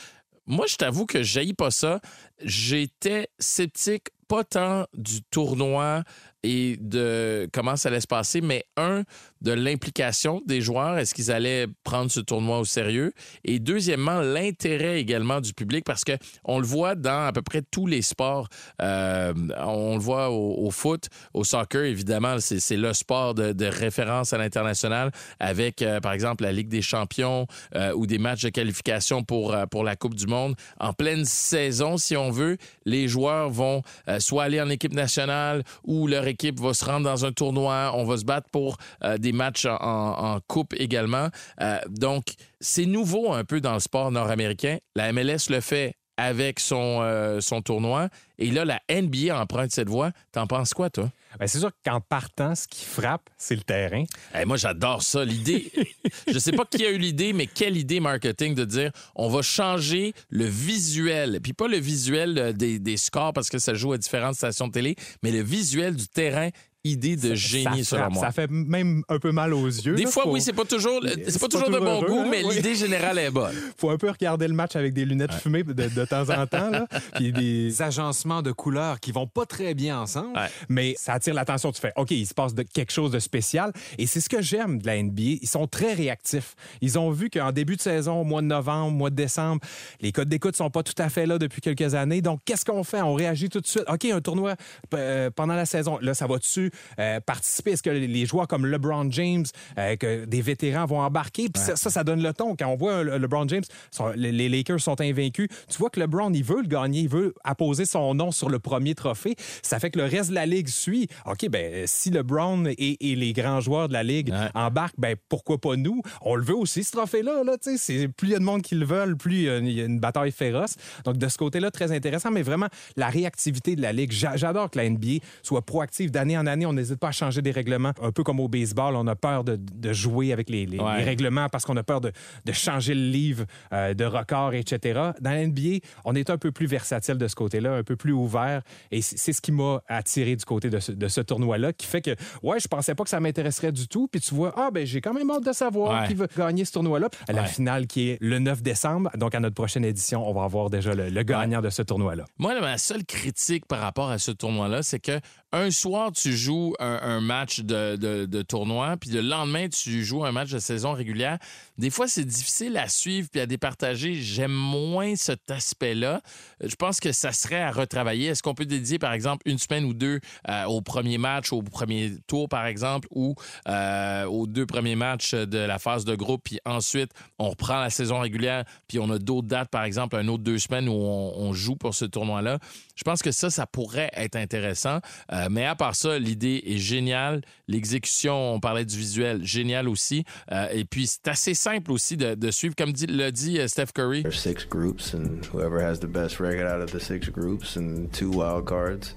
Moi, 0.46 0.66
je 0.68 0.76
t'avoue 0.76 1.06
que 1.06 1.24
je 1.24 1.54
pas 1.54 1.72
ça. 1.72 2.00
J'étais 2.42 3.28
sceptique, 3.38 4.10
pas 4.28 4.44
tant 4.44 4.86
du 4.94 5.22
tournoi 5.24 6.04
et 6.44 6.78
de 6.80 7.50
comment 7.52 7.76
ça 7.76 7.90
allait 7.90 8.02
se 8.02 8.08
passer, 8.08 8.42
mais 8.42 8.66
un, 8.78 9.04
de 9.42 9.52
l'implication 9.52 10.42
des 10.46 10.62
joueurs. 10.62 10.98
Est-ce 10.98 11.14
qu'ils 11.14 11.32
allaient 11.32 11.68
prendre 11.84 12.12
ce 12.12 12.20
tournoi 12.20 12.60
au 12.60 12.66
sérieux? 12.66 13.14
Et 13.44 13.60
deuxièmement, 13.60 14.22
l'intérêt 14.22 15.00
également 15.00 15.42
du 15.42 15.54
public 15.54 15.84
parce 15.86 16.04
que 16.04 16.14
on 16.44 16.60
le 16.60 16.66
voit 16.66 16.96
dans 16.96 17.26
à 17.28 17.32
peu 17.32 17.42
près 17.42 17.62
tous 17.62 17.88
les 17.88 18.02
sports. 18.02 18.48
Euh, 18.82 19.34
on 19.58 19.96
le 19.96 20.02
voit 20.02 20.30
au, 20.30 20.70
foot, 20.72 21.08
au 21.34 21.44
soccer, 21.44 21.84
évidemment, 21.84 22.38
c'est 22.40 22.78
le 22.78 22.94
sport 22.94 23.34
de, 23.34 23.68
référence 23.68 24.34
à 24.34 24.38
l'international 24.38 25.12
avec, 25.40 25.82
euh, 25.82 26.00
par 26.00 26.14
exemple, 26.14 26.44
la 26.44 26.52
Ligue 26.52 26.70
des 26.70 26.82
champions 26.82 27.48
euh, 27.76 27.94
ou 27.94 28.08
des 28.08 28.18
matchs 28.18 28.44
de 28.44 28.50
qualification 28.50 29.24
pour, 29.24 29.56
pour 29.70 29.84
la 29.84 29.96
Coupe 29.96 30.16
du 30.16 30.26
Monde. 30.26 30.56
En 30.80 30.94
pleine 30.94 31.26
saison, 31.26 31.98
si 31.98 32.16
on 32.16 32.32
veut, 32.32 32.58
les 32.86 33.08
joueurs 33.08 33.50
vont 33.50 33.82
soit 34.20 34.44
aller 34.44 34.62
en 34.62 34.70
équipe 34.70 34.94
nationale 34.94 35.64
ou 35.84 36.08
équipe 36.28 36.60
va 36.60 36.74
se 36.74 36.86
rendre 36.86 37.06
dans 37.06 37.26
un 37.26 37.32
tournoi. 37.32 37.92
On 37.96 38.04
va 38.04 38.18
se 38.18 38.26
battre 38.26 38.50
pour 38.52 38.78
euh, 39.04 39.18
des 39.18 39.32
matchs 39.32 39.66
en, 39.66 39.76
en 39.80 40.40
coupe 40.48 40.74
également. 40.78 41.30
Euh, 41.62 41.80
donc, 41.90 42.26
c'est 42.60 42.86
nouveau 42.86 43.34
un 43.34 43.44
peu 43.44 43.62
dans 43.62 43.74
le 43.74 43.80
sport 43.80 44.12
nord-américain. 44.12 44.78
La 44.96 45.12
MLS 45.12 45.50
le 45.50 45.62
fait 45.62 45.96
avec 46.18 46.60
son, 46.60 47.00
euh, 47.02 47.40
son 47.42 47.62
tournoi. 47.62 48.10
Et 48.40 48.50
là, 48.52 48.66
la 48.66 48.82
NBA 48.90 49.40
emprunte 49.40 49.72
cette 49.72 49.90
voie. 49.90 50.12
T'en 50.32 50.48
penses 50.48 50.74
quoi, 50.74 50.90
toi? 50.90 51.10
Ben, 51.40 51.48
c'est 51.48 51.60
sûr 51.60 51.72
qu'en 51.86 52.02
partant, 52.02 52.56
ce 52.56 52.68
qui 52.68 52.86
frappe, 52.86 53.30
c'est 53.38 53.56
le 53.56 53.62
terrain. 53.62 54.04
Hey, 54.34 54.46
moi, 54.46 54.58
j'adore 54.58 55.04
ça. 55.04 55.24
L'idée, 55.24 55.72
je 56.32 56.40
sais 56.40 56.52
pas 56.52 56.66
qui 56.66 56.86
a 56.86 56.92
eu 56.92 56.98
l'idée, 56.98 57.34
mais 57.34 57.48
quelle 57.48 57.78
idée 57.78 58.00
marketing 58.00 58.56
de 58.56 58.66
dire 58.66 58.92
on 59.16 59.30
va 59.30 59.42
changer 59.42 60.14
le 60.30 60.46
visuel. 60.46 61.40
Puis 61.42 61.54
pas 61.54 61.68
le 61.68 61.78
visuel 61.78 62.38
euh, 62.38 62.54
des, 62.54 62.80
des 62.80 62.98
scores 62.98 63.34
parce 63.34 63.50
que 63.50 63.60
ça 63.60 63.74
joue 63.74 63.94
à 63.94 63.98
différentes 63.98 64.36
stations 64.36 64.68
de 64.68 64.74
télé, 64.74 64.96
mais 65.24 65.32
le 65.32 65.42
visuel 65.42 65.96
du 65.96 66.08
terrain. 66.08 66.50
Idée 66.88 67.16
de 67.16 67.36
génie, 67.36 67.84
ça, 67.84 67.92
selon 67.98 68.02
frappe. 68.04 68.14
moi. 68.14 68.26
ça 68.26 68.32
fait 68.32 68.50
même 68.50 69.04
un 69.10 69.20
peu 69.20 69.32
mal 69.32 69.54
aux 69.54 69.66
yeux. 69.68 69.96
Des 69.96 70.04
là. 70.04 70.10
fois, 70.10 70.24
Faut- 70.24 70.32
oui, 70.32 70.42
c'est 70.42 70.54
pas 70.54 70.66
toujours, 70.66 71.00
c'est 71.04 71.34
pas 71.34 71.40
pas 71.40 71.48
toujours 71.48 71.70
de 71.70 71.80
bon 71.80 71.86
heureux, 72.02 72.08
goût, 72.08 72.20
hein? 72.22 72.28
mais 72.30 72.44
Oui. 72.44 72.56
l'idée 72.56 72.76
générale 72.76 73.20
est 73.20 73.30
bonne. 73.32 73.54
faut 73.78 73.90
un 73.90 73.98
peu 73.98 74.10
regarder 74.10 74.48
le 74.48 74.54
match 74.54 74.76
avec 74.76 74.94
des 74.94 75.06
lunettes 75.06 75.34
fumées 75.34 75.64
de, 75.64 75.74
de 75.74 76.06
temps 76.06 76.30
en 76.30 76.48
temps. 76.48 76.70
Là. 76.70 76.88
Puis 77.16 77.32
des 77.34 77.82
agencements 77.82 78.42
de 78.42 78.52
couleurs 78.52 79.00
qui 79.00 79.12
vont 79.12 79.28
pas 79.28 79.46
très 79.46 79.74
bien 79.74 80.00
ensemble. 80.00 80.36
Ouais. 80.38 80.48
Mais 80.70 80.96
ça 80.98 81.14
attire 81.14 81.34
l'attention. 81.34 81.72
Tu 81.72 81.82
fais, 81.82 81.92
OK, 81.96 82.12
il 82.12 82.26
se 82.26 82.34
passe 82.34 82.54
de 82.54 82.64
quelque 82.64 82.92
chose 82.92 83.12
de 83.12 83.20
spécial. 83.20 83.72
Et 83.98 84.08
c'est 84.08 84.22
ce 84.22 84.30
que 84.30 84.42
j'aime 84.42 84.80
de 84.80 84.86
la 84.88 85.02
NBA. 85.02 85.22
Ils 85.42 85.48
sont 85.50 85.68
très 85.68 85.94
réactifs. 85.94 86.56
Ils 86.82 86.98
ont 87.00 87.12
vu 87.12 87.30
qu'en 87.30 87.52
début 87.52 87.76
de 87.76 87.82
saison, 87.82 88.22
au 88.22 88.24
mois 88.24 88.42
de 88.42 88.48
novembre, 88.48 88.88
au 88.88 88.92
mois 88.98 89.10
de 89.10 89.16
décembre, 89.16 89.62
les 90.02 90.12
codes 90.12 90.30
d'écoute 90.30 90.56
sont 90.56 90.70
pas 90.70 90.84
tout 90.84 90.94
à 90.98 91.10
fait 91.10 91.26
là 91.26 91.38
depuis 91.38 91.62
quelques 91.62 91.94
années. 91.96 92.22
Donc, 92.22 92.40
qu'est-ce 92.46 92.66
qu'on 92.66 92.84
fait? 92.84 93.02
On 93.02 93.14
réagit 93.14 93.50
tout 93.50 93.60
de 93.62 93.68
suite. 93.68 93.84
OK, 93.88 94.06
un 94.06 94.22
tournoi 94.22 94.56
euh, 94.94 95.30
pendant 95.36 95.54
la 95.56 95.66
saison. 95.66 95.98
Là, 96.02 96.14
ça 96.14 96.28
va-tu? 96.28 96.72
Euh, 97.00 97.20
participer? 97.20 97.72
Est-ce 97.72 97.84
que 97.84 97.90
les 97.90 98.26
joueurs 98.26 98.48
comme 98.48 98.66
LeBron 98.66 99.12
James, 99.12 99.46
euh, 99.78 99.96
que 99.96 100.26
des 100.26 100.42
vétérans 100.42 100.86
vont 100.86 101.00
embarquer? 101.00 101.50
Puis 101.50 101.62
ça, 101.62 101.76
ça, 101.76 101.90
ça 101.90 102.04
donne 102.04 102.22
le 102.24 102.34
ton. 102.34 102.56
Quand 102.56 102.68
on 102.68 102.76
voit 102.76 102.94
euh, 103.04 103.18
LeBron 103.20 103.48
James, 103.48 103.64
son- 103.92 104.12
les 104.16 104.50
Lakers 104.50 104.80
sont 104.82 105.00
invaincus, 105.02 105.48
tu 105.70 105.78
vois 105.78 105.90
que 105.90 106.00
LeBron, 106.00 106.32
il 106.34 106.44
veut 106.44 106.62
le 106.62 106.68
gagner, 106.68 107.02
il 107.02 107.10
veut 107.10 107.34
apposer 107.44 107.86
son 107.86 108.14
nom 108.16 108.32
sur 108.32 108.50
le 108.50 108.60
premier 108.60 108.96
trophée. 108.96 109.36
Ça 109.62 109.80
fait 109.80 109.90
que 109.92 110.00
le 110.00 110.06
reste 110.06 110.30
de 110.30 110.36
la 110.36 110.46
Ligue 110.46 110.68
suit. 110.68 111.08
OK, 111.26 111.48
ben 111.50 111.86
si 111.88 112.10
LeBron 112.10 112.66
et, 112.68 113.12
et 113.12 113.16
les 113.16 113.34
grands 113.34 113.62
joueurs 113.62 113.88
de 113.88 113.94
la 113.94 114.04
Ligue 114.04 114.30
Ouais. 114.32 114.50
embarquent, 114.56 114.96
ben 114.98 115.16
pourquoi 115.30 115.58
pas 115.60 115.76
nous? 115.76 116.02
On 116.22 116.36
le 116.36 116.44
veut 116.44 116.56
aussi, 116.56 116.84
ce 116.84 116.92
trophée-là. 116.92 117.44
Là, 117.44 117.58
plus 117.62 117.78
il 118.24 118.30
y 118.30 118.36
a 118.36 118.40
de 118.40 118.44
monde 118.44 118.62
qui 118.62 118.76
le 118.76 118.86
veulent, 118.86 119.16
plus 119.18 119.36
il 119.36 119.72
y 119.72 119.82
a 119.82 119.86
une- 119.86 120.00
bataille 120.00 120.32
féroce. 120.32 120.76
Donc, 121.06 121.18
de 121.18 121.28
ce 121.28 121.38
côté-là, 121.38 121.70
très 121.72 121.92
intéressant, 121.92 122.30
mais 122.32 122.42
vraiment, 122.42 122.68
la 122.96 123.08
réactivité 123.10 123.76
de 123.76 123.82
la 123.82 123.94
Ligue. 123.94 124.12
J'a- 124.12 124.36
J'adore 124.38 124.70
que 124.72 124.78
la 124.80 124.86
NBA 124.90 125.20
soit 125.44 125.62
proactive 125.62 126.10
d'année 126.12 126.38
en 126.38 126.46
année. 126.48 126.57
On 126.66 126.74
n'hésite 126.74 127.00
pas 127.00 127.10
à 127.10 127.12
changer 127.12 127.42
des 127.42 127.52
règlements. 127.52 127.92
Un 128.02 128.12
peu 128.12 128.24
comme 128.24 128.40
au 128.40 128.48
baseball, 128.48 128.96
on 128.96 129.08
a 129.08 129.16
peur 129.16 129.44
de, 129.44 129.56
de 129.58 129.94
jouer 129.94 130.34
avec 130.34 130.50
les, 130.50 130.66
les- 130.66 130.80
Ouais. 130.80 130.98
les 130.98 131.04
règlements 131.04 131.50
parce 131.50 131.66
qu'on 131.66 131.76
a 131.78 131.84
peur 131.84 132.02
de, 132.02 132.12
de 132.46 132.52
changer 132.52 132.94
le 132.94 133.02
livre 133.10 133.46
euh, 133.74 133.94
de 133.94 134.06
record, 134.06 134.54
etc. 134.54 135.12
Dans 135.22 135.32
la 135.32 135.46
NBA, 135.46 135.80
on 136.06 136.16
est 136.16 136.30
un 136.30 136.38
peu 136.38 136.52
plus 136.52 136.68
versatile 136.68 137.16
de 137.18 137.28
ce 137.28 137.36
côté-là, 137.36 137.74
un 137.76 137.84
peu 137.84 137.96
plus 137.96 138.12
ouvert. 138.14 138.62
Et 138.92 139.02
c'est 139.02 139.34
ce 139.34 139.42
qui 139.42 139.52
m'a 139.52 139.82
attiré 139.88 140.36
du 140.36 140.46
côté 140.46 140.70
de 140.70 140.80
ce, 140.80 140.92
de 140.92 141.08
ce 141.08 141.22
tournoi-là, 141.22 141.74
qui 141.74 141.86
fait 141.88 142.02
que, 142.02 142.16
ouais, 142.44 142.60
je 142.60 142.68
pensais 142.68 142.96
pas 142.96 143.04
que 143.04 143.10
ça 143.10 143.20
m'intéresserait 143.20 143.72
du 143.72 143.88
tout. 143.88 144.08
Puis 144.08 144.22
tu 144.22 144.34
vois, 144.36 144.54
ah, 144.58 144.70
ben 144.74 144.86
j'ai 144.86 145.02
quand 145.02 145.14
même 145.14 145.30
hâte 145.32 145.46
de 145.46 145.52
savoir 145.54 146.02
Ouais. 146.02 146.08
qui 146.08 146.14
va 146.14 146.28
gagner 146.38 146.66
ce 146.66 146.72
tournoi-là. 146.74 147.10
La 147.28 147.42
Ouais. 147.42 147.48
finale 147.48 147.88
qui 147.88 148.10
est 148.10 148.18
le 148.22 148.40
9 148.40 148.62
décembre. 148.62 149.10
Donc, 149.18 149.36
à 149.36 149.40
notre 149.40 149.56
prochaine 149.56 149.86
édition, 149.86 150.28
on 150.28 150.34
va 150.34 150.44
avoir 150.44 150.70
déjà 150.70 150.94
le, 150.94 151.10
le 151.10 151.24
gagnant 151.24 151.62
de 151.62 151.70
ce 151.70 151.82
tournoi-là. 151.82 152.26
Moi, 152.38 152.60
ma 152.62 152.78
seule 152.78 153.04
critique 153.06 153.66
par 153.66 153.80
rapport 153.80 154.10
à 154.10 154.18
ce 154.18 154.32
tournoi-là, 154.32 154.84
c'est 154.84 155.00
que 155.00 155.20
un 155.52 155.72
soir, 155.72 156.12
tu 156.12 156.36
joues 156.36 156.76
un, 156.80 157.22
match 157.22 157.62
de 157.62 158.42
tournoi, 158.42 158.98
puis 158.98 159.10
le 159.12 159.22
lendemain, 159.22 159.70
tu 159.70 160.04
joues 160.04 160.26
un 160.26 160.32
match 160.32 160.52
de 160.52 160.60
saison 160.60 160.94
régulière. 160.94 161.40
Des 161.78 161.92
fois, 161.92 162.08
c'est 162.08 162.26
difficile 162.26 162.76
à 162.78 162.88
suivre 162.88 163.30
puis 163.32 163.40
à 163.40 163.46
départager. 163.46 164.16
J'aime 164.16 164.52
moins 164.52 165.16
cet 165.16 165.52
aspect-là. 165.52 166.22
Je 166.64 166.76
pense 166.76 167.00
que 167.00 167.12
ça 167.12 167.32
serait 167.32 167.62
à 167.62 167.72
retravailler. 167.72 168.28
Est-ce 168.28 168.42
qu'on 168.42 168.56
peut 168.56 168.66
dédier, 168.66 168.98
par 168.98 169.14
exemple, 169.14 169.48
une 169.48 169.60
semaine 169.60 169.86
ou 169.86 169.94
deux 169.94 170.20
euh, 170.50 170.64
au 170.66 170.82
premier 170.82 171.20
match, 171.20 171.54
au 171.54 171.62
premier 171.62 172.14
tour, 172.26 172.50
par 172.50 172.66
exemple, 172.66 173.08
ou 173.12 173.36
euh, 173.68 174.26
aux 174.26 174.48
deux 174.48 174.66
premiers 174.66 174.96
matchs 174.96 175.36
de 175.36 175.60
la 175.60 175.78
phase 175.78 176.04
de 176.04 176.16
groupe, 176.16 176.42
puis 176.44 176.60
ensuite, 176.66 177.12
on 177.38 177.50
reprend 177.50 177.80
la 177.80 177.92
saison 177.92 178.20
régulière, 178.20 178.64
puis 178.88 178.98
on 179.00 179.10
a 179.12 179.20
d'autres 179.20 179.48
dates, 179.48 179.70
par 179.70 179.84
exemple, 179.84 180.16
un 180.16 180.28
autre 180.28 180.44
deux 180.44 180.58
semaines 180.58 180.90
où 180.90 180.94
on, 180.94 181.54
joue 181.54 181.76
pour 181.76 181.94
ce 181.96 182.06
tournoi-là? 182.06 182.60
Je 182.96 183.04
pense 183.04 183.22
que 183.22 183.32
ça, 183.32 183.50
ça 183.50 183.66
pourrait 183.66 184.10
être 184.14 184.36
intéressant. 184.36 185.00
Euh, 185.32 185.48
mais 185.50 185.66
à 185.66 185.76
part 185.76 185.96
ça, 185.96 186.20
l'idée 186.20 186.64
est 186.66 186.78
géniale. 186.78 187.42
L'exécution, 187.68 188.54
on 188.54 188.60
parlait 188.60 188.86
du 188.86 188.98
visuel, 188.98 189.44
génial 189.44 189.88
aussi. 189.88 190.24
Euh, 190.52 190.68
et 190.72 190.86
puis, 190.86 191.08
c'est 191.08 191.28
assez 191.28 191.54
simple 191.54 191.67
aussi 191.90 192.18
de, 192.18 192.36
de 192.36 192.52
suivre, 192.52 192.76
comme 192.76 192.92
dit, 192.92 193.08
l'a 193.08 193.32
dit 193.32 193.60
euh, 193.60 193.68
Steph 193.68 193.92
Curry. 193.94 194.24
There's 194.24 194.40
six 194.40 194.66
groups, 194.66 195.14
and 195.14 195.46
whoever 195.46 195.82
has 195.82 196.00
the 196.00 196.08
best 196.08 196.40
record 196.40 196.66
out 196.66 196.82
of 196.82 196.92
the 196.92 197.00
six 197.00 197.30
groups 197.30 197.76
and 197.76 198.12
two 198.14 198.32
wild 198.32 198.66
cards 198.66 199.16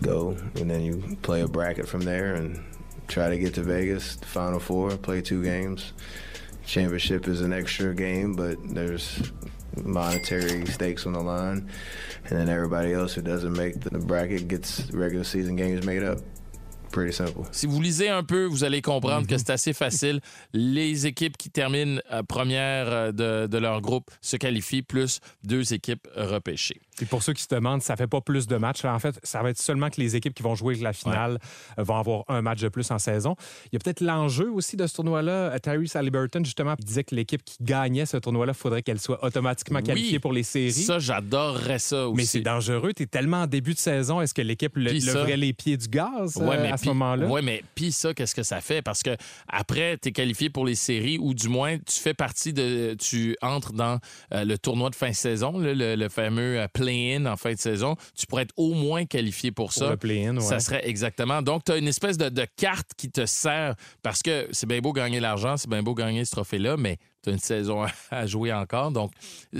go, 0.00 0.36
and 0.56 0.70
then 0.70 0.82
you 0.82 1.16
play 1.22 1.42
a 1.42 1.48
bracket 1.48 1.88
from 1.88 2.02
there 2.02 2.34
and 2.34 2.60
try 3.08 3.28
to 3.28 3.38
get 3.38 3.54
to 3.54 3.62
Vegas, 3.62 4.16
the 4.16 4.26
Final 4.26 4.58
Four, 4.58 4.96
play 4.96 5.20
two 5.22 5.42
games. 5.42 5.92
Championship 6.64 7.26
is 7.28 7.40
an 7.40 7.52
extra 7.52 7.94
game, 7.94 8.34
but 8.34 8.56
there's 8.68 9.32
monetary 9.84 10.66
stakes 10.66 11.06
on 11.06 11.12
the 11.12 11.20
line, 11.20 11.68
and 12.24 12.38
then 12.38 12.48
everybody 12.48 12.92
else 12.92 13.14
who 13.14 13.22
doesn't 13.22 13.52
make 13.54 13.80
the 13.80 13.98
bracket 13.98 14.48
gets 14.48 14.90
regular 14.92 15.24
season 15.24 15.56
games 15.56 15.84
made 15.84 16.02
up. 16.02 16.18
Pretty 16.92 17.12
simple. 17.14 17.40
Si 17.52 17.66
vous 17.66 17.80
lisez 17.80 18.10
un 18.10 18.22
peu, 18.22 18.44
vous 18.44 18.64
allez 18.64 18.82
comprendre 18.82 19.26
que 19.26 19.38
c'est 19.38 19.50
assez 19.50 19.72
facile. 19.72 20.20
Les 20.52 21.06
équipes 21.06 21.36
qui 21.38 21.50
terminent 21.50 22.00
euh, 22.12 22.22
première 22.22 22.88
euh, 22.88 23.12
de, 23.12 23.46
de 23.46 23.58
leur 23.58 23.80
groupe 23.80 24.10
se 24.20 24.36
qualifient, 24.36 24.82
plus 24.82 25.20
deux 25.42 25.72
équipes 25.72 26.06
repêchées. 26.14 26.80
Et 27.00 27.06
pour 27.06 27.22
ceux 27.22 27.32
qui 27.32 27.42
se 27.42 27.48
demandent, 27.48 27.82
ça 27.82 27.96
fait 27.96 28.06
pas 28.06 28.20
plus 28.20 28.46
de 28.46 28.56
matchs. 28.56 28.84
En 28.84 28.98
fait, 28.98 29.18
ça 29.22 29.42
va 29.42 29.50
être 29.50 29.58
seulement 29.58 29.88
que 29.88 30.00
les 30.00 30.14
équipes 30.14 30.34
qui 30.34 30.42
vont 30.42 30.54
jouer 30.54 30.74
la 30.76 30.92
finale 30.92 31.38
vont 31.78 31.96
avoir 31.96 32.24
un 32.28 32.42
match 32.42 32.60
de 32.60 32.68
plus 32.68 32.90
en 32.90 32.98
saison. 32.98 33.34
Il 33.66 33.70
y 33.72 33.76
a 33.76 33.78
peut-être 33.78 34.02
l'enjeu 34.02 34.50
aussi 34.50 34.76
de 34.76 34.86
ce 34.86 34.94
tournoi-là. 34.96 35.58
Tyrese 35.60 35.96
Halliburton, 35.96 36.44
justement, 36.44 36.74
disait 36.78 37.04
que 37.04 37.14
l'équipe 37.14 37.42
qui 37.44 37.56
gagnait 37.62 38.04
ce 38.06 38.18
tournoi-là, 38.18 38.52
il 38.54 38.58
faudrait 38.58 38.82
qu'elle 38.82 39.00
soit 39.00 39.24
automatiquement 39.24 39.80
qualifiée 39.80 40.12
Oui, 40.14 40.18
pour 40.18 40.32
les 40.34 40.42
séries. 40.42 40.70
Ça, 40.72 40.98
j'adorerais 40.98 41.78
ça 41.78 42.08
aussi. 42.08 42.16
mais 42.16 42.24
c'est 42.24 42.40
dangereux. 42.40 42.92
Tu 42.94 43.04
es 43.04 43.06
tellement 43.06 43.42
en 43.42 43.46
début 43.46 43.72
de 43.74 43.78
saison. 43.78 44.20
Est-ce 44.20 44.34
que 44.34 44.42
l'équipe 44.42 44.76
le- 44.76 44.90
les 45.36 45.52
pieds 45.54 45.76
du 45.78 45.88
gaz 45.88 46.36
euh, 46.36 46.44
mais 46.60 46.70
à 46.70 46.76
ce 46.76 46.86
moment-là? 46.86 47.26
Ouais, 47.26 47.42
mais 47.42 47.64
puis 47.74 47.90
ça, 47.92 48.12
qu'est-ce 48.12 48.34
que 48.34 48.42
ça 48.42 48.60
fait? 48.60 48.82
Parce 48.82 49.02
que 49.02 49.16
après, 49.48 49.96
tu 50.00 50.08
es 50.10 50.12
qualifié 50.12 50.50
pour 50.50 50.66
les 50.66 50.74
séries 50.74 51.18
ou 51.18 51.32
du 51.34 51.48
moins, 51.48 51.78
tu 51.78 51.98
fais 52.00 52.14
partie 52.14 52.52
de. 52.52 52.94
Tu 52.98 53.36
entres 53.42 53.72
dans 53.72 53.98
euh, 54.34 54.44
le 54.44 54.58
tournoi 54.58 54.90
de 54.90 54.94
fin 54.94 55.08
de 55.10 55.14
saison, 55.14 55.58
là, 55.58 55.74
le, 55.74 55.94
le 55.96 56.08
fameux 56.08 56.60
euh, 56.60 56.66
play-in 56.92 57.26
en 57.26 57.36
fin 57.36 57.52
de 57.52 57.58
saison. 57.58 57.96
Tu 58.16 58.26
pourrais 58.26 58.42
être 58.42 58.54
au 58.56 58.74
moins 58.74 59.04
qualifié 59.06 59.50
pour 59.50 59.72
ça. 59.72 59.80
Pour 59.82 59.90
le 59.92 59.96
play-in, 59.96 60.36
ouais. 60.36 60.42
Ça 60.42 60.60
serait 60.60 60.86
exactement. 60.88 61.42
Donc, 61.42 61.64
tu 61.64 61.72
as 61.72 61.76
une 61.78 61.88
espèce 61.88 62.18
de, 62.18 62.28
de 62.28 62.46
carte 62.56 62.90
qui 62.96 63.10
te 63.10 63.24
sert 63.26 63.74
parce 64.02 64.22
que 64.22 64.48
c'est 64.52 64.66
bien 64.66 64.80
beau 64.80 64.92
gagner 64.92 65.20
l'argent, 65.20 65.56
c'est 65.56 65.68
bien 65.70 65.82
beau 65.82 65.94
gagner 65.94 66.24
ce 66.24 66.32
trophée-là, 66.32 66.76
mais 66.76 66.98
tu 67.22 67.30
as 67.30 67.32
une 67.32 67.38
saison 67.38 67.84
à- 68.10 68.26
jouer 68.26 68.52
encore. 68.52 68.90
Donc, 68.92 69.12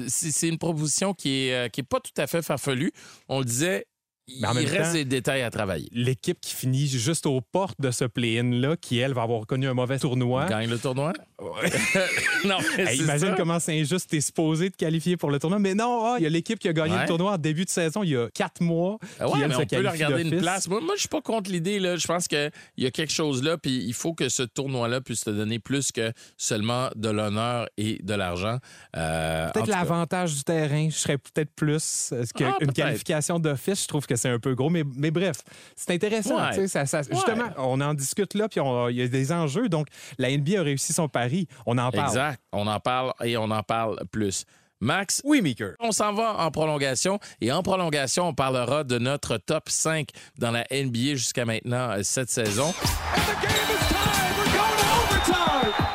c'est 0.09 0.49
une 0.49 0.59
proposition 0.59 1.15
qui 1.15 1.47
est, 1.49 1.55
euh, 1.55 1.69
qui 1.69 1.81
est 1.81 1.85
pas 1.85 2.01
tout 2.01 2.13
à 2.21 2.27
fait 2.27 2.43
farfelue. 2.43 2.93
On 3.29 3.39
le 3.41 3.45
disait, 3.45 3.87
il 4.29 4.41
Mais 4.41 4.49
en 4.49 4.55
même 4.55 4.65
reste 4.67 4.85
temps- 4.85 4.93
des 4.93 5.05
détails 5.05 5.43
à 5.43 5.51
travailler. 5.51 5.89
L'équipe 5.93 6.41
qui 6.41 6.55
finit 6.55 6.87
juste 6.87 7.27
aux 7.27 7.41
portes 7.41 7.81
de 7.81 7.91
ce 7.91 8.05
play-in-là, 8.05 8.77
qui, 8.77 8.99
elle, 8.99 9.15
va 9.15 9.23
avoir 9.23 9.47
connu 9.47 9.67
un 9.67 9.75
mauvais 9.75 9.99
tournoi. 9.99 10.47
Gagne 10.47 10.71
le 10.71 10.79
tournoi? 10.79 11.13
non, 12.45 12.59
Hey, 12.79 12.99
imagine 12.99 13.29
ça. 13.29 13.35
comment 13.37 13.59
c'est 13.61 13.79
injuste. 13.81 14.09
T'es 14.11 14.21
supposé 14.21 14.71
te 14.71 14.77
qualifier 14.77 15.17
pour 15.17 15.31
le 15.31 15.39
tournoi. 15.39 15.59
Mais 15.59 15.75
non, 15.75 16.03
ah, 16.05 16.17
il 16.19 16.23
y 16.23 16.27
a 16.27 16.31
l'équipe 16.31 16.59
qui 16.59 16.69
a 16.69 16.73
gagné 16.73 16.95
Ouais. 16.95 17.03
le 17.03 17.07
tournoi 17.09 17.33
en 17.33 17.39
début 17.39 17.65
de 17.65 17.71
saison 17.71 18.03
il 18.03 18.11
y 18.11 18.17
a 18.17 18.29
quatre 18.31 18.61
mois. 18.61 18.99
Ah 19.19 19.29
ouais, 19.29 19.47
mais 19.49 19.55
on 19.55 19.65
peut 19.67 19.81
leur 19.81 19.93
regarder 19.93 20.23
une 20.23 20.39
place. 20.39 20.69
Moi, 20.69 20.81
moi 20.81 20.95
je 20.97 21.01
suis 21.01 21.09
pas 21.09 21.21
contre 21.23 21.51
l'idée. 21.51 21.79
Je 21.81 22.07
pense 22.07 22.29
qu'il 22.29 22.51
y 22.77 22.87
a 22.87 22.91
quelque 22.91 23.13
chose 23.13 23.43
là, 23.43 23.57
puis 23.59 23.83
il 23.85 23.95
faut 23.95 24.13
que 24.15 24.29
ce 24.29 24.43
tournoi-là 24.43 25.01
puisse 25.01 25.25
te 25.25 25.31
donner 25.31 25.59
plus 25.59 25.91
que 25.93 26.13
seulement 26.37 26.89
de 26.97 27.09
l'honneur 27.09 27.67
et 27.77 27.99
de 28.03 28.15
l'argent. 28.15 28.59
Euh, 28.97 29.51
Peut-être 29.53 29.69
l'avantage 29.69 30.35
du 30.35 30.45
terrain, 30.45 30.89
je 30.91 30.97
serais 30.97 31.19
peut-être 31.19 31.53
plus 31.55 32.13
qu'une 32.35 32.47
Ah, 32.61 32.67
qualification 32.73 33.39
d'office. 33.39 33.83
Je 33.83 33.89
trouve 33.89 34.07
que 34.07 34.17
c'est 34.17 34.29
un 34.29 34.39
peu 34.39 34.55
gros, 34.55 34.71
mais, 34.71 34.85
mais 34.97 35.11
bref, 35.11 35.37
c'est 35.77 35.93
intéressant. 35.93 36.37
Ouais. 36.37 36.51
tu 36.51 36.57
sais, 36.57 36.69
ça- 36.69 36.87
ça- 36.87 37.03
Justement, 37.11 37.51
on 37.59 37.81
en 37.81 37.95
discute 37.95 38.35
là, 38.35 38.49
puis 38.49 38.61
il 38.91 38.97
y 38.97 39.03
a 39.03 39.09
des 39.09 39.33
enjeux. 39.33 39.69
Donc, 39.69 39.87
la 40.19 40.31
NBA 40.31 40.61
a 40.61 40.63
réussi 40.63 40.93
son 40.93 41.09
pari. 41.09 41.32
On 41.67 41.79
en 41.79 41.91
parle. 41.91 42.09
Exact. 42.09 42.41
On 42.53 42.67
en 42.67 42.81
parle 42.81 43.13
et 43.25 43.37
on 43.37 43.51
en 43.51 43.63
parle 43.63 43.99
plus. 44.11 44.45
Max, 44.81 45.23
Oui, 45.25 45.43
Meeker. 45.43 45.75
On 45.79 45.93
s'en 45.93 46.13
va 46.13 46.39
en 46.39 46.51
prolongation 46.51 47.21
et 47.41 47.53
en 47.53 47.63
prolongation, 47.63 48.29
on 48.29 48.35
parlera 48.35 48.83
de 48.83 48.99
notre 48.99 49.37
top 49.37 49.69
5 49.69 50.09
dans 50.39 50.51
la 50.51 50.67
NBA 50.73 51.15
jusqu'à 51.15 51.45
maintenant 51.45 51.91
euh, 51.91 52.03
cette 52.03 52.31
saison. 52.31 52.75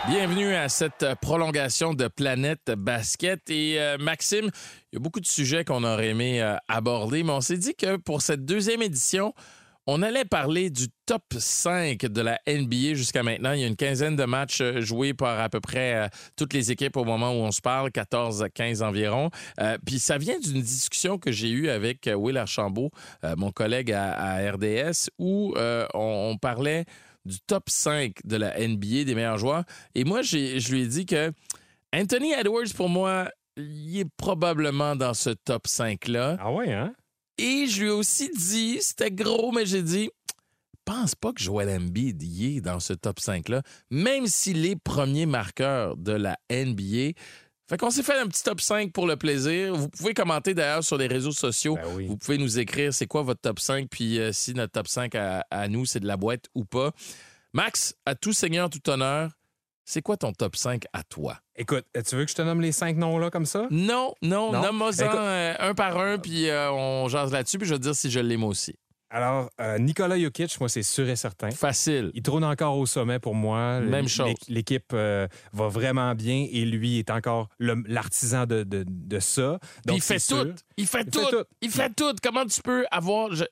Bienvenue 0.08 0.56
à 0.56 0.70
cette 0.70 1.04
euh, 1.04 1.16
prolongation 1.16 1.94
de 1.94 2.08
Planète 2.08 2.72
Basket. 2.78 3.50
Et 3.50 3.78
euh, 3.78 3.98
Maxime, 3.98 4.50
il 4.92 4.96
y 4.96 4.98
a 4.98 5.00
beaucoup 5.00 5.20
de 5.20 5.28
sujets 5.28 5.66
qu'on 5.66 5.84
aurait 5.84 6.08
aimé 6.08 6.42
euh, 6.42 6.56
aborder, 6.70 7.24
mais 7.24 7.34
on 7.34 7.42
s'est 7.42 7.58
dit 7.58 7.76
que 7.76 7.98
pour 7.98 8.22
cette 8.22 8.46
deuxième 8.46 8.82
édition, 8.82 9.34
on 9.88 10.02
allait 10.02 10.26
parler 10.26 10.70
du 10.70 10.88
top 11.06 11.24
5 11.32 12.02
de 12.02 12.22
la 12.22 12.40
NBA 12.46 12.94
jusqu'à 12.94 13.24
maintenant. 13.24 13.54
Il 13.54 13.62
y 13.62 13.64
a 13.64 13.68
une 13.68 13.78
quinzaine 13.78 14.18
de 14.18 14.26
matchs 14.26 14.60
euh, 14.60 14.82
joués 14.82 15.14
par 15.14 15.40
à 15.40 15.48
peu 15.48 15.62
près 15.62 15.96
euh, 15.96 16.08
toutes 16.36 16.54
les 16.54 16.72
équipes 16.72 16.98
au 16.98 17.06
moment 17.06 17.32
où 17.32 17.38
on 17.38 17.52
se 17.52 17.62
parle, 17.62 17.90
14 17.92 18.44
à 18.44 18.50
15 18.50 18.82
environ. 18.84 19.30
Euh, 19.62 19.78
Puis 19.86 20.00
ça 20.00 20.18
vient 20.18 20.40
d'une 20.40 20.62
discussion 20.62 21.18
que 21.18 21.32
j'ai 21.32 21.50
eue 21.50 21.70
avec 21.70 22.10
Will 22.14 22.38
Archambault, 22.38 22.92
mon 23.38 23.52
collègue 23.52 23.92
à, 23.94 24.52
RDS, 24.52 25.10
où 25.18 25.54
on, 25.94 26.38
parlait 26.42 26.86
du 27.26 27.38
top 27.40 27.70
5 27.70 28.14
de 28.26 28.36
la 28.36 28.60
NBA 28.60 29.06
des 29.06 29.16
meilleurs 29.16 29.38
joueurs. 29.38 29.64
Et 29.96 30.04
moi, 30.04 30.22
je 30.22 30.72
lui 30.72 30.82
ai 30.82 30.88
dit 30.88 31.06
que 31.06 31.32
Anthony 31.94 32.34
Edwards, 32.34 32.74
pour 32.76 32.90
moi, 32.90 33.30
il 33.56 34.00
est 34.00 34.10
probablement 34.18 34.96
dans 34.96 35.14
ce 35.14 35.30
top 35.30 35.68
5-là. 35.68 36.38
Ah 36.40 36.52
ouais, 36.52 36.72
hein? 36.74 36.94
Et 37.38 37.68
je 37.68 37.82
lui 37.82 37.88
ai 37.90 37.92
aussi 37.92 38.30
dit, 38.36 38.80
c'était 38.82 39.12
gros, 39.12 39.52
mais 39.52 39.66
j'ai 39.66 39.84
dit, 39.84 40.10
pense 40.88 41.16
pas 41.16 41.34
que 41.34 41.42
Joel 41.42 41.70
Embiid 41.70 42.24
y 42.24 42.58
est 42.58 42.62
dans 42.62 42.80
ce 42.80 42.94
top 42.94 43.20
5-là, 43.20 43.62
même 43.92 44.26
s'il 44.26 44.66
est 44.66 44.78
premier 44.78 45.26
marqueur 45.26 45.98
de 45.98 46.14
la 46.14 46.38
NBA. 46.50 47.12
Fait 47.70 47.78
qu'on 47.78 47.92
s'est 47.92 48.04
fait 48.04 48.18
un 48.18 48.28
petit 48.28 48.42
top 48.42 48.62
5 48.62 48.94
pour 48.94 49.06
le 49.06 49.18
plaisir. 49.18 49.76
Vous 49.76 49.90
pouvez 49.90 50.14
commenter 50.14 50.54
d'ailleurs 50.54 50.86
sur 50.86 50.98
les 50.98 51.08
réseaux 51.08 51.34
sociaux. 51.34 51.76
Ben 51.76 51.90
oui. 51.94 52.08
Vous 52.08 52.16
pouvez 52.16 52.38
nous 52.38 52.58
écrire 52.58 52.94
c'est 52.94 53.06
quoi 53.08 53.22
votre 53.24 53.42
top 53.42 53.60
5, 53.60 53.90
puis 53.90 54.18
euh, 54.18 54.32
si 54.32 54.54
notre 54.54 54.72
top 54.72 54.88
5 54.88 55.14
à, 55.16 55.46
à 55.52 55.68
nous, 55.68 55.86
c'est 55.86 56.00
de 56.00 56.08
la 56.08 56.16
boîte 56.16 56.46
ou 56.56 56.64
pas. 56.64 56.92
Max, 57.52 57.94
à 58.06 58.16
tout 58.16 58.32
seigneur, 58.32 58.70
tout 58.70 58.90
honneur, 58.90 59.32
c'est 59.90 60.02
quoi 60.02 60.18
ton 60.18 60.34
top 60.34 60.56
5 60.56 60.84
à 60.94 61.04
toi? 61.04 61.38
Écoute, 61.56 61.86
tu 62.08 62.16
veux 62.16 62.26
que 62.26 62.32
je 62.32 62.36
te 62.36 62.42
nomme 62.42 62.62
les 62.62 62.72
cinq 62.74 62.98
noms-là 62.98 63.30
comme 63.32 63.46
ça? 63.46 63.68
Non, 63.72 64.14
non, 64.22 64.52
Non? 64.52 64.62
nomme-moi-en 64.62 65.02
euh, 65.02 65.54
un 65.60 65.74
par 65.74 65.98
un, 65.98 66.18
puis 66.20 66.50
euh, 66.50 66.70
on 66.72 67.08
jase 67.08 67.32
là-dessus, 67.32 67.58
puis 67.58 67.68
je 67.68 67.74
vais 67.74 67.80
te 67.80 67.84
dire 67.84 67.96
si 67.96 68.12
je 68.12 68.20
l'aime 68.20 68.44
aussi. 68.44 68.76
Alors, 69.10 69.50
euh, 69.62 69.78
Nikola 69.80 70.20
Jokic, 70.20 70.60
moi, 70.60 70.68
c'est 70.68 70.84
sûr 70.84 71.08
et 71.08 71.16
certain. 71.16 71.50
Facile. 71.52 72.12
Il 72.14 72.22
trône 72.22 72.44
encore 72.44 72.78
au 72.78 72.86
sommet 72.86 73.20
pour 73.20 73.36
moi. 73.36 73.80
Même 73.80 74.10
chose. 74.10 74.34
L'équipe 74.50 74.92
euh, 74.92 75.30
va 75.54 75.70
vraiment 75.70 76.14
bien 76.14 76.46
et 76.52 76.66
lui 76.66 77.00
est 77.00 77.10
encore 77.10 77.48
l'artisan 77.60 78.46
de, 78.46 78.64
de- 78.64 78.84
de 78.86 79.20
ça. 79.20 79.60
Donc, 79.86 79.98
il 80.00 80.02
fait 80.02 80.20
tout. 80.20 80.50
Il 80.76 80.86
fait 80.88 81.04
Il 81.06 81.10
tout. 81.10 81.20
fait 81.22 81.32
tout. 81.32 81.44
Il 81.62 81.72
fait 81.72 81.94
tout. 81.96 82.14
Comment 82.22 82.46
tu 82.46 82.62
peux 82.62 82.86
avoir. 82.92 83.34
je- 83.34 83.46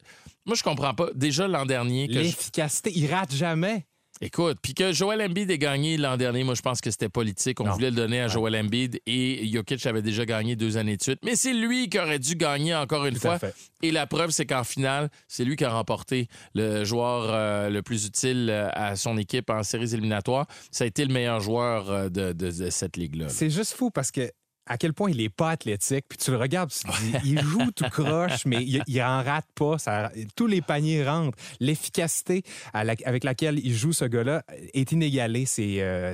Moi, 0.46 0.56
je 0.58 0.64
comprends 0.64 0.94
pas. 0.94 1.08
Déjà 1.16 1.48
l'an 1.48 1.66
dernier. 1.66 2.08
que 2.08 2.14
je- 2.16 2.20
L'efficacité, 2.20 2.92
il 2.94 3.10
rate 3.10 3.34
jamais. 3.34 3.86
Écoute, 4.22 4.58
puis 4.62 4.74
que 4.74 4.94
Joel 4.94 5.22
Embiid 5.22 5.52
ait 5.52 5.58
gagné 5.58 5.98
l'an 5.98 6.16
dernier, 6.16 6.44
moi, 6.46 6.56
je 6.56 6.62
pense 6.62 6.80
que 6.80 6.90
c'était 6.90 7.10
politique. 7.10 7.60
On 7.60 7.66
Non. 7.66 7.74
voulait 7.74 7.90
le 7.90 7.96
donner 7.98 8.22
à 8.22 8.28
Joel 8.30 8.56
Embiid 8.56 9.02
et 9.06 9.46
Jokic 9.52 9.86
avait 9.86 10.02
déjà 10.02 10.26
gagné 10.26 10.56
deux 10.56 10.78
années 10.78 10.96
de 10.96 11.04
suite. 11.04 11.20
Mais 11.24 11.36
c'est 11.36 11.54
lui 11.54 11.90
qui 11.90 12.00
aurait 12.00 12.18
dû 12.20 12.36
gagner 12.36 12.74
encore 12.74 13.06
une 13.06 13.16
Tout 13.16 13.20
fois. 13.22 13.40
Et 13.82 13.92
la 13.92 14.08
preuve, 14.08 14.30
c'est 14.32 14.46
qu'en 14.46 14.64
finale, 14.64 15.10
c'est 15.28 15.44
lui 15.44 15.58
qui 15.58 15.66
a 15.66 15.70
remporté 15.70 16.28
le 16.54 16.86
joueur 16.86 17.26
euh, 17.30 17.70
le 17.70 17.82
plus 17.82 18.06
utile 18.06 18.48
euh, 18.50 18.70
à 18.72 18.96
son 18.96 19.18
équipe 19.18 19.50
en 19.50 19.64
séries 19.64 19.94
éliminatoires. 19.94 20.48
Ça 20.72 20.86
a 20.86 20.88
été 20.88 21.04
le 21.06 21.14
meilleur 21.14 21.42
joueur 21.42 21.92
euh, 21.92 22.10
de, 22.10 22.32
de- 22.32 22.52
de 22.52 22.70
cette 22.70 22.96
ligue-là. 22.96 23.28
C'est 23.28 23.50
juste 23.50 23.74
fou 23.74 23.92
parce 23.92 24.12
que 24.12 24.32
à 24.68 24.78
quel 24.78 24.94
point 24.94 25.10
il 25.12 25.22
est 25.22 25.30
pas 25.30 25.52
athlétique. 25.52 26.06
Puis 26.10 26.18
tu 26.18 26.32
le 26.32 26.38
regardes, 26.38 26.72
tu 26.72 26.80
te 26.80 27.02
dis, 27.02 27.14
il 27.32 27.42
joue 27.42 27.72
tout 27.72 27.86
croche, 27.92 28.46
mais 28.46 28.64
il, 28.64 28.82
il 28.88 29.02
en 29.02 29.24
rate 29.24 29.46
pas. 29.56 29.78
Ça- 29.78 30.12
tous 30.36 30.48
les 30.48 30.62
paniers 30.62 31.04
rentrent. 31.08 31.38
L'efficacité 31.60 32.44
la- 32.74 32.96
avec 33.06 33.24
laquelle 33.24 33.60
il 33.60 33.74
joue, 33.76 33.94
ce 33.94 34.06
gars-là, 34.06 34.44
est 34.74 34.92
inégalée. 34.92 35.46
C'est 35.46 35.78
euh, 35.82 36.14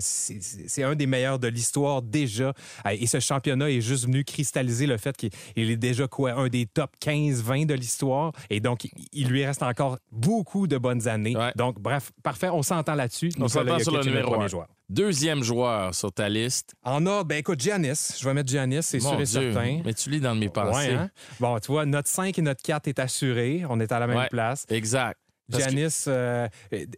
un 0.80 0.96
des 0.96 1.06
meilleurs 1.08 1.40
de 1.40 1.48
l'histoire 1.48 2.02
déjà. 2.02 2.54
Et 2.92 3.08
ce 3.08 3.20
championnat 3.20 3.70
est 3.72 3.82
juste 3.82 4.06
venu 4.06 4.24
cristalliser 4.24 4.88
le 4.88 4.98
fait 4.98 5.16
qu'il 5.16 5.30
il 5.56 5.70
est 5.72 5.78
déjà 5.78 6.08
quoi, 6.08 6.34
un 6.34 6.48
des 6.48 6.66
top 6.66 6.92
15-20 7.04 7.66
de 7.66 7.74
l'histoire. 7.74 8.32
Et 8.50 8.60
donc, 8.60 8.88
il- 9.14 9.28
lui 9.32 9.46
reste 9.46 9.64
encore 9.64 9.98
beaucoup 10.12 10.68
de 10.68 10.78
bonnes 10.78 11.08
années. 11.08 11.38
Ouais. 11.38 11.52
Donc, 11.56 11.80
bref, 11.80 12.12
parfait. 12.24 12.50
On 12.50 12.64
s'entend 12.64 12.96
là-dessus. 12.96 13.32
On 13.40 13.48
s'entend 13.48 13.80
sur 13.80 13.92
le 13.94 14.04
numéro 14.04 14.32
premier 14.32 14.50
joueur. 14.50 14.68
Deuxième 14.92 15.42
joueur 15.42 15.96
sur 15.96 16.12
ta 16.12 16.28
liste. 16.28 16.76
En 16.84 17.06
a, 17.06 17.24
ben 17.24 17.38
écoute, 17.38 17.62
Giannis. 17.62 18.18
Je 18.20 18.26
vais 18.26 18.34
mettre 18.34 18.50
Giannis, 18.50 18.84
c'est 18.84 19.00
sûr 19.00 19.14
et 19.14 19.24
Dieu. 19.24 19.54
certain. 19.54 19.80
Mais 19.86 19.94
tu 19.94 20.10
lis 20.10 20.20
dans 20.20 20.36
mes 20.36 20.50
pensées. 20.50 20.90
Ouais, 20.90 20.94
hein? 20.96 21.10
Bon, 21.40 21.58
tu 21.60 21.72
vois, 21.72 21.86
notre 21.86 22.10
5 22.10 22.38
et 22.38 22.42
notre 22.42 22.62
4 22.62 22.90
est 22.90 23.00
assuré. 23.00 23.64
On 23.70 23.80
est 23.80 23.90
à 23.94 24.00
la 24.00 24.08
même 24.08 24.18
Ouais. 24.18 24.28
place. 24.30 24.66
Exact. 24.70 25.18
Giannis, 25.60 26.04
euh, 26.08 26.48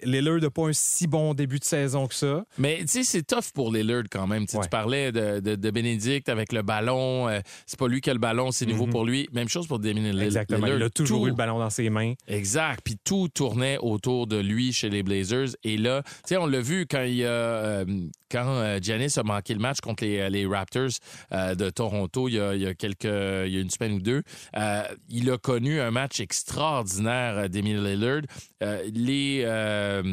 Lillard 0.04 0.40
n'a 0.40 0.50
pas 0.50 0.68
un 0.68 0.74
si 0.74 1.08
bon 1.08 1.34
début 1.34 1.60
de 1.60 1.64
saison 1.64 2.08
que 2.08 2.16
ça. 2.16 2.44
Mais 2.58 2.80
tu 2.82 2.88
sais, 2.88 3.04
c'est 3.04 3.24
tough 3.24 3.52
pour 3.54 3.72
Lillard 3.74 4.04
quand 4.12 4.28
même. 4.28 4.46
Tu 4.46 4.52
sais, 4.52 4.58
Ouais. 4.58 4.64
Tu 4.64 4.70
parlais 4.70 5.12
de, 5.12 5.40
de, 5.40 5.56
de 5.56 5.72
Bénédicte 5.72 6.30
avec 6.30 6.54
le 6.54 6.62
ballon. 6.62 7.28
euh, 7.30 7.40
c'est 7.66 7.78
pas 7.80 7.88
lui 7.88 8.02
qui 8.02 8.10
a 8.10 8.14
le 8.14 8.20
ballon, 8.20 8.52
c'est 8.52 8.66
nouveau 8.66 8.88
pour 8.88 9.06
lui. 9.06 9.28
Même 9.34 9.50
chose 9.50 9.68
pour 9.68 9.80
Damien 9.80 10.02
Lillard. 10.02 10.16
Mhm. 10.16 10.24
Exactement. 10.24 10.66
Lillard, 10.66 10.80
Il 10.80 10.84
a 10.84 10.90
toujours 10.90 11.20
tout- 11.22 11.26
eu 11.28 11.30
le 11.30 11.36
ballon 11.36 11.60
dans 11.60 11.70
ses 11.70 11.90
mains. 11.90 12.14
Exact. 12.28 12.82
Puis 12.84 12.98
tout 13.04 13.28
tournait 13.34 13.78
autour 13.80 14.28
de 14.28 14.38
lui 14.38 14.72
chez 14.74 14.90
les 14.90 15.04
Blazers. 15.04 15.50
Et 15.64 15.78
là, 15.78 16.02
tu 16.04 16.10
sais, 16.26 16.38
on 16.38 16.46
l'a 16.46 16.62
vu 16.62 16.86
quand 16.90 17.04
il 17.04 17.24
a, 17.24 17.28
euh, 17.28 17.86
quand 18.32 18.48
euh, 18.48 18.80
Giannis 18.82 19.14
a 19.18 19.24
manqué 19.24 19.54
le 19.54 19.60
match 19.60 19.80
contre 19.82 20.04
les, 20.04 20.30
les 20.30 20.46
Raptors 20.46 20.90
euh, 21.34 21.56
de 21.56 21.70
Toronto 21.70 22.28
il 22.30 22.36
y, 22.36 22.40
a, 22.40 22.56
il 22.56 22.62
y 22.62 22.66
a 22.68 22.74
quelques, 22.74 23.04
il 23.06 23.54
y 23.54 23.58
a 23.58 23.60
une 23.62 23.70
semaine 23.70 23.94
ou 23.94 24.00
deux. 24.00 24.24
euh, 24.58 24.84
il 25.10 25.30
a 25.30 25.38
connu 25.38 25.80
un 25.80 25.92
match 25.92 26.20
extraordinaire 26.20 27.38
euh, 27.38 27.48
d'Emile 27.48 27.84
Lillard. 27.84 28.22
Euh, 28.64 28.90
les, 28.94 29.44
euh, 29.46 30.04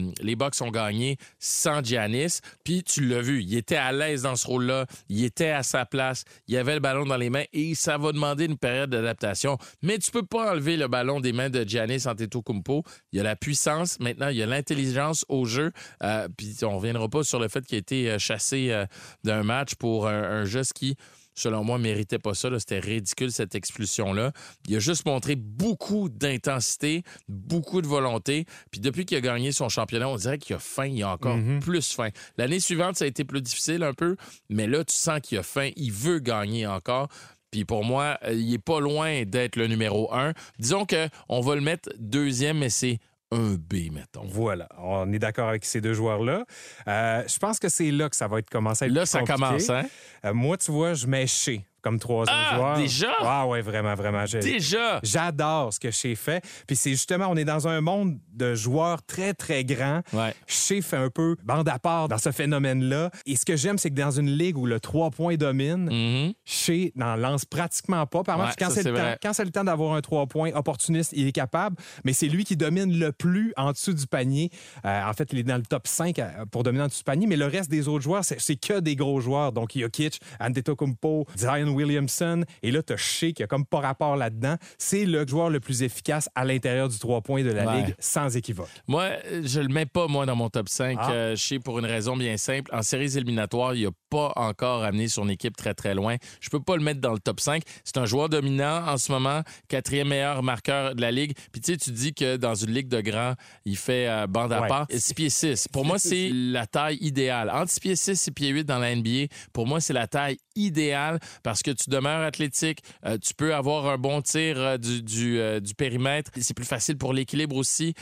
ont 0.61 0.71
gagné 0.71 1.17
sans 1.39 1.85
Giannis. 1.85 2.41
Puis 2.65 2.83
tu 2.83 3.07
l'as 3.07 3.21
vu, 3.21 3.43
il 3.43 3.57
était 3.57 3.77
à 3.77 3.93
l'aise 3.93 4.23
dans 4.23 4.37
ce 4.37 4.47
rôle-là. 4.47 4.87
Il 5.09 5.25
était 5.25 5.51
à 5.51 5.63
sa 5.63 5.87
place. 5.87 6.25
Il 6.49 6.57
avait 6.57 6.75
le 6.75 6.81
ballon 6.81 7.05
dans 7.05 7.17
les 7.17 7.31
mains 7.31 7.45
et 7.53 7.75
ça 7.75 7.99
va 7.99 8.13
demander 8.13 8.47
une 8.47 8.59
période 8.59 8.91
d'adaptation. 8.91 9.59
Mais 9.83 9.99
tu 9.99 10.11
peux 10.11 10.25
pas 10.25 10.53
enlever 10.53 10.77
le 10.77 10.89
ballon 10.89 11.21
des 11.21 11.33
mains 11.33 11.51
de 11.51 11.65
Giannis 11.65 12.07
Antetokounmpo. 12.07 12.83
Il 13.13 13.19
y 13.19 13.21
a 13.21 13.23
la 13.23 13.37
puissance. 13.37 14.01
Maintenant, 14.01 14.29
il 14.29 14.37
y 14.37 14.43
a 14.43 14.47
l'intelligence 14.47 15.25
au 15.29 15.45
jeu. 15.45 15.73
Euh, 16.03 16.29
puis 16.37 16.57
on 16.63 16.77
reviendra 16.77 17.09
pas 17.09 17.23
sur 17.23 17.39
le 17.39 17.49
fait 17.49 17.65
qu'il 17.65 17.77
a 17.77 17.79
été 17.79 18.11
euh, 18.11 18.19
chassé 18.19 18.85
d'un 19.25 19.43
match 19.43 19.75
pour 19.75 20.09
un, 20.09 20.23
un 20.23 20.45
geste 20.45 20.73
qui 20.73 20.97
selon 21.41 21.65
moi, 21.65 21.79
méritait 21.79 22.19
pas 22.19 22.35
ça. 22.35 22.49
C'était 22.59 22.81
ridicule, 22.81 23.33
cette 23.33 23.55
expulsion-là. 23.55 24.33
Il 24.69 24.77
a 24.77 24.79
juste 24.79 25.07
montré 25.07 25.37
beaucoup 25.37 26.09
d'intensité, 26.09 27.03
beaucoup 27.29 27.83
de 27.83 27.87
volonté. 27.87 28.47
Puis 28.71 28.81
depuis 28.81 29.05
qu'il 29.05 29.17
a 29.17 29.21
gagné 29.21 29.53
son 29.53 29.69
championnat, 29.69 30.09
on 30.09 30.17
dirait 30.17 30.39
qu'il 30.39 30.57
a 30.57 30.59
faim. 30.59 30.87
Il 30.87 31.03
a 31.03 31.11
encore 31.11 31.39
plus 31.61 31.93
faim. 31.93 32.11
L'année 32.37 32.61
suivante, 32.61 32.97
ça 32.97 33.05
a 33.05 33.09
été 33.09 33.25
plus 33.25 33.43
difficile 33.43 33.83
un 33.83 33.95
peu, 33.95 34.17
mais 34.49 34.67
là, 34.67 34.85
tu 34.85 34.95
sens 34.95 35.21
qu'il 35.21 35.39
a 35.39 35.43
faim. 35.43 35.71
Il 35.77 35.93
veut 35.93 36.19
gagner 36.19 36.67
encore. 36.67 37.09
Puis 37.51 37.65
pour 37.65 37.85
moi, 37.85 38.19
euh, 38.25 38.33
il 38.33 38.55
est 38.55 38.59
pas 38.59 38.81
loin 38.81 39.25
d'être 39.25 39.57
le 39.57 39.67
numéro 39.67 40.13
un. 40.15 40.33
Disons 40.59 40.85
que 40.85 41.09
on 41.29 41.41
va 41.41 41.55
le 41.57 41.61
mettre 41.61 41.91
deuxième, 41.99 42.59
mais 42.59 42.71
c'est 42.71 42.99
un 43.33 43.55
B, 43.55 43.91
mettons. 43.93 44.25
Voilà, 44.25 44.69
on 44.79 45.13
est 45.13 45.19
d'accord 45.19 45.49
avec 45.49 45.65
ces 45.65 45.81
deux 45.81 45.95
joueurs-là. 45.95 46.45
Euh, 46.89 47.23
je 47.29 47.39
pense 47.39 47.59
que 47.59 47.69
c'est 47.69 47.91
là 47.91 48.09
que 48.09 48.17
ça 48.17 48.27
va 48.29 48.39
être 48.39 48.51
commencé 48.51 48.85
à 48.85 48.89
être 48.89 48.95
Là, 48.95 49.07
ça 49.07 49.21
compliqué. 49.21 49.41
commence, 49.41 49.71
hein? 49.71 49.85
Euh, 50.25 50.35
moi, 50.35 50.57
tu 50.57 50.71
vois, 50.73 50.95
je 50.95 51.07
mets 51.07 51.27
Shea 51.27 51.61
comme 51.83 51.99
troisième 51.99 52.37
Ah, 52.39 52.57
joueur. 52.57 52.77
déjà? 52.79 53.11
Ah 53.21 53.47
ouais, 53.47 53.61
vraiment, 53.63 53.95
vraiment. 53.95 54.27
Je- 54.27 54.39
Déjà! 54.39 55.01
J'adore 55.03 55.73
ce 55.73 55.81
que 55.81 55.91
Shea 55.91 56.15
fait. 56.17 56.43
Puis 56.67 56.77
c'est 56.77 56.91
justement, 56.91 57.27
on 57.29 57.37
est 57.37 57.45
dans 57.45 57.69
un 57.69 57.81
monde 57.81 58.19
de 58.33 58.55
joueurs 58.55 59.03
très, 59.03 59.35
très 59.35 59.65
grands. 59.65 60.01
Ouais. 60.13 60.35
Shea 60.47 60.83
fait 60.83 60.97
un 60.97 61.11
peu 61.11 61.37
bande 61.45 61.69
à 61.69 61.79
part 61.79 62.09
dans 62.09 62.19
ce 62.19 62.31
phénomène-là. 62.33 63.11
Et 63.27 63.37
ce 63.37 63.45
que 63.45 63.57
j'aime, 63.57 63.79
c'est 63.79 63.91
que 63.91 63.95
dans 64.01 64.11
une 64.11 64.31
ligue 64.31 64.57
où 64.59 64.67
le 64.67 64.81
3 64.81 65.11
points 65.11 65.37
domine, 65.37 65.89
Mhm. 65.91 66.33
Shea 66.45 66.91
n'en 66.97 67.17
lance 67.17 67.45
pratiquement 67.45 68.07
pas 68.07 68.23
par. 68.23 68.39
Ouais, 68.39 68.47
Quand 68.59 68.71
c'est 68.71 68.83
le, 68.85 68.93
le 68.93 69.51
temps 69.51 69.65
d'avoir 69.65 69.95
un 69.95 70.01
3 70.01 70.27
points 70.27 70.51
opportuniste, 70.55 71.13
il 71.15 71.27
est 71.27 71.33
capable, 71.33 71.77
mais 72.05 72.13
c'est 72.13 72.29
lui 72.29 72.45
qui 72.45 72.57
domine 72.57 72.99
le 72.99 73.13
plus 73.13 73.53
en 73.57 73.73
dessous 73.73 73.93
du 73.95 74.07
panier. 74.07 74.51
Euh, 74.85 75.03
en 75.05 75.13
fait, 75.13 75.29
il 75.33 75.39
est 75.39 75.43
dans 75.45 75.57
le 75.57 75.63
top 75.63 75.87
5 75.87 76.19
à- 76.19 76.47
pour 76.51 76.63
dominer 76.63 76.85
en 76.85 76.87
dessous 76.89 76.99
du 76.99 77.05
panier, 77.05 77.27
mais 77.27 77.37
le 77.37 77.47
reste 77.47 77.71
des 77.71 77.89
autres 77.89 78.03
joueurs, 78.05 78.25
c'est 78.25 78.41
c'est 78.41 78.57
que 78.57 78.81
des 78.81 78.97
gros 78.97 79.21
joueurs. 79.21 79.53
Donc, 79.53 79.73
Jokic, 79.77 80.21
Antetokounmpo, 80.41 81.27
Zion 81.37 81.70
Williamson, 81.71 82.45
et 82.63 82.71
là, 82.71 82.83
tu 82.83 82.93
as 82.93 82.97
Shea 82.97 83.33
qui 83.33 83.43
a 83.43 83.47
comme 83.47 83.65
pas 83.67 83.81
rapport 83.81 84.17
là-dedans. 84.17 84.57
C'est 84.79 85.05
le 85.05 85.27
joueur 85.27 85.51
le 85.51 85.61
plus 85.61 85.83
efficace 85.83 86.29
à 86.35 86.45
l'intérieur 86.45 86.89
du 86.89 86.99
3 86.99 87.21
points 87.23 87.43
de 87.43 87.51
la 87.51 87.67
Ouais. 87.67 87.83
Ligue, 87.83 87.95
sans 87.99 88.37
équivoque. 88.37 88.69
Moi, 88.87 89.11
je 89.45 89.61
le 89.61 89.69
mets 89.69 89.87
pas, 89.87 90.07
moi, 90.09 90.27
dans 90.27 90.37
mon 90.37 90.49
top 90.51 90.69
5. 90.69 90.97
Ah. 91.01 91.11
euh, 91.13 91.37
pour 91.65 91.79
une 91.79 91.85
raison 91.87 92.17
bien 92.17 92.37
simple. 92.37 92.71
En 92.75 92.83
séries 92.83 93.17
éliminatoires, 93.17 93.75
il 93.75 93.87
a 93.87 93.91
pas 94.09 94.33
encore 94.37 94.83
amené 94.85 95.09
son 95.09 95.29
équipe 95.29 95.57
très, 95.57 95.75
très 95.75 95.95
loin. 95.95 96.17
Je 96.41 96.49
peux 96.51 96.61
pas 96.61 96.77
le 96.77 96.83
mettre 96.83 97.01
dans 97.01 97.13
le 97.13 97.19
top 97.19 97.41
5. 97.41 97.63
C'est 97.85 97.99
un 97.99 98.07
joueur 98.07 98.29
dominant 98.29 98.87
en 98.87 98.97
ce 98.99 99.13
moment, 99.13 99.43
quatrième 99.69 100.09
meilleur 100.09 100.43
marqueur 100.43 100.95
de 100.95 101.01
la 101.01 101.11
Ligue. 101.11 101.33
Puis 101.53 101.61
tu 101.61 101.73
sais, 101.73 101.79
tu 101.79 101.91
dis 101.93 102.15
que 102.15 102.37
dans 102.37 102.55
une 102.55 102.71
Ligue 102.73 102.89
de 102.89 103.01
grands, 103.01 103.35
il 103.65 103.77
fait 103.77 104.09
euh, 104.09 104.27
bande 104.27 104.53
à 104.53 104.63
Ouais. 104.63 104.69
part. 104.69 104.87
6 104.91 105.15
pieds 105.15 105.31
6. 105.31 105.69
Pour 105.69 105.85
moi, 105.85 105.99
c'est 105.99 106.31
la 106.33 106.67
taille 106.67 106.99
idéale. 107.01 107.51
Entre 107.51 107.71
6 107.71 107.81
pieds 107.81 107.97
6 107.97 108.11
et 108.11 108.15
6 108.15 108.31
pieds 108.33 108.49
8 108.51 108.65
dans 108.65 108.79
la 108.79 108.95
NBA, 108.95 109.27
pour 109.53 109.67
moi, 109.67 109.81
c'est 109.81 109.93
la 109.93 110.07
taille 110.07 110.39
idéale 110.57 111.19
parce 111.43 111.60
que 111.63 111.71
tu 111.71 111.91
demeures 111.91 112.23
athlétique, 112.23 112.83
euh, 113.05 113.19
tu 113.19 113.35
peux 113.35 113.55
avoir 113.55 113.87
un 113.87 113.99
bon 113.99 114.23
tir 114.23 114.59
euh, 114.59 114.77
du, 114.79 115.03
du, 115.03 115.39
euh, 115.39 115.61
du 115.61 115.75
périmètre. 115.75 116.31
C'est 116.41 116.55
plus 116.55 116.67
facile 116.67 116.97
pour 116.97 117.13
l'équilibre 117.13 117.57
aussi. 117.57 117.95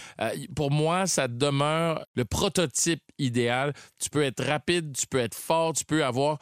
Pour 0.55 0.71
moi, 0.71 1.07
ça 1.07 1.29
demeure 1.29 2.05
le 2.15 2.25
prototype 2.25 3.03
idéal. 3.19 3.73
Tu 3.99 4.11
peux 4.11 4.23
être 4.23 4.45
rapide, 4.45 4.97
tu 4.97 5.07
peux 5.07 5.19
être 5.19 5.35
fort, 5.35 5.73
tu 5.73 5.85
peux 5.85 6.05
avoir 6.05 6.39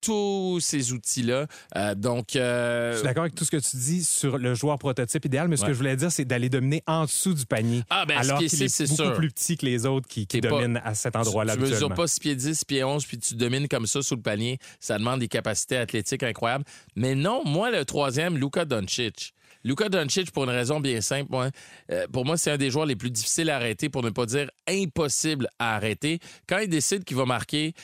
tous 0.00 0.58
ces 0.60 0.92
outils-là. 0.92 1.46
Euh, 1.76 1.94
donc, 1.94 2.36
euh, 2.36 2.92
Je 2.92 2.96
suis 2.98 3.04
d'accord 3.04 3.22
avec 3.24 3.34
tout 3.34 3.44
ce 3.44 3.50
que 3.50 3.56
tu 3.56 3.76
dis 3.76 4.04
sur 4.04 4.38
le 4.38 4.54
joueur 4.54 4.78
prototype 4.78 5.24
idéal, 5.24 5.48
mais 5.48 5.56
ce 5.56 5.62
Ouais. 5.62 5.68
que 5.68 5.72
je 5.74 5.78
voulais 5.78 5.96
dire, 5.96 6.10
c'est 6.10 6.24
d'aller 6.24 6.48
dominer 6.48 6.82
en 6.86 7.04
dessous 7.04 7.34
du 7.34 7.46
panier. 7.46 7.82
Ah, 7.90 8.04
ben, 8.06 8.16
alors 8.18 8.40
est- 8.42 8.46
qu'il 8.48 8.62
est, 8.62 8.68
c'est 8.68 8.84
beaucoup 8.88 9.02
sûr. 9.02 9.14
plus 9.14 9.30
petit 9.30 9.56
que 9.56 9.66
les 9.66 9.86
autres 9.86 10.08
qui, 10.08 10.26
qui 10.26 10.40
T'es 10.40 10.48
pas- 10.48 10.48
dominent 10.60 10.80
à 10.84 10.94
cet 10.94 11.16
endroit-là 11.16 11.54
Tu, 11.56 11.62
tu 11.64 11.68
mesures 11.70 11.94
pas 11.94 12.06
6 12.06 12.20
pieds 12.20 12.36
10, 12.36 12.58
6 12.58 12.64
pieds 12.64 12.84
11, 12.84 13.04
puis 13.06 13.18
tu 13.18 13.34
domines 13.34 13.68
comme 13.68 13.86
ça 13.86 14.02
sous 14.02 14.16
le 14.16 14.22
panier. 14.22 14.58
Ça 14.80 14.98
demande 14.98 15.20
des 15.20 15.28
capacités 15.28 15.76
athlétiques 15.76 16.22
incroyables. 16.22 16.64
Mais 16.96 17.14
non, 17.14 17.42
moi, 17.44 17.70
le 17.70 17.84
troisième, 17.84 18.36
Luka 18.38 18.64
Doncic. 18.64 19.34
Luka 19.62 19.90
Doncic, 19.90 20.30
pour 20.30 20.44
une 20.44 20.50
raison 20.50 20.80
bien 20.80 21.02
simple, 21.02 21.26
moi, 21.30 21.50
euh, 21.92 22.06
pour 22.10 22.24
moi, 22.24 22.38
c'est 22.38 22.50
un 22.50 22.56
des 22.56 22.70
joueurs 22.70 22.86
les 22.86 22.96
plus 22.96 23.10
difficiles 23.10 23.50
à 23.50 23.56
arrêter, 23.56 23.90
pour 23.90 24.02
ne 24.02 24.08
pas 24.08 24.24
dire 24.24 24.50
impossible 24.66 25.48
à 25.58 25.76
arrêter. 25.76 26.18
Quand 26.48 26.58
il 26.58 26.68
décide 26.68 27.04
qu'il 27.04 27.18
va 27.18 27.26
marquer, 27.26 27.74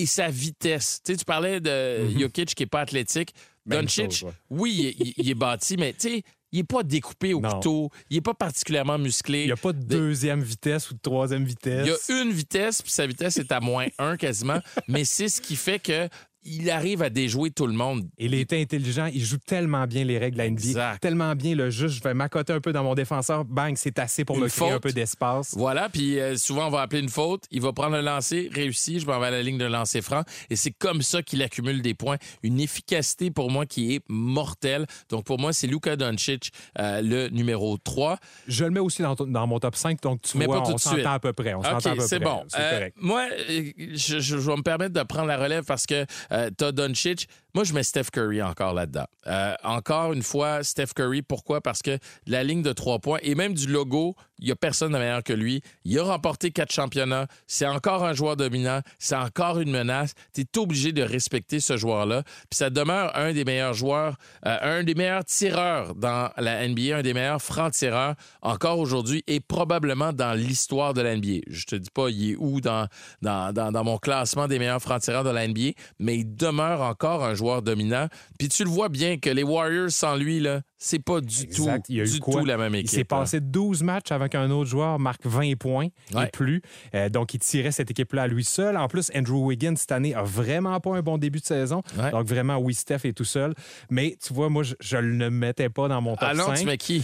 et 0.00 0.06
sa 0.06 0.28
vitesse. 0.28 1.00
Tu 1.04 1.12
sais, 1.12 1.18
tu 1.18 1.24
parlais 1.24 1.60
de 1.60 2.08
Jokic 2.18 2.54
qui 2.54 2.62
n'est 2.62 2.66
pas 2.68 2.80
athlétique. 2.80 3.34
Même 3.66 3.82
Doncic, 3.82 4.12
chose, 4.12 4.22
ouais. 4.24 4.32
oui, 4.50 4.94
il, 4.98 5.08
est- 5.08 5.14
il 5.16 5.30
est 5.30 5.34
bâti, 5.34 5.76
mais 5.76 5.92
tu 5.92 6.08
sais, 6.08 6.22
il 6.52 6.58
n'est 6.58 6.64
pas 6.64 6.84
découpé 6.84 7.34
au 7.34 7.40
Non. 7.40 7.50
couteau. 7.50 7.90
Il 8.10 8.16
n'est 8.16 8.20
pas 8.20 8.34
particulièrement 8.34 8.96
musclé. 8.98 9.40
Il 9.42 9.46
n'y 9.46 9.52
a 9.52 9.56
pas 9.56 9.72
de 9.72 9.82
deuxième 9.82 10.40
vitesse 10.42 10.88
ou 10.90 10.94
de 10.94 11.00
troisième 11.00 11.44
vitesse. 11.44 11.84
Il 12.08 12.14
y 12.14 12.18
a 12.18 12.22
une 12.22 12.30
vitesse, 12.32 12.80
puis 12.82 12.92
sa 12.92 13.06
vitesse 13.08 13.38
est 13.38 13.50
à 13.50 13.58
moins 13.60 13.86
1 13.98 14.16
quasiment, 14.16 14.60
mais 14.88 15.04
c'est 15.04 15.28
ce 15.28 15.40
qui 15.40 15.56
fait 15.56 15.80
que 15.80 16.08
il 16.46 16.70
arrive 16.70 17.02
à 17.02 17.10
déjouer 17.10 17.50
tout 17.50 17.66
le 17.66 17.72
monde. 17.72 18.08
Il 18.18 18.34
est 18.34 18.52
intelligent, 18.52 19.06
il 19.12 19.24
joue 19.24 19.38
tellement 19.38 19.86
bien 19.86 20.04
les 20.04 20.18
règles 20.18 20.36
de 20.38 20.42
la 20.42 20.50
NBA, 20.50 20.98
tellement 21.00 21.34
bien 21.34 21.54
le 21.54 21.70
jeu, 21.70 21.88
je 21.88 22.00
vais 22.02 22.14
m'accoter 22.14 22.52
un 22.52 22.60
peu 22.60 22.72
dans 22.72 22.84
mon 22.84 22.94
défenseur, 22.94 23.44
bang, 23.44 23.74
c'est 23.76 23.98
assez 23.98 24.24
pour 24.24 24.36
Une 24.36 24.44
me 24.44 24.48
créer 24.48 24.68
un 24.68 24.72
faute. 24.74 24.82
peu 24.82 24.92
d'espace. 24.92 25.54
Voilà, 25.56 25.88
puis 25.88 26.18
euh, 26.20 26.36
souvent 26.36 26.68
on 26.68 26.70
va 26.70 26.82
appeler 26.82 27.02
une 27.02 27.08
faute, 27.08 27.44
il 27.50 27.60
va 27.60 27.72
prendre 27.72 27.96
le 27.96 28.02
lancer, 28.02 28.48
réussi, 28.52 29.00
je 29.00 29.06
m'en 29.06 29.18
vais 29.20 29.26
à 29.26 29.30
la 29.30 29.42
ligne 29.42 29.58
de 29.58 29.64
lancer 29.64 30.02
franc, 30.02 30.22
et 30.50 30.56
c'est 30.56 30.70
comme 30.72 31.02
ça 31.02 31.22
qu'il 31.22 31.42
accumule 31.42 31.82
des 31.82 31.94
points. 31.94 32.16
Une 32.42 32.60
efficacité 32.60 33.30
pour 33.30 33.50
moi 33.50 33.66
qui 33.66 33.94
est 33.94 34.00
mortelle. 34.08 34.86
Donc 35.10 35.24
pour 35.24 35.38
moi, 35.38 35.52
c'est 35.52 35.66
Luka 35.66 35.96
Doncic, 35.96 36.50
euh, 36.78 37.00
le 37.02 37.28
numéro 37.28 37.76
3. 37.78 38.18
Je 38.46 38.64
le 38.64 38.70
mets 38.70 38.80
aussi 38.80 39.02
dans, 39.02 39.46
mon 39.46 39.58
top 39.58 39.76
5, 39.76 40.00
donc 40.02 40.22
tu 40.22 40.38
Mais 40.38 40.46
vois, 40.46 40.62
on 40.68 40.78
s'entend 40.78 41.12
à 41.12 41.18
peu 41.18 41.32
près. 41.32 41.54
On 41.54 41.62
s'entend 41.62 41.98
à 41.98 42.00
c'est 42.00 42.18
bon. 42.20 42.44
Euh, 42.58 42.88
moi, 42.96 43.24
je, 43.48 44.18
je- 44.18 44.18
je 44.18 44.36
vais 44.36 44.56
me 44.56 44.62
permettre 44.62 44.92
de 44.94 45.02
prendre 45.02 45.26
la 45.26 45.36
relève 45.38 45.64
parce 45.64 45.86
que 45.86 46.04
euh, 46.36 46.50
t'as 46.56 46.72
Doncic. 46.72 47.28
Moi, 47.56 47.64
je 47.64 47.72
mets 47.72 47.84
Steph 47.84 48.10
Curry 48.12 48.42
encore 48.42 48.74
là-dedans. 48.74 49.06
Euh, 49.28 49.54
encore 49.64 50.12
une 50.12 50.22
fois, 50.22 50.62
Steph 50.62 50.88
Curry. 50.94 51.22
Pourquoi? 51.22 51.62
Parce 51.62 51.80
que 51.80 51.98
la 52.26 52.44
ligne 52.44 52.60
de 52.60 52.74
trois 52.74 52.98
points 52.98 53.18
et 53.22 53.34
même 53.34 53.54
du 53.54 53.66
logo, 53.66 54.14
il 54.38 54.44
n'y 54.44 54.50
a 54.50 54.56
personne 54.56 54.92
de 54.92 54.98
meilleur 54.98 55.22
que 55.22 55.32
lui. 55.32 55.62
Il 55.86 55.98
a 55.98 56.02
remporté 56.02 56.50
quatre 56.50 56.70
championnats. 56.70 57.26
C'est 57.46 57.66
encore 57.66 58.04
un 58.04 58.12
joueur 58.12 58.36
dominant. 58.36 58.80
C'est 58.98 59.16
encore 59.16 59.58
une 59.58 59.70
menace. 59.70 60.12
Tu 60.34 60.42
es 60.42 60.58
obligé 60.58 60.92
de 60.92 61.00
respecter 61.00 61.58
ce 61.60 61.78
joueur-là. 61.78 62.24
Puis 62.50 62.58
ça 62.58 62.68
demeure 62.68 63.16
un 63.16 63.32
des 63.32 63.46
meilleurs 63.46 63.72
joueurs, 63.72 64.16
euh, 64.44 64.58
un 64.60 64.82
des 64.82 64.94
meilleurs 64.94 65.24
tireurs 65.24 65.94
dans 65.94 66.30
la 66.36 66.68
NBA, 66.68 66.98
un 66.98 67.02
des 67.02 67.14
meilleurs 67.14 67.40
francs-tireurs 67.40 68.16
encore 68.42 68.78
aujourd'hui 68.78 69.24
et 69.26 69.40
probablement 69.40 70.12
dans 70.12 70.34
l'histoire 70.34 70.92
de 70.92 71.00
la 71.00 71.16
NBA. 71.16 71.40
Je 71.46 71.64
te 71.64 71.76
dis 71.76 71.90
pas 71.90 72.10
il 72.10 72.32
est 72.32 72.36
où 72.36 72.60
dans, 72.60 72.86
dans, 73.22 73.84
mon 73.84 73.96
classement 73.96 74.46
des 74.46 74.58
meilleurs 74.58 74.82
francs-tireurs 74.82 75.24
de 75.24 75.30
la 75.30 75.48
NBA, 75.48 75.70
mais 75.98 76.18
il 76.18 76.36
demeure 76.36 76.82
encore 76.82 77.24
un 77.24 77.34
joueur 77.34 77.45
dominant. 77.62 78.08
Puis 78.38 78.48
tu 78.48 78.64
le 78.64 78.70
vois 78.70 78.88
bien 78.88 79.18
que 79.18 79.30
les 79.30 79.42
Warriors 79.42 79.90
sans 79.90 80.16
lui, 80.16 80.40
là, 80.40 80.60
c'est 80.78 80.98
pas 80.98 81.20
du 81.20 81.42
Exact. 81.44 81.76
tout, 81.78 81.82
Il 81.88 81.96
y 81.96 82.00
a 82.00 82.04
eu 82.04 82.10
du 82.10 82.20
tout 82.20 82.44
la 82.44 82.56
même 82.56 82.74
Il 82.74 82.78
équipe. 82.80 82.90
s'est 82.90 82.98
là. 82.98 83.04
passé 83.04 83.40
12 83.40 83.82
matchs 83.82 84.12
avec 84.12 84.34
un 84.34 84.50
autre 84.50 84.68
joueur, 84.68 84.98
marque 84.98 85.24
20 85.26 85.56
points 85.56 85.88
Ouais. 86.14 86.26
et 86.26 86.30
plus. 86.30 86.60
Euh, 86.94 87.08
donc, 87.08 87.32
il 87.34 87.38
tirait 87.40 87.72
cette 87.72 87.90
équipe-là 87.90 88.22
à 88.22 88.26
lui 88.28 88.44
seul. 88.44 88.76
En 88.76 88.88
plus, 88.88 89.10
Andrew 89.14 89.44
Wiggins, 89.46 89.76
cette 89.76 89.92
année, 89.92 90.14
a 90.14 90.22
vraiment 90.22 90.78
pas 90.80 90.94
un 90.96 91.02
bon 91.02 91.16
début 91.18 91.40
de 91.40 91.44
saison. 91.46 91.82
Ouais. 91.98 92.10
Donc, 92.10 92.26
vraiment, 92.26 92.58
oui, 92.58 92.74
Steph 92.74 93.00
est 93.04 93.12
tout 93.16 93.24
seul. 93.24 93.54
Mais 93.90 94.16
tu 94.24 94.32
vois, 94.34 94.48
moi, 94.50 94.62
je, 94.62 94.74
je 94.80 94.96
le 94.98 95.30
mettais 95.30 95.68
pas 95.70 95.88
dans 95.88 96.00
mon 96.02 96.16
top 96.16 96.34
non, 96.34 96.46
5. 96.46 96.58
tu 96.58 96.66
mets 96.66 96.76
qui? 96.76 97.02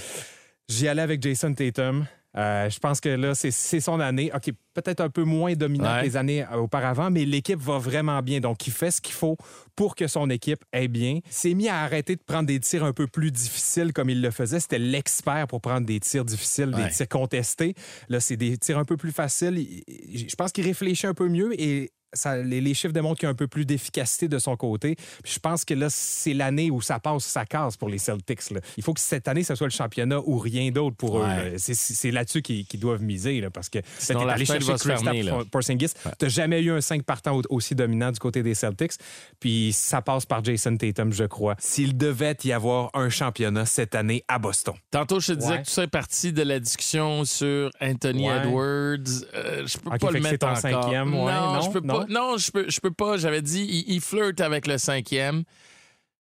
J'y 0.69 0.89
allais 0.89 1.03
avec 1.03 1.23
Jason 1.23 1.53
Tatum. 1.55 2.07
Euh, 2.37 2.71
je 2.71 2.79
pense 2.79 3.01
que 3.01 3.11
là, 3.11 3.35
c'est 3.35 3.51
son 3.81 4.01
année. 4.01 4.31
OK, 4.35 4.53
peut-être 4.75 5.01
un 5.01 5.11
peu 5.11 5.23
moins 5.25 5.53
dominant 5.53 5.93
Ouais. 5.97 6.01
que 6.01 6.05
les 6.07 6.17
années 6.17 6.45
euh, 6.45 6.57
auparavant, 6.57 7.11
mais 7.11 7.25
l'équipe 7.27 7.61
va 7.61 7.79
vraiment 7.79 8.23
bien. 8.23 8.41
Donc, 8.41 8.67
il 8.67 8.73
fait 8.73 8.91
ce 8.91 9.01
qu'il 9.03 9.15
faut 9.15 9.37
pour 9.77 9.95
que 9.95 10.07
son 10.07 10.31
équipe 10.31 10.65
aille 10.73 10.89
bien. 10.89 11.19
S'est 11.29 11.53
mis 11.55 11.69
à 11.69 11.81
arrêter 11.83 12.17
de 12.17 12.23
prendre 12.23 12.47
des 12.47 12.59
tirs 12.61 12.85
un 12.85 12.93
peu 12.95 13.07
plus 13.07 13.31
difficiles 13.31 13.93
comme 13.93 14.09
il 14.09 14.23
le 14.23 14.31
faisait. 14.31 14.61
C'était 14.61 14.79
l'expert 14.79 15.47
pour 15.47 15.61
prendre 15.61 15.87
des 15.87 16.01
tirs 16.01 16.25
difficiles, 16.25 16.75
Ouais. 16.75 16.85
des 16.87 16.91
tirs 16.91 17.09
contestés. 17.09 17.75
Là, 18.09 18.19
c'est 18.21 18.37
des 18.37 18.57
tirs 18.57 18.79
un 18.79 18.85
peu 18.85 18.97
plus 18.97 19.13
faciles. 19.13 19.59
Il- 19.59 19.83
il- 19.89 20.29
Je 20.31 20.35
pense 20.37 20.53
qu'il 20.53 20.65
réfléchit 20.65 21.07
un 21.07 21.15
peu 21.15 21.29
mieux 21.29 21.53
et 21.61 21.91
ça, 22.13 22.37
les, 22.37 22.61
les 22.61 22.75
chiffres 22.75 22.93
démontrent 22.93 23.19
qu'il 23.21 23.27
y 23.27 23.29
a 23.29 23.31
un 23.31 23.35
peu 23.35 23.49
plus 23.49 23.65
d'efficacité 23.65 24.29
de 24.29 24.39
son 24.39 24.57
côté. 24.57 24.97
Puis 25.23 25.33
je 25.35 25.39
pense 25.39 25.65
que 25.65 25.75
là, 25.75 25.89
c'est 25.91 26.35
l'année 26.35 26.71
où 26.71 26.81
ça 26.81 26.99
passe, 26.99 27.25
ça 27.25 27.45
casse 27.47 27.77
pour 27.77 27.89
les 27.89 27.99
Celtics. 27.99 28.51
là. 28.51 28.61
Il 28.77 28.83
faut 28.83 28.93
que 28.95 29.01
cette 29.01 29.29
année, 29.29 29.43
ce 29.45 29.55
soit 29.55 29.67
le 29.67 29.73
championnat 29.73 30.21
ou 30.25 30.39
rien 30.39 30.71
d'autre 30.71 30.97
pour 30.97 31.19
eux. 31.19 31.23
Ouais. 31.25 31.53
là. 31.53 31.59
C'est- 31.59 31.75
C'est 31.75 32.11
là-dessus 32.11 32.43
qu'ils 32.43 32.67
qu'ils 32.67 32.81
doivent 32.81 33.03
miser, 33.03 33.41
là, 33.41 33.51
parce 33.51 33.69
que 33.69 33.79
allé 33.79 34.45
fenêtre 34.47 34.65
chercher 34.67 34.73
va 34.73 34.79
se 34.79 34.85
fermer, 34.89 35.21
Kristaps 35.21 35.39
là. 35.39 35.45
Porzingis. 35.51 35.93
T'as 36.19 36.29
jamais 36.29 36.61
eu 36.63 36.71
un 36.73 36.81
5 36.81 37.03
partant 37.03 37.37
au- 37.39 37.43
aussi 37.51 37.75
dominant 37.75 38.11
du 38.13 38.19
côté 38.19 38.43
des 38.43 38.55
Celtics. 38.55 38.93
Puis 39.41 39.73
ça 39.73 40.03
passe 40.03 40.27
par 40.27 40.45
Jason 40.45 40.77
Tatum, 40.77 41.13
je 41.13 41.25
crois. 41.25 41.57
S'il 41.59 41.97
devait 41.97 42.37
y 42.45 42.53
avoir 42.53 42.91
un 42.95 43.09
championnat 43.09 43.67
cette 43.67 43.95
année 43.95 44.25
à 44.29 44.39
Boston. 44.39 44.75
Tantôt, 44.91 45.21
je 45.21 45.29
te 45.29 45.39
disais 45.39 45.51
Ouais. 45.53 45.59
que 45.63 45.67
tout 45.67 45.71
ça 45.73 45.83
est 45.85 45.87
parti 45.89 46.33
de 46.33 46.43
la 46.43 46.61
discussion 46.61 47.25
sur 47.25 47.71
Anthony 47.81 48.29
Ouais. 48.29 48.39
Edwards. 48.39 49.25
Euh, 49.35 49.67
je 49.67 49.79
peux 49.79 49.91
pas 49.91 50.11
le 50.11 50.13
c'est 50.15 50.21
mettre 50.21 50.39
ton 50.39 50.47
encore. 50.49 50.59
cinquième, 50.59 51.15
ouais, 51.15 51.33
non, 51.33 51.53
non, 51.55 51.61
je 51.63 51.71
peux 51.71 51.81
pas. 51.83 52.02
Non, 52.09 52.37
je 52.39 52.51
peux, 52.51 52.69
je 52.69 52.81
peux 52.81 52.91
pas. 52.93 53.17
J'avais 53.17 53.43
dit, 53.43 53.65
il, 53.69 53.95
il 53.95 54.01
flirte 54.01 54.41
avec 54.41 54.67
le 54.67 54.79
cinquième. 54.79 55.45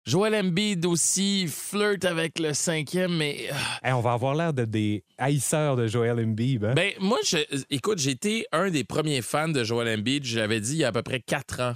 Joel 0.06 0.36
Embiid 0.36 0.86
aussi 0.86 1.48
flirte 1.48 2.04
avec 2.04 2.38
le 2.38 2.54
cinquième, 2.54 3.16
mais 3.16 3.48
euh, 3.50 3.56
Hey, 3.88 3.94
on 3.94 4.02
va 4.02 4.12
avoir 4.12 4.36
l'air 4.36 4.52
de 4.54 4.66
des 4.66 5.02
haïsseurs 5.18 5.78
de 5.78 5.88
Joel 5.88 6.20
Embiid. 6.20 6.66
hein? 6.66 6.74
ben 6.76 6.92
moi, 7.00 7.20
je, 7.26 7.38
écoute, 7.70 8.00
j'étais 8.00 8.46
un 8.52 8.70
des 8.70 8.84
premiers 8.84 9.22
fans 9.22 9.48
de 9.48 9.64
Joel 9.64 9.98
Embiid. 9.98 10.26
Je 10.26 10.40
l'avais 10.40 10.60
dit 10.60 10.74
il 10.74 10.80
y 10.80 10.84
a 10.84 10.90
à 10.90 10.92
peu 10.92 11.04
près 11.04 11.22
quatre 11.22 11.62
ans. 11.62 11.74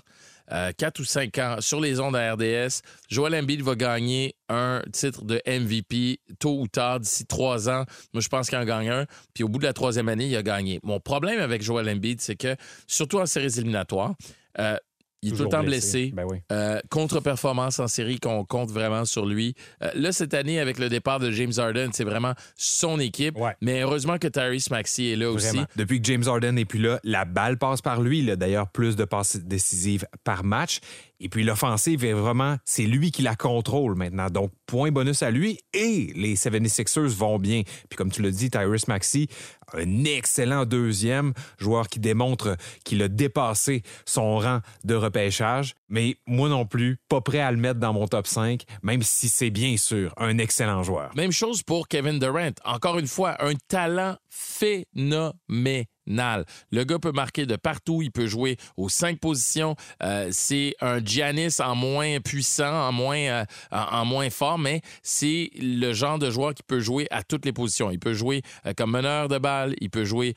Euh, 0.52 0.72
4 0.78 1.00
ou 1.00 1.04
5 1.04 1.38
ans 1.40 1.56
sur 1.60 1.80
les 1.80 2.00
ondes 2.00 2.16
à 2.16 2.34
RDS. 2.34 2.82
Joel 3.10 3.36
Embiid 3.36 3.62
va 3.62 3.76
gagner 3.76 4.36
un 4.50 4.82
titre 4.92 5.24
de 5.24 5.42
MVP 5.48 6.20
tôt 6.40 6.60
ou 6.60 6.68
tard, 6.68 7.00
d'ici 7.00 7.26
trois 7.26 7.70
ans. 7.70 7.86
Moi, 8.14 8.22
je 8.22 8.30
pense 8.30 8.50
qu'il 8.50 8.58
en 8.58 8.66
gagne 8.66 8.90
un. 8.90 9.06
Puis 9.34 9.44
au 9.44 9.50
bout 9.50 9.60
de 9.60 9.66
la 9.66 9.74
troisième 9.74 10.10
année, 10.10 10.28
il 10.28 10.36
a 10.36 10.44
gagné. 10.44 10.80
Mon 10.84 11.00
problème 11.00 11.40
avec 11.40 11.62
Joel 11.62 11.90
Embiid, 11.90 12.22
c'est 12.22 12.36
que, 12.36 12.56
surtout 12.88 13.20
en 13.20 13.26
séries 13.26 13.58
éliminatoires, 13.58 14.16
euh, 14.60 14.78
il 15.22 15.34
est 15.34 15.38
tout 15.38 15.44
le 15.44 15.50
temps 15.50 15.64
blessé. 15.64 16.12
Ben 16.14 16.26
oui. 16.30 16.38
Euh, 16.52 16.80
contre-performance 16.90 17.80
en 17.80 17.88
série 17.88 18.20
qu'on 18.20 18.46
compte 18.46 18.70
vraiment 18.70 19.06
sur 19.06 19.26
lui. 19.26 19.56
Euh, 19.82 19.90
là, 19.96 20.12
cette 20.12 20.34
année, 20.34 20.60
avec 20.60 20.78
le 20.78 20.90
départ 20.90 21.20
de 21.20 21.32
James 21.32 21.54
Harden, 21.58 21.90
c'est 21.92 22.04
vraiment 22.04 22.34
son 22.56 23.00
équipe. 23.00 23.38
Ouais. 23.38 23.56
Mais 23.62 23.82
heureusement 23.82 24.18
que 24.18 24.28
Tyrese 24.28 24.70
Maxey 24.70 25.14
est 25.14 25.16
là 25.16 25.32
aussi. 25.32 25.60
Depuis 25.76 26.02
que 26.02 26.08
James 26.08 26.24
Harden 26.28 26.54
n'est 26.54 26.66
plus 26.66 26.80
là, 26.80 27.00
la 27.04 27.26
balle 27.26 27.58
passe 27.58 27.82
par 27.82 28.02
lui. 28.02 28.20
Il 28.20 28.30
a 28.30 28.36
d'ailleurs 28.36 28.70
plus 28.70 28.96
de 28.96 29.06
passes 29.06 29.38
décisives 29.38 30.06
par 30.24 30.44
match. 30.44 30.80
Et 31.20 31.30
puis 31.30 31.44
l'offensive 31.44 32.06
est 32.06 32.14
vraiment, 32.14 32.58
c'est 32.66 32.86
lui 32.86 33.12
qui 33.12 33.22
la 33.22 33.36
contrôle 33.36 33.96
maintenant. 33.96 34.30
Donc, 34.30 34.52
point 34.66 34.92
bonus 34.92 35.24
à 35.24 35.32
lui. 35.32 35.60
Et 35.74 36.12
les 36.16 36.36
76ers 36.36 37.08
vont 37.08 37.40
bien. 37.40 37.64
Puis 37.90 37.98
comme 37.98 38.12
tu 38.12 38.22
l'as 38.22 38.32
dit, 38.32 38.50
Tyrese 38.50 38.88
Maxey, 38.88 39.28
un 39.74 40.04
excellent 40.04 40.66
deuxième 40.66 41.34
joueur 41.58 41.88
qui 41.88 42.00
démontre 42.00 42.56
qu'il 42.84 43.02
a 43.02 43.08
dépassé 43.08 43.82
son 44.06 44.38
rang 44.38 44.60
de 44.84 44.96
repêchage. 44.96 45.74
Mais 45.90 46.18
moi 46.28 46.50
non 46.50 46.66
plus, 46.66 46.98
pas 47.10 47.22
prêt 47.22 47.40
à 47.40 47.52
le 47.52 47.58
mettre 47.58 47.80
dans 47.80 47.94
mon 47.94 48.08
top 48.08 48.28
5, 48.28 48.64
même 48.84 49.02
si 49.02 49.30
c'est 49.30 49.50
bien 49.50 49.78
sûr 49.78 50.14
un 50.18 50.38
excellent 50.38 50.84
joueur. 50.84 51.12
Même 51.16 51.32
chose 51.32 51.64
pour 51.64 51.88
Kevin 51.88 52.20
Durant. 52.20 52.52
Encore 52.66 53.00
une 53.00 53.08
fois, 53.08 53.44
un 53.44 53.54
talent 53.68 54.18
phénoménal. 54.30 55.86
Le 56.08 56.84
gars 56.84 57.00
peut 57.00 57.12
marquer 57.12 57.46
de 57.46 57.56
partout, 57.56 58.02
il 58.02 58.12
peut 58.12 58.28
jouer 58.28 58.58
aux 58.78 58.90
cinq 58.90 59.20
positions. 59.20 59.76
Euh, 60.04 60.30
c'est 60.32 60.76
un 60.82 61.04
Giannis 61.04 61.60
en 61.60 61.76
moins 61.76 62.20
puissant, 62.20 62.88
en 62.88 62.92
moins, 62.92 63.18
euh, 63.18 63.46
en, 63.72 64.06
moins 64.06 64.30
fort, 64.30 64.58
mais 64.58 64.82
c'est 65.04 65.52
le 65.60 65.94
genre 65.94 66.20
de 66.20 66.30
joueur 66.30 66.54
qui 66.54 66.64
peut 66.64 66.80
jouer 66.80 67.08
à 67.12 67.24
toutes 67.24 67.46
les 67.46 67.54
positions. 67.54 67.92
Il 67.92 68.00
peut 68.00 68.14
jouer 68.14 68.42
euh, 68.66 68.74
comme 68.76 68.92
meneur 68.92 69.28
de 69.28 69.38
balle, 69.38 69.76
il 69.82 69.90
peut 69.90 70.06
jouer 70.06 70.34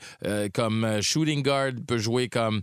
comme 0.53 1.01
shooting 1.01 1.41
guard, 1.43 1.69
il 1.69 1.83
peut 1.85 1.97
jouer 1.97 2.27
comme 2.29 2.61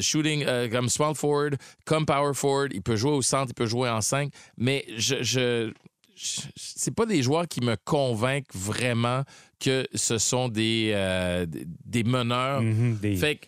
shooting, 0.00 0.44
comme 0.70 0.88
small 0.88 1.14
forward, 1.14 1.56
comme 1.84 2.06
power 2.06 2.34
forward, 2.34 2.72
il 2.74 2.82
peut 2.82 2.96
jouer 2.96 3.12
au 3.12 3.22
centre, 3.22 3.50
il 3.50 3.54
peut 3.54 3.66
jouer 3.66 3.88
en 3.88 4.00
cinq. 4.00 4.32
Mais 4.56 4.84
je- 4.96 5.72
c'est 6.16 6.94
pas 6.94 7.06
des 7.06 7.22
joueurs 7.22 7.46
qui 7.46 7.60
me 7.60 7.76
convainquent 7.84 8.54
vraiment 8.54 9.22
que 9.60 9.86
ce 9.94 10.18
sont 10.18 10.48
des, 10.48 10.92
euh, 10.94 11.46
des- 11.46 12.04
meneurs. 12.04 12.62
Mhm, 12.62 12.96
des- 12.96 13.16
Fait 13.16 13.36
que, 13.36 13.46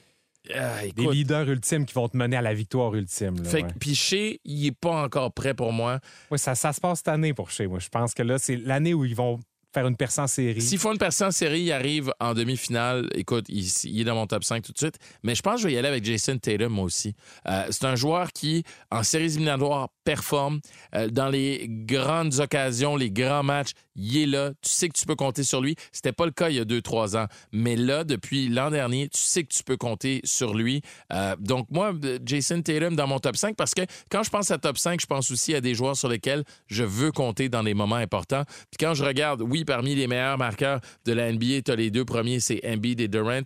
euh, 0.55 0.89
Des 0.97 1.07
leaders 1.07 1.49
ultimes 1.49 1.85
qui 1.87 1.95
vont 1.95 2.09
te 2.09 2.17
mener 2.17 2.37
à 2.37 2.43
la 2.43 2.55
victoire 2.55 2.95
ultime. 2.95 3.37
là, 3.43 3.49
fait 3.49 3.63
ouais. 3.63 3.73
que 3.73 3.79
Piché, 3.79 4.41
il 4.45 4.67
est 4.67 4.73
pas 4.73 5.03
encore 5.03 5.33
prêt 5.33 5.55
pour 5.55 5.73
moi. 5.73 6.01
Oui, 6.31 6.39
ça, 6.39 6.55
ça 6.55 6.73
se 6.73 6.81
passe 6.81 6.99
cette 6.99 7.09
année 7.09 7.35
pour 7.35 7.51
chez 7.51 7.67
moi. 7.67 7.79
Je 7.79 7.89
pense 7.89 8.15
que 8.15 8.23
là, 8.23 8.39
c'est 8.39 8.57
l'année 8.57 8.95
où 8.95 9.05
ils 9.05 9.15
vont 9.17 9.41
faire 9.73 9.87
une 9.87 9.97
percée 9.97 10.21
en 10.21 10.27
série. 10.27 10.61
S'ils 10.61 10.79
font 10.79 10.93
une 10.93 10.99
personne 10.99 11.29
en 11.29 11.33
série, 11.33 11.63
il 11.63 11.73
arrive 11.73 12.13
en 12.21 12.35
demi-finale. 12.35 13.09
Écoute, 13.15 13.47
il, 13.49 14.01
est 14.01 14.05
dans 14.05 14.15
mon 14.15 14.27
top 14.27 14.45
5 14.45 14.63
tout 14.63 14.73
de 14.73 14.79
suite. 14.79 14.99
Mais 15.23 15.35
je 15.35 15.43
pense 15.43 15.57
que 15.57 15.61
je 15.63 15.67
vais 15.69 15.75
y 15.75 15.79
aller 15.79 15.89
avec 15.89 16.05
Jason 16.05 16.39
Tatum, 16.39 16.73
moi 16.73 16.85
aussi. 16.85 17.15
Euh, 17.47 17.67
c'est 17.71 17.85
un 17.85 17.97
joueur 17.97 18.33
qui, 18.33 18.65
en 18.91 19.03
séries 19.03 19.27
éliminatoires, 19.27 19.91
performe. 20.05 20.61
Euh, 20.95 21.09
dans 21.09 21.29
les 21.29 21.67
grandes 21.69 22.39
occasions, 22.41 22.97
les 22.97 23.11
grands 23.11 23.43
matchs, 23.43 23.73
il 23.99 24.17
est 24.17 24.27
là. 24.27 24.53
Tu 24.63 24.71
sais 24.71 24.89
que 24.89 24.97
tu 24.97 25.05
peux 25.05 25.17
compter 25.17 25.43
sur 25.43 25.61
lui. 25.61 25.77
C'était 25.93 26.13
pas 26.13 26.25
le 26.25 26.31
cas 26.31 26.49
il 26.49 26.57
y 26.57 26.61
a 26.61 26.65
2-3 26.65 27.17
ans. 27.17 27.27
Mais 27.53 27.77
là, 27.77 28.05
depuis 28.05 28.49
l'an 28.49 28.71
dernier, 28.71 29.09
tu 29.09 29.21
sais 29.21 29.43
que 29.43 29.53
tu 29.53 29.63
peux 29.65 29.77
compter 29.77 30.21
sur 30.25 30.55
lui. 30.55 30.83
Euh, 31.13 31.37
donc, 31.39 31.67
moi, 31.71 31.93
Jason 32.25 32.63
Tatum 32.63 32.97
dans 32.97 33.07
mon 33.07 33.19
top 33.19 33.37
5, 33.37 33.57
parce 33.57 33.75
que 33.75 33.83
quand 34.11 34.23
je 34.23 34.31
pense 34.31 34.51
à 34.51 34.59
top 34.59 34.79
5, 34.79 35.01
je 35.01 35.07
pense 35.07 35.31
aussi 35.31 35.55
à 35.55 35.61
des 35.61 35.75
joueurs 35.75 35.97
sur 35.97 36.09
lesquels 36.09 36.45
je 36.69 36.85
veux 36.85 37.13
compter 37.13 37.49
dans 37.49 37.63
les 37.63 37.75
moments 37.75 37.97
importants. 37.97 38.45
Puis 38.47 38.79
quand 38.79 38.95
je 38.95 39.05
regarde, 39.05 39.43
oui, 39.43 39.65
parmi 39.65 39.95
les 39.95 40.07
meilleurs 40.07 40.39
marqueurs 40.39 40.81
de 41.05 41.13
la 41.13 41.33
NBA, 41.33 41.63
tu 41.65 41.71
as 41.73 41.77
les 41.77 41.91
deux 41.91 42.05
premiers, 42.05 42.41
c'est 42.41 42.61
Embiid 42.65 43.01
et 43.01 43.09
Durant. 43.09 43.43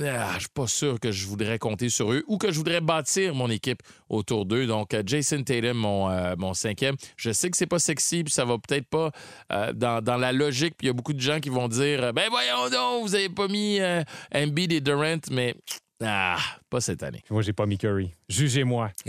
Ah, 0.00 0.32
je 0.34 0.40
suis 0.40 0.48
pas 0.48 0.66
sûr 0.66 0.98
que 0.98 1.12
je 1.12 1.26
voudrais 1.26 1.58
compter 1.58 1.90
sur 1.90 2.12
eux 2.12 2.24
ou 2.26 2.38
que 2.38 2.50
je 2.50 2.56
voudrais 2.56 2.80
bâtir 2.80 3.34
mon 3.34 3.50
équipe 3.50 3.82
autour 4.08 4.46
d'eux. 4.46 4.66
Donc, 4.66 4.94
euh, 4.94 5.02
Jason 5.04 5.42
Tatum, 5.42 5.76
mon, 5.76 6.10
euh, 6.10 6.34
mon 6.38 6.54
cinquième. 6.54 6.96
Je 7.16 7.30
sais 7.30 7.50
que 7.50 7.56
c'est 7.58 7.66
pas 7.66 7.78
sexy, 7.78 8.24
puis 8.24 8.32
ça 8.32 8.46
va 8.46 8.56
peut-être 8.56 8.88
pas 8.88 9.10
euh, 9.52 9.72
dans, 9.74 10.02
dans 10.02 10.16
la 10.16 10.32
logique. 10.32 10.76
Puis 10.78 10.86
il 10.86 10.88
y 10.88 10.90
a 10.90 10.94
beaucoup 10.94 11.12
de 11.12 11.20
gens 11.20 11.40
qui 11.40 11.50
vont 11.50 11.68
dire 11.68 12.12
Ben 12.14 12.30
voyons 12.30 12.70
donc, 12.70 13.02
vous 13.02 13.14
avez 13.14 13.28
pas 13.28 13.48
mis 13.48 13.80
euh, 13.80 14.02
Embiid 14.34 14.72
et 14.72 14.80
Durant, 14.80 15.20
mais 15.30 15.54
ah, 16.04 16.38
pas 16.68 16.80
cette 16.80 17.02
année. 17.02 17.22
Moi, 17.30 17.42
j'ai 17.42 17.52
pas 17.52 17.66
mis 17.66 17.78
Curry. 17.78 18.14
Jugez-moi. 18.32 18.90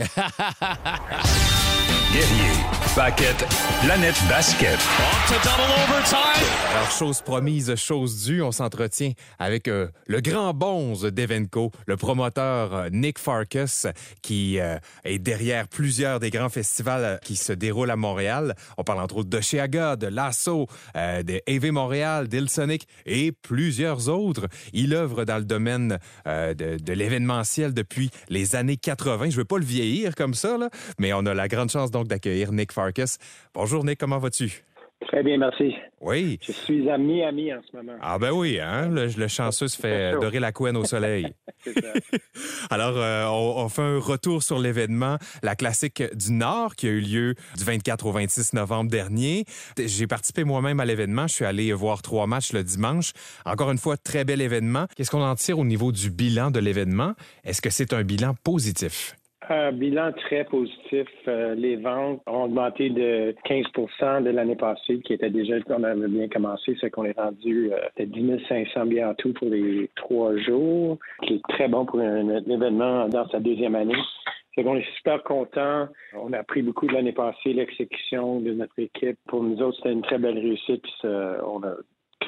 Guerrier, 2.13 2.51
Paquette, 2.95 3.47
Planète 3.83 4.21
Basket. 4.29 4.77
Alors, 6.69 6.91
chose 6.91 7.21
promise, 7.21 7.73
chose 7.75 8.25
due, 8.25 8.43
on 8.43 8.51
s'entretient 8.51 9.13
avec 9.39 9.67
euh, 9.67 9.87
le 10.05 10.21
grand 10.21 10.53
bonze 10.53 11.05
d'Evenco, 11.05 11.71
le 11.87 11.97
promoteur 11.97 12.75
euh, 12.75 12.89
Nick 12.91 13.17
Farkas, 13.17 13.87
qui 14.21 14.59
euh, 14.59 14.77
est 15.05 15.17
derrière 15.17 15.67
plusieurs 15.67 16.19
des 16.19 16.29
grands 16.29 16.49
festivals 16.49 17.03
euh, 17.03 17.17
qui 17.17 17.35
se 17.35 17.53
déroulent 17.53 17.89
à 17.89 17.95
Montréal. 17.95 18.53
On 18.77 18.83
parle 18.83 18.99
entre 18.99 19.17
autres 19.17 19.29
de 19.29 19.41
Cheaga, 19.41 19.95
de 19.95 20.07
Lasso, 20.07 20.67
euh, 20.95 21.23
de 21.23 21.41
AV 21.47 21.71
Montréal, 21.71 22.27
d'Ilsonic 22.27 22.87
et 23.07 23.31
plusieurs 23.31 24.07
autres. 24.09 24.47
Il 24.71 24.93
œuvre 24.93 25.25
dans 25.25 25.37
le 25.37 25.45
domaine 25.45 25.97
euh, 26.27 26.53
de, 26.53 26.77
de 26.77 26.93
l'événementiel 26.93 27.73
depuis 27.73 28.11
les 28.29 28.55
années 28.55 28.77
80. 28.77 29.12
Je 29.29 29.37
veux 29.37 29.45
pas 29.45 29.57
le 29.57 29.65
vieillir 29.65 30.15
comme 30.15 30.33
ça, 30.33 30.57
là, 30.57 30.69
mais 30.99 31.13
on 31.13 31.25
a 31.25 31.33
la 31.33 31.47
grande 31.47 31.69
chance 31.69 31.91
donc 31.91 32.07
d'accueillir 32.07 32.51
Nick 32.51 32.71
Farkas. 32.71 33.17
Bonjour 33.53 33.83
Nick, 33.83 33.99
comment 33.99 34.19
vas-tu? 34.19 34.63
Très 35.07 35.23
bien, 35.23 35.37
merci. 35.37 35.75
Oui. 36.01 36.39
Je 36.41 36.51
suis 36.51 36.89
à 36.89 36.97
Miami 36.97 37.53
en 37.53 37.61
ce 37.69 37.75
moment. 37.77 37.93
Ah 38.01 38.17
ben 38.19 38.31
oui, 38.31 38.59
hein? 38.59 38.89
Le, 38.89 39.07
le 39.07 39.27
chanceux 39.27 39.67
se 39.67 39.77
fait 39.79 40.13
dorer 40.13 40.39
la 40.39 40.51
couenne 40.51 40.75
au 40.77 40.85
soleil. 40.85 41.27
C'est 41.63 41.79
ça. 41.79 41.93
Alors, 42.69 42.95
euh, 42.97 43.25
on, 43.27 43.63
on 43.63 43.69
fait 43.69 43.81
un 43.81 43.99
retour 43.99 44.43
sur 44.43 44.59
l'événement, 44.59 45.17
la 45.43 45.55
classique 45.55 46.03
du 46.15 46.31
Nord, 46.31 46.75
qui 46.75 46.87
a 46.87 46.89
eu 46.91 46.99
lieu 46.99 47.35
du 47.57 47.63
24 47.63 48.05
au 48.05 48.11
26 48.11 48.53
novembre 48.53 48.89
dernier. 48.89 49.45
J'ai 49.77 50.07
participé 50.07 50.43
moi-même 50.43 50.79
à 50.79 50.85
l'événement. 50.85 51.27
Je 51.27 51.33
suis 51.33 51.45
allé 51.45 51.71
voir 51.73 52.01
trois 52.01 52.27
matchs 52.27 52.53
le 52.53 52.63
dimanche. 52.63 53.11
Encore 53.45 53.71
une 53.71 53.77
fois, 53.77 53.95
très 53.97 54.25
bel 54.25 54.41
événement. 54.41 54.87
Qu'est-ce 54.95 55.11
qu'on 55.11 55.23
en 55.23 55.35
tire 55.35 55.59
au 55.59 55.65
niveau 55.65 55.91
du 55.91 56.09
bilan 56.09 56.51
de 56.51 56.59
l'événement? 56.59 57.13
Est-ce 57.43 57.61
que 57.61 57.69
c'est 57.69 57.93
un 57.93 58.03
bilan 58.03 58.35
positif? 58.43 59.15
Un 59.49 59.73
bilan 59.73 60.13
très 60.13 60.45
positif. 60.45 61.07
Euh, 61.27 61.53
les 61.55 61.75
ventes 61.75 62.21
ont 62.27 62.43
augmenté 62.43 62.89
de 62.89 63.35
15% 63.45 64.23
de 64.23 64.29
l'année 64.29 64.55
passée, 64.55 64.99
qui 64.99 65.13
était 65.13 65.29
déjà, 65.29 65.55
on 65.69 65.83
avait 65.83 66.07
bien 66.07 66.29
commencé, 66.29 66.77
c'est 66.79 66.89
qu'on 66.89 67.03
est 67.03 67.17
rendu 67.17 67.71
euh, 67.73 67.77
à 67.99 68.05
10 68.05 68.41
500 68.47 68.85
billets 68.85 69.03
en 69.03 69.13
tout 69.15 69.33
pour 69.33 69.49
les 69.49 69.89
trois 69.95 70.37
jours, 70.37 70.97
qui 71.23 71.35
est 71.35 71.41
très 71.49 71.67
bon 71.67 71.85
pour 71.85 71.99
un, 71.99 72.29
événement 72.45 73.09
dans 73.09 73.27
sa 73.29 73.39
deuxième 73.39 73.75
année. 73.75 73.97
Fait 74.55 74.63
qu'on 74.63 74.75
est 74.77 74.95
super 74.95 75.21
content. 75.23 75.87
On 76.13 76.31
a 76.31 76.37
appris 76.37 76.61
beaucoup 76.61 76.87
de 76.87 76.93
l'année 76.93 77.11
passée, 77.11 77.53
l'exécution 77.53 78.39
de 78.39 78.53
notre 78.53 78.77
équipe. 78.77 79.17
Pour 79.27 79.43
nous 79.43 79.61
autres, 79.61 79.77
c'était 79.77 79.91
une 79.93 80.03
très 80.03 80.19
belle 80.19 80.37
réussite. 80.37 80.85
On 81.03 81.63
a 81.63 81.73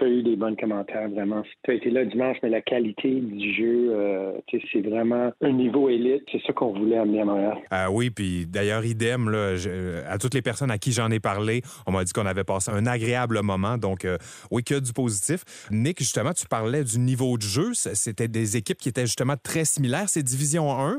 eu 0.03 0.21
des 0.23 0.35
bons 0.35 0.55
commentaires, 0.55 1.07
vraiment. 1.09 1.43
Tu 1.63 1.71
as 1.71 1.73
été 1.75 1.89
là 1.89 2.03
dimanche, 2.03 2.37
mais 2.43 2.49
la 2.49 2.61
qualité 2.61 3.09
du 3.21 3.53
jeu, 3.53 3.91
euh, 3.95 4.33
tu 4.47 4.59
c'est 4.73 4.81
vraiment 4.81 5.31
un 5.41 5.51
niveau 5.51 5.87
élite. 5.89 6.23
C'est 6.31 6.41
ça 6.45 6.51
qu'on 6.53 6.73
voulait 6.77 6.97
amener 6.97 7.21
à 7.21 7.25
Montréal. 7.25 7.57
Ah 7.71 7.89
oui, 7.91 8.09
puis 8.09 8.45
d'ailleurs, 8.45 8.83
idem, 8.83 9.29
là, 9.29 9.55
je- 9.55 10.03
à 10.07 10.17
toutes 10.17 10.33
les 10.33 10.41
personnes 10.41 10.71
à 10.71 10.77
qui 10.77 10.91
j'en 10.91 11.09
ai 11.11 11.19
parlé, 11.19 11.61
on 11.87 11.91
m'a 11.91 12.03
dit 12.03 12.11
qu'on 12.11 12.25
avait 12.25 12.43
passé 12.43 12.71
un 12.71 12.85
agréable 12.85 13.41
moment. 13.41 13.77
Donc, 13.77 14.03
euh, 14.05 14.17
oui, 14.51 14.63
que 14.63 14.79
du 14.79 14.91
positif. 14.91 15.43
Nick, 15.71 15.99
justement, 15.99 16.33
tu 16.33 16.45
parlais 16.47 16.83
du 16.83 16.99
niveau 16.99 17.37
de 17.37 17.43
jeu. 17.43 17.73
C'était 17.73 18.27
des 18.27 18.57
équipes 18.57 18.77
qui 18.79 18.89
étaient 18.89 19.05
justement 19.05 19.35
très 19.41 19.63
similaires. 19.65 20.09
C'est 20.09 20.23
Division 20.23 20.71
1, 20.71 20.97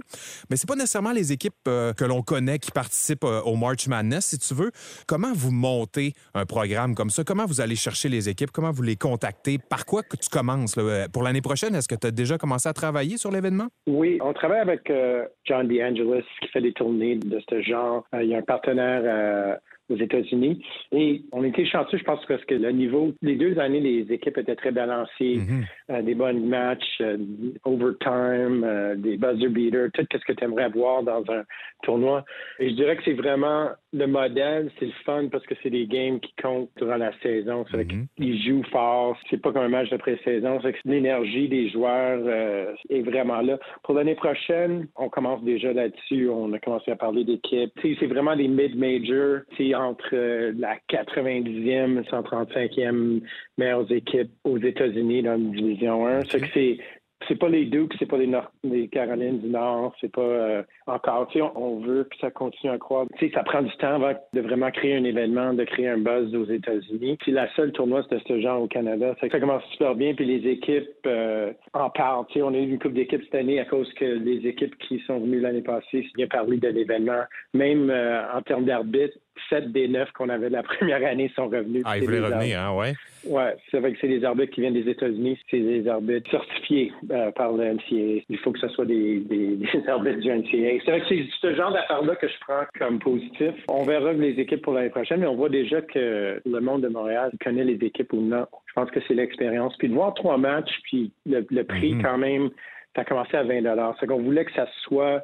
mais 0.49 0.57
c'est 0.57 0.69
pas 0.69 0.77
nécessairement 0.77 1.13
les 1.13 1.33
équipes 1.33 1.55
euh, 1.69 1.93
que 1.93 2.05
l'on 2.05 2.23
connaît 2.23 2.59
qui 2.59 2.71
participent 2.71 3.25
euh, 3.25 3.41
au 3.43 3.57
March 3.57 3.87
Madness, 3.89 4.27
si 4.27 4.39
tu 4.39 4.55
veux. 4.55 4.71
Comment 5.07 5.33
vous 5.35 5.51
montez 5.51 6.13
un 6.35 6.47
programme 6.47 6.95
comme 6.95 7.11
ça? 7.11 7.25
Comment 7.25 7.47
vous 7.47 7.61
allez 7.61 7.77
chercher 7.77 8.09
les 8.09 8.29
équipes? 8.29 8.51
Comment 8.53 8.71
les 8.87 8.97
contactez? 8.97 9.59
Par 9.59 9.85
quoi 9.85 10.03
que 10.03 10.17
tu 10.17 10.29
commences? 10.31 10.77
là? 10.77 11.09
Pour 11.13 11.23
l'année 11.23 11.43
prochaine, 11.43 11.75
est-ce 11.75 11.89
que 11.89 11.95
tu 11.95 12.07
as 12.07 12.11
déjà 12.11 12.39
commencé 12.39 12.69
à 12.69 12.73
travailler 12.73 13.17
sur 13.19 13.31
l'événement? 13.31 13.67
Oui, 13.87 14.19
on 14.23 14.33
travaille 14.33 14.61
avec 14.61 14.89
euh, 14.91 15.27
John 15.45 15.69
DeAngelis 15.69 16.25
qui 16.41 16.49
fait 16.49 16.61
des 16.61 16.73
tournées 16.73 17.17
de 17.17 17.41
ce 17.49 17.63
genre. 17.63 18.05
Euh, 18.15 18.23
il 18.23 18.31
y 18.31 18.35
a 18.35 18.39
un 18.39 18.43
partenaire 18.43 19.03
euh, 19.05 19.57
aux 19.89 19.97
États-Unis. 19.97 20.65
Et 20.93 21.23
on 21.33 21.45
était 21.45 21.67
chanceux, 21.67 21.99
je 21.99 22.05
pense, 22.05 22.25
parce 22.27 22.45
que 22.45 22.55
le 22.55 22.71
niveau, 22.71 23.13
les 23.23 23.37
deux 23.37 23.59
années, 23.59 23.81
les 23.81 24.13
équipes 24.13 24.39
étaient 24.39 24.57
très 24.57 24.73
balancées. 24.73 25.39
Euh, 25.39 25.63
des 25.89 26.15
bons 26.15 26.45
matchs, 26.47 27.01
euh, 27.01 27.17
overtime, 27.65 28.65
euh, 28.65 28.97
des 28.97 29.17
buzzer 29.17 29.49
beaters, 29.49 29.91
tout 29.93 30.07
ce 30.11 30.25
que 30.25 30.33
tu 30.33 30.45
aimerais 30.45 30.69
voir 30.69 31.03
dans 31.03 31.23
un 31.31 31.45
tournoi. 31.83 32.25
Et 32.59 32.71
je 32.71 32.75
dirais 32.75 32.97
que 32.97 33.05
c'est 33.05 33.13
vraiment 33.13 33.69
le 33.93 34.07
modèle, 34.07 34.71
c'est 34.79 34.87
le 34.87 34.93
fun 35.05 35.29
parce 35.31 35.47
que 35.47 35.55
c'est 35.63 35.71
des 35.71 35.87
games 35.87 36.19
qui 36.19 36.35
comptent 36.43 36.71
durant 36.77 36.97
la 36.97 37.13
saison. 37.21 37.65
Ça 37.71 37.79
fait 37.79 37.87
qu'ils 37.87 38.43
jouent 38.43 38.65
fort. 38.73 39.17
C'est 39.31 39.41
pas 39.41 39.53
comme 39.53 39.63
un 39.63 39.69
match 39.69 39.91
de 39.91 39.97
pré-saison. 39.97 40.61
Ça 40.61 40.69
fait 40.69 40.73
que 40.75 40.79
l'énergie 40.87 41.49
des 41.49 41.71
joueurs 41.71 42.21
euh, 42.25 42.75
est 42.91 43.03
vraiment 43.03 43.41
là. 43.41 43.59
Pour 43.85 43.95
l'année 43.95 44.17
prochaine, 44.17 44.89
on 44.97 45.09
commence 45.09 45.43
déjà 45.45 45.73
là-dessus. 45.73 46.29
On 46.29 46.53
a 46.53 46.59
commencé 46.59 46.91
à 46.91 46.97
parler 46.97 47.25
d'équipes. 47.25 47.73
C'est 47.81 48.07
vraiment 48.07 48.35
des 48.35 48.49
mid-majors, 48.49 49.41
tu 49.57 49.69
sais, 49.69 49.75
entre 49.75 50.09
euh, 50.15 50.53
la 50.59 50.77
90e 50.91 52.01
et 52.01 52.11
135e 52.11 53.23
meilleures 53.57 53.91
équipes 53.93 54.31
aux 54.45 54.59
États-Unis 54.59 55.23
dans 55.23 55.39
division 55.39 55.76
1. 55.83 56.25
Ça 56.25 56.39
fait 56.39 56.41
que 56.41 56.47
c'est 56.55 56.79
c'est 57.27 57.39
pas 57.39 57.49
les 57.49 57.65
Dukes, 57.65 57.95
c'est 57.99 58.07
pas 58.07 58.19
les, 58.19 58.27
Nord 58.27 58.51
les 58.63 58.89
Carolines 58.89 59.41
du 59.41 59.49
Nord, 59.49 59.95
c'est 60.01 60.13
pas 60.13 60.21
euh, 60.21 60.63
encore. 60.87 61.29
Tu 61.29 61.39
sais, 61.39 61.45
on, 61.55 61.81
veut 61.81 62.05
que 62.05 62.17
ça 62.21 62.31
continue 62.31 62.73
à. 62.73 62.79
Tu 63.19 63.27
sais, 63.29 63.35
ça 63.35 63.43
prend 63.43 63.63
du 63.63 63.75
temps 63.77 63.95
avant 63.95 64.13
de 64.33 64.41
vraiment 64.41 64.71
créer 64.71 64.97
un 64.97 65.05
événement, 65.05 65.55
de 65.55 65.65
créer 65.65 65.89
un 65.89 65.99
buzz 65.99 66.35
aux 66.35 66.47
États-Unis. 66.47 67.17
Puis 67.21 67.33
la 67.33 67.53
seule 67.55 67.73
tournoi 67.73 68.03
de 68.03 68.21
ce 68.27 68.41
genre 68.41 68.63
au 68.63 68.67
Canada. 68.67 69.15
Ça, 69.21 69.29
commence 69.29 69.65
super 69.73 69.95
bien. 69.95 70.15
Puis 70.15 70.25
les 70.25 70.51
équipes 70.51 70.89
euh, 71.07 71.53
en 71.73 71.91
parlent. 71.91 72.27
Tu 72.29 72.35
sais, 72.35 72.43
on 72.43 72.55
a 72.55 72.59
eu 72.59 72.69
une 72.71 72.79
coupe 72.79 72.95
d'équipes 72.95 73.23
cette 73.25 73.35
année 73.35 73.61
à 73.61 73.65
cause 73.65 73.93
que 73.95 74.05
les 74.05 74.47
équipes 74.47 74.77
qui 74.79 75.01
sont 75.07 75.19
venues 75.19 75.41
l'année 75.41 75.63
passée 75.63 76.07
bien 76.15 76.27
parlé 76.27 76.57
de 76.57 76.69
l'événement. 76.69 77.23
Même 77.55 77.91
euh, 77.91 78.23
en 78.33 78.43
termes 78.43 78.65
d'arbitre, 78.65 79.17
sept 79.49 79.71
des 79.73 79.89
neuf 79.89 80.11
qu'on 80.13 80.29
avait 80.29 80.51
la 80.51 80.63
première 80.63 81.05
année 81.05 81.31
sont 81.35 81.49
revenus. 81.49 81.83
Ah, 81.85 81.93
C'est 81.95 82.01
il 82.01 82.05
voulait 82.05 82.19
des 82.19 82.25
revenir, 82.25 82.61
hein, 82.61 82.75
ouais. 82.75 82.93
Ouais, 83.25 83.57
c'est 83.71 83.81
vrai 83.81 83.93
que 83.93 83.99
c'est 84.01 84.09
des 84.09 84.25
arbitres 84.25 84.53
qui 84.53 84.61
viennent 84.61 84.75
des 84.75 84.89
États-Unis, 84.89 85.39
c'est 85.51 85.59
des 85.59 85.89
arbitres 85.89 86.31
certifiés 86.31 86.93
euh, 87.11 87.31
par 87.33 87.53
le 87.53 87.75
NCAA. 87.75 88.25
Il 88.29 88.39
faut 88.39 88.53
que 88.53 88.61
ce 88.61 88.69
soit 88.69 88.85
des, 88.85 89.19
des, 89.21 89.57
des 89.75 89.89
arbitres 89.89 90.21
du 90.21 90.31
NCAA. 90.31 90.76
C'est 90.85 90.91
vrai 90.91 91.01
que 91.01 91.09
c'est 91.09 91.27
ce 91.41 91.55
genre 91.55 91.73
d'affaires-là 91.73 92.17
que 92.17 92.29
je 92.29 92.35
prends 92.41 92.65
comme 92.79 92.99
positif. 92.99 93.55
On 93.69 93.85
verra 93.85 94.13
les 94.13 94.41
équipes 94.41 94.63
pour 94.63 94.75
l'année 94.75 94.91
prochaine, 94.91 95.21
mais 95.21 95.27
on 95.27 95.37
voit 95.37 95.49
déjà 95.49 95.81
que 95.81 96.41
le 96.45 96.61
monde 96.61 96.83
de 96.83 96.89
Montréal 96.89 97.31
connaît 97.43 97.65
les 97.65 97.85
équipes 97.87 98.13
ou 98.13 98.21
non. 98.21 98.47
Je 98.67 98.73
pense 98.75 98.91
que 98.91 99.01
c'est 99.07 99.15
l'expérience. 99.15 99.77
Puis 99.79 99.89
de 99.89 99.95
voir 99.95 100.15
trois 100.15 100.39
matchs, 100.39 100.81
puis 100.85 101.13
le, 101.25 101.47
le 101.51 101.65
prix 101.65 101.97
quand 102.03 102.19
même, 102.19 102.51
ça 102.95 103.03
a 103.03 103.05
commencé 103.05 103.37
à 103.37 103.43
20 103.43 103.95
C'est 104.01 104.07
qu'on 104.07 104.23
voulait 104.23 104.45
que 104.45 104.53
ça 104.53 104.67
soit 104.83 105.23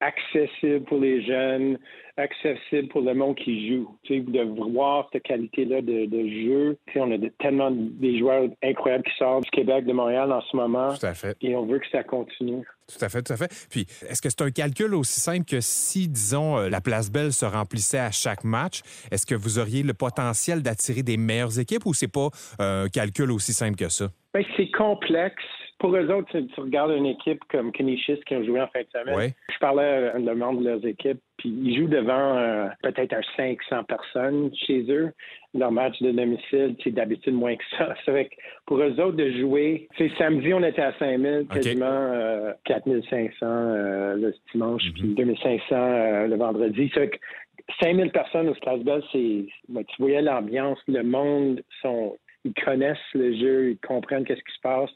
accessible 0.00 0.84
pour 0.84 0.98
les 0.98 1.22
jeunes, 1.22 1.78
accessible 2.16 2.88
pour 2.88 3.02
le 3.02 3.14
monde 3.14 3.36
qui 3.36 3.68
joue. 3.68 3.96
Tu 4.04 4.14
sais, 4.14 4.20
de 4.20 4.42
voir 4.72 5.08
cette 5.12 5.22
qualité-là 5.24 5.82
de, 5.82 6.06
de 6.06 6.28
jeu. 6.28 6.78
Tu 6.86 6.92
sais, 6.94 7.00
on 7.00 7.10
a 7.10 7.18
de- 7.18 7.32
tellement 7.38 7.70
des 7.72 8.18
joueurs 8.18 8.48
incroyables 8.62 9.04
qui 9.04 9.16
sortent 9.18 9.44
du 9.44 9.50
Québec, 9.50 9.84
de 9.84 9.92
Montréal 9.92 10.32
en 10.32 10.40
ce 10.42 10.56
moment. 10.56 10.94
Tout 10.94 11.06
à 11.06 11.14
fait. 11.14 11.36
Et 11.40 11.54
on 11.56 11.66
veut 11.66 11.78
que 11.78 11.88
ça 11.90 12.02
continue. 12.04 12.64
Tout 12.86 13.02
à 13.04 13.08
fait, 13.08 13.22
tout 13.22 13.32
à 13.32 13.36
fait. 13.36 13.66
Puis, 13.70 13.82
est-ce 14.08 14.20
que 14.20 14.28
c'est 14.28 14.42
un 14.42 14.50
calcul 14.50 14.94
aussi 14.94 15.20
simple 15.20 15.44
que 15.46 15.60
si, 15.60 16.06
disons, 16.08 16.58
euh, 16.58 16.68
la 16.68 16.80
place 16.80 17.10
Belle 17.10 17.32
se 17.32 17.46
remplissait 17.46 17.98
à 17.98 18.10
chaque 18.10 18.44
match, 18.44 18.82
est-ce 19.10 19.24
que 19.26 19.34
vous 19.34 19.58
auriez 19.58 19.82
le 19.82 19.94
potentiel 19.94 20.62
d'attirer 20.62 21.02
des 21.02 21.16
meilleures 21.16 21.58
équipes 21.58 21.86
ou 21.86 21.94
c'est 21.94 22.12
pas 22.12 22.28
euh, 22.60 22.84
un 22.84 22.88
calcul 22.88 23.30
aussi 23.32 23.52
simple 23.52 23.76
que 23.76 23.88
ça? 23.88 24.08
Ben, 24.34 24.44
c'est 24.56 24.70
complexe. 24.70 25.42
Pour 25.78 25.94
eux 25.96 26.08
autres, 26.12 26.28
tu, 26.30 26.46
tu 26.46 26.60
regardes 26.60 26.92
une 26.92 27.06
équipe 27.06 27.40
comme 27.50 27.72
Canisius 27.72 28.18
qui 28.26 28.34
ont 28.36 28.44
joué 28.44 28.60
en 28.60 28.68
fin 28.68 28.80
de 28.80 28.86
semaine. 28.92 29.16
Ouais. 29.16 29.34
Je 29.52 29.58
parlais 29.58 30.08
à 30.10 30.16
un 30.16 30.20
des 30.20 30.34
membres 30.34 30.60
de 30.60 30.68
leurs 30.68 30.86
équipes, 30.86 31.20
puis 31.36 31.48
ils 31.48 31.76
jouent 31.76 31.88
devant 31.88 32.36
euh, 32.36 32.68
peut-être 32.82 33.12
un 33.12 33.22
500 33.36 33.84
personnes 33.84 34.50
chez 34.66 34.84
eux. 34.88 35.12
Leur 35.54 35.72
match 35.72 36.00
de 36.00 36.10
domicile, 36.10 36.76
c'est 36.82 36.90
d'habitude 36.90 37.34
moins 37.34 37.56
que 37.56 37.64
ça. 37.76 37.94
C'est 38.04 38.10
vrai 38.10 38.24
que 38.26 38.34
pour 38.66 38.78
eux 38.78 39.00
autres 39.00 39.16
de 39.16 39.30
jouer, 39.32 39.88
c'est 39.96 40.10
samedi, 40.16 40.52
on 40.52 40.62
était 40.62 40.82
à 40.82 40.92
5000, 40.98 41.46
quasiment 41.48 41.86
euh, 41.86 42.52
4500 42.64 43.36
euh, 43.42 44.14
le 44.16 44.34
dimanche, 44.52 44.82
puis 44.94 45.14
2500 45.14 45.62
euh, 45.70 46.26
le 46.26 46.36
vendredi. 46.36 46.90
C'est 46.92 47.00
vrai 47.00 47.10
que 47.10 47.18
5000 47.82 48.10
personnes 48.10 48.48
au 48.48 48.76
Bell, 48.78 49.02
c'est, 49.12 49.46
ben, 49.68 49.84
tu 49.84 49.96
voyais 49.98 50.22
l'ambiance, 50.22 50.78
le 50.88 51.02
monde 51.02 51.62
sont, 51.82 52.16
ils 52.44 52.54
connaissent 52.54 52.98
le 53.14 53.34
jeu, 53.34 53.70
ils 53.70 53.78
comprennent 53.86 54.24
qu'est-ce 54.24 54.42
qui 54.42 54.54
se 54.54 54.60
passe. 54.60 54.90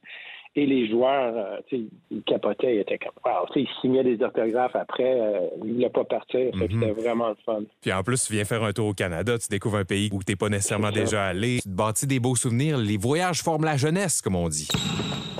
Et 0.57 0.67
les 0.67 0.89
joueurs, 0.89 1.35
euh, 1.37 1.59
tu 1.69 1.77
sais, 1.77 1.83
ils 2.11 2.23
capotaient, 2.23 2.77
ils 2.77 2.81
étaient 2.81 2.99
comme, 2.99 3.13
wow, 3.25 3.47
tu 3.53 3.61
sais, 3.61 3.69
ils 3.69 3.81
signaient 3.81 4.05
des 4.05 4.23
orthographes 4.23 4.75
après, 4.75 5.21
euh, 5.21 5.41
ils 5.63 5.69
ne 5.69 5.75
voulaient 5.75 5.91
pas 5.91 6.05
partir. 6.05 6.51
Que 6.53 6.59
C'était 6.61 6.93
vraiment 6.93 7.29
le 7.29 7.37
fun. 7.45 7.61
Puis 7.81 7.93
en 7.93 8.03
plus, 8.03 8.25
tu 8.25 8.33
viens 8.33 8.45
faire 8.45 8.63
un 8.65 8.73
tour 8.73 8.89
au 8.89 8.95
Canada, 8.95 9.39
tu 9.39 9.49
découvres 9.49 9.77
un 9.77 9.85
pays 9.85 10.09
où 10.13 10.23
tu 10.23 10.33
n'es 10.33 10.37
pas 10.37 10.49
nécessairement 10.49 10.91
déjà 10.91 11.27
allé, 11.27 11.59
tu 11.63 11.69
te 11.69 11.75
bâtis 11.75 12.07
des 12.07 12.21
beaux 12.21 12.37
souvenirs. 12.37 12.79
Les 12.79 12.97
voyages 12.97 13.43
forment 13.43 13.65
la 13.65 13.77
jeunesse, 13.77 14.21
comme 14.21 14.37
on 14.37 14.49
dit. 14.49 14.69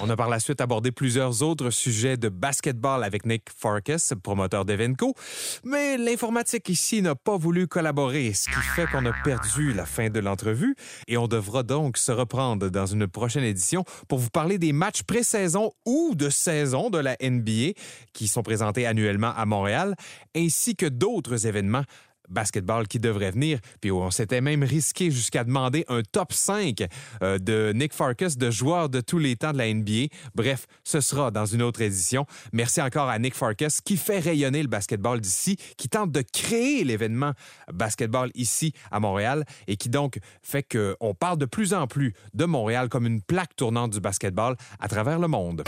On 0.01 0.09
a 0.11 0.17
par 0.17 0.29
la 0.29 0.39
suite 0.39 0.61
abordé 0.61 0.93
plusieurs 0.93 1.43
autres 1.43 1.71
sujets 1.71 2.17
de 2.17 2.29
basketball 2.29 3.03
avec 3.03 3.27
Nick 3.27 3.51
Farkas, 3.51 4.13
promoteur 4.23 4.65
d'Evenco, 4.65 5.15
mais 5.65 5.97
l'informatique 5.97 6.69
ici 6.69 7.03
n'a 7.03 7.17
pas 7.17 7.37
voulu 7.37 7.67
collaborer, 7.67 8.33
ce 8.33 8.49
qui 8.49 8.61
fait 8.77 8.87
qu'on 8.87 9.05
a 9.07 9.13
perdu 9.25 9.73
la 9.73 9.87
fin 9.87 10.09
de 10.09 10.21
l'entrevue 10.21 10.77
et 11.09 11.17
on 11.17 11.27
devra 11.27 11.65
donc 11.65 11.97
se 11.99 12.13
reprendre 12.13 12.69
dans 12.69 12.87
une 12.87 13.09
prochaine 13.09 13.43
édition 13.43 13.85
pour 14.09 14.19
vous 14.19 14.31
parler 14.31 14.59
des 14.59 14.73
matchs 14.73 15.03
pré-saison 15.03 15.73
ou 15.85 16.15
de 16.15 16.31
saison 16.31 16.91
de 16.91 16.99
la 16.99 17.17
NBA 17.21 17.73
qui 18.13 18.29
sont 18.29 18.43
présentés 18.43 18.87
annuellement 18.87 19.33
à 19.37 19.47
Montréal, 19.47 19.97
ainsi 20.37 20.77
que 20.77 20.87
d'autres 20.87 21.47
événements 21.47 21.85
basketball 22.29 22.87
qui 22.87 22.99
devrait 22.99 23.31
venir. 23.31 23.59
Puis 23.81 23.91
on 23.91 24.11
s'était 24.11 24.41
même 24.41 24.63
risqué 24.63 25.11
jusqu'à 25.11 25.45
demander 25.45 25.85
un 25.89 26.03
top 26.03 26.33
5 26.33 26.85
euh, 27.23 27.39
de 27.39 27.73
Nick 27.75 27.93
Farkas 27.93 28.35
de 28.37 28.51
joueurs 28.51 28.89
de 28.89 29.01
tous 29.01 29.19
les 29.19 29.37
temps 29.37 29.53
de 29.53 29.59
la 29.59 29.73
NBA. 29.73 30.09
Bref, 30.35 30.67
ce 30.85 31.01
sera 31.01 31.31
dans 31.31 31.47
une 31.47 31.63
autre 31.63 31.81
édition. 31.81 32.27
Merci 32.53 32.81
encore 32.81 33.09
à 33.09 33.19
Nick 33.19 33.35
Farkas 33.35 33.79
qui 33.85 33.97
fait 33.97 34.19
rayonner 34.19 34.63
le 34.63 34.69
basketball 34.69 35.21
d'ici, 35.21 35.57
qui 35.77 35.89
tente 35.89 36.13
de 36.13 36.23
créer 36.23 36.85
l'événement 36.85 37.33
basketball 37.73 38.31
ici 38.35 38.73
à 38.91 39.01
Montréal 39.01 39.45
et 39.67 39.77
qui 39.77 39.89
donc 39.89 40.19
fait 40.43 40.63
qu'on 40.63 41.15
parle 41.15 41.39
de 41.39 41.47
plus 41.47 41.75
en 41.75 41.87
plus 41.87 42.15
de 42.35 42.45
Montréal 42.45 42.89
comme 42.89 43.07
une 43.07 43.23
plaque 43.23 43.57
tournante 43.57 43.93
du 43.93 44.01
basketball 44.01 44.57
à 44.79 44.89
travers 44.89 45.19
le 45.19 45.29
monde. 45.29 45.65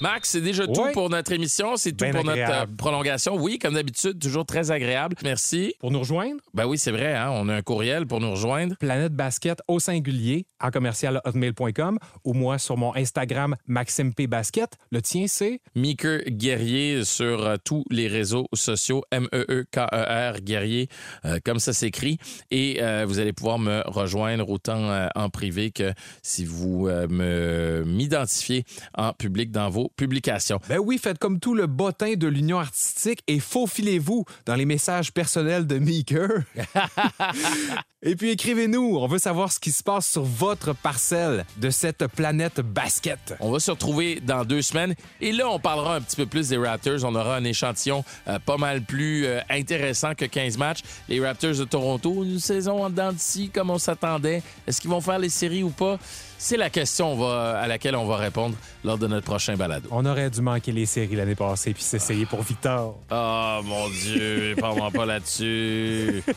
Max, 0.00 0.30
c'est 0.30 0.40
déjà 0.40 0.66
tout 0.66 0.86
pour 0.92 1.10
notre 1.10 1.32
émission. 1.32 1.76
C'est 1.76 1.92
tout 1.92 2.04
Ben 2.04 2.14
pour 2.14 2.24
notre 2.24 2.40
agréable. 2.40 2.72
euh, 2.72 2.76
prolongation. 2.76 3.36
Oui, 3.36 3.58
comme 3.58 3.74
d'habitude, 3.74 4.18
toujours 4.18 4.46
très 4.46 4.70
agréable. 4.70 5.16
Merci. 5.22 5.74
Pour 5.78 5.90
nous 5.90 5.98
rejoindre, 6.00 6.40
Ben 6.54 6.66
oui, 6.66 6.78
c'est 6.78 6.90
vrai, 6.90 7.14
hein, 7.14 7.30
on 7.32 7.48
a 7.48 7.54
un 7.56 7.62
courriel 7.62 8.06
pour 8.06 8.20
nous 8.20 8.30
rejoindre. 8.30 8.76
Planète 8.78 9.12
Basket 9.14 9.60
au 9.68 9.78
singulier 9.78 10.46
à 10.58 10.70
commercial.hotmail.com 10.70 11.98
ou 12.24 12.32
moi 12.34 12.58
sur 12.58 12.76
mon 12.76 12.94
Instagram 12.96 13.56
Maxime 13.66 14.14
P 14.14 14.26
Basket. 14.26 14.70
Le 14.90 15.02
tien, 15.02 15.26
c'est? 15.28 15.60
Meeker 15.74 16.22
Guerrier 16.28 17.04
sur 17.04 17.46
euh, 17.46 17.56
tous 17.62 17.84
les 17.90 18.08
réseaux 18.08 18.46
sociaux. 18.54 19.02
M-E-E-K-E-R 19.10 20.40
Guerrier, 20.40 20.88
euh, 21.24 21.38
comme 21.44 21.58
ça 21.58 21.72
s'écrit. 21.72 22.18
Et 22.50 22.78
euh, 22.80 23.04
vous 23.06 23.18
allez 23.18 23.32
pouvoir 23.32 23.58
me 23.58 23.82
rejoindre 23.86 24.48
autant 24.48 25.08
en 25.14 25.28
privé 25.30 25.70
que 25.70 25.92
si 26.22 26.44
vous 26.44 26.86
me 26.88 27.84
m'identifiez 27.86 28.64
en 28.96 29.12
public 29.12 29.50
dans 29.50 29.68
vos 29.68 29.89
publications. 29.96 30.60
Ben 30.68 30.78
oui, 30.78 30.98
faites 30.98 31.18
comme 31.18 31.40
tout 31.40 31.54
le 31.54 31.66
bottin 31.66 32.14
de 32.14 32.26
l'Union 32.26 32.58
artistique 32.58 33.20
et 33.26 33.40
faufilez-vous 33.40 34.24
dans 34.46 34.54
les 34.54 34.64
messages 34.64 35.12
personnels 35.12 35.66
de 35.66 35.78
Meeker. 35.78 36.42
et 38.02 38.16
puis 38.16 38.30
écrivez-nous, 38.30 38.96
on 38.96 39.06
veut 39.06 39.18
savoir 39.18 39.52
ce 39.52 39.60
qui 39.60 39.72
se 39.72 39.82
passe 39.82 40.06
sur 40.06 40.22
votre 40.22 40.74
parcelle 40.74 41.44
de 41.58 41.70
cette 41.70 42.06
planète 42.06 42.60
basket. 42.60 43.34
On 43.40 43.50
va 43.50 43.60
se 43.60 43.70
retrouver 43.70 44.20
dans 44.20 44.44
deux 44.44 44.62
semaines. 44.62 44.94
Et 45.20 45.32
là, 45.32 45.48
on 45.48 45.58
parlera 45.58 45.96
un 45.96 46.00
petit 46.00 46.16
peu 46.16 46.26
plus 46.26 46.48
des 46.48 46.56
Raptors. 46.56 47.04
On 47.04 47.14
aura 47.14 47.36
un 47.36 47.44
échantillon 47.44 48.04
euh, 48.28 48.38
pas 48.38 48.56
mal 48.56 48.82
plus 48.82 49.26
euh, 49.26 49.40
intéressant 49.50 50.14
que 50.14 50.24
15 50.24 50.58
matchs. 50.58 50.80
Les 51.08 51.20
Raptors 51.20 51.56
de 51.56 51.64
Toronto, 51.64 52.24
une 52.24 52.40
saison 52.40 52.84
en 52.84 52.90
dents 52.90 53.12
d'ici, 53.12 53.50
comme 53.50 53.70
on 53.70 53.78
s'attendait. 53.78 54.42
Est-ce 54.66 54.80
qu'ils 54.80 54.90
vont 54.90 55.00
faire 55.00 55.18
les 55.18 55.28
séries 55.28 55.62
ou 55.62 55.70
pas? 55.70 55.98
C'est 56.42 56.56
la 56.56 56.70
question 56.70 57.12
on 57.12 57.16
va- 57.16 57.60
à 57.60 57.66
laquelle 57.66 57.94
on 57.94 58.06
va 58.06 58.16
répondre 58.16 58.56
lors 58.82 58.96
de 58.96 59.06
notre 59.06 59.26
prochain 59.26 59.56
balado. 59.56 59.86
On 59.90 60.06
aurait 60.06 60.30
dû 60.30 60.40
manquer 60.40 60.72
les 60.72 60.86
séries 60.86 61.14
l'année 61.14 61.34
passée 61.34 61.74
puis 61.74 61.82
s'essayer 61.82 62.24
pour 62.24 62.40
Victor. 62.40 62.98
Oh 63.10 63.60
mon 63.62 63.90
Dieu, 63.90 64.54
parle-moi 64.58 64.90
pas 64.90 65.04
là-dessus. 65.04 66.22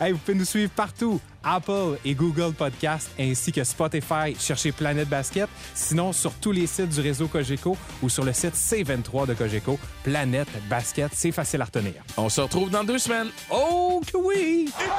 Hey, 0.00 0.12
vous 0.12 0.18
pouvez 0.18 0.38
nous 0.38 0.44
suivre 0.44 0.70
partout. 0.70 1.20
Apple 1.42 1.98
et 2.04 2.14
Google 2.14 2.52
Podcast 2.52 3.10
ainsi 3.18 3.50
que 3.50 3.64
Spotify. 3.64 4.36
Cherchez 4.38 4.70
Planète 4.70 5.08
Basket. 5.08 5.48
Sinon, 5.74 6.12
sur 6.12 6.34
tous 6.34 6.52
les 6.52 6.68
sites 6.68 6.90
du 6.90 7.00
réseau 7.00 7.26
Cogeco 7.26 7.76
ou 8.02 8.08
sur 8.08 8.22
le 8.22 8.32
site 8.32 8.54
C23 8.54 9.26
de 9.26 9.34
Cogeco. 9.34 9.76
Planète 10.04 10.48
Basket, 10.70 11.10
c'est 11.14 11.32
facile 11.32 11.62
à 11.62 11.64
retenir. 11.64 11.94
On 12.16 12.28
se 12.28 12.40
retrouve 12.42 12.70
dans 12.70 12.84
deux 12.84 12.98
semaines. 12.98 13.28
Oh 13.50 14.00
que 14.06 14.16
oui! 14.18 14.66
It's 14.68 14.76
over! 14.78 14.94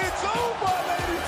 It's 0.00 0.22
over, 0.24 0.74
ladies! 0.86 1.19